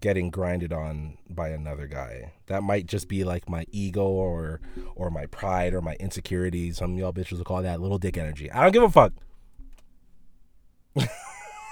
getting 0.00 0.30
grinded 0.30 0.72
on 0.72 1.16
by 1.28 1.50
another 1.50 1.86
guy. 1.86 2.32
That 2.46 2.62
might 2.62 2.86
just 2.86 3.08
be 3.08 3.24
like 3.24 3.48
my 3.48 3.66
ego 3.70 4.04
or 4.04 4.60
or 4.94 5.10
my 5.10 5.26
pride 5.26 5.74
or 5.74 5.80
my 5.80 5.94
insecurities. 6.00 6.78
Some 6.78 6.92
of 6.92 6.98
y'all 6.98 7.12
bitches 7.12 7.38
will 7.38 7.44
call 7.44 7.62
that 7.62 7.80
little 7.80 7.98
dick 7.98 8.16
energy. 8.18 8.50
I 8.50 8.62
don't 8.62 8.72
give 8.72 8.82
a 8.82 8.90
fuck. 8.90 9.12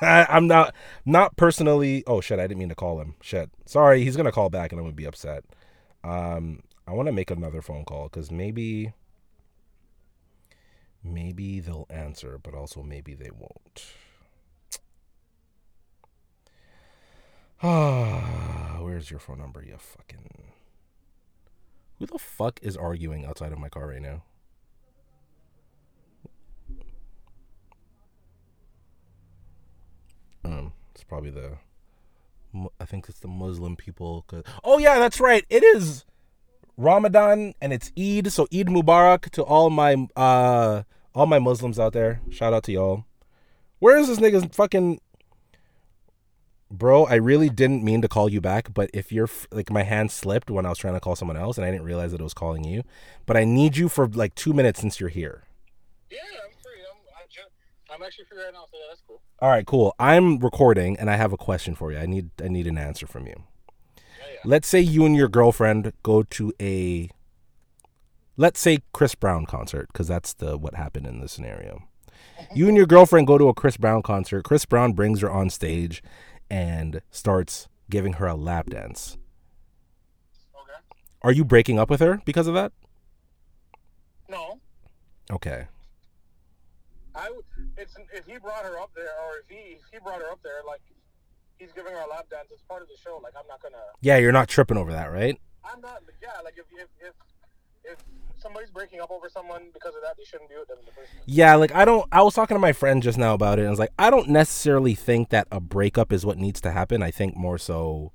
I, 0.01 0.27
I'm 0.29 0.47
not 0.47 0.75
not 1.05 1.37
personally. 1.37 2.05
Oh 2.07 2.21
shit! 2.21 2.39
I 2.39 2.47
didn't 2.47 2.59
mean 2.59 2.69
to 2.69 2.75
call 2.75 3.01
him. 3.01 3.15
Shit. 3.23 3.51
Sorry. 3.67 4.03
He's 4.05 4.17
gonna 4.17 4.33
call 4.33 4.51
back 4.51 4.73
and 4.73 4.79
I'm 4.79 4.85
gonna 4.87 4.95
be 4.95 5.07
upset. 5.07 5.45
Um, 6.03 6.63
I 6.87 6.93
want 6.93 7.07
to 7.07 7.13
make 7.13 7.31
another 7.31 7.63
phone 7.63 7.85
call 7.85 8.05
because 8.05 8.31
maybe, 8.31 8.93
maybe 11.03 11.61
they'll 11.61 11.87
answer, 11.89 12.39
but 12.43 12.55
also 12.55 12.83
maybe 12.83 13.15
they 13.15 13.31
won't. 13.31 13.85
Ah, 17.63 18.79
where's 18.81 19.11
your 19.11 19.21
phone 19.21 19.39
number? 19.39 19.63
You 19.63 19.77
fucking. 19.79 20.29
Who 21.99 22.07
the 22.07 22.19
fuck 22.19 22.61
is 22.63 22.77
arguing 22.77 23.25
outside 23.25 23.53
of 23.53 23.59
my 23.59 23.71
car 23.71 23.89
right 23.89 24.03
now? 24.03 24.25
Um, 30.45 30.73
it's 30.95 31.05
probably 31.05 31.31
the. 31.31 31.59
I 32.81 32.85
think 32.85 33.09
it's 33.09 33.19
the 33.19 33.29
Muslim 33.29 33.75
people. 33.77 34.25
oh 34.63 34.79
yeah, 34.79 34.99
that's 34.99 35.19
right. 35.21 35.45
It 35.51 35.65
is 35.65 36.05
Ramadan 36.77 37.55
and 37.61 37.73
it's 37.73 37.91
Eid. 37.99 38.31
So 38.33 38.45
Eid 38.53 38.69
Mubarak 38.69 39.31
to 39.31 39.43
all 39.43 39.71
my 39.71 40.07
uh 40.15 40.83
all 41.15 41.27
my 41.27 41.39
Muslims 41.41 41.79
out 41.81 41.93
there. 41.95 42.21
Shout 42.31 42.53
out 42.53 42.63
to 42.65 42.73
y'all. 42.73 43.05
Where 43.81 43.97
is 43.97 44.07
this 44.09 44.19
nigga's 44.19 44.55
fucking 44.55 45.01
Bro, 46.71 47.05
I 47.07 47.15
really 47.17 47.51
didn't 47.51 47.85
mean 47.85 48.03
to 48.03 48.09
call 48.09 48.29
you 48.29 48.41
back, 48.41 48.73
but 48.75 48.91
if 48.93 49.13
you're 49.13 49.29
like 49.53 49.71
my 49.71 49.83
hand 49.85 50.11
slipped 50.11 50.51
when 50.51 50.67
I 50.67 50.71
was 50.71 50.79
trying 50.79 50.95
to 50.95 51.01
call 51.01 51.15
someone 51.15 51.37
else 51.37 51.57
and 51.57 51.65
I 51.65 51.71
didn't 51.71 51.85
realize 51.87 52.11
that 52.13 52.21
it 52.21 52.25
was 52.25 52.35
calling 52.35 52.65
you. 52.65 52.83
But 53.27 53.37
I 53.37 53.45
need 53.45 53.77
you 53.77 53.89
for 53.89 54.09
like 54.09 54.35
2 54.35 54.53
minutes 54.53 54.81
since 54.81 54.99
you're 54.99 55.09
here. 55.11 55.45
Yeah, 56.11 56.19
I'm 56.45 56.51
free. 56.63 56.81
I'm 56.91 56.99
I'm, 57.21 57.29
ju- 57.29 57.43
I'm 57.95 58.03
actually 58.03 58.25
right 58.37 58.53
now, 58.53 58.65
so 58.71 58.77
yeah, 58.79 58.87
that's 58.89 59.03
cool. 59.07 59.21
All 59.41 59.51
right, 59.51 59.67
cool. 59.67 59.95
I'm 59.99 60.39
recording 60.39 60.99
and 60.99 61.09
I 61.09 61.17
have 61.17 61.33
a 61.33 61.37
question 61.37 61.75
for 61.75 61.93
you. 61.93 61.99
I 61.99 62.07
need 62.07 62.31
I 62.43 62.49
need 62.49 62.67
an 62.67 62.79
answer 62.79 63.07
from 63.07 63.27
you. 63.27 63.45
Let's 64.45 64.69
say 64.69 64.81
you 64.81 65.07
and 65.07 65.15
your 65.17 65.29
girlfriend 65.29 65.93
go 66.03 66.23
to 66.23 66.53
a 66.61 67.09
let's 68.37 68.61
say 68.61 68.79
Chris 68.93 69.15
Brown 69.15 69.47
concert 69.47 69.89
because 69.93 70.09
that's 70.09 70.35
the 70.35 70.59
what 70.59 70.75
happened 70.75 71.07
in 71.07 71.21
the 71.21 71.29
scenario. 71.29 71.85
You 72.55 72.67
and 72.69 72.77
your 72.77 72.87
girlfriend 72.87 73.27
go 73.29 73.39
to 73.39 73.49
a 73.49 73.55
Chris 73.55 73.77
Brown 73.77 74.03
concert. 74.03 74.45
Chris 74.45 74.65
Brown 74.65 74.93
brings 74.93 75.21
her 75.21 75.31
on 75.31 75.51
stage 75.51 76.03
and 76.51 77.01
starts 77.11 77.69
giving 77.89 78.15
her 78.15 78.27
a 78.27 78.35
lap 78.35 78.71
dance. 78.71 79.17
Okay. 80.55 80.79
Are 81.23 81.33
you 81.33 81.45
breaking 81.45 81.79
up 81.79 81.89
with 81.91 82.01
her 82.01 82.21
because 82.25 82.47
of 82.49 82.55
that? 82.55 82.73
No, 84.29 84.59
Okay. 85.31 85.69
I 87.15 87.31
would. 87.31 87.45
It's 87.77 87.97
if 88.13 88.27
he 88.27 88.39
brought 88.39 88.65
her 88.65 88.79
up 88.79 88.91
there, 88.95 89.13
or 89.27 89.39
if 89.43 89.49
he 89.49 89.77
if 89.77 89.87
he 89.93 89.99
brought 89.99 90.21
her 90.21 90.31
up 90.31 90.41
there, 90.43 90.63
like 90.67 90.81
he's 91.59 91.73
giving 91.73 91.93
her 91.93 92.01
a 92.01 92.09
lap 92.09 92.27
dance. 92.31 92.49
It's 92.53 92.63
part 92.63 92.83
of 92.83 92.89
the 92.89 92.97
show. 93.03 93.21
Like 93.23 93.35
I'm 93.39 93.47
not 93.49 93.63
gonna. 93.63 93.83
Yeah, 94.01 94.19
you're 94.19 94.33
not 94.33 94.49
tripping 94.49 94.77
over 94.77 94.93
that, 94.93 95.07
right? 95.13 95.39
I'm 95.65 95.81
not. 95.81 96.03
Yeah, 96.23 96.41
like 96.45 96.55
if 96.57 96.67
if 96.73 96.89
if, 97.01 97.15
if 97.85 97.99
somebody's 98.39 98.71
breaking 98.71 99.01
up 99.01 99.11
over 99.11 99.29
someone 99.29 99.71
because 99.73 99.95
of 99.95 100.03
that, 100.03 100.17
they 100.17 100.25
shouldn't 100.25 100.51
do 100.51 100.61
it. 100.61 100.69
Then 100.69 100.79
the 100.85 100.93
person. 100.93 101.11
Yeah, 101.27 101.55
like 101.57 101.75
I 101.75 101.85
don't. 101.85 102.07
I 102.13 102.23
was 102.23 102.35
talking 102.35 102.55
to 102.55 102.61
my 102.61 102.73
friend 102.73 103.03
just 103.03 103.19
now 103.19 103.35
about 103.35 103.59
it, 103.59 103.63
and 103.63 103.69
I 103.69 103.71
was 103.71 103.81
like, 103.81 103.93
I 103.99 104.11
don't 104.11 104.29
necessarily 104.29 104.95
think 104.95 105.31
that 105.31 105.49
a 105.51 105.61
breakup 105.61 106.13
is 106.13 106.25
what 106.25 106.39
needs 106.39 106.61
to 106.63 106.71
happen. 106.71 107.03
I 107.03 107.11
think 107.11 107.37
more 107.37 107.59
so 107.59 108.13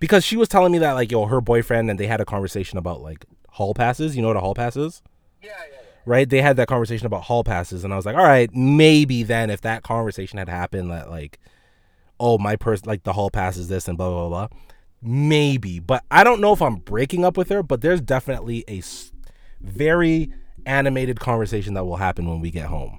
because 0.00 0.24
she 0.24 0.36
was 0.36 0.48
telling 0.48 0.72
me 0.72 0.78
that 0.78 0.92
like 0.92 1.10
yo, 1.10 1.26
her 1.26 1.40
boyfriend 1.40 1.90
and 1.90 1.98
they 1.98 2.06
had 2.06 2.20
a 2.20 2.24
conversation 2.24 2.78
about 2.78 3.00
like 3.00 3.24
hall 3.50 3.74
passes. 3.74 4.16
You 4.16 4.22
know 4.22 4.28
what 4.28 4.36
a 4.36 4.40
hall 4.40 4.54
pass 4.54 4.76
is, 4.76 5.02
yeah, 5.42 5.50
yeah. 5.70 5.77
Right? 6.08 6.28
They 6.28 6.42
had 6.42 6.56
that 6.56 6.68
conversation 6.68 7.06
about 7.06 7.24
hall 7.24 7.44
passes, 7.44 7.84
and 7.84 7.92
I 7.92 7.96
was 7.96 8.06
like, 8.06 8.16
all 8.16 8.24
right, 8.24 8.50
maybe 8.54 9.22
then 9.22 9.50
if 9.50 9.60
that 9.60 9.82
conversation 9.82 10.38
had 10.38 10.48
happened, 10.48 10.90
that 10.90 11.10
like, 11.10 11.38
oh, 12.18 12.38
my 12.38 12.56
person 12.56 12.88
like 12.88 13.04
the 13.04 13.12
hall 13.12 13.30
pass 13.30 13.56
is 13.56 13.68
this 13.68 13.86
and 13.88 13.96
blah 13.98 14.08
blah 14.10 14.28
blah. 14.28 14.48
Maybe, 15.00 15.78
but 15.78 16.02
I 16.10 16.24
don't 16.24 16.40
know 16.40 16.52
if 16.52 16.60
I'm 16.60 16.76
breaking 16.76 17.24
up 17.24 17.36
with 17.36 17.50
her. 17.50 17.62
But 17.62 17.82
there's 17.82 18.00
definitely 18.00 18.64
a 18.66 18.78
s- 18.78 19.12
very 19.60 20.32
animated 20.66 21.20
conversation 21.20 21.74
that 21.74 21.84
will 21.84 21.96
happen 21.98 22.28
when 22.28 22.40
we 22.40 22.50
get 22.50 22.66
home. 22.66 22.98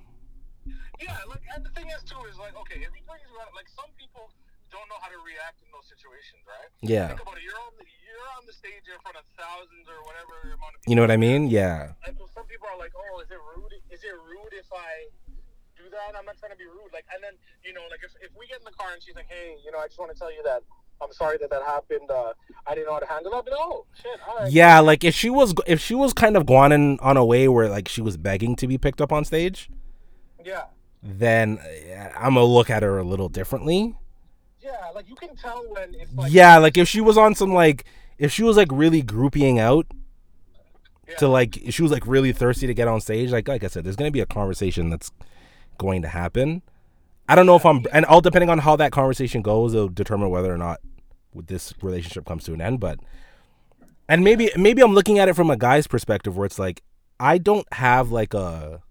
Yeah, 1.01 1.17
like 1.27 1.41
and 1.55 1.65
the 1.65 1.69
thing 1.71 1.87
is 1.89 2.03
too 2.03 2.15
is 2.29 2.37
like 2.37 2.55
okay, 2.61 2.79
if 2.79 2.91
he 2.95 3.01
brings 3.03 3.23
you 3.27 3.35
out, 3.41 3.51
like 3.55 3.67
some 3.67 3.91
people 3.99 4.31
don't 4.71 4.87
know 4.87 4.99
how 5.01 5.09
to 5.09 5.19
react 5.25 5.59
in 5.59 5.67
those 5.75 5.87
situations, 5.91 6.39
right? 6.47 6.69
Yeah. 6.79 7.07
Think 7.09 7.21
about 7.21 7.35
it. 7.35 7.43
You're 7.43 7.59
on 7.59 7.73
the 7.79 7.83
you're 7.87 8.29
on 8.37 8.43
the 8.47 8.53
stage 8.53 8.83
in 8.87 8.99
front 9.03 9.17
of 9.17 9.23
thousands 9.35 9.87
or 9.91 9.99
whatever 10.07 10.55
amount 10.55 10.75
of 10.75 10.79
people. 10.83 10.91
You 10.91 10.95
know 10.95 11.03
what 11.03 11.11
I 11.11 11.17
mean? 11.17 11.49
Yeah. 11.49 11.99
And 12.07 12.15
so 12.15 12.27
some 12.28 12.28
people 12.49 12.67
are 12.67 12.77
like, 12.77 12.91
oh, 12.97 13.21
is 13.21 13.29
it 13.31 13.37
rude? 13.55 13.73
Is 13.91 14.03
it 14.03 14.13
rude 14.27 14.53
if 14.57 14.67
I 14.73 15.07
do 15.77 15.89
that? 15.91 16.17
I'm 16.17 16.25
not 16.25 16.37
trying 16.37 16.51
to 16.51 16.57
be 16.57 16.65
rude. 16.65 16.91
Like, 16.91 17.05
and 17.13 17.23
then 17.23 17.33
you 17.63 17.73
know, 17.73 17.85
like 17.89 18.01
if, 18.03 18.11
if 18.21 18.31
we 18.37 18.47
get 18.47 18.59
in 18.59 18.65
the 18.65 18.75
car 18.75 18.89
and 18.93 19.01
she's 19.01 19.15
like, 19.15 19.29
hey, 19.29 19.55
you 19.63 19.71
know, 19.71 19.77
I 19.79 19.87
just 19.87 19.99
want 19.99 20.11
to 20.11 20.17
tell 20.17 20.33
you 20.33 20.41
that 20.43 20.63
I'm 21.01 21.13
sorry 21.13 21.37
that 21.39 21.49
that 21.49 21.63
happened. 21.63 22.09
Uh, 22.11 22.33
I 22.67 22.75
didn't 22.75 22.87
know 22.87 22.93
how 22.93 22.99
to 22.99 23.05
handle 23.07 23.31
it. 23.39 23.47
I'll 23.51 23.57
oh 23.57 23.85
shit, 23.95 24.19
right. 24.27 24.51
Yeah, 24.51 24.79
like 24.81 25.03
if 25.03 25.15
she 25.15 25.29
was 25.29 25.53
if 25.67 25.79
she 25.79 25.95
was 25.95 26.11
kind 26.13 26.35
of 26.35 26.45
going 26.45 26.99
on 26.99 27.15
a 27.17 27.23
way 27.25 27.47
where 27.47 27.69
like 27.69 27.87
she 27.87 28.01
was 28.01 28.17
begging 28.17 28.55
to 28.57 28.67
be 28.67 28.77
picked 28.77 28.99
up 28.99 29.11
on 29.13 29.23
stage, 29.23 29.69
Yeah. 30.43 30.65
then 31.01 31.59
uh, 31.59 32.09
I'm 32.17 32.33
gonna 32.33 32.43
look 32.43 32.69
at 32.69 32.83
her 32.83 32.97
a 32.97 33.03
little 33.03 33.29
differently. 33.29 33.95
Yeah, 34.61 34.89
like 34.93 35.07
you 35.07 35.15
can 35.15 35.35
tell 35.37 35.63
when 35.69 35.95
it's 35.95 36.13
like 36.13 36.31
Yeah, 36.33 36.57
like 36.57 36.77
if 36.77 36.87
she 36.89 36.99
was 37.01 37.17
on 37.17 37.33
some 37.33 37.53
like 37.53 37.85
if 38.17 38.33
she 38.33 38.43
was 38.43 38.57
like 38.57 38.67
really 38.71 39.01
groupieing 39.01 39.57
out 39.57 39.87
to 41.17 41.27
like 41.27 41.59
she 41.69 41.81
was 41.81 41.91
like 41.91 42.05
really 42.05 42.31
thirsty 42.31 42.67
to 42.67 42.73
get 42.73 42.87
on 42.87 43.01
stage, 43.01 43.31
like 43.31 43.47
like 43.47 43.63
I 43.63 43.67
said, 43.67 43.83
there's 43.83 43.95
gonna 43.95 44.11
be 44.11 44.21
a 44.21 44.25
conversation 44.25 44.89
that's 44.89 45.11
going 45.77 46.01
to 46.03 46.07
happen. 46.07 46.61
I 47.27 47.35
don't 47.35 47.45
know 47.45 47.55
if 47.55 47.65
I'm 47.65 47.85
and 47.91 48.05
all 48.05 48.21
depending 48.21 48.49
on 48.49 48.59
how 48.59 48.75
that 48.75 48.91
conversation 48.91 49.41
goes, 49.41 49.73
it'll 49.73 49.87
determine 49.87 50.29
whether 50.29 50.53
or 50.53 50.57
not 50.57 50.79
this 51.33 51.73
relationship 51.81 52.25
comes 52.25 52.43
to 52.45 52.53
an 52.53 52.61
end. 52.61 52.79
But 52.79 52.99
and 54.07 54.23
maybe 54.23 54.51
maybe 54.55 54.81
I'm 54.81 54.93
looking 54.93 55.19
at 55.19 55.29
it 55.29 55.35
from 55.35 55.49
a 55.49 55.57
guy's 55.57 55.87
perspective 55.87 56.37
where 56.37 56.45
it's 56.45 56.59
like 56.59 56.81
I 57.19 57.37
don't 57.37 57.71
have 57.73 58.11
like 58.11 58.33
a 58.33 58.81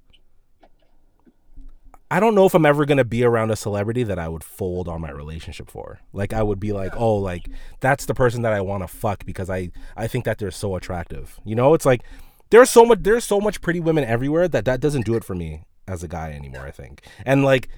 I 2.11 2.21
don't 2.21 2.35
know 2.35 2.47
if 2.47 2.55
I'm 2.55 2.65
ever 2.65 2.87
gonna 2.87 3.05
be 3.05 3.23
around 3.23 3.51
a 3.51 3.57
celebrity 3.57 4.03
that 4.03 4.19
I 4.19 4.29
would 4.29 4.43
fold 4.45 4.89
on 4.89 5.01
my 5.01 5.11
relationship 5.11 5.71
for. 5.71 6.01
Like 6.13 6.33
I 6.33 6.43
would 6.43 6.59
be 6.59 6.73
like, 6.73 6.93
oh, 6.97 7.17
like 7.17 7.49
that's 7.81 8.07
the 8.07 8.15
person 8.15 8.43
that 8.43 8.53
I 8.53 8.61
want 8.61 8.83
to 8.83 8.89
fuck 8.89 9.27
because 9.27 9.51
I 9.51 9.71
I 9.97 10.07
think 10.07 10.25
that 10.25 10.39
they're 10.39 10.51
so 10.51 10.75
attractive. 10.77 11.39
You 11.45 11.55
know, 11.55 11.75
it's 11.75 11.85
like 11.87 12.03
there's 12.51 12.71
so 12.71 12.85
much 12.87 13.01
there's 13.03 13.25
so 13.25 13.41
much 13.41 13.61
pretty 13.61 13.81
women 13.81 14.05
everywhere 14.05 14.49
that 14.49 14.65
that 14.65 14.81
doesn't 14.81 15.05
do 15.05 15.15
it 15.15 15.25
for 15.25 15.35
me 15.35 15.65
as 15.87 16.03
a 16.03 16.09
guy 16.09 16.33
anymore. 16.33 16.67
I 16.67 16.71
think, 16.71 17.03
and 17.27 17.45
like 17.45 17.69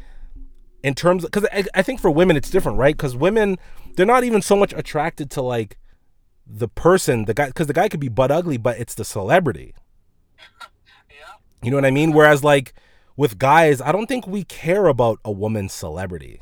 in 0.83 0.95
terms 0.95 1.25
because 1.25 1.47
I, 1.53 1.65
I 1.75 1.83
think 1.83 2.01
for 2.01 2.11
women 2.11 2.37
it's 2.37 2.51
different, 2.51 2.79
right? 2.79 2.97
Because 2.97 3.17
women 3.17 3.59
they're 3.97 4.07
not 4.07 4.25
even 4.25 4.43
so 4.43 4.57
much 4.57 4.73
attracted 4.73 5.31
to 5.33 5.43
like 5.43 5.77
the 6.47 6.69
person, 6.69 7.25
the 7.25 7.35
guy, 7.35 7.47
because 7.47 7.67
the 7.67 7.73
guy 7.73 7.89
could 7.89 8.01
be 8.01 8.09
butt 8.09 8.31
ugly, 8.31 8.57
but 8.57 8.79
it's 8.79 8.95
the 8.95 9.05
celebrity. 9.05 9.75
Yeah. 11.11 11.35
You 11.63 11.71
know 11.71 11.77
what 11.77 11.85
I 11.85 11.91
mean? 11.91 12.13
Whereas 12.13 12.45
like 12.45 12.73
with 13.17 13.39
guys, 13.39 13.81
I 13.81 13.93
don't 13.93 14.07
think 14.07 14.27
we 14.27 14.45
care 14.45 14.87
about 14.87 15.19
a 15.25 15.31
woman's 15.33 15.73
celebrity. 15.73 16.41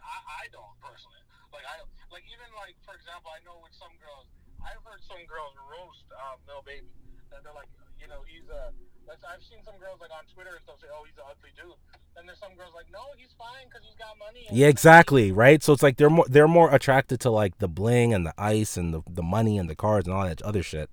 I, 0.00 0.44
I 0.44 0.44
don't 0.52 0.74
personally. 0.80 1.20
Like 1.52 1.66
I 1.66 1.82
like 2.12 2.24
even 2.28 2.50
like 2.56 2.76
for 2.84 2.94
example, 2.94 3.30
I 3.32 3.40
know 3.44 3.58
with 3.62 3.74
some 3.74 3.92
girls, 3.98 4.26
I've 4.62 4.82
heard 4.84 5.02
some 5.04 5.22
girls 5.26 5.54
roast 5.68 6.06
um, 6.14 6.38
Lil 6.46 6.62
Baby. 6.66 6.86
That 7.30 7.42
they're 7.44 7.56
like, 7.56 7.70
you 8.00 8.08
know, 8.08 8.22
he's 8.26 8.46
a. 8.48 8.72
I've 9.10 9.42
seen 9.42 9.58
some 9.64 9.76
girls 9.78 10.00
like 10.00 10.10
on 10.10 10.24
Twitter 10.32 10.50
and 10.54 10.62
stuff 10.62 10.80
say, 10.80 10.86
"Oh, 10.90 11.04
he's 11.04 11.16
an 11.18 11.24
ugly 11.28 11.50
dude," 11.56 11.74
and 12.16 12.26
there's 12.26 12.38
some 12.38 12.54
girls 12.54 12.72
like, 12.74 12.86
"No, 12.90 13.00
he's 13.16 13.34
fine 13.38 13.66
because 13.68 13.82
he's 13.84 13.98
got 13.98 14.16
money." 14.18 14.46
Yeah, 14.50 14.68
exactly, 14.68 15.30
right? 15.30 15.62
So 15.62 15.72
it's 15.72 15.82
like 15.82 15.96
they're 15.98 16.10
more 16.10 16.26
they're 16.28 16.48
more 16.48 16.72
attracted 16.74 17.20
to 17.20 17.30
like 17.30 17.58
the 17.58 17.68
bling 17.68 18.14
and 18.14 18.26
the 18.26 18.34
ice 18.38 18.76
and 18.76 18.94
the 18.94 19.02
the 19.08 19.22
money 19.22 19.58
and 19.58 19.68
the 19.68 19.74
cars 19.74 20.06
and 20.06 20.14
all 20.14 20.24
that 20.24 20.42
other 20.42 20.62
shit. 20.62 20.90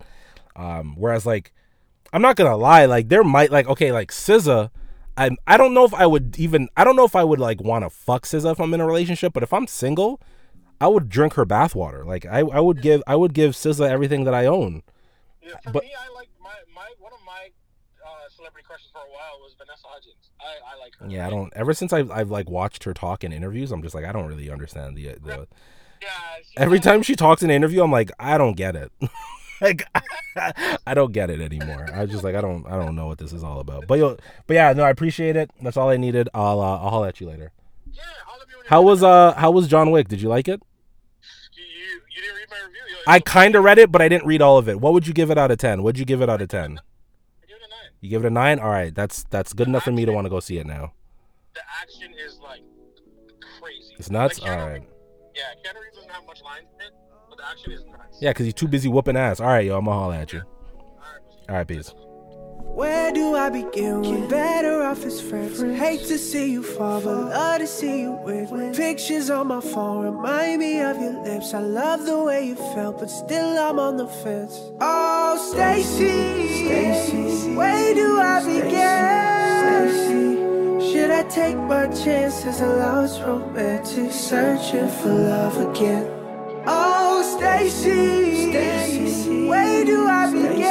Um, 0.55 0.95
whereas 0.97 1.25
like 1.25 1.53
I'm 2.13 2.21
not 2.21 2.35
gonna 2.35 2.57
lie, 2.57 2.85
like 2.85 3.09
there 3.09 3.23
might 3.23 3.51
like 3.51 3.67
okay, 3.67 3.91
like 3.91 4.11
SZA, 4.11 4.69
I 5.17 5.31
I 5.45 5.57
don't 5.57 5.73
know 5.73 5.83
if 5.85 5.93
I 5.93 6.05
would 6.05 6.37
even 6.39 6.69
I 6.77 6.83
don't 6.83 6.95
know 6.95 7.05
if 7.05 7.15
I 7.15 7.23
would 7.23 7.39
like 7.39 7.61
want 7.61 7.83
to 7.85 7.89
fuck 7.89 8.23
SZA 8.25 8.51
if 8.53 8.59
I'm 8.59 8.73
in 8.73 8.81
a 8.81 8.85
relationship, 8.85 9.33
but 9.33 9.43
if 9.43 9.51
I'm 9.53 9.67
single, 9.67 10.21
I 10.79 10.87
would 10.87 11.09
drink 11.09 11.33
her 11.33 11.45
bathwater. 11.45 12.05
Like 12.05 12.25
I 12.25 12.39
I 12.39 12.59
would 12.59 12.81
give 12.81 13.03
I 13.07 13.15
would 13.15 13.33
give 13.33 13.53
SZA 13.53 13.89
everything 13.89 14.23
that 14.25 14.33
I 14.33 14.45
own. 14.45 14.83
Yeah, 15.41 15.53
for 15.63 15.71
But- 15.71 15.83
me, 15.83 15.91
I 15.99 16.13
like 16.13 16.29
my 16.41 16.49
my 16.73 16.87
one 16.99 17.13
of 17.13 17.19
my 17.25 17.49
uh, 18.05 18.29
celebrity 18.35 18.65
crushes 18.65 18.87
for 18.91 18.99
a 18.99 19.09
while 19.11 19.39
was 19.41 19.55
Vanessa 19.57 19.87
Hudgens. 19.87 20.29
I, 20.39 20.75
I 20.75 20.79
like 20.79 20.95
her. 20.99 21.07
Yeah, 21.09 21.27
I 21.27 21.29
don't. 21.29 21.51
Ever 21.55 21.73
since 21.73 21.91
I've 21.93 22.11
I've 22.11 22.29
like 22.31 22.49
watched 22.49 22.83
her 22.85 22.93
talk 22.93 23.23
in 23.23 23.31
interviews, 23.33 23.71
I'm 23.71 23.81
just 23.81 23.95
like 23.95 24.05
I 24.05 24.11
don't 24.11 24.27
really 24.27 24.49
understand 24.49 24.95
the 24.97 25.15
the. 25.21 25.47
Yeah. 26.01 26.09
Every 26.57 26.79
time 26.79 27.01
she 27.01 27.15
talks 27.15 27.41
in 27.41 27.49
an 27.49 27.55
interview, 27.55 27.81
I'm 27.83 27.91
like 27.91 28.11
I 28.19 28.37
don't 28.37 28.55
get 28.55 28.75
it. 28.75 28.91
like 29.61 29.83
I 30.85 30.93
don't 30.93 31.11
get 31.11 31.29
it 31.29 31.41
anymore. 31.41 31.87
I 31.93 32.05
just 32.05 32.23
like 32.23 32.35
I 32.35 32.41
don't 32.41 32.65
I 32.67 32.75
don't 32.77 32.95
know 32.95 33.07
what 33.07 33.17
this 33.17 33.33
is 33.33 33.43
all 33.43 33.59
about. 33.59 33.87
But 33.87 33.99
yo, 33.99 34.17
but 34.45 34.53
yeah, 34.53 34.73
no, 34.73 34.83
I 34.83 34.89
appreciate 34.89 35.35
it. 35.35 35.51
That's 35.61 35.77
all 35.77 35.89
I 35.89 35.97
needed. 35.97 36.29
I'll 36.33 36.59
uh, 36.61 36.79
I'll 36.79 36.89
holler 36.89 37.07
at 37.07 37.19
you 37.19 37.27
later. 37.27 37.51
Yeah. 37.91 38.03
I'll 38.27 38.37
let 38.37 38.47
me 38.47 38.55
when 38.55 38.65
How 38.67 38.81
was 38.81 39.03
uh 39.03 39.33
how 39.33 39.51
was 39.51 39.67
John 39.67 39.91
Wick? 39.91 40.07
Did 40.07 40.21
you 40.21 40.29
like 40.29 40.47
it? 40.47 40.61
You, 41.53 41.63
you, 41.63 42.01
you 42.15 42.21
didn't 42.21 42.35
read 42.35 42.47
my 42.49 42.57
review. 42.65 42.95
Yo, 43.05 43.11
I 43.11 43.19
kind 43.19 43.55
of 43.55 43.63
read 43.63 43.79
it, 43.79 43.91
but 43.91 44.01
I 44.01 44.09
didn't 44.09 44.27
read 44.27 44.41
all 44.41 44.57
of 44.57 44.69
it. 44.69 44.79
What 44.79 44.93
would 44.93 45.07
you 45.07 45.13
give 45.13 45.31
it 45.31 45.37
out 45.37 45.51
of 45.51 45.57
ten? 45.57 45.83
What'd 45.83 45.99
you 45.99 46.05
give 46.05 46.21
it 46.21 46.29
out 46.29 46.41
of 46.41 46.49
ten? 46.49 46.79
I 47.43 47.47
give 47.47 47.57
it 47.57 47.63
a 47.65 47.69
nine. 47.69 47.91
You 48.01 48.09
give 48.09 48.23
it 48.23 48.27
a 48.27 48.31
nine. 48.31 48.59
All 48.59 48.69
right, 48.69 48.93
that's 48.93 49.23
that's 49.29 49.53
good 49.53 49.67
enough 49.67 49.83
for 49.83 49.91
me 49.91 50.05
to 50.05 50.11
want 50.11 50.25
to 50.25 50.29
go 50.29 50.39
see 50.39 50.57
it 50.57 50.67
now. 50.67 50.93
The 51.53 51.61
action 51.81 52.13
is 52.25 52.39
like 52.39 52.61
crazy. 53.59 53.95
It's 53.97 54.11
nuts. 54.11 54.39
Like, 54.39 54.51
All 54.51 54.67
right. 54.67 54.83
Yeah, 55.35 55.43
Keanu 55.63 55.81
Reeves 55.81 55.95
doesn't 55.95 56.11
have 56.11 56.25
much 56.25 56.41
lines 56.41 56.67
in 56.75 56.85
it, 56.87 56.93
but 57.37 57.43
the 57.43 57.49
action 57.49 57.71
is 57.71 57.85
nuts. 57.85 58.17
Yeah, 58.19 58.33
cause 58.33 58.45
you're 58.45 58.53
too 58.53 58.67
busy 58.67 58.89
whooping 58.89 59.15
ass. 59.15 59.39
All 59.39 59.47
right, 59.47 59.65
yo, 59.65 59.77
I'm 59.77 59.85
gonna 59.85 59.97
holler 59.97 60.15
at 60.15 60.33
you. 60.33 60.41
All 60.41 60.45
right, 60.99 61.19
we'll 61.23 61.31
see 61.31 61.37
you. 61.39 61.45
All 61.49 61.55
right, 61.55 61.67
peace. 61.67 61.93
Where 62.59 63.11
do 63.11 63.35
I 63.35 63.49
begin? 63.49 64.01
We're 64.01 64.27
better 64.27 64.83
off 64.83 65.03
as 65.05 65.21
friends. 65.21 65.61
Hate 65.61 66.01
to 66.07 66.17
see 66.17 66.51
you 66.51 66.61
fall, 66.63 67.01
but 67.01 67.15
love 67.15 67.59
to 67.59 67.67
see 67.67 68.01
you 68.01 68.11
win. 68.11 68.73
Pictures 68.75 69.29
on 69.29 69.47
my 69.47 69.61
phone 69.61 70.03
remind 70.03 70.59
me 70.59 70.81
of 70.81 70.99
your 70.99 71.23
lips. 71.23 71.53
I 71.53 71.61
love 71.61 72.05
the 72.05 72.21
way 72.23 72.45
you 72.47 72.55
felt, 72.55 72.99
but 72.99 73.09
still 73.09 73.57
I'm 73.57 73.79
on 73.79 73.97
the 73.97 74.07
fence. 74.07 74.59
Oh, 74.79 75.37
Stacy, 75.51 76.65
Stacy, 76.65 77.55
where 77.55 77.93
do 77.95 78.19
I 78.19 78.43
begin? 78.43 78.97
Should 80.91 81.11
I 81.11 81.23
take 81.29 81.57
my 81.57 81.87
chances? 81.87 82.59
A 82.61 82.67
lost 82.67 83.21
romantic, 83.21 84.11
searching 84.11 84.89
for 84.89 85.09
love 85.09 85.57
again. 85.71 86.16
Oh, 86.69 87.23
Stacy, 87.37 88.51
where 89.47 89.85
do 89.85 90.05
I 90.05 90.29
begin? 90.31 90.65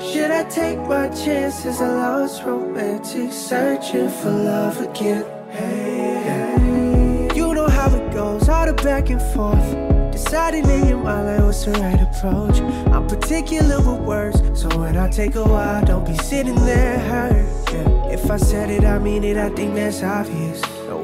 Should 0.00 0.32
I 0.32 0.42
take 0.50 0.78
my 0.80 1.08
chances? 1.08 1.80
A 1.80 1.86
lost 1.86 2.42
romantic, 2.42 3.32
searching 3.32 4.08
for 4.08 4.30
love 4.30 4.80
again. 4.80 5.24
Hey, 5.50 7.28
you 7.36 7.54
know 7.54 7.68
how 7.68 7.94
it 7.94 8.12
goes, 8.12 8.48
all 8.48 8.66
the 8.66 8.72
back 8.72 9.08
and 9.10 9.22
forth. 9.32 9.76
Deciding 10.10 10.68
in 10.68 10.88
your 10.88 10.98
mind 10.98 11.26
like 11.26 11.40
what's 11.40 11.64
the 11.64 11.70
right 11.72 12.00
approach. 12.02 12.60
I'm 12.92 13.06
particular 13.06 13.78
with 13.78 14.00
words, 14.00 14.42
so 14.60 14.68
when 14.78 14.96
I 14.96 15.08
take 15.10 15.36
a 15.36 15.44
while, 15.44 15.84
don't 15.84 16.04
be 16.04 16.16
sitting 16.16 16.56
there 16.56 16.98
hurt. 16.98 17.46
Yeah. 17.72 18.08
If 18.08 18.28
I 18.30 18.36
said 18.36 18.68
it, 18.70 18.84
I 18.84 18.98
mean 18.98 19.22
it. 19.22 19.36
I 19.36 19.48
think 19.50 19.74
that's 19.74 20.02
obvious. 20.02 20.60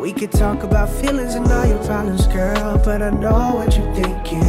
We 0.08 0.14
could 0.14 0.32
talk 0.32 0.62
about 0.62 0.88
feelings 0.88 1.34
and 1.34 1.46
all 1.52 1.66
your 1.66 1.84
problems, 1.84 2.26
girl, 2.28 2.80
but 2.82 3.02
I 3.02 3.10
know 3.10 3.56
what 3.56 3.76
you're 3.76 3.94
thinking. 3.94 4.42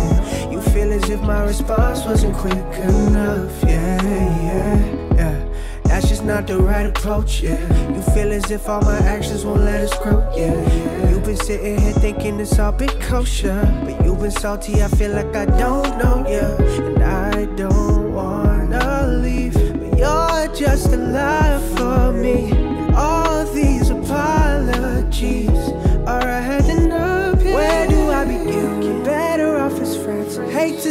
You 0.50 0.62
feel 0.62 0.90
as 0.94 1.10
if 1.10 1.22
my 1.22 1.44
response 1.44 2.06
wasn't 2.06 2.34
quick 2.38 2.54
enough. 2.54 3.52
Yeah, 3.64 4.02
yeah, 4.02 5.16
yeah. 5.16 5.50
That's 5.84 6.08
just 6.08 6.24
not 6.24 6.48
the 6.48 6.60
right 6.60 6.86
approach, 6.86 7.42
yeah. 7.42 7.60
You 7.94 8.02
feel 8.14 8.32
as 8.32 8.50
if 8.50 8.70
all 8.70 8.82
my 8.84 9.00
actions 9.00 9.44
won't 9.44 9.64
let 9.64 9.82
us 9.82 9.94
grow, 10.02 10.22
yeah. 10.34 11.10
You've 11.10 11.26
been 11.26 11.36
sitting 11.36 11.78
here 11.78 11.92
thinking 11.92 12.40
it's 12.40 12.58
all 12.58 12.72
been 12.72 12.98
kosher. 13.02 13.62
But 13.84 14.06
you've 14.06 14.22
been 14.22 14.32
salty, 14.32 14.82
I 14.82 14.88
feel 14.88 15.12
like 15.12 15.36
I 15.36 15.44
don't 15.46 15.98
know, 15.98 16.26
yeah. 16.26 16.56
And 16.88 17.04
I 17.04 17.48
don't 17.58 18.14
wanna 18.14 19.08
leave. 19.08 19.56
But 19.56 19.98
you're 19.98 20.56
just 20.56 20.94
a 20.94 20.98
lie 20.98 21.60
for 21.76 22.14
me. 22.14 22.50
And 22.52 22.96
all 22.96 23.44
these 23.54 23.90
apologies 23.90 25.49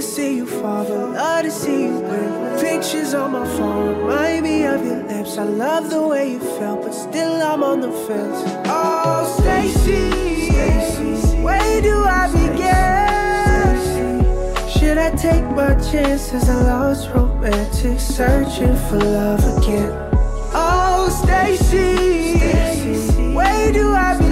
see 0.09 0.37
you 0.37 0.47
but 0.47 1.13
love 1.13 1.43
to 1.43 1.51
see 1.51 1.83
you 1.85 1.99
win. 1.99 2.59
Pictures 2.59 3.13
on 3.13 3.33
my 3.33 3.47
phone 3.57 3.99
remind 3.99 4.43
me 4.43 4.65
of 4.65 4.85
your 4.85 5.03
lips. 5.07 5.37
I 5.37 5.45
love 5.45 5.91
the 5.91 6.03
way 6.07 6.33
you 6.33 6.41
felt, 6.59 6.83
but 6.83 6.93
still 6.93 7.43
I'm 7.43 7.63
on 7.63 7.81
the 7.81 7.93
fence. 8.07 8.43
Oh, 8.67 9.37
Stacy, 9.39 10.51
Stacy, 10.51 11.43
where 11.43 11.83
do 11.83 11.95
I 12.21 12.25
begin? 12.33 12.89
Should 14.77 14.99
I 14.99 15.11
take 15.15 15.45
my 15.61 15.75
chances? 15.91 16.49
I 16.49 16.63
lost 16.63 17.11
romantic, 17.11 18.01
searching 18.01 18.77
for 18.89 18.99
love 18.99 19.45
again. 19.59 19.93
Oh, 20.55 21.11
Stacy, 21.23 22.39
Stacy, 22.39 23.35
where 23.35 23.73
do 23.73 23.93
I 23.93 24.17
begin? 24.17 24.28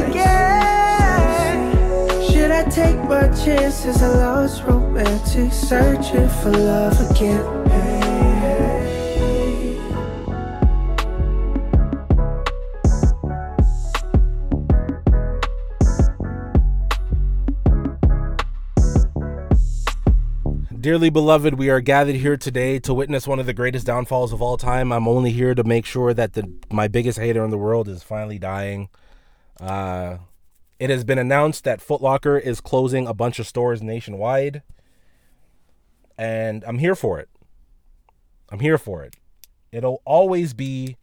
Take 2.76 3.02
my 3.04 3.28
chances? 3.28 4.02
I 4.02 4.08
lost 4.08 4.62
romantic, 4.64 5.50
searching 5.50 6.28
for 6.28 6.50
love 6.50 7.10
again. 7.10 7.40
Dearly 20.78 21.08
beloved, 21.08 21.54
we 21.54 21.70
are 21.70 21.80
gathered 21.80 22.16
here 22.16 22.36
today 22.36 22.78
to 22.80 22.92
witness 22.92 23.26
one 23.26 23.38
of 23.38 23.46
the 23.46 23.54
greatest 23.54 23.86
downfalls 23.86 24.34
of 24.34 24.42
all 24.42 24.58
time. 24.58 24.92
I'm 24.92 25.08
only 25.08 25.32
here 25.32 25.54
to 25.54 25.64
make 25.64 25.86
sure 25.86 26.12
that 26.12 26.34
the 26.34 26.52
my 26.70 26.88
biggest 26.88 27.18
hater 27.18 27.42
in 27.42 27.50
the 27.50 27.56
world 27.56 27.88
is 27.88 28.02
finally 28.02 28.38
dying. 28.38 28.90
Uh, 29.58 30.18
it 30.78 30.90
has 30.90 31.04
been 31.04 31.18
announced 31.18 31.64
that 31.64 31.80
Foot 31.80 32.00
Locker 32.00 32.38
is 32.38 32.60
closing 32.60 33.06
a 33.06 33.14
bunch 33.14 33.38
of 33.38 33.46
stores 33.46 33.82
nationwide, 33.82 34.62
and 36.18 36.64
I'm 36.64 36.78
here 36.78 36.94
for 36.94 37.18
it. 37.18 37.28
I'm 38.50 38.60
here 38.60 38.78
for 38.78 39.02
it. 39.02 39.16
It'll 39.72 40.02
always 40.04 40.54
be 40.54 40.96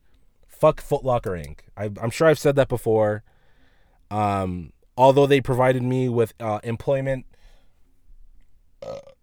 fuck 0.47 0.81
Foot 0.81 1.03
Locker 1.03 1.31
Inc. 1.31 1.59
I, 1.75 1.89
I'm 2.01 2.09
sure 2.09 2.27
I've 2.27 2.39
said 2.39 2.55
that 2.55 2.69
before. 2.69 3.23
Um, 4.09 4.73
although 4.95 5.25
they 5.25 5.41
provided 5.41 5.83
me 5.83 6.07
with 6.07 6.33
uh, 6.39 6.59
employment 6.63 7.25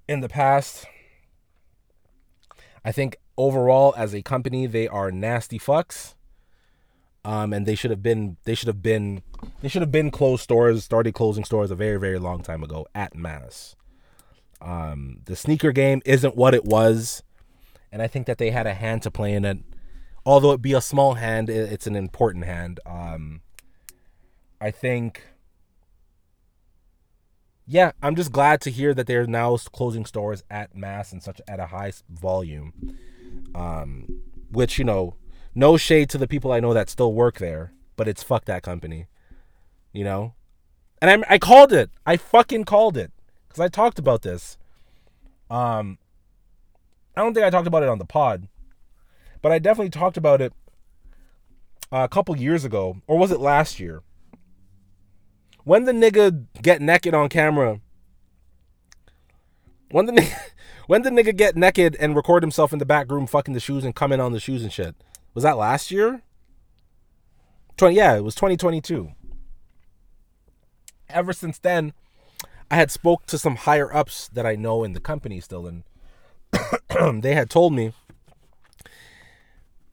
in 0.09 0.20
the 0.20 0.28
past. 0.28 0.86
I 2.85 2.93
think 2.93 3.16
overall 3.36 3.94
as 3.97 4.14
a 4.14 4.22
company 4.22 4.66
they 4.66 4.89
are 4.89 5.10
nasty 5.10 5.59
fucks. 5.59 6.14
Um 7.24 7.52
and 7.52 7.66
they 7.66 7.74
should 7.74 7.90
have 7.90 8.02
been 8.02 8.36
they 8.44 8.55
should 8.55 8.68
have 8.68 8.82
been 8.82 9.22
they 9.60 9.68
should 9.68 9.82
have 9.82 9.92
been 9.92 10.10
closed 10.10 10.42
stores, 10.42 10.84
started 10.84 11.14
closing 11.14 11.44
stores 11.44 11.70
a 11.70 11.74
very 11.74 11.98
very 11.98 12.18
long 12.18 12.42
time 12.42 12.62
ago 12.62 12.86
at 12.94 13.14
mass. 13.14 13.76
Um 14.60 15.20
the 15.24 15.36
sneaker 15.36 15.72
game 15.72 16.02
isn't 16.05 16.36
what 16.36 16.55
it 16.55 16.64
was 16.64 17.22
and 17.92 18.02
I 18.02 18.06
think 18.06 18.26
that 18.26 18.38
they 18.38 18.51
had 18.51 18.66
a 18.66 18.74
hand 18.74 19.02
to 19.02 19.10
play 19.10 19.34
in 19.34 19.44
it. 19.44 19.59
Although 20.24 20.52
it 20.52 20.62
be 20.62 20.74
a 20.74 20.80
small 20.80 21.14
hand, 21.14 21.51
it's 21.51 21.86
an 21.86 21.97
important 21.97 22.44
hand. 22.44 22.80
Um 22.86 23.42
I 24.60 24.70
think 24.70 25.24
yeah, 27.72 27.92
I'm 28.02 28.16
just 28.16 28.32
glad 28.32 28.60
to 28.62 28.70
hear 28.70 28.94
that 28.94 29.06
they're 29.06 29.28
now 29.28 29.56
closing 29.56 30.05
stores 30.05 30.42
at 30.51 30.74
mass 30.74 31.12
and 31.12 31.22
such 31.22 31.40
at 31.47 31.60
a 31.60 31.66
high 31.66 31.92
volume. 32.10 32.98
Um, 33.55 34.22
which 34.51 34.76
you 34.76 34.84
know, 34.84 35.14
no 35.55 35.77
shade 35.77 36.10
to 36.10 36.18
the 36.18 36.28
people 36.28 36.52
I 36.52 36.60
know 36.60 36.74
that 36.74 36.90
still 36.90 37.12
work 37.12 37.39
there, 37.39 37.72
but 37.97 38.09
it's 38.09 38.22
fuck 38.22 38.44
that 38.47 38.62
company. 38.62 39.06
You 39.93 40.05
know? 40.05 40.35
And 41.02 41.24
I 41.24 41.35
I 41.35 41.39
called 41.39 41.72
it. 41.72 41.90
I 42.06 42.16
fucking 42.16 42.64
called 42.64 42.97
it 42.97 43.12
cuz 43.48 43.60
I 43.60 43.68
talked 43.68 43.98
about 43.98 44.22
this. 44.22 44.59
Um 45.51 45.98
I 47.16 47.22
don't 47.22 47.35
think 47.35 47.44
I 47.44 47.51
talked 47.51 47.66
about 47.66 47.82
it 47.82 47.89
on 47.89 47.98
the 47.98 48.05
pod, 48.05 48.48
but 49.43 49.52
I 49.52 49.59
definitely 49.59 49.90
talked 49.90 50.16
about 50.16 50.40
it 50.40 50.52
uh, 51.93 52.05
a 52.05 52.09
couple 52.09 52.36
years 52.36 52.64
ago 52.64 53.02
or 53.06 53.18
was 53.18 53.31
it 53.31 53.40
last 53.40 53.81
year? 53.81 54.02
When 55.64 55.85
the 55.85 55.93
nigga 55.93 56.47
get 56.62 56.81
naked 56.81 57.14
on 57.14 57.28
camera 57.28 57.81
when 59.90 60.06
the 60.06 60.12
nigga, 60.12 60.39
when 60.86 61.02
the 61.02 61.10
nigga 61.10 61.36
get 61.36 61.56
naked 61.56 61.97
and 62.01 62.16
record 62.16 62.43
himself 62.43 62.72
in 62.72 62.78
the 62.78 62.86
back 62.86 63.10
room 63.10 63.27
fucking 63.27 63.55
the 63.55 63.60
shoes 63.60 63.85
and 63.85 63.94
come 63.94 64.12
in 64.12 64.20
on 64.20 64.32
the 64.32 64.40
shoes 64.40 64.62
and 64.62 64.72
shit? 64.72 64.94
Was 65.35 65.44
that 65.44 65.57
last 65.57 65.90
year? 65.90 66.23
20 67.77 67.94
yeah, 67.94 68.16
it 68.16 68.24
was 68.24 68.35
2022. 68.35 69.12
Ever 71.09 71.32
since 71.32 71.59
then, 71.59 71.93
I 72.70 72.77
had 72.77 72.90
spoke 72.90 73.27
to 73.27 73.39
some 73.39 73.57
higher 73.57 73.94
ups 73.94 74.28
that 74.28 74.47
I 74.47 74.55
know 74.55 74.85
in 74.85 74.93
the 74.93 75.01
company 75.01 75.40
still 75.40 75.66
and 75.66 75.82
they 77.23 77.35
had 77.35 77.51
told 77.51 77.73
me 77.73 77.93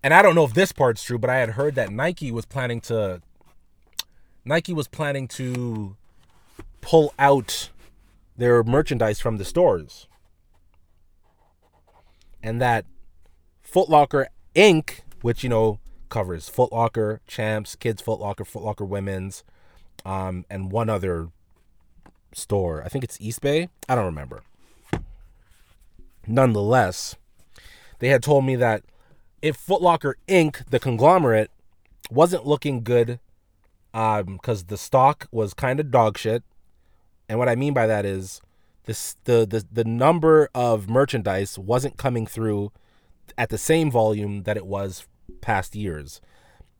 and 0.03 0.13
I 0.13 0.21
don't 0.21 0.35
know 0.35 0.45
if 0.45 0.53
this 0.53 0.71
part's 0.71 1.03
true, 1.03 1.17
but 1.17 1.29
I 1.29 1.37
had 1.37 1.51
heard 1.51 1.75
that 1.75 1.91
Nike 1.91 2.31
was 2.31 2.45
planning 2.45 2.79
to 2.81 3.21
Nike 4.45 4.71
was 4.71 4.87
planning 4.87 5.27
to 5.29 5.97
pull 6.79 7.13
out 7.19 7.69
their 8.37 8.63
merchandise 8.63 9.19
from 9.19 9.37
the 9.37 9.43
stores. 9.43 10.07
And 12.41 12.61
that 12.61 12.85
Foot 13.61 13.89
Locker 13.89 14.29
Inc., 14.55 14.99
which 15.27 15.43
you 15.43 15.49
know 15.49 15.77
covers 16.07 16.47
Foot 16.47 16.71
Locker, 16.71 17.19
Champs, 17.27 17.75
Kids 17.75 18.01
Foot 18.01 18.21
Locker, 18.21 18.45
Foot 18.45 18.63
Locker 18.63 18.85
Women's, 18.85 19.43
um, 20.05 20.45
and 20.49 20.71
one 20.71 20.89
other 20.89 21.27
store. 22.31 22.81
I 22.81 22.87
think 22.87 23.03
it's 23.03 23.19
East 23.19 23.41
Bay. 23.41 23.67
I 23.89 23.95
don't 23.95 24.05
remember. 24.05 24.43
Nonetheless, 26.25 27.17
they 27.99 28.07
had 28.07 28.23
told 28.23 28.45
me 28.45 28.55
that 28.55 28.83
if 29.41 29.57
Foot 29.57 29.81
Locker 29.81 30.15
Inc., 30.29 30.65
the 30.69 30.79
conglomerate, 30.79 31.51
wasn't 32.09 32.47
looking 32.47 32.81
good 32.81 33.19
because 33.91 34.63
the 34.67 34.77
stock 34.77 35.27
was 35.29 35.53
kind 35.53 35.81
of 35.81 35.91
dog 35.91 36.17
shit. 36.17 36.41
And 37.27 37.37
what 37.37 37.49
I 37.49 37.55
mean 37.55 37.73
by 37.73 37.85
that 37.85 38.05
is 38.05 38.39
this 38.85 39.17
the, 39.25 39.45
the 39.45 39.65
the 39.69 39.83
number 39.83 40.47
of 40.55 40.89
merchandise 40.89 41.59
wasn't 41.59 41.97
coming 41.97 42.25
through 42.25 42.71
at 43.37 43.49
the 43.49 43.57
same 43.57 43.91
volume 43.91 44.43
that 44.43 44.55
it 44.55 44.65
was 44.65 45.05
past 45.41 45.75
years. 45.75 46.21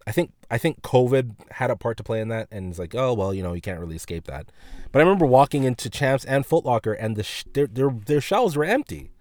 I 0.05 0.11
think 0.11 0.31
I 0.49 0.57
think 0.57 0.81
COVID 0.81 1.51
had 1.51 1.69
a 1.69 1.75
part 1.75 1.97
to 1.97 2.03
play 2.03 2.21
in 2.21 2.29
that, 2.29 2.47
and 2.51 2.69
it's 2.69 2.79
like, 2.79 2.95
oh 2.95 3.13
well, 3.13 3.33
you 3.33 3.43
know, 3.43 3.53
you 3.53 3.61
can't 3.61 3.79
really 3.79 3.95
escape 3.97 4.25
that. 4.27 4.51
But 4.91 4.99
I 4.99 5.03
remember 5.03 5.25
walking 5.25 5.63
into 5.63 5.89
Champs 5.89 6.23
and 6.23 6.45
Foot 6.45 6.65
Locker, 6.65 6.93
and 6.93 7.15
the 7.15 7.23
sh- 7.23 7.43
their 7.53 7.67
their 7.67 7.89
their 7.89 8.21
shelves 8.21 8.55
were 8.55 8.63
empty. 8.63 9.11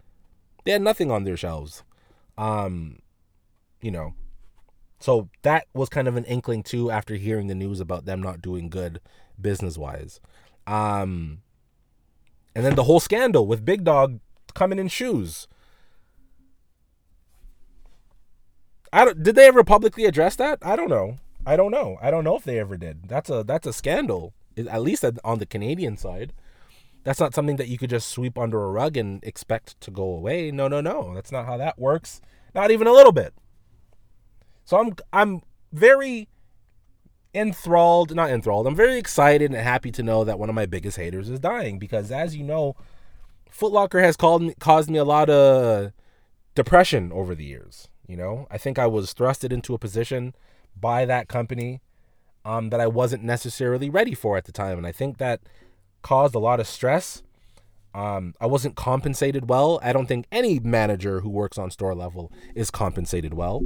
They 0.64 0.72
had 0.72 0.82
nothing 0.82 1.10
on 1.10 1.24
their 1.24 1.36
shelves. 1.36 1.82
Um, 2.38 3.00
you 3.80 3.90
know, 3.90 4.14
so 5.00 5.28
that 5.42 5.66
was 5.74 5.88
kind 5.88 6.08
of 6.08 6.16
an 6.16 6.24
inkling 6.24 6.62
too 6.62 6.90
after 6.90 7.16
hearing 7.16 7.48
the 7.48 7.54
news 7.54 7.80
about 7.80 8.04
them 8.04 8.22
not 8.22 8.40
doing 8.40 8.68
good 8.68 9.00
business 9.40 9.76
wise. 9.76 10.20
Um, 10.66 11.42
and 12.54 12.64
then 12.64 12.74
the 12.74 12.84
whole 12.84 13.00
scandal 13.00 13.46
with 13.46 13.64
Big 13.64 13.84
Dog 13.84 14.20
coming 14.54 14.78
in 14.78 14.88
shoes. 14.88 15.46
I 18.96 19.04
don't, 19.04 19.22
did 19.22 19.34
they 19.34 19.46
ever 19.46 19.62
publicly 19.62 20.06
address 20.06 20.36
that? 20.36 20.58
I 20.62 20.74
don't 20.74 20.88
know. 20.88 21.18
I 21.44 21.54
don't 21.54 21.70
know. 21.70 21.98
I 22.00 22.10
don't 22.10 22.24
know 22.24 22.34
if 22.34 22.44
they 22.44 22.58
ever 22.58 22.78
did. 22.78 23.08
That's 23.08 23.28
a 23.28 23.44
that's 23.44 23.66
a 23.66 23.72
scandal. 23.72 24.32
At 24.56 24.80
least 24.80 25.04
on 25.22 25.38
the 25.38 25.44
Canadian 25.44 25.98
side. 25.98 26.32
That's 27.04 27.20
not 27.20 27.34
something 27.34 27.56
that 27.56 27.68
you 27.68 27.76
could 27.76 27.90
just 27.90 28.08
sweep 28.08 28.38
under 28.38 28.64
a 28.64 28.70
rug 28.70 28.96
and 28.96 29.22
expect 29.22 29.78
to 29.82 29.90
go 29.90 30.02
away. 30.02 30.50
No, 30.50 30.66
no, 30.66 30.80
no. 30.80 31.14
That's 31.14 31.30
not 31.30 31.44
how 31.44 31.58
that 31.58 31.78
works. 31.78 32.22
Not 32.54 32.70
even 32.70 32.86
a 32.86 32.92
little 32.92 33.12
bit. 33.12 33.34
So 34.64 34.78
I'm 34.78 34.94
I'm 35.12 35.42
very 35.74 36.28
enthralled, 37.34 38.14
not 38.14 38.30
enthralled. 38.30 38.66
I'm 38.66 38.74
very 38.74 38.98
excited 38.98 39.52
and 39.52 39.60
happy 39.60 39.92
to 39.92 40.02
know 40.02 40.24
that 40.24 40.38
one 40.38 40.48
of 40.48 40.54
my 40.54 40.64
biggest 40.64 40.96
haters 40.96 41.28
is 41.28 41.38
dying 41.38 41.78
because 41.78 42.10
as 42.10 42.34
you 42.34 42.42
know, 42.44 42.74
Footlocker 43.52 44.02
has 44.02 44.16
called 44.16 44.58
caused 44.58 44.88
me 44.88 44.98
a 44.98 45.04
lot 45.04 45.28
of 45.28 45.92
depression 46.54 47.12
over 47.12 47.34
the 47.34 47.44
years, 47.44 47.88
you 48.08 48.16
know? 48.16 48.46
I 48.50 48.58
think 48.58 48.78
I 48.78 48.86
was 48.86 49.14
thrusted 49.14 49.52
into 49.52 49.74
a 49.74 49.78
position 49.78 50.34
by 50.78 51.04
that 51.04 51.28
company 51.28 51.80
um, 52.44 52.70
that 52.70 52.80
I 52.80 52.86
wasn't 52.86 53.22
necessarily 53.22 53.90
ready 53.90 54.14
for 54.14 54.36
at 54.36 54.44
the 54.44 54.52
time 54.52 54.78
and 54.78 54.86
I 54.86 54.92
think 54.92 55.18
that 55.18 55.40
caused 56.02 56.34
a 56.34 56.38
lot 56.38 56.60
of 56.60 56.66
stress. 56.66 57.22
Um, 57.94 58.34
I 58.40 58.46
wasn't 58.46 58.76
compensated 58.76 59.48
well. 59.48 59.80
I 59.82 59.92
don't 59.92 60.06
think 60.06 60.26
any 60.30 60.58
manager 60.58 61.20
who 61.20 61.30
works 61.30 61.56
on 61.56 61.70
store 61.70 61.94
level 61.94 62.30
is 62.54 62.70
compensated 62.70 63.34
well 63.34 63.62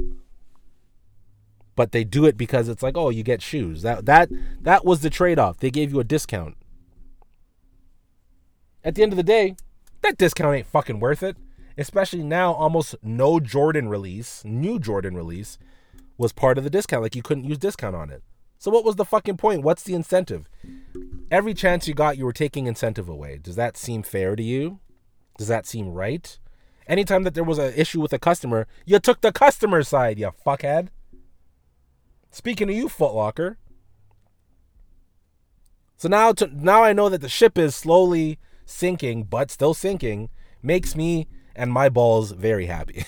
but 1.75 1.91
they 1.91 2.03
do 2.03 2.25
it 2.25 2.37
because 2.37 2.67
it's 2.67 2.83
like, 2.83 2.97
oh, 2.97 3.09
you 3.09 3.23
get 3.23 3.41
shoes. 3.41 3.81
That 3.81 4.05
that 4.05 4.29
that 4.61 4.85
was 4.85 5.01
the 5.01 5.09
trade-off. 5.09 5.57
They 5.57 5.71
gave 5.71 5.91
you 5.91 5.99
a 5.99 6.03
discount. 6.03 6.55
At 8.83 8.95
the 8.95 9.03
end 9.03 9.13
of 9.13 9.17
the 9.17 9.23
day, 9.23 9.55
that 10.01 10.17
discount 10.17 10.55
ain't 10.55 10.67
fucking 10.67 10.99
worth 10.99 11.23
it. 11.23 11.37
Especially 11.77 12.23
now, 12.23 12.53
almost 12.53 12.95
no 13.01 13.39
Jordan 13.39 13.89
release, 13.89 14.43
new 14.45 14.79
Jordan 14.79 15.15
release, 15.15 15.57
was 16.17 16.33
part 16.33 16.57
of 16.57 16.63
the 16.63 16.69
discount. 16.69 17.03
Like 17.03 17.15
you 17.15 17.23
couldn't 17.23 17.45
use 17.45 17.57
discount 17.57 17.95
on 17.95 18.09
it. 18.09 18.23
So 18.57 18.69
what 18.69 18.85
was 18.85 18.95
the 18.95 19.05
fucking 19.05 19.37
point? 19.37 19.63
What's 19.63 19.83
the 19.83 19.95
incentive? 19.95 20.47
Every 21.31 21.53
chance 21.53 21.87
you 21.87 21.93
got, 21.93 22.17
you 22.17 22.25
were 22.25 22.33
taking 22.33 22.67
incentive 22.67 23.09
away. 23.09 23.39
Does 23.41 23.55
that 23.55 23.75
seem 23.75 24.03
fair 24.03 24.35
to 24.35 24.43
you? 24.43 24.79
Does 25.37 25.47
that 25.47 25.65
seem 25.65 25.89
right? 25.89 26.37
Anytime 26.87 27.23
that 27.23 27.33
there 27.33 27.43
was 27.43 27.57
an 27.57 27.73
issue 27.75 28.01
with 28.01 28.13
a 28.13 28.19
customer, 28.19 28.67
you 28.85 28.99
took 28.99 29.21
the 29.21 29.31
customer 29.31 29.81
side, 29.81 30.19
you 30.19 30.31
fuckhead. 30.45 30.89
Speaking 32.29 32.69
of 32.69 32.75
you, 32.75 32.87
Footlocker. 32.87 33.55
So 35.97 36.07
now, 36.09 36.31
to, 36.33 36.47
now 36.47 36.83
I 36.83 36.93
know 36.93 37.09
that 37.09 37.21
the 37.21 37.29
ship 37.29 37.57
is 37.57 37.75
slowly 37.75 38.39
sinking, 38.65 39.23
but 39.23 39.51
still 39.51 39.73
sinking, 39.73 40.29
makes 40.61 40.95
me 40.95 41.27
and 41.55 41.71
my 41.71 41.89
balls 41.89 42.31
very 42.31 42.65
happy. 42.65 43.05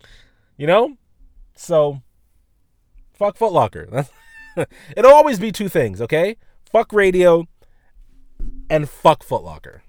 you 0.56 0.66
know, 0.66 0.96
so 1.54 2.02
fuck 3.12 3.36
Footlocker. 3.36 4.08
It'll 4.96 5.12
always 5.12 5.38
be 5.38 5.52
two 5.52 5.68
things, 5.68 6.00
okay? 6.00 6.36
Fuck 6.70 6.92
radio 6.92 7.46
and 8.68 8.88
fuck 8.88 9.24
Footlocker. 9.24 9.80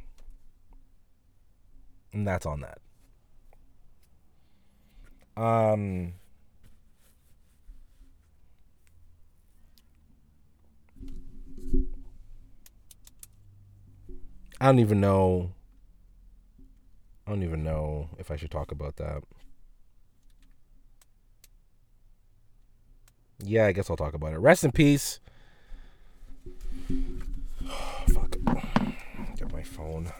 And 2.13 2.27
that's 2.27 2.45
on 2.45 2.61
that. 2.61 2.79
Um, 5.41 6.13
I 14.61 14.65
don't 14.65 14.77
even 14.77 15.01
know. 15.01 15.53
I 17.25 17.31
don't 17.31 17.41
even 17.41 17.63
know 17.63 18.09
if 18.19 18.29
I 18.29 18.35
should 18.35 18.51
talk 18.51 18.71
about 18.71 18.97
that. 18.97 19.23
Yeah, 23.43 23.65
I 23.65 23.71
guess 23.71 23.89
I'll 23.89 23.97
talk 23.97 24.13
about 24.13 24.33
it. 24.33 24.37
Rest 24.37 24.63
in 24.63 24.71
peace. 24.71 25.19
fuck. 28.13 28.37
Get 29.35 29.51
my 29.51 29.63
phone. 29.63 30.11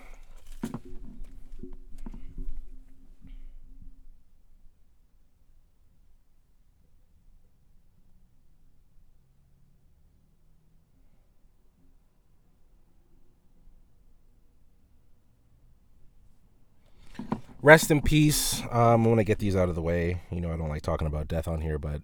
Rest 17.62 17.92
in 17.92 18.02
peace. 18.02 18.62
Um, 18.72 19.06
I 19.06 19.08
want 19.08 19.20
to 19.20 19.24
get 19.24 19.40
these 19.40 19.56
out 19.56 19.70
of 19.70 19.76
the 19.76 19.82
way. 19.82 20.22
You 20.32 20.42
know, 20.42 20.52
I 20.52 20.58
don't 20.58 20.70
like 20.70 20.82
talking 20.82 21.08
about 21.08 21.28
death 21.28 21.48
on 21.48 21.62
here, 21.62 21.78
but 21.78 22.02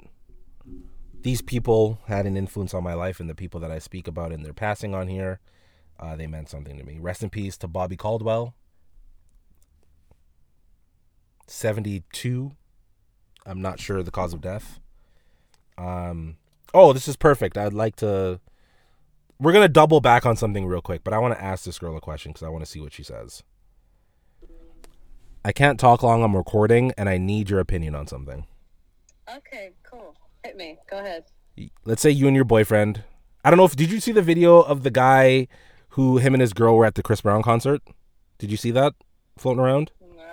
these 1.22 1.42
people 1.42 2.00
had 2.08 2.26
an 2.26 2.38
influence 2.38 2.74
on 2.74 2.84
my 2.84 2.94
life, 2.94 3.20
and 3.20 3.30
the 3.30 3.36
people 3.36 3.60
that 3.62 3.72
I 3.72 3.80
speak 3.80 4.08
about 4.08 4.32
in 4.32 4.44
their 4.44 4.54
passing 4.54 4.94
on 4.94 5.08
here, 5.08 5.40
uh, 6.00 6.16
they 6.16 6.28
meant 6.28 6.50
something 6.50 6.78
to 6.78 6.84
me. 6.84 7.00
Rest 7.00 7.24
in 7.24 7.30
peace 7.30 7.58
to 7.58 7.68
Bobby 7.68 7.98
Caldwell, 7.98 8.54
72. 11.48 12.52
I'm 13.46 13.62
not 13.62 13.80
sure 13.80 14.04
the 14.04 14.12
cause 14.12 14.34
of 14.34 14.42
death. 14.42 14.80
Um, 15.78 16.38
oh, 16.74 16.94
this 16.94 17.08
is 17.08 17.16
perfect. 17.16 17.58
I'd 17.58 17.74
like 17.74 17.96
to. 17.98 18.40
We're 19.40 19.54
gonna 19.54 19.70
double 19.70 20.02
back 20.02 20.26
on 20.26 20.36
something 20.36 20.66
real 20.66 20.82
quick, 20.82 21.04
but 21.04 21.14
I 21.14 21.20
want 21.20 21.36
to 21.36 21.44
ask 21.44 21.64
this 21.64 21.78
girl 21.78 21.96
a 21.96 22.02
question 22.02 22.32
because 22.32 22.44
I 22.44 22.50
want 22.50 22.66
to 22.66 22.70
see 22.70 22.80
what 22.80 22.92
she 22.92 23.04
says. 23.04 23.44
I 25.48 25.54
can't 25.54 25.80
talk 25.80 26.04
long. 26.04 26.26
I'm 26.26 26.36
recording, 26.36 26.92
and 26.98 27.08
I 27.08 27.18
need 27.18 27.50
your 27.50 27.62
opinion 27.62 27.96
on 27.96 28.06
something. 28.06 28.46
Okay, 29.34 29.70
cool. 29.82 30.14
Hit 30.44 30.58
me. 30.58 30.78
Go 30.90 30.98
ahead. 30.98 31.24
let's 31.86 32.02
say 32.02 32.10
you 32.10 32.28
and 32.28 32.36
your 32.36 32.44
boyfriend. 32.44 33.04
I 33.46 33.50
don't 33.50 33.56
know 33.56 33.64
if 33.64 33.74
did 33.74 33.90
you 33.90 34.02
see 34.02 34.12
the 34.12 34.22
video 34.22 34.60
of 34.60 34.84
the 34.84 34.92
guy 34.92 35.48
who 35.92 36.18
him 36.18 36.34
and 36.34 36.42
his 36.42 36.52
girl 36.52 36.76
were 36.76 36.86
at 36.86 36.96
the 36.96 37.02
Chris 37.02 37.22
Brown 37.22 37.44
concert? 37.44 37.82
Did 38.40 38.52
you 38.52 38.58
see 38.58 38.72
that 38.72 38.94
floating 39.38 39.62
around? 39.64 39.92
No. 40.02 40.26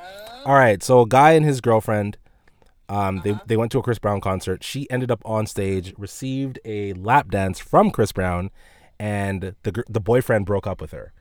All 0.47 0.57
right, 0.57 0.83
so 0.83 1.03
a 1.03 1.07
guy 1.07 1.35
and 1.35 1.47
his 1.47 1.61
girlfriend, 1.61 2.19
um, 2.89 3.21
they 3.23 3.39
they 3.47 3.57
went 3.57 3.71
to 3.71 3.79
a 3.79 3.83
Chris 3.85 4.01
Brown 4.01 4.21
concert. 4.21 4.65
She 4.65 4.91
ended 4.91 5.13
up 5.13 5.23
on 5.25 5.47
stage, 5.47 5.95
received 5.97 6.59
a 6.65 6.93
lap 6.95 7.31
dance 7.31 7.61
from 7.61 7.93
Chris 7.93 8.11
Brown, 8.11 8.51
and 8.99 9.55
the 9.63 9.85
the 9.89 10.01
boyfriend 10.01 10.45
broke 10.45 10.67
up 10.67 10.81
with 10.81 10.91
her. 10.91 11.13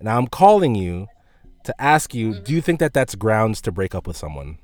Now 0.00 0.16
I'm 0.16 0.28
calling 0.28 0.74
you 0.74 1.08
to 1.64 1.74
ask 1.80 2.14
you, 2.14 2.34
do 2.34 2.52
you 2.52 2.60
think 2.60 2.80
that 2.80 2.92
that's 2.92 3.14
grounds 3.14 3.60
to 3.62 3.72
break 3.72 3.94
up 3.94 4.06
with 4.06 4.16
someone? 4.16 4.58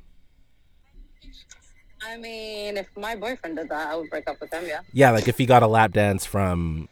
I 2.02 2.16
mean, 2.16 2.76
if 2.76 2.88
my 2.96 3.14
boyfriend 3.14 3.56
did 3.56 3.68
that, 3.68 3.88
I 3.88 3.96
would 3.96 4.08
break 4.10 4.28
up 4.28 4.40
with 4.40 4.52
him. 4.52 4.64
Yeah. 4.66 4.80
Yeah, 4.92 5.10
like 5.10 5.28
if 5.28 5.38
he 5.38 5.46
got 5.46 5.62
a 5.62 5.66
lap 5.66 5.92
dance 5.92 6.24
from 6.24 6.88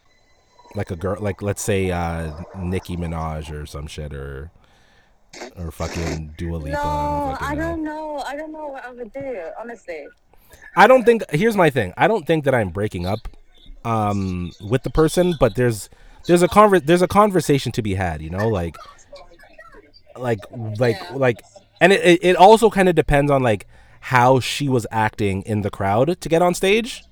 like 0.75 0.91
a 0.91 0.97
girl 0.97 1.17
like 1.21 1.41
let's 1.41 1.63
say 1.63 1.91
uh 1.91 2.31
Nicki 2.57 2.97
Minaj 2.97 3.51
or 3.51 3.65
some 3.65 3.87
shit 3.87 4.13
or 4.13 4.51
or 5.57 5.71
fucking 5.71 6.35
Dua 6.37 6.57
Lipa. 6.57 6.77
No, 6.77 7.37
fucking, 7.39 7.47
I 7.47 7.55
don't 7.55 7.83
know. 7.83 8.23
I 8.27 8.37
don't 8.37 8.53
know 8.53 8.69
what 8.69 8.85
I 8.85 8.91
would 8.91 9.13
do. 9.13 9.43
Honestly. 9.59 10.07
I 10.77 10.87
don't 10.87 11.05
think 11.05 11.23
here's 11.31 11.57
my 11.57 11.71
thing. 11.71 11.95
I 11.97 12.07
don't 12.07 12.27
think 12.27 12.45
that 12.45 12.55
I'm 12.55 12.71
breaking 12.71 13.07
up 13.07 13.29
um 13.85 14.53
with 14.61 14.83
the 14.83 14.91
person, 14.91 15.35
but 15.41 15.55
there's 15.55 15.89
there's 16.27 16.43
a 16.43 16.49
conver- 16.49 16.85
there's 16.85 17.03
a 17.03 17.09
conversation 17.09 17.73
to 17.73 17.83
be 17.83 17.95
had, 17.95 18.21
you 18.21 18.31
know, 18.31 18.49
like 18.49 18.77
like 20.21 20.41
like 20.79 20.99
like 21.13 21.41
and 21.81 21.93
it 21.93 22.19
it, 22.23 22.37
also 22.37 22.71
kind 22.71 22.89
of 22.89 22.95
depends 22.95 23.31
on 23.31 23.43
like 23.43 23.67
how 24.01 24.41
she 24.41 24.69
was 24.69 24.87
acting 24.91 25.43
in 25.43 25.63
the 25.63 25.71
crowd 25.71 26.21
to 26.21 26.29
get 26.29 26.43
on 26.43 26.55
stage. 26.55 27.03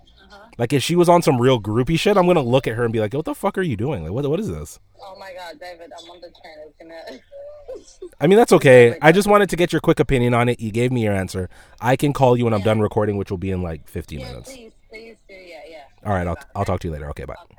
Uh-huh. 0.00 0.38
Like 0.58 0.72
if 0.72 0.82
she 0.82 0.96
was 0.96 1.08
on 1.08 1.22
some 1.22 1.40
real 1.40 1.60
groupie 1.60 1.98
shit, 1.98 2.16
I'm 2.16 2.26
gonna 2.26 2.42
look 2.42 2.66
at 2.66 2.74
her 2.74 2.84
and 2.84 2.92
be 2.92 3.00
like, 3.00 3.12
"What 3.14 3.24
the 3.24 3.34
fuck 3.34 3.58
are 3.58 3.62
you 3.62 3.76
doing? 3.76 4.02
Like, 4.02 4.12
what 4.12 4.28
what 4.28 4.40
is 4.40 4.48
this?" 4.48 4.78
Oh 5.00 5.16
my 5.18 5.32
God, 5.34 5.58
David, 5.60 5.90
I'm 5.98 6.10
on 6.10 6.20
the 6.20 6.30
train. 6.40 6.56
It's 6.66 6.76
gonna. 6.78 7.20
I 8.20 8.26
mean, 8.26 8.36
that's 8.36 8.52
okay. 8.52 8.94
Oh 8.94 8.98
I 9.00 9.12
just 9.12 9.26
wanted 9.26 9.48
to 9.50 9.56
get 9.56 9.72
your 9.72 9.80
quick 9.80 9.98
opinion 9.98 10.34
on 10.34 10.48
it. 10.48 10.60
You 10.60 10.70
gave 10.70 10.92
me 10.92 11.02
your 11.02 11.14
answer. 11.14 11.48
I 11.80 11.96
can 11.96 12.12
call 12.12 12.36
you 12.36 12.44
when 12.44 12.54
I'm 12.54 12.62
done 12.62 12.80
recording, 12.80 13.16
which 13.16 13.30
will 13.30 13.38
be 13.38 13.50
in 13.50 13.62
like 13.62 13.88
15 13.88 14.20
yeah, 14.20 14.26
minutes. 14.28 14.52
please, 14.52 14.72
please 14.88 15.16
do. 15.28 15.34
Yeah, 15.34 15.60
yeah. 15.68 15.84
All 16.04 16.12
right, 16.12 16.26
I'll 16.26 16.38
I'll 16.54 16.64
talk 16.64 16.80
to 16.80 16.88
you 16.88 16.92
later. 16.92 17.08
Okay, 17.10 17.24
bye. 17.24 17.34
Okay. 17.44 17.51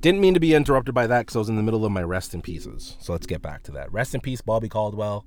Didn't 0.00 0.20
mean 0.22 0.32
to 0.32 0.40
be 0.40 0.54
interrupted 0.54 0.94
by 0.94 1.06
that 1.06 1.20
because 1.20 1.36
I 1.36 1.40
was 1.40 1.48
in 1.50 1.56
the 1.56 1.62
middle 1.62 1.84
of 1.84 1.92
my 1.92 2.02
rest 2.02 2.32
in 2.32 2.40
pieces. 2.40 2.96
So 3.00 3.12
let's 3.12 3.26
get 3.26 3.42
back 3.42 3.62
to 3.64 3.72
that. 3.72 3.92
Rest 3.92 4.14
in 4.14 4.22
peace, 4.22 4.40
Bobby 4.40 4.68
Caldwell. 4.68 5.26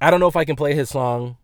I 0.00 0.10
don't 0.10 0.20
know 0.20 0.28
if 0.28 0.36
I 0.36 0.44
can 0.44 0.56
play 0.56 0.74
his 0.74 0.90
song 0.90 1.38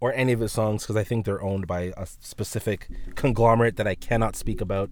or 0.00 0.12
any 0.12 0.32
of 0.32 0.38
his 0.38 0.52
songs 0.52 0.82
because 0.82 0.96
I 0.96 1.02
think 1.02 1.24
they're 1.24 1.42
owned 1.42 1.66
by 1.66 1.92
a 1.96 2.06
specific 2.06 2.88
conglomerate 3.16 3.76
that 3.76 3.86
I 3.86 3.96
cannot 3.96 4.36
speak 4.36 4.60
about. 4.60 4.90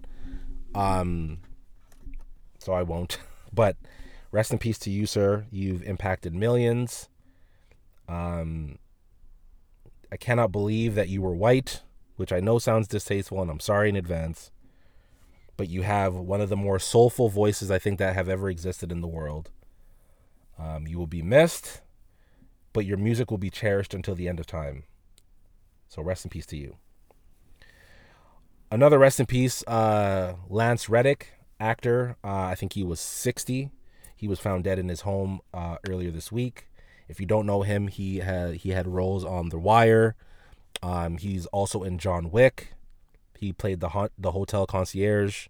Um, 0.75 1.39
so 2.59 2.73
I 2.73 2.83
won't. 2.83 3.19
But 3.53 3.77
rest 4.29 4.51
in 4.51 4.59
peace 4.59 4.77
to 4.79 4.91
you, 4.91 5.07
sir. 5.07 5.45
You've 5.49 5.81
impacted 5.83 6.35
millions. 6.35 7.07
Um, 8.07 8.77
I 10.11 10.17
cannot 10.17 10.51
believe 10.51 10.93
that 10.95 11.07
you 11.07 11.21
were 11.21 11.33
white, 11.33 11.81
which 12.17 12.33
I 12.33 12.41
know 12.41 12.59
sounds 12.59 12.89
distasteful, 12.89 13.41
and 13.41 13.49
I'm 13.49 13.61
sorry 13.61 13.87
in 13.87 13.95
advance 13.95 14.51
but 15.57 15.69
you 15.69 15.81
have 15.81 16.13
one 16.13 16.39
of 16.39 16.49
the 16.49 16.55
more 16.55 16.79
soulful 16.79 17.29
voices 17.29 17.69
I 17.69 17.79
think 17.79 17.99
that 17.99 18.15
have 18.15 18.29
ever 18.29 18.49
existed 18.49 18.91
in 18.91 19.01
the 19.01 19.07
world. 19.07 19.49
Um, 20.59 20.87
you 20.87 20.97
will 20.97 21.07
be 21.07 21.21
missed, 21.21 21.81
but 22.73 22.85
your 22.85 22.97
music 22.97 23.31
will 23.31 23.37
be 23.37 23.49
cherished 23.49 23.93
until 23.93 24.15
the 24.15 24.27
end 24.27 24.39
of 24.39 24.45
time. 24.45 24.83
So 25.87 26.01
rest 26.01 26.25
in 26.25 26.29
peace 26.29 26.45
to 26.47 26.57
you. 26.57 26.77
Another 28.69 28.99
rest 28.99 29.19
in 29.19 29.25
peace, 29.25 29.63
uh, 29.65 30.33
Lance 30.49 30.89
Reddick, 30.89 31.33
actor. 31.59 32.17
Uh, 32.23 32.43
I 32.43 32.55
think 32.55 32.73
he 32.73 32.83
was 32.83 32.99
60. 32.99 33.71
He 34.15 34.27
was 34.27 34.39
found 34.39 34.63
dead 34.63 34.79
in 34.79 34.89
his 34.89 35.01
home 35.01 35.41
uh, 35.53 35.77
earlier 35.89 36.11
this 36.11 36.31
week. 36.31 36.67
If 37.07 37.19
you 37.19 37.25
don't 37.25 37.45
know 37.45 37.61
him, 37.61 37.87
he 37.87 38.17
had 38.17 38.55
he 38.55 38.71
had 38.71 38.87
roles 38.87 39.23
on 39.23 39.49
The 39.49 39.59
Wire. 39.59 40.15
Um, 40.83 41.17
he's 41.17 41.45
also 41.47 41.83
in 41.83 41.97
John 41.97 42.29
Wick. 42.29 42.73
He 43.37 43.53
played 43.53 43.79
the 43.79 43.89
haunt, 43.89 44.11
the 44.17 44.31
hotel 44.31 44.65
concierge. 44.65 45.47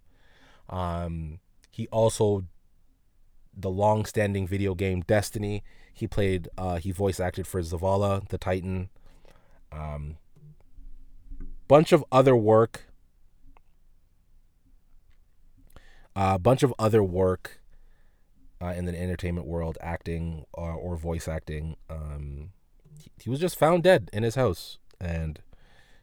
Um, 0.68 1.40
he 1.70 1.88
also 1.88 2.44
the 3.56 3.70
long-standing 3.70 4.46
video 4.46 4.74
game 4.74 5.02
Destiny. 5.02 5.62
He 5.92 6.06
played 6.06 6.48
uh, 6.56 6.76
he 6.76 6.92
voice 6.92 7.18
acted 7.18 7.46
for 7.46 7.60
Zavala 7.60 8.28
the 8.28 8.38
Titan. 8.38 8.90
Um, 9.72 10.18
bunch 11.66 11.92
of 11.92 12.04
other 12.12 12.36
work. 12.36 12.84
A 16.14 16.20
uh, 16.20 16.38
bunch 16.38 16.62
of 16.62 16.74
other 16.78 17.02
work 17.02 17.60
uh, 18.60 18.74
in 18.76 18.86
the 18.86 19.00
entertainment 19.00 19.46
world, 19.46 19.78
acting 19.80 20.44
uh, 20.56 20.74
or 20.74 20.96
voice 20.96 21.28
acting. 21.28 21.76
Um, 21.88 22.50
he, 22.98 23.10
he 23.22 23.30
was 23.30 23.38
just 23.38 23.56
found 23.56 23.84
dead 23.84 24.10
in 24.12 24.24
his 24.24 24.34
house, 24.34 24.78
and 25.00 25.40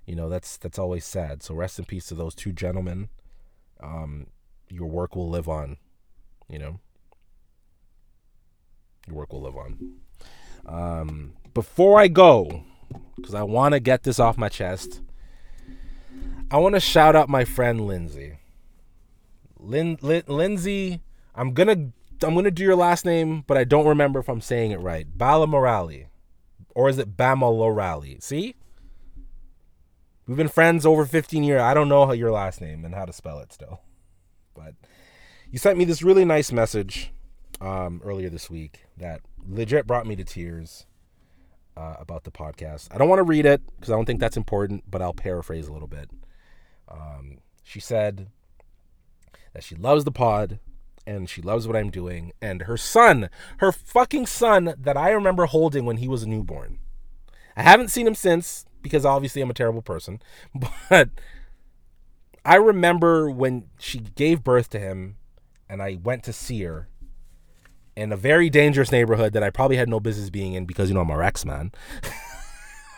you 0.05 0.15
know 0.15 0.29
that's 0.29 0.57
that's 0.57 0.79
always 0.79 1.05
sad. 1.05 1.43
So 1.43 1.55
rest 1.55 1.79
in 1.79 1.85
peace 1.85 2.07
to 2.07 2.15
those 2.15 2.35
two 2.35 2.51
gentlemen. 2.51 3.09
Um, 3.81 4.27
your 4.69 4.87
work 4.87 5.15
will 5.15 5.29
live 5.29 5.49
on, 5.49 5.77
you 6.49 6.59
know. 6.59 6.79
Your 9.07 9.17
work 9.17 9.33
will 9.33 9.41
live 9.41 9.57
on. 9.57 9.95
Um, 10.65 11.33
before 11.53 11.99
I 11.99 12.07
go, 12.07 12.63
because 13.15 13.35
I 13.35 13.43
want 13.43 13.73
to 13.73 13.79
get 13.79 14.03
this 14.03 14.19
off 14.19 14.37
my 14.37 14.49
chest, 14.49 15.01
I 16.49 16.57
want 16.57 16.75
to 16.75 16.79
shout 16.79 17.15
out 17.15 17.29
my 17.29 17.45
friend 17.45 17.87
Lindsey. 17.87 18.37
Lin, 19.59 19.97
Lin 20.01 20.23
Lindsey, 20.27 21.01
I'm 21.33 21.53
gonna 21.53 21.91
I'm 22.23 22.35
gonna 22.35 22.51
do 22.51 22.63
your 22.63 22.75
last 22.75 23.05
name, 23.05 23.43
but 23.47 23.57
I 23.57 23.63
don't 23.63 23.87
remember 23.87 24.19
if 24.19 24.29
I'm 24.29 24.41
saying 24.41 24.71
it 24.71 24.79
right. 24.79 25.07
Balamorali, 25.17 26.05
or 26.75 26.89
is 26.89 26.97
it 26.97 27.17
Bamalorali? 27.17 28.21
See, 28.21 28.55
we've 30.27 30.37
been 30.37 30.47
friends 30.47 30.85
over 30.85 31.05
15 31.05 31.43
years. 31.43 31.61
I 31.61 31.73
don't 31.73 31.89
know 31.89 32.05
how 32.05 32.13
your 32.13 32.31
last 32.31 32.61
name 32.61 32.85
and 32.85 32.95
how 32.95 33.05
to 33.05 33.13
spell 33.13 33.39
it 33.39 33.53
still, 33.53 33.81
but 34.53 34.73
you 35.49 35.59
sent 35.59 35.77
me 35.77 35.85
this 35.85 36.01
really 36.01 36.25
nice 36.25 36.51
message 36.51 37.11
um, 37.61 38.01
earlier 38.03 38.29
this 38.29 38.49
week 38.49 38.85
that 38.97 39.21
legit 39.47 39.87
brought 39.87 40.07
me 40.07 40.15
to 40.15 40.23
tears 40.23 40.85
uh, 41.77 41.95
about 41.99 42.23
the 42.23 42.31
podcast. 42.31 42.87
I 42.91 42.97
don't 42.97 43.09
want 43.09 43.19
to 43.19 43.23
read 43.23 43.45
it 43.45 43.61
because 43.75 43.91
I 43.91 43.95
don't 43.95 44.05
think 44.05 44.19
that's 44.19 44.37
important, 44.37 44.83
but 44.89 45.01
I'll 45.01 45.13
paraphrase 45.13 45.67
a 45.67 45.73
little 45.73 45.87
bit. 45.87 46.09
Um, 46.87 47.39
she 47.63 47.79
said 47.79 48.29
that 49.53 49.63
she 49.63 49.75
loves 49.75 50.03
the 50.03 50.11
pod 50.11 50.59
and 51.07 51.29
she 51.29 51.41
loves 51.41 51.67
what 51.67 51.75
I'm 51.75 51.89
doing. 51.89 52.31
And 52.41 52.63
her 52.63 52.77
son, 52.77 53.29
her 53.57 53.71
fucking 53.71 54.25
son 54.25 54.73
that 54.77 54.97
I 54.97 55.11
remember 55.11 55.45
holding 55.45 55.85
when 55.85 55.97
he 55.97 56.07
was 56.07 56.23
a 56.23 56.29
newborn. 56.29 56.79
I 57.55 57.61
haven't 57.61 57.89
seen 57.89 58.07
him 58.07 58.15
since 58.15 58.65
because 58.85 59.03
obviously 59.03 59.41
I'm 59.41 59.49
a 59.49 59.55
terrible 59.55 59.81
person, 59.81 60.21
but 60.89 61.09
I 62.45 62.55
remember 62.57 63.27
when 63.27 63.65
she 63.79 63.97
gave 63.97 64.43
birth 64.43 64.69
to 64.69 64.79
him 64.79 65.15
and 65.67 65.81
I 65.81 65.97
went 66.03 66.23
to 66.25 66.33
see 66.33 66.61
her 66.61 66.87
in 67.95 68.11
a 68.11 68.15
very 68.15 68.51
dangerous 68.51 68.91
neighborhood 68.91 69.33
that 69.33 69.41
I 69.41 69.49
probably 69.49 69.77
had 69.77 69.89
no 69.89 69.99
business 69.99 70.29
being 70.29 70.53
in 70.53 70.65
because, 70.65 70.87
you 70.87 70.93
know, 70.93 71.01
I'm 71.01 71.09
a 71.09 71.17
Rex 71.17 71.45
man. 71.45 71.71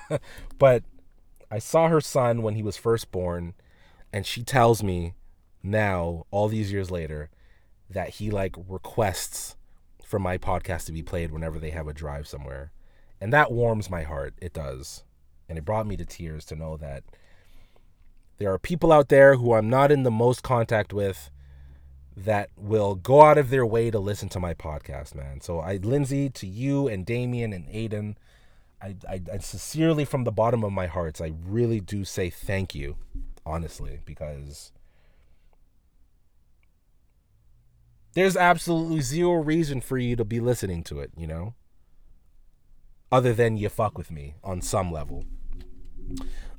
but 0.59 0.83
I 1.49 1.59
saw 1.59 1.87
her 1.87 2.01
son 2.01 2.41
when 2.41 2.55
he 2.55 2.63
was 2.63 2.75
first 2.75 3.09
born, 3.09 3.53
and 4.11 4.25
she 4.25 4.43
tells 4.43 4.83
me 4.83 5.13
now, 5.63 6.25
all 6.29 6.49
these 6.49 6.73
years 6.73 6.91
later, 6.91 7.29
that 7.89 8.09
he 8.15 8.29
like 8.29 8.57
requests 8.67 9.55
for 10.03 10.19
my 10.19 10.37
podcast 10.37 10.87
to 10.87 10.91
be 10.91 11.03
played 11.03 11.31
whenever 11.31 11.57
they 11.57 11.69
have 11.69 11.87
a 11.87 11.93
drive 11.93 12.27
somewhere. 12.27 12.73
And 13.21 13.31
that 13.31 13.49
warms 13.49 13.89
my 13.89 14.03
heart. 14.03 14.33
It 14.41 14.51
does. 14.51 15.05
And 15.49 15.57
it 15.57 15.65
brought 15.65 15.87
me 15.87 15.97
to 15.97 16.05
tears 16.05 16.45
to 16.45 16.55
know 16.55 16.77
that 16.77 17.03
there 18.37 18.51
are 18.51 18.59
people 18.59 18.91
out 18.91 19.09
there 19.09 19.35
who 19.35 19.53
I'm 19.53 19.69
not 19.69 19.91
in 19.91 20.03
the 20.03 20.11
most 20.11 20.43
contact 20.43 20.93
with 20.93 21.29
that 22.15 22.49
will 22.57 22.95
go 22.95 23.21
out 23.21 23.37
of 23.37 23.49
their 23.49 23.65
way 23.65 23.91
to 23.91 23.99
listen 23.99 24.27
to 24.29 24.39
my 24.39 24.53
podcast, 24.53 25.15
man. 25.15 25.41
So 25.41 25.59
I 25.59 25.77
Lindsey, 25.77 26.29
to 26.31 26.47
you 26.47 26.87
and 26.87 27.05
Damien 27.05 27.53
and 27.53 27.67
Aidan, 27.69 28.17
I, 28.81 28.95
I, 29.07 29.21
I 29.33 29.37
sincerely 29.37 30.05
from 30.05 30.23
the 30.23 30.31
bottom 30.31 30.63
of 30.63 30.71
my 30.71 30.87
hearts, 30.87 31.21
I 31.21 31.33
really 31.45 31.79
do 31.79 32.03
say 32.03 32.29
thank 32.29 32.73
you, 32.73 32.97
honestly, 33.45 33.99
because 34.05 34.71
there's 38.13 38.35
absolutely 38.35 39.01
zero 39.01 39.33
reason 39.33 39.81
for 39.81 39.97
you 39.97 40.15
to 40.15 40.25
be 40.25 40.39
listening 40.39 40.83
to 40.85 40.99
it, 40.99 41.11
you 41.15 41.27
know? 41.27 41.53
Other 43.11 43.33
than 43.33 43.57
you 43.57 43.69
fuck 43.69 43.97
with 43.97 44.09
me 44.11 44.35
on 44.43 44.61
some 44.61 44.91
level. 44.91 45.23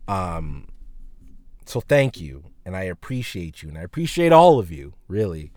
Um 0.07 0.69
so 1.66 1.81
thank 1.81 2.20
you 2.20 2.45
and 2.65 2.77
I 2.77 2.85
appreciate 2.85 3.62
you 3.62 3.69
and 3.69 3.79
I 3.79 3.83
appreciate 3.83 4.33
all 4.33 4.59
of 4.59 4.70
you, 4.70 4.95
really. 5.07 5.53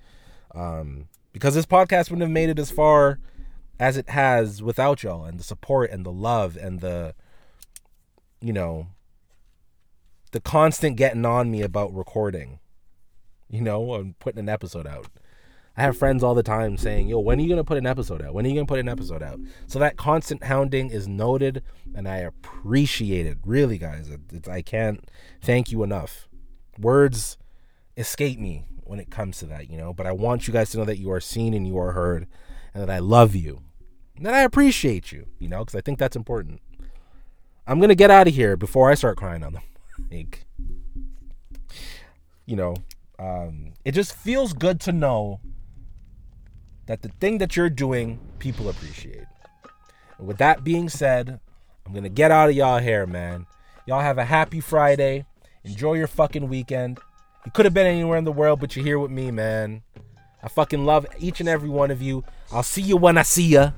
Um 0.54 1.08
because 1.34 1.56
this 1.56 1.66
podcast 1.66 2.10
wouldn't 2.10 2.22
have 2.22 2.32
made 2.32 2.50
it 2.50 2.60
as 2.60 2.72
far 2.72 3.20
as 3.80 3.98
it 3.98 4.10
has 4.10 4.62
without 4.62 5.02
y'all 5.04 5.26
and 5.26 5.40
the 5.40 5.44
support 5.44 5.90
and 5.90 6.06
the 6.06 6.12
love 6.12 6.58
and 6.58 6.82
the 6.82 7.16
you 8.42 8.52
know, 8.54 8.88
the 10.32 10.42
constant 10.42 10.98
getting 10.98 11.26
on 11.26 11.52
me 11.52 11.62
about 11.62 11.94
recording, 11.94 12.60
you 13.50 13.62
know, 13.62 13.94
and 13.96 14.18
putting 14.20 14.40
an 14.40 14.50
episode 14.50 14.88
out. 14.88 15.08
I 15.78 15.84
have 15.84 15.98
friends 15.98 16.24
all 16.24 16.36
the 16.36 16.44
time 16.44 16.76
saying, 16.78 17.08
"Yo, 17.08 17.20
when 17.20 17.40
are 17.40 17.42
you 17.42 17.50
gonna 17.50 17.64
put 17.64 17.78
an 17.78 17.86
episode 17.86 18.22
out? 18.22 18.34
When 18.34 18.46
are 18.46 18.50
you 18.50 18.56
gonna 18.56 18.66
put 18.66 18.80
an 18.80 18.90
episode 18.90 19.24
out?" 19.24 19.40
So 19.68 19.80
that 19.80 19.96
constant 19.96 20.44
hounding 20.44 20.90
is 20.90 21.08
noted, 21.08 21.64
and 21.96 22.08
I 22.08 22.18
appreciate 22.18 23.26
it. 23.26 23.38
Really, 23.46 23.78
guys, 23.78 24.10
I 24.50 24.62
can't 24.62 25.04
thank 25.42 25.72
you 25.72 25.84
enough. 25.84 26.28
Words 26.78 27.38
escape 27.96 28.38
me 28.40 28.66
when 28.84 29.00
it 29.00 29.10
comes 29.10 29.38
to 29.40 29.46
that, 29.46 29.70
you 29.70 29.78
know. 29.78 29.94
But 29.94 30.08
I 30.08 30.12
want 30.12 30.48
you 30.48 30.54
guys 30.54 30.72
to 30.72 30.78
know 30.78 30.86
that 30.86 31.00
you 31.00 31.12
are 31.12 31.22
seen 31.22 31.54
and 31.54 31.66
you 31.66 31.78
are 31.78 31.94
heard, 31.94 32.28
and 32.74 32.84
that 32.84 32.90
I 32.90 33.00
love 33.00 33.34
you, 33.34 33.62
and 34.18 34.26
that 34.26 34.34
I 34.34 34.42
appreciate 34.42 35.14
you, 35.14 35.28
you 35.40 35.48
know, 35.48 35.60
because 35.60 35.76
I 35.76 35.82
think 35.82 36.00
that's 36.00 36.18
important. 36.18 36.62
I'm 37.66 37.80
gonna 37.80 37.96
get 37.96 38.12
out 38.12 38.28
of 38.28 38.36
here 38.36 38.58
before 38.58 38.92
I 38.92 38.96
start 38.96 39.16
crying 39.16 39.44
on 39.44 39.54
the 39.54 39.62
mic. 40.12 40.46
You 42.46 42.58
know, 42.58 42.76
um, 43.18 43.74
it 43.86 43.94
just 43.94 44.14
feels 44.14 44.52
good 44.52 44.82
to 44.82 44.92
know 44.92 45.40
that 46.86 47.02
the 47.02 47.10
thing 47.20 47.38
that 47.40 47.56
you're 47.56 47.70
doing, 47.70 48.20
people 48.40 48.70
appreciate. 48.70 49.26
And 50.18 50.28
with 50.28 50.38
that 50.38 50.64
being 50.64 50.90
said, 50.90 51.40
I'm 51.86 51.94
gonna 51.94 52.10
get 52.10 52.32
out 52.32 52.50
of 52.50 52.56
y'all 52.56 52.80
hair, 52.80 53.06
man. 53.08 53.46
Y'all 53.86 54.02
have 54.02 54.18
a 54.18 54.26
happy 54.26 54.60
Friday. 54.60 55.26
Enjoy 55.64 55.94
your 55.94 56.08
fucking 56.08 56.48
weekend. 56.48 57.00
You 57.46 57.52
could 57.52 57.66
have 57.66 57.74
been 57.74 57.88
anywhere 57.88 58.18
in 58.18 58.24
the 58.24 58.32
world, 58.32 58.60
but 58.60 58.76
you're 58.76 58.86
here 58.86 59.00
with 59.00 59.12
me, 59.12 59.32
man. 59.32 59.82
I 60.44 60.48
fucking 60.48 60.86
love 60.86 61.06
each 61.20 61.40
and 61.40 61.50
every 61.50 61.70
one 61.70 61.92
of 61.92 62.02
you. 62.02 62.24
I'll 62.52 62.64
see 62.64 62.82
you 62.82 62.98
when 62.98 63.18
I 63.18 63.24
see 63.24 63.48
ya. 63.48 63.72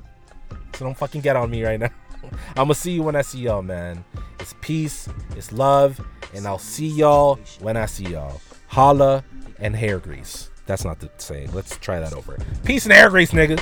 So 0.75 0.85
don't 0.85 0.97
fucking 0.97 1.21
get 1.21 1.35
on 1.35 1.49
me 1.49 1.63
right 1.63 1.79
now. 1.79 1.89
I'm 2.49 2.65
gonna 2.65 2.75
see 2.75 2.91
you 2.91 3.03
when 3.03 3.15
I 3.15 3.21
see 3.21 3.39
y'all, 3.39 3.61
man. 3.61 4.03
It's 4.39 4.55
peace, 4.61 5.07
it's 5.35 5.51
love, 5.51 5.99
and 6.33 6.45
I'll 6.47 6.57
see 6.57 6.87
y'all 6.87 7.39
when 7.59 7.77
I 7.77 7.85
see 7.85 8.05
y'all. 8.05 8.41
Holla 8.67 9.23
and 9.59 9.75
hair 9.75 9.99
grease. 9.99 10.49
That's 10.65 10.85
not 10.85 10.99
the 10.99 11.09
saying. 11.17 11.51
Let's 11.53 11.77
try 11.77 11.99
that 11.99 12.13
over. 12.13 12.37
Peace 12.63 12.85
and 12.85 12.93
air 12.93 13.09
grease, 13.09 13.31
nigga. 13.31 13.59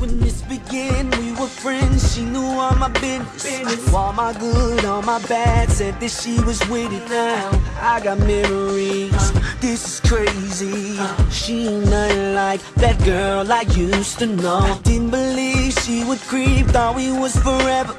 When 0.00 0.20
this 0.20 0.42
began, 0.42 1.10
we 1.20 1.32
were 1.32 1.46
friends. 1.46 2.14
She 2.14 2.24
knew 2.24 2.44
all 2.44 2.74
my 2.76 2.88
business, 2.88 3.94
all 3.94 4.12
my 4.12 4.32
good, 4.32 4.84
all 4.84 5.02
my 5.02 5.20
bad. 5.26 5.70
Said 5.70 5.98
that 6.00 6.10
she 6.10 6.40
was 6.42 6.60
with 6.68 6.92
it 6.92 7.08
now. 7.08 7.62
I 7.80 8.00
got 8.00 8.18
memories. 8.18 9.32
This 9.60 9.84
is 9.86 10.00
crazy. 10.00 10.98
She 11.30 11.68
ain't 11.68 11.90
nothing 11.90 12.34
like 12.34 12.60
that 12.74 13.02
girl 13.04 13.50
I 13.50 13.62
used 13.62 14.18
to 14.18 14.26
know. 14.26 14.78
Didn't 14.82 15.10
believe 15.10 15.63
she 15.84 16.04
would 16.04 16.20
creep. 16.20 16.66
Thought 16.66 16.96
we 16.96 17.12
was 17.12 17.36
forever. 17.36 17.94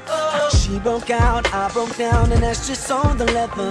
She 0.50 0.78
broke 0.80 1.10
out, 1.10 1.52
I 1.54 1.70
broke 1.72 1.96
down, 1.96 2.32
and 2.32 2.42
that's 2.42 2.66
just 2.66 2.90
on 2.90 3.18
the 3.18 3.26
level. 3.26 3.66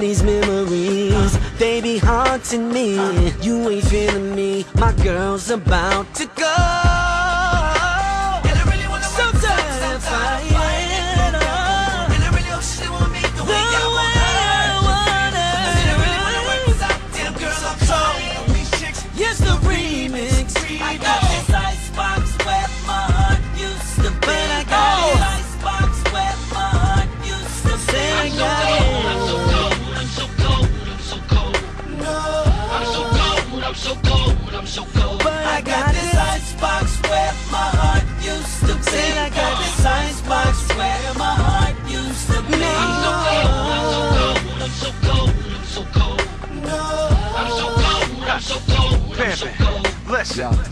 These 0.00 0.22
memories, 0.22 1.58
they 1.58 1.80
be 1.80 1.98
haunting 1.98 2.72
me. 2.72 2.94
You 3.42 3.68
ain't 3.68 3.84
feeling 3.84 4.34
me. 4.34 4.64
My 4.76 4.92
girl's 4.92 5.50
about 5.50 6.14
to 6.14 6.26
go. 6.36 6.77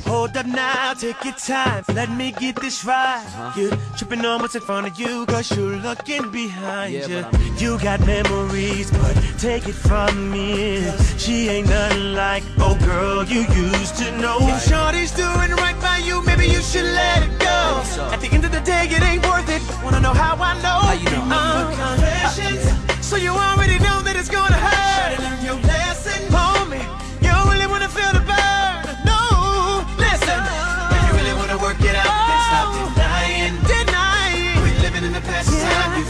Hold 0.07 0.37
up 0.37 0.47
now, 0.47 0.93
take 0.95 1.24
your 1.24 1.35
time. 1.35 1.85
Let 1.95 2.11
me 2.11 2.33
get 2.33 2.57
this 2.57 2.85
right. 2.85 3.24
You're 3.57 3.73
tripping 3.97 4.24
on 4.24 4.41
what's 4.41 4.55
in 4.55 4.61
front 4.61 4.87
of 4.87 4.99
you, 4.99 5.24
cause 5.27 5.51
you're 5.57 5.77
looking 5.77 6.31
behind 6.31 6.93
you. 6.93 7.24
You 7.57 7.78
got 7.78 8.05
memories, 8.07 8.91
but 8.91 9.15
take 9.39 9.66
it 9.66 9.74
from 9.74 10.31
me. 10.31 10.85
She 11.16 11.49
ain't 11.49 11.69
nothing 11.69 12.12
like, 12.15 12.43
oh 12.59 12.78
girl, 12.85 13.24
you 13.24 13.41
used 13.41 13.97
to 13.97 14.11
know. 14.19 14.39
If 14.43 14.69
Shorty's 14.69 15.12
doing 15.12 15.51
right 15.57 15.78
by 15.81 15.99
you, 15.99 16.23
maybe 16.24 16.47
you 16.47 16.61
should 16.61 16.85
let 16.85 17.23
it 17.23 17.39
go. 17.39 17.83
So. 17.85 18.05
At 18.12 18.20
the 18.20 18.28
end 18.28 18.45
of 18.45 18.53
the 18.53 18.61
day, 18.61 18.87
it 18.91 19.03
ain't 19.03 19.24
worth 19.27 19.49
it. 19.49 19.62
Wanna 19.83 20.01
know 20.01 20.12
how 20.12 20.37
I 20.37 20.55
know? 20.61 20.81
How 20.85 20.93
you 20.93 21.11
know? 21.27 21.73
confessions. 21.74 23.07
So 23.07 23.16
you 23.16 23.31
already 23.31 23.78
know 23.78 24.03
that 24.03 24.16
it's 24.16 24.28
gonna 24.28 24.55
hurt. 24.55 25.85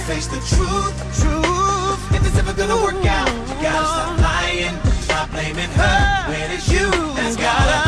Face 0.07 0.29
the 0.29 0.37
truth. 0.37 0.95
Truth. 1.21 2.15
If 2.15 2.25
it's 2.27 2.39
ever 2.39 2.53
gonna 2.53 2.81
work 2.81 3.05
out, 3.07 3.29
you 3.49 3.55
gotta 3.61 3.87
stop 3.87 4.19
lying. 4.21 4.77
Stop 5.03 5.31
blaming 5.33 5.71
her 5.71 6.31
when 6.31 6.51
it's 6.53 6.71
you 6.71 6.91
that's 7.17 7.37
got 7.37 7.86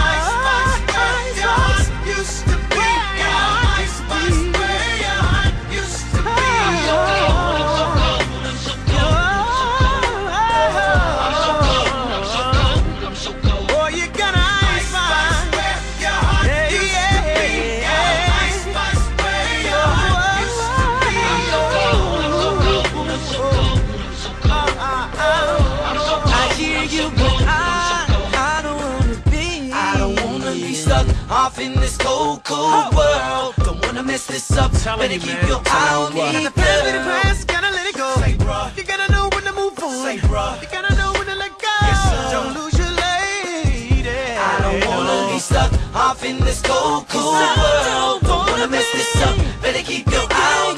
cold, 32.40 32.93
cold 32.93 32.94
world. 32.94 33.55
Don't 33.65 33.85
wanna 33.85 34.02
mess 34.02 34.27
this 34.27 34.51
up. 34.56 34.73
Better 34.73 35.19
keep 35.19 35.43
your 35.47 35.60
eye 35.66 35.94
on 35.94 36.15
me. 36.15 36.20
Got 36.20 36.44
the 36.44 36.60
past, 36.60 36.85
the 36.85 37.01
past, 37.10 37.48
gotta 37.48 37.70
let 37.70 37.86
it 37.86 37.97
go. 37.97 38.15
Say, 38.16 38.35
bruh. 38.35 38.77
You 38.77 38.85
gotta 38.85 39.10
know 39.12 39.28
when 39.32 39.44
to 39.44 39.52
move 39.52 39.78
on. 39.82 40.05
Say, 40.05 40.19
bruh. 40.19 40.60
You 40.62 40.69
gotta 40.70 40.94
know 40.97 41.12
when 41.12 41.27
to 41.27 41.35
let 41.35 41.52
go. 41.59 41.74
Yes, 41.82 42.02
sir. 42.10 42.31
Don't 42.32 42.55
lose 42.55 42.78
your 42.78 42.90
lady. 42.90 44.09
I 44.10 44.59
don't 44.62 44.86
wanna 44.86 45.32
be 45.32 45.39
stuck 45.39 45.73
off 45.94 46.24
in 46.24 46.39
this 46.40 46.60
cold, 46.62 47.09
cold 47.09 47.35
world. 47.35 48.23
Don't 48.23 48.51
wanna 48.51 48.69
mess 48.69 48.86
this 48.93 49.23
up. 49.23 49.36
Better 49.62 49.82
keep 49.82 50.10
your 50.10 50.27
eye 50.31 50.70
on 50.70 50.78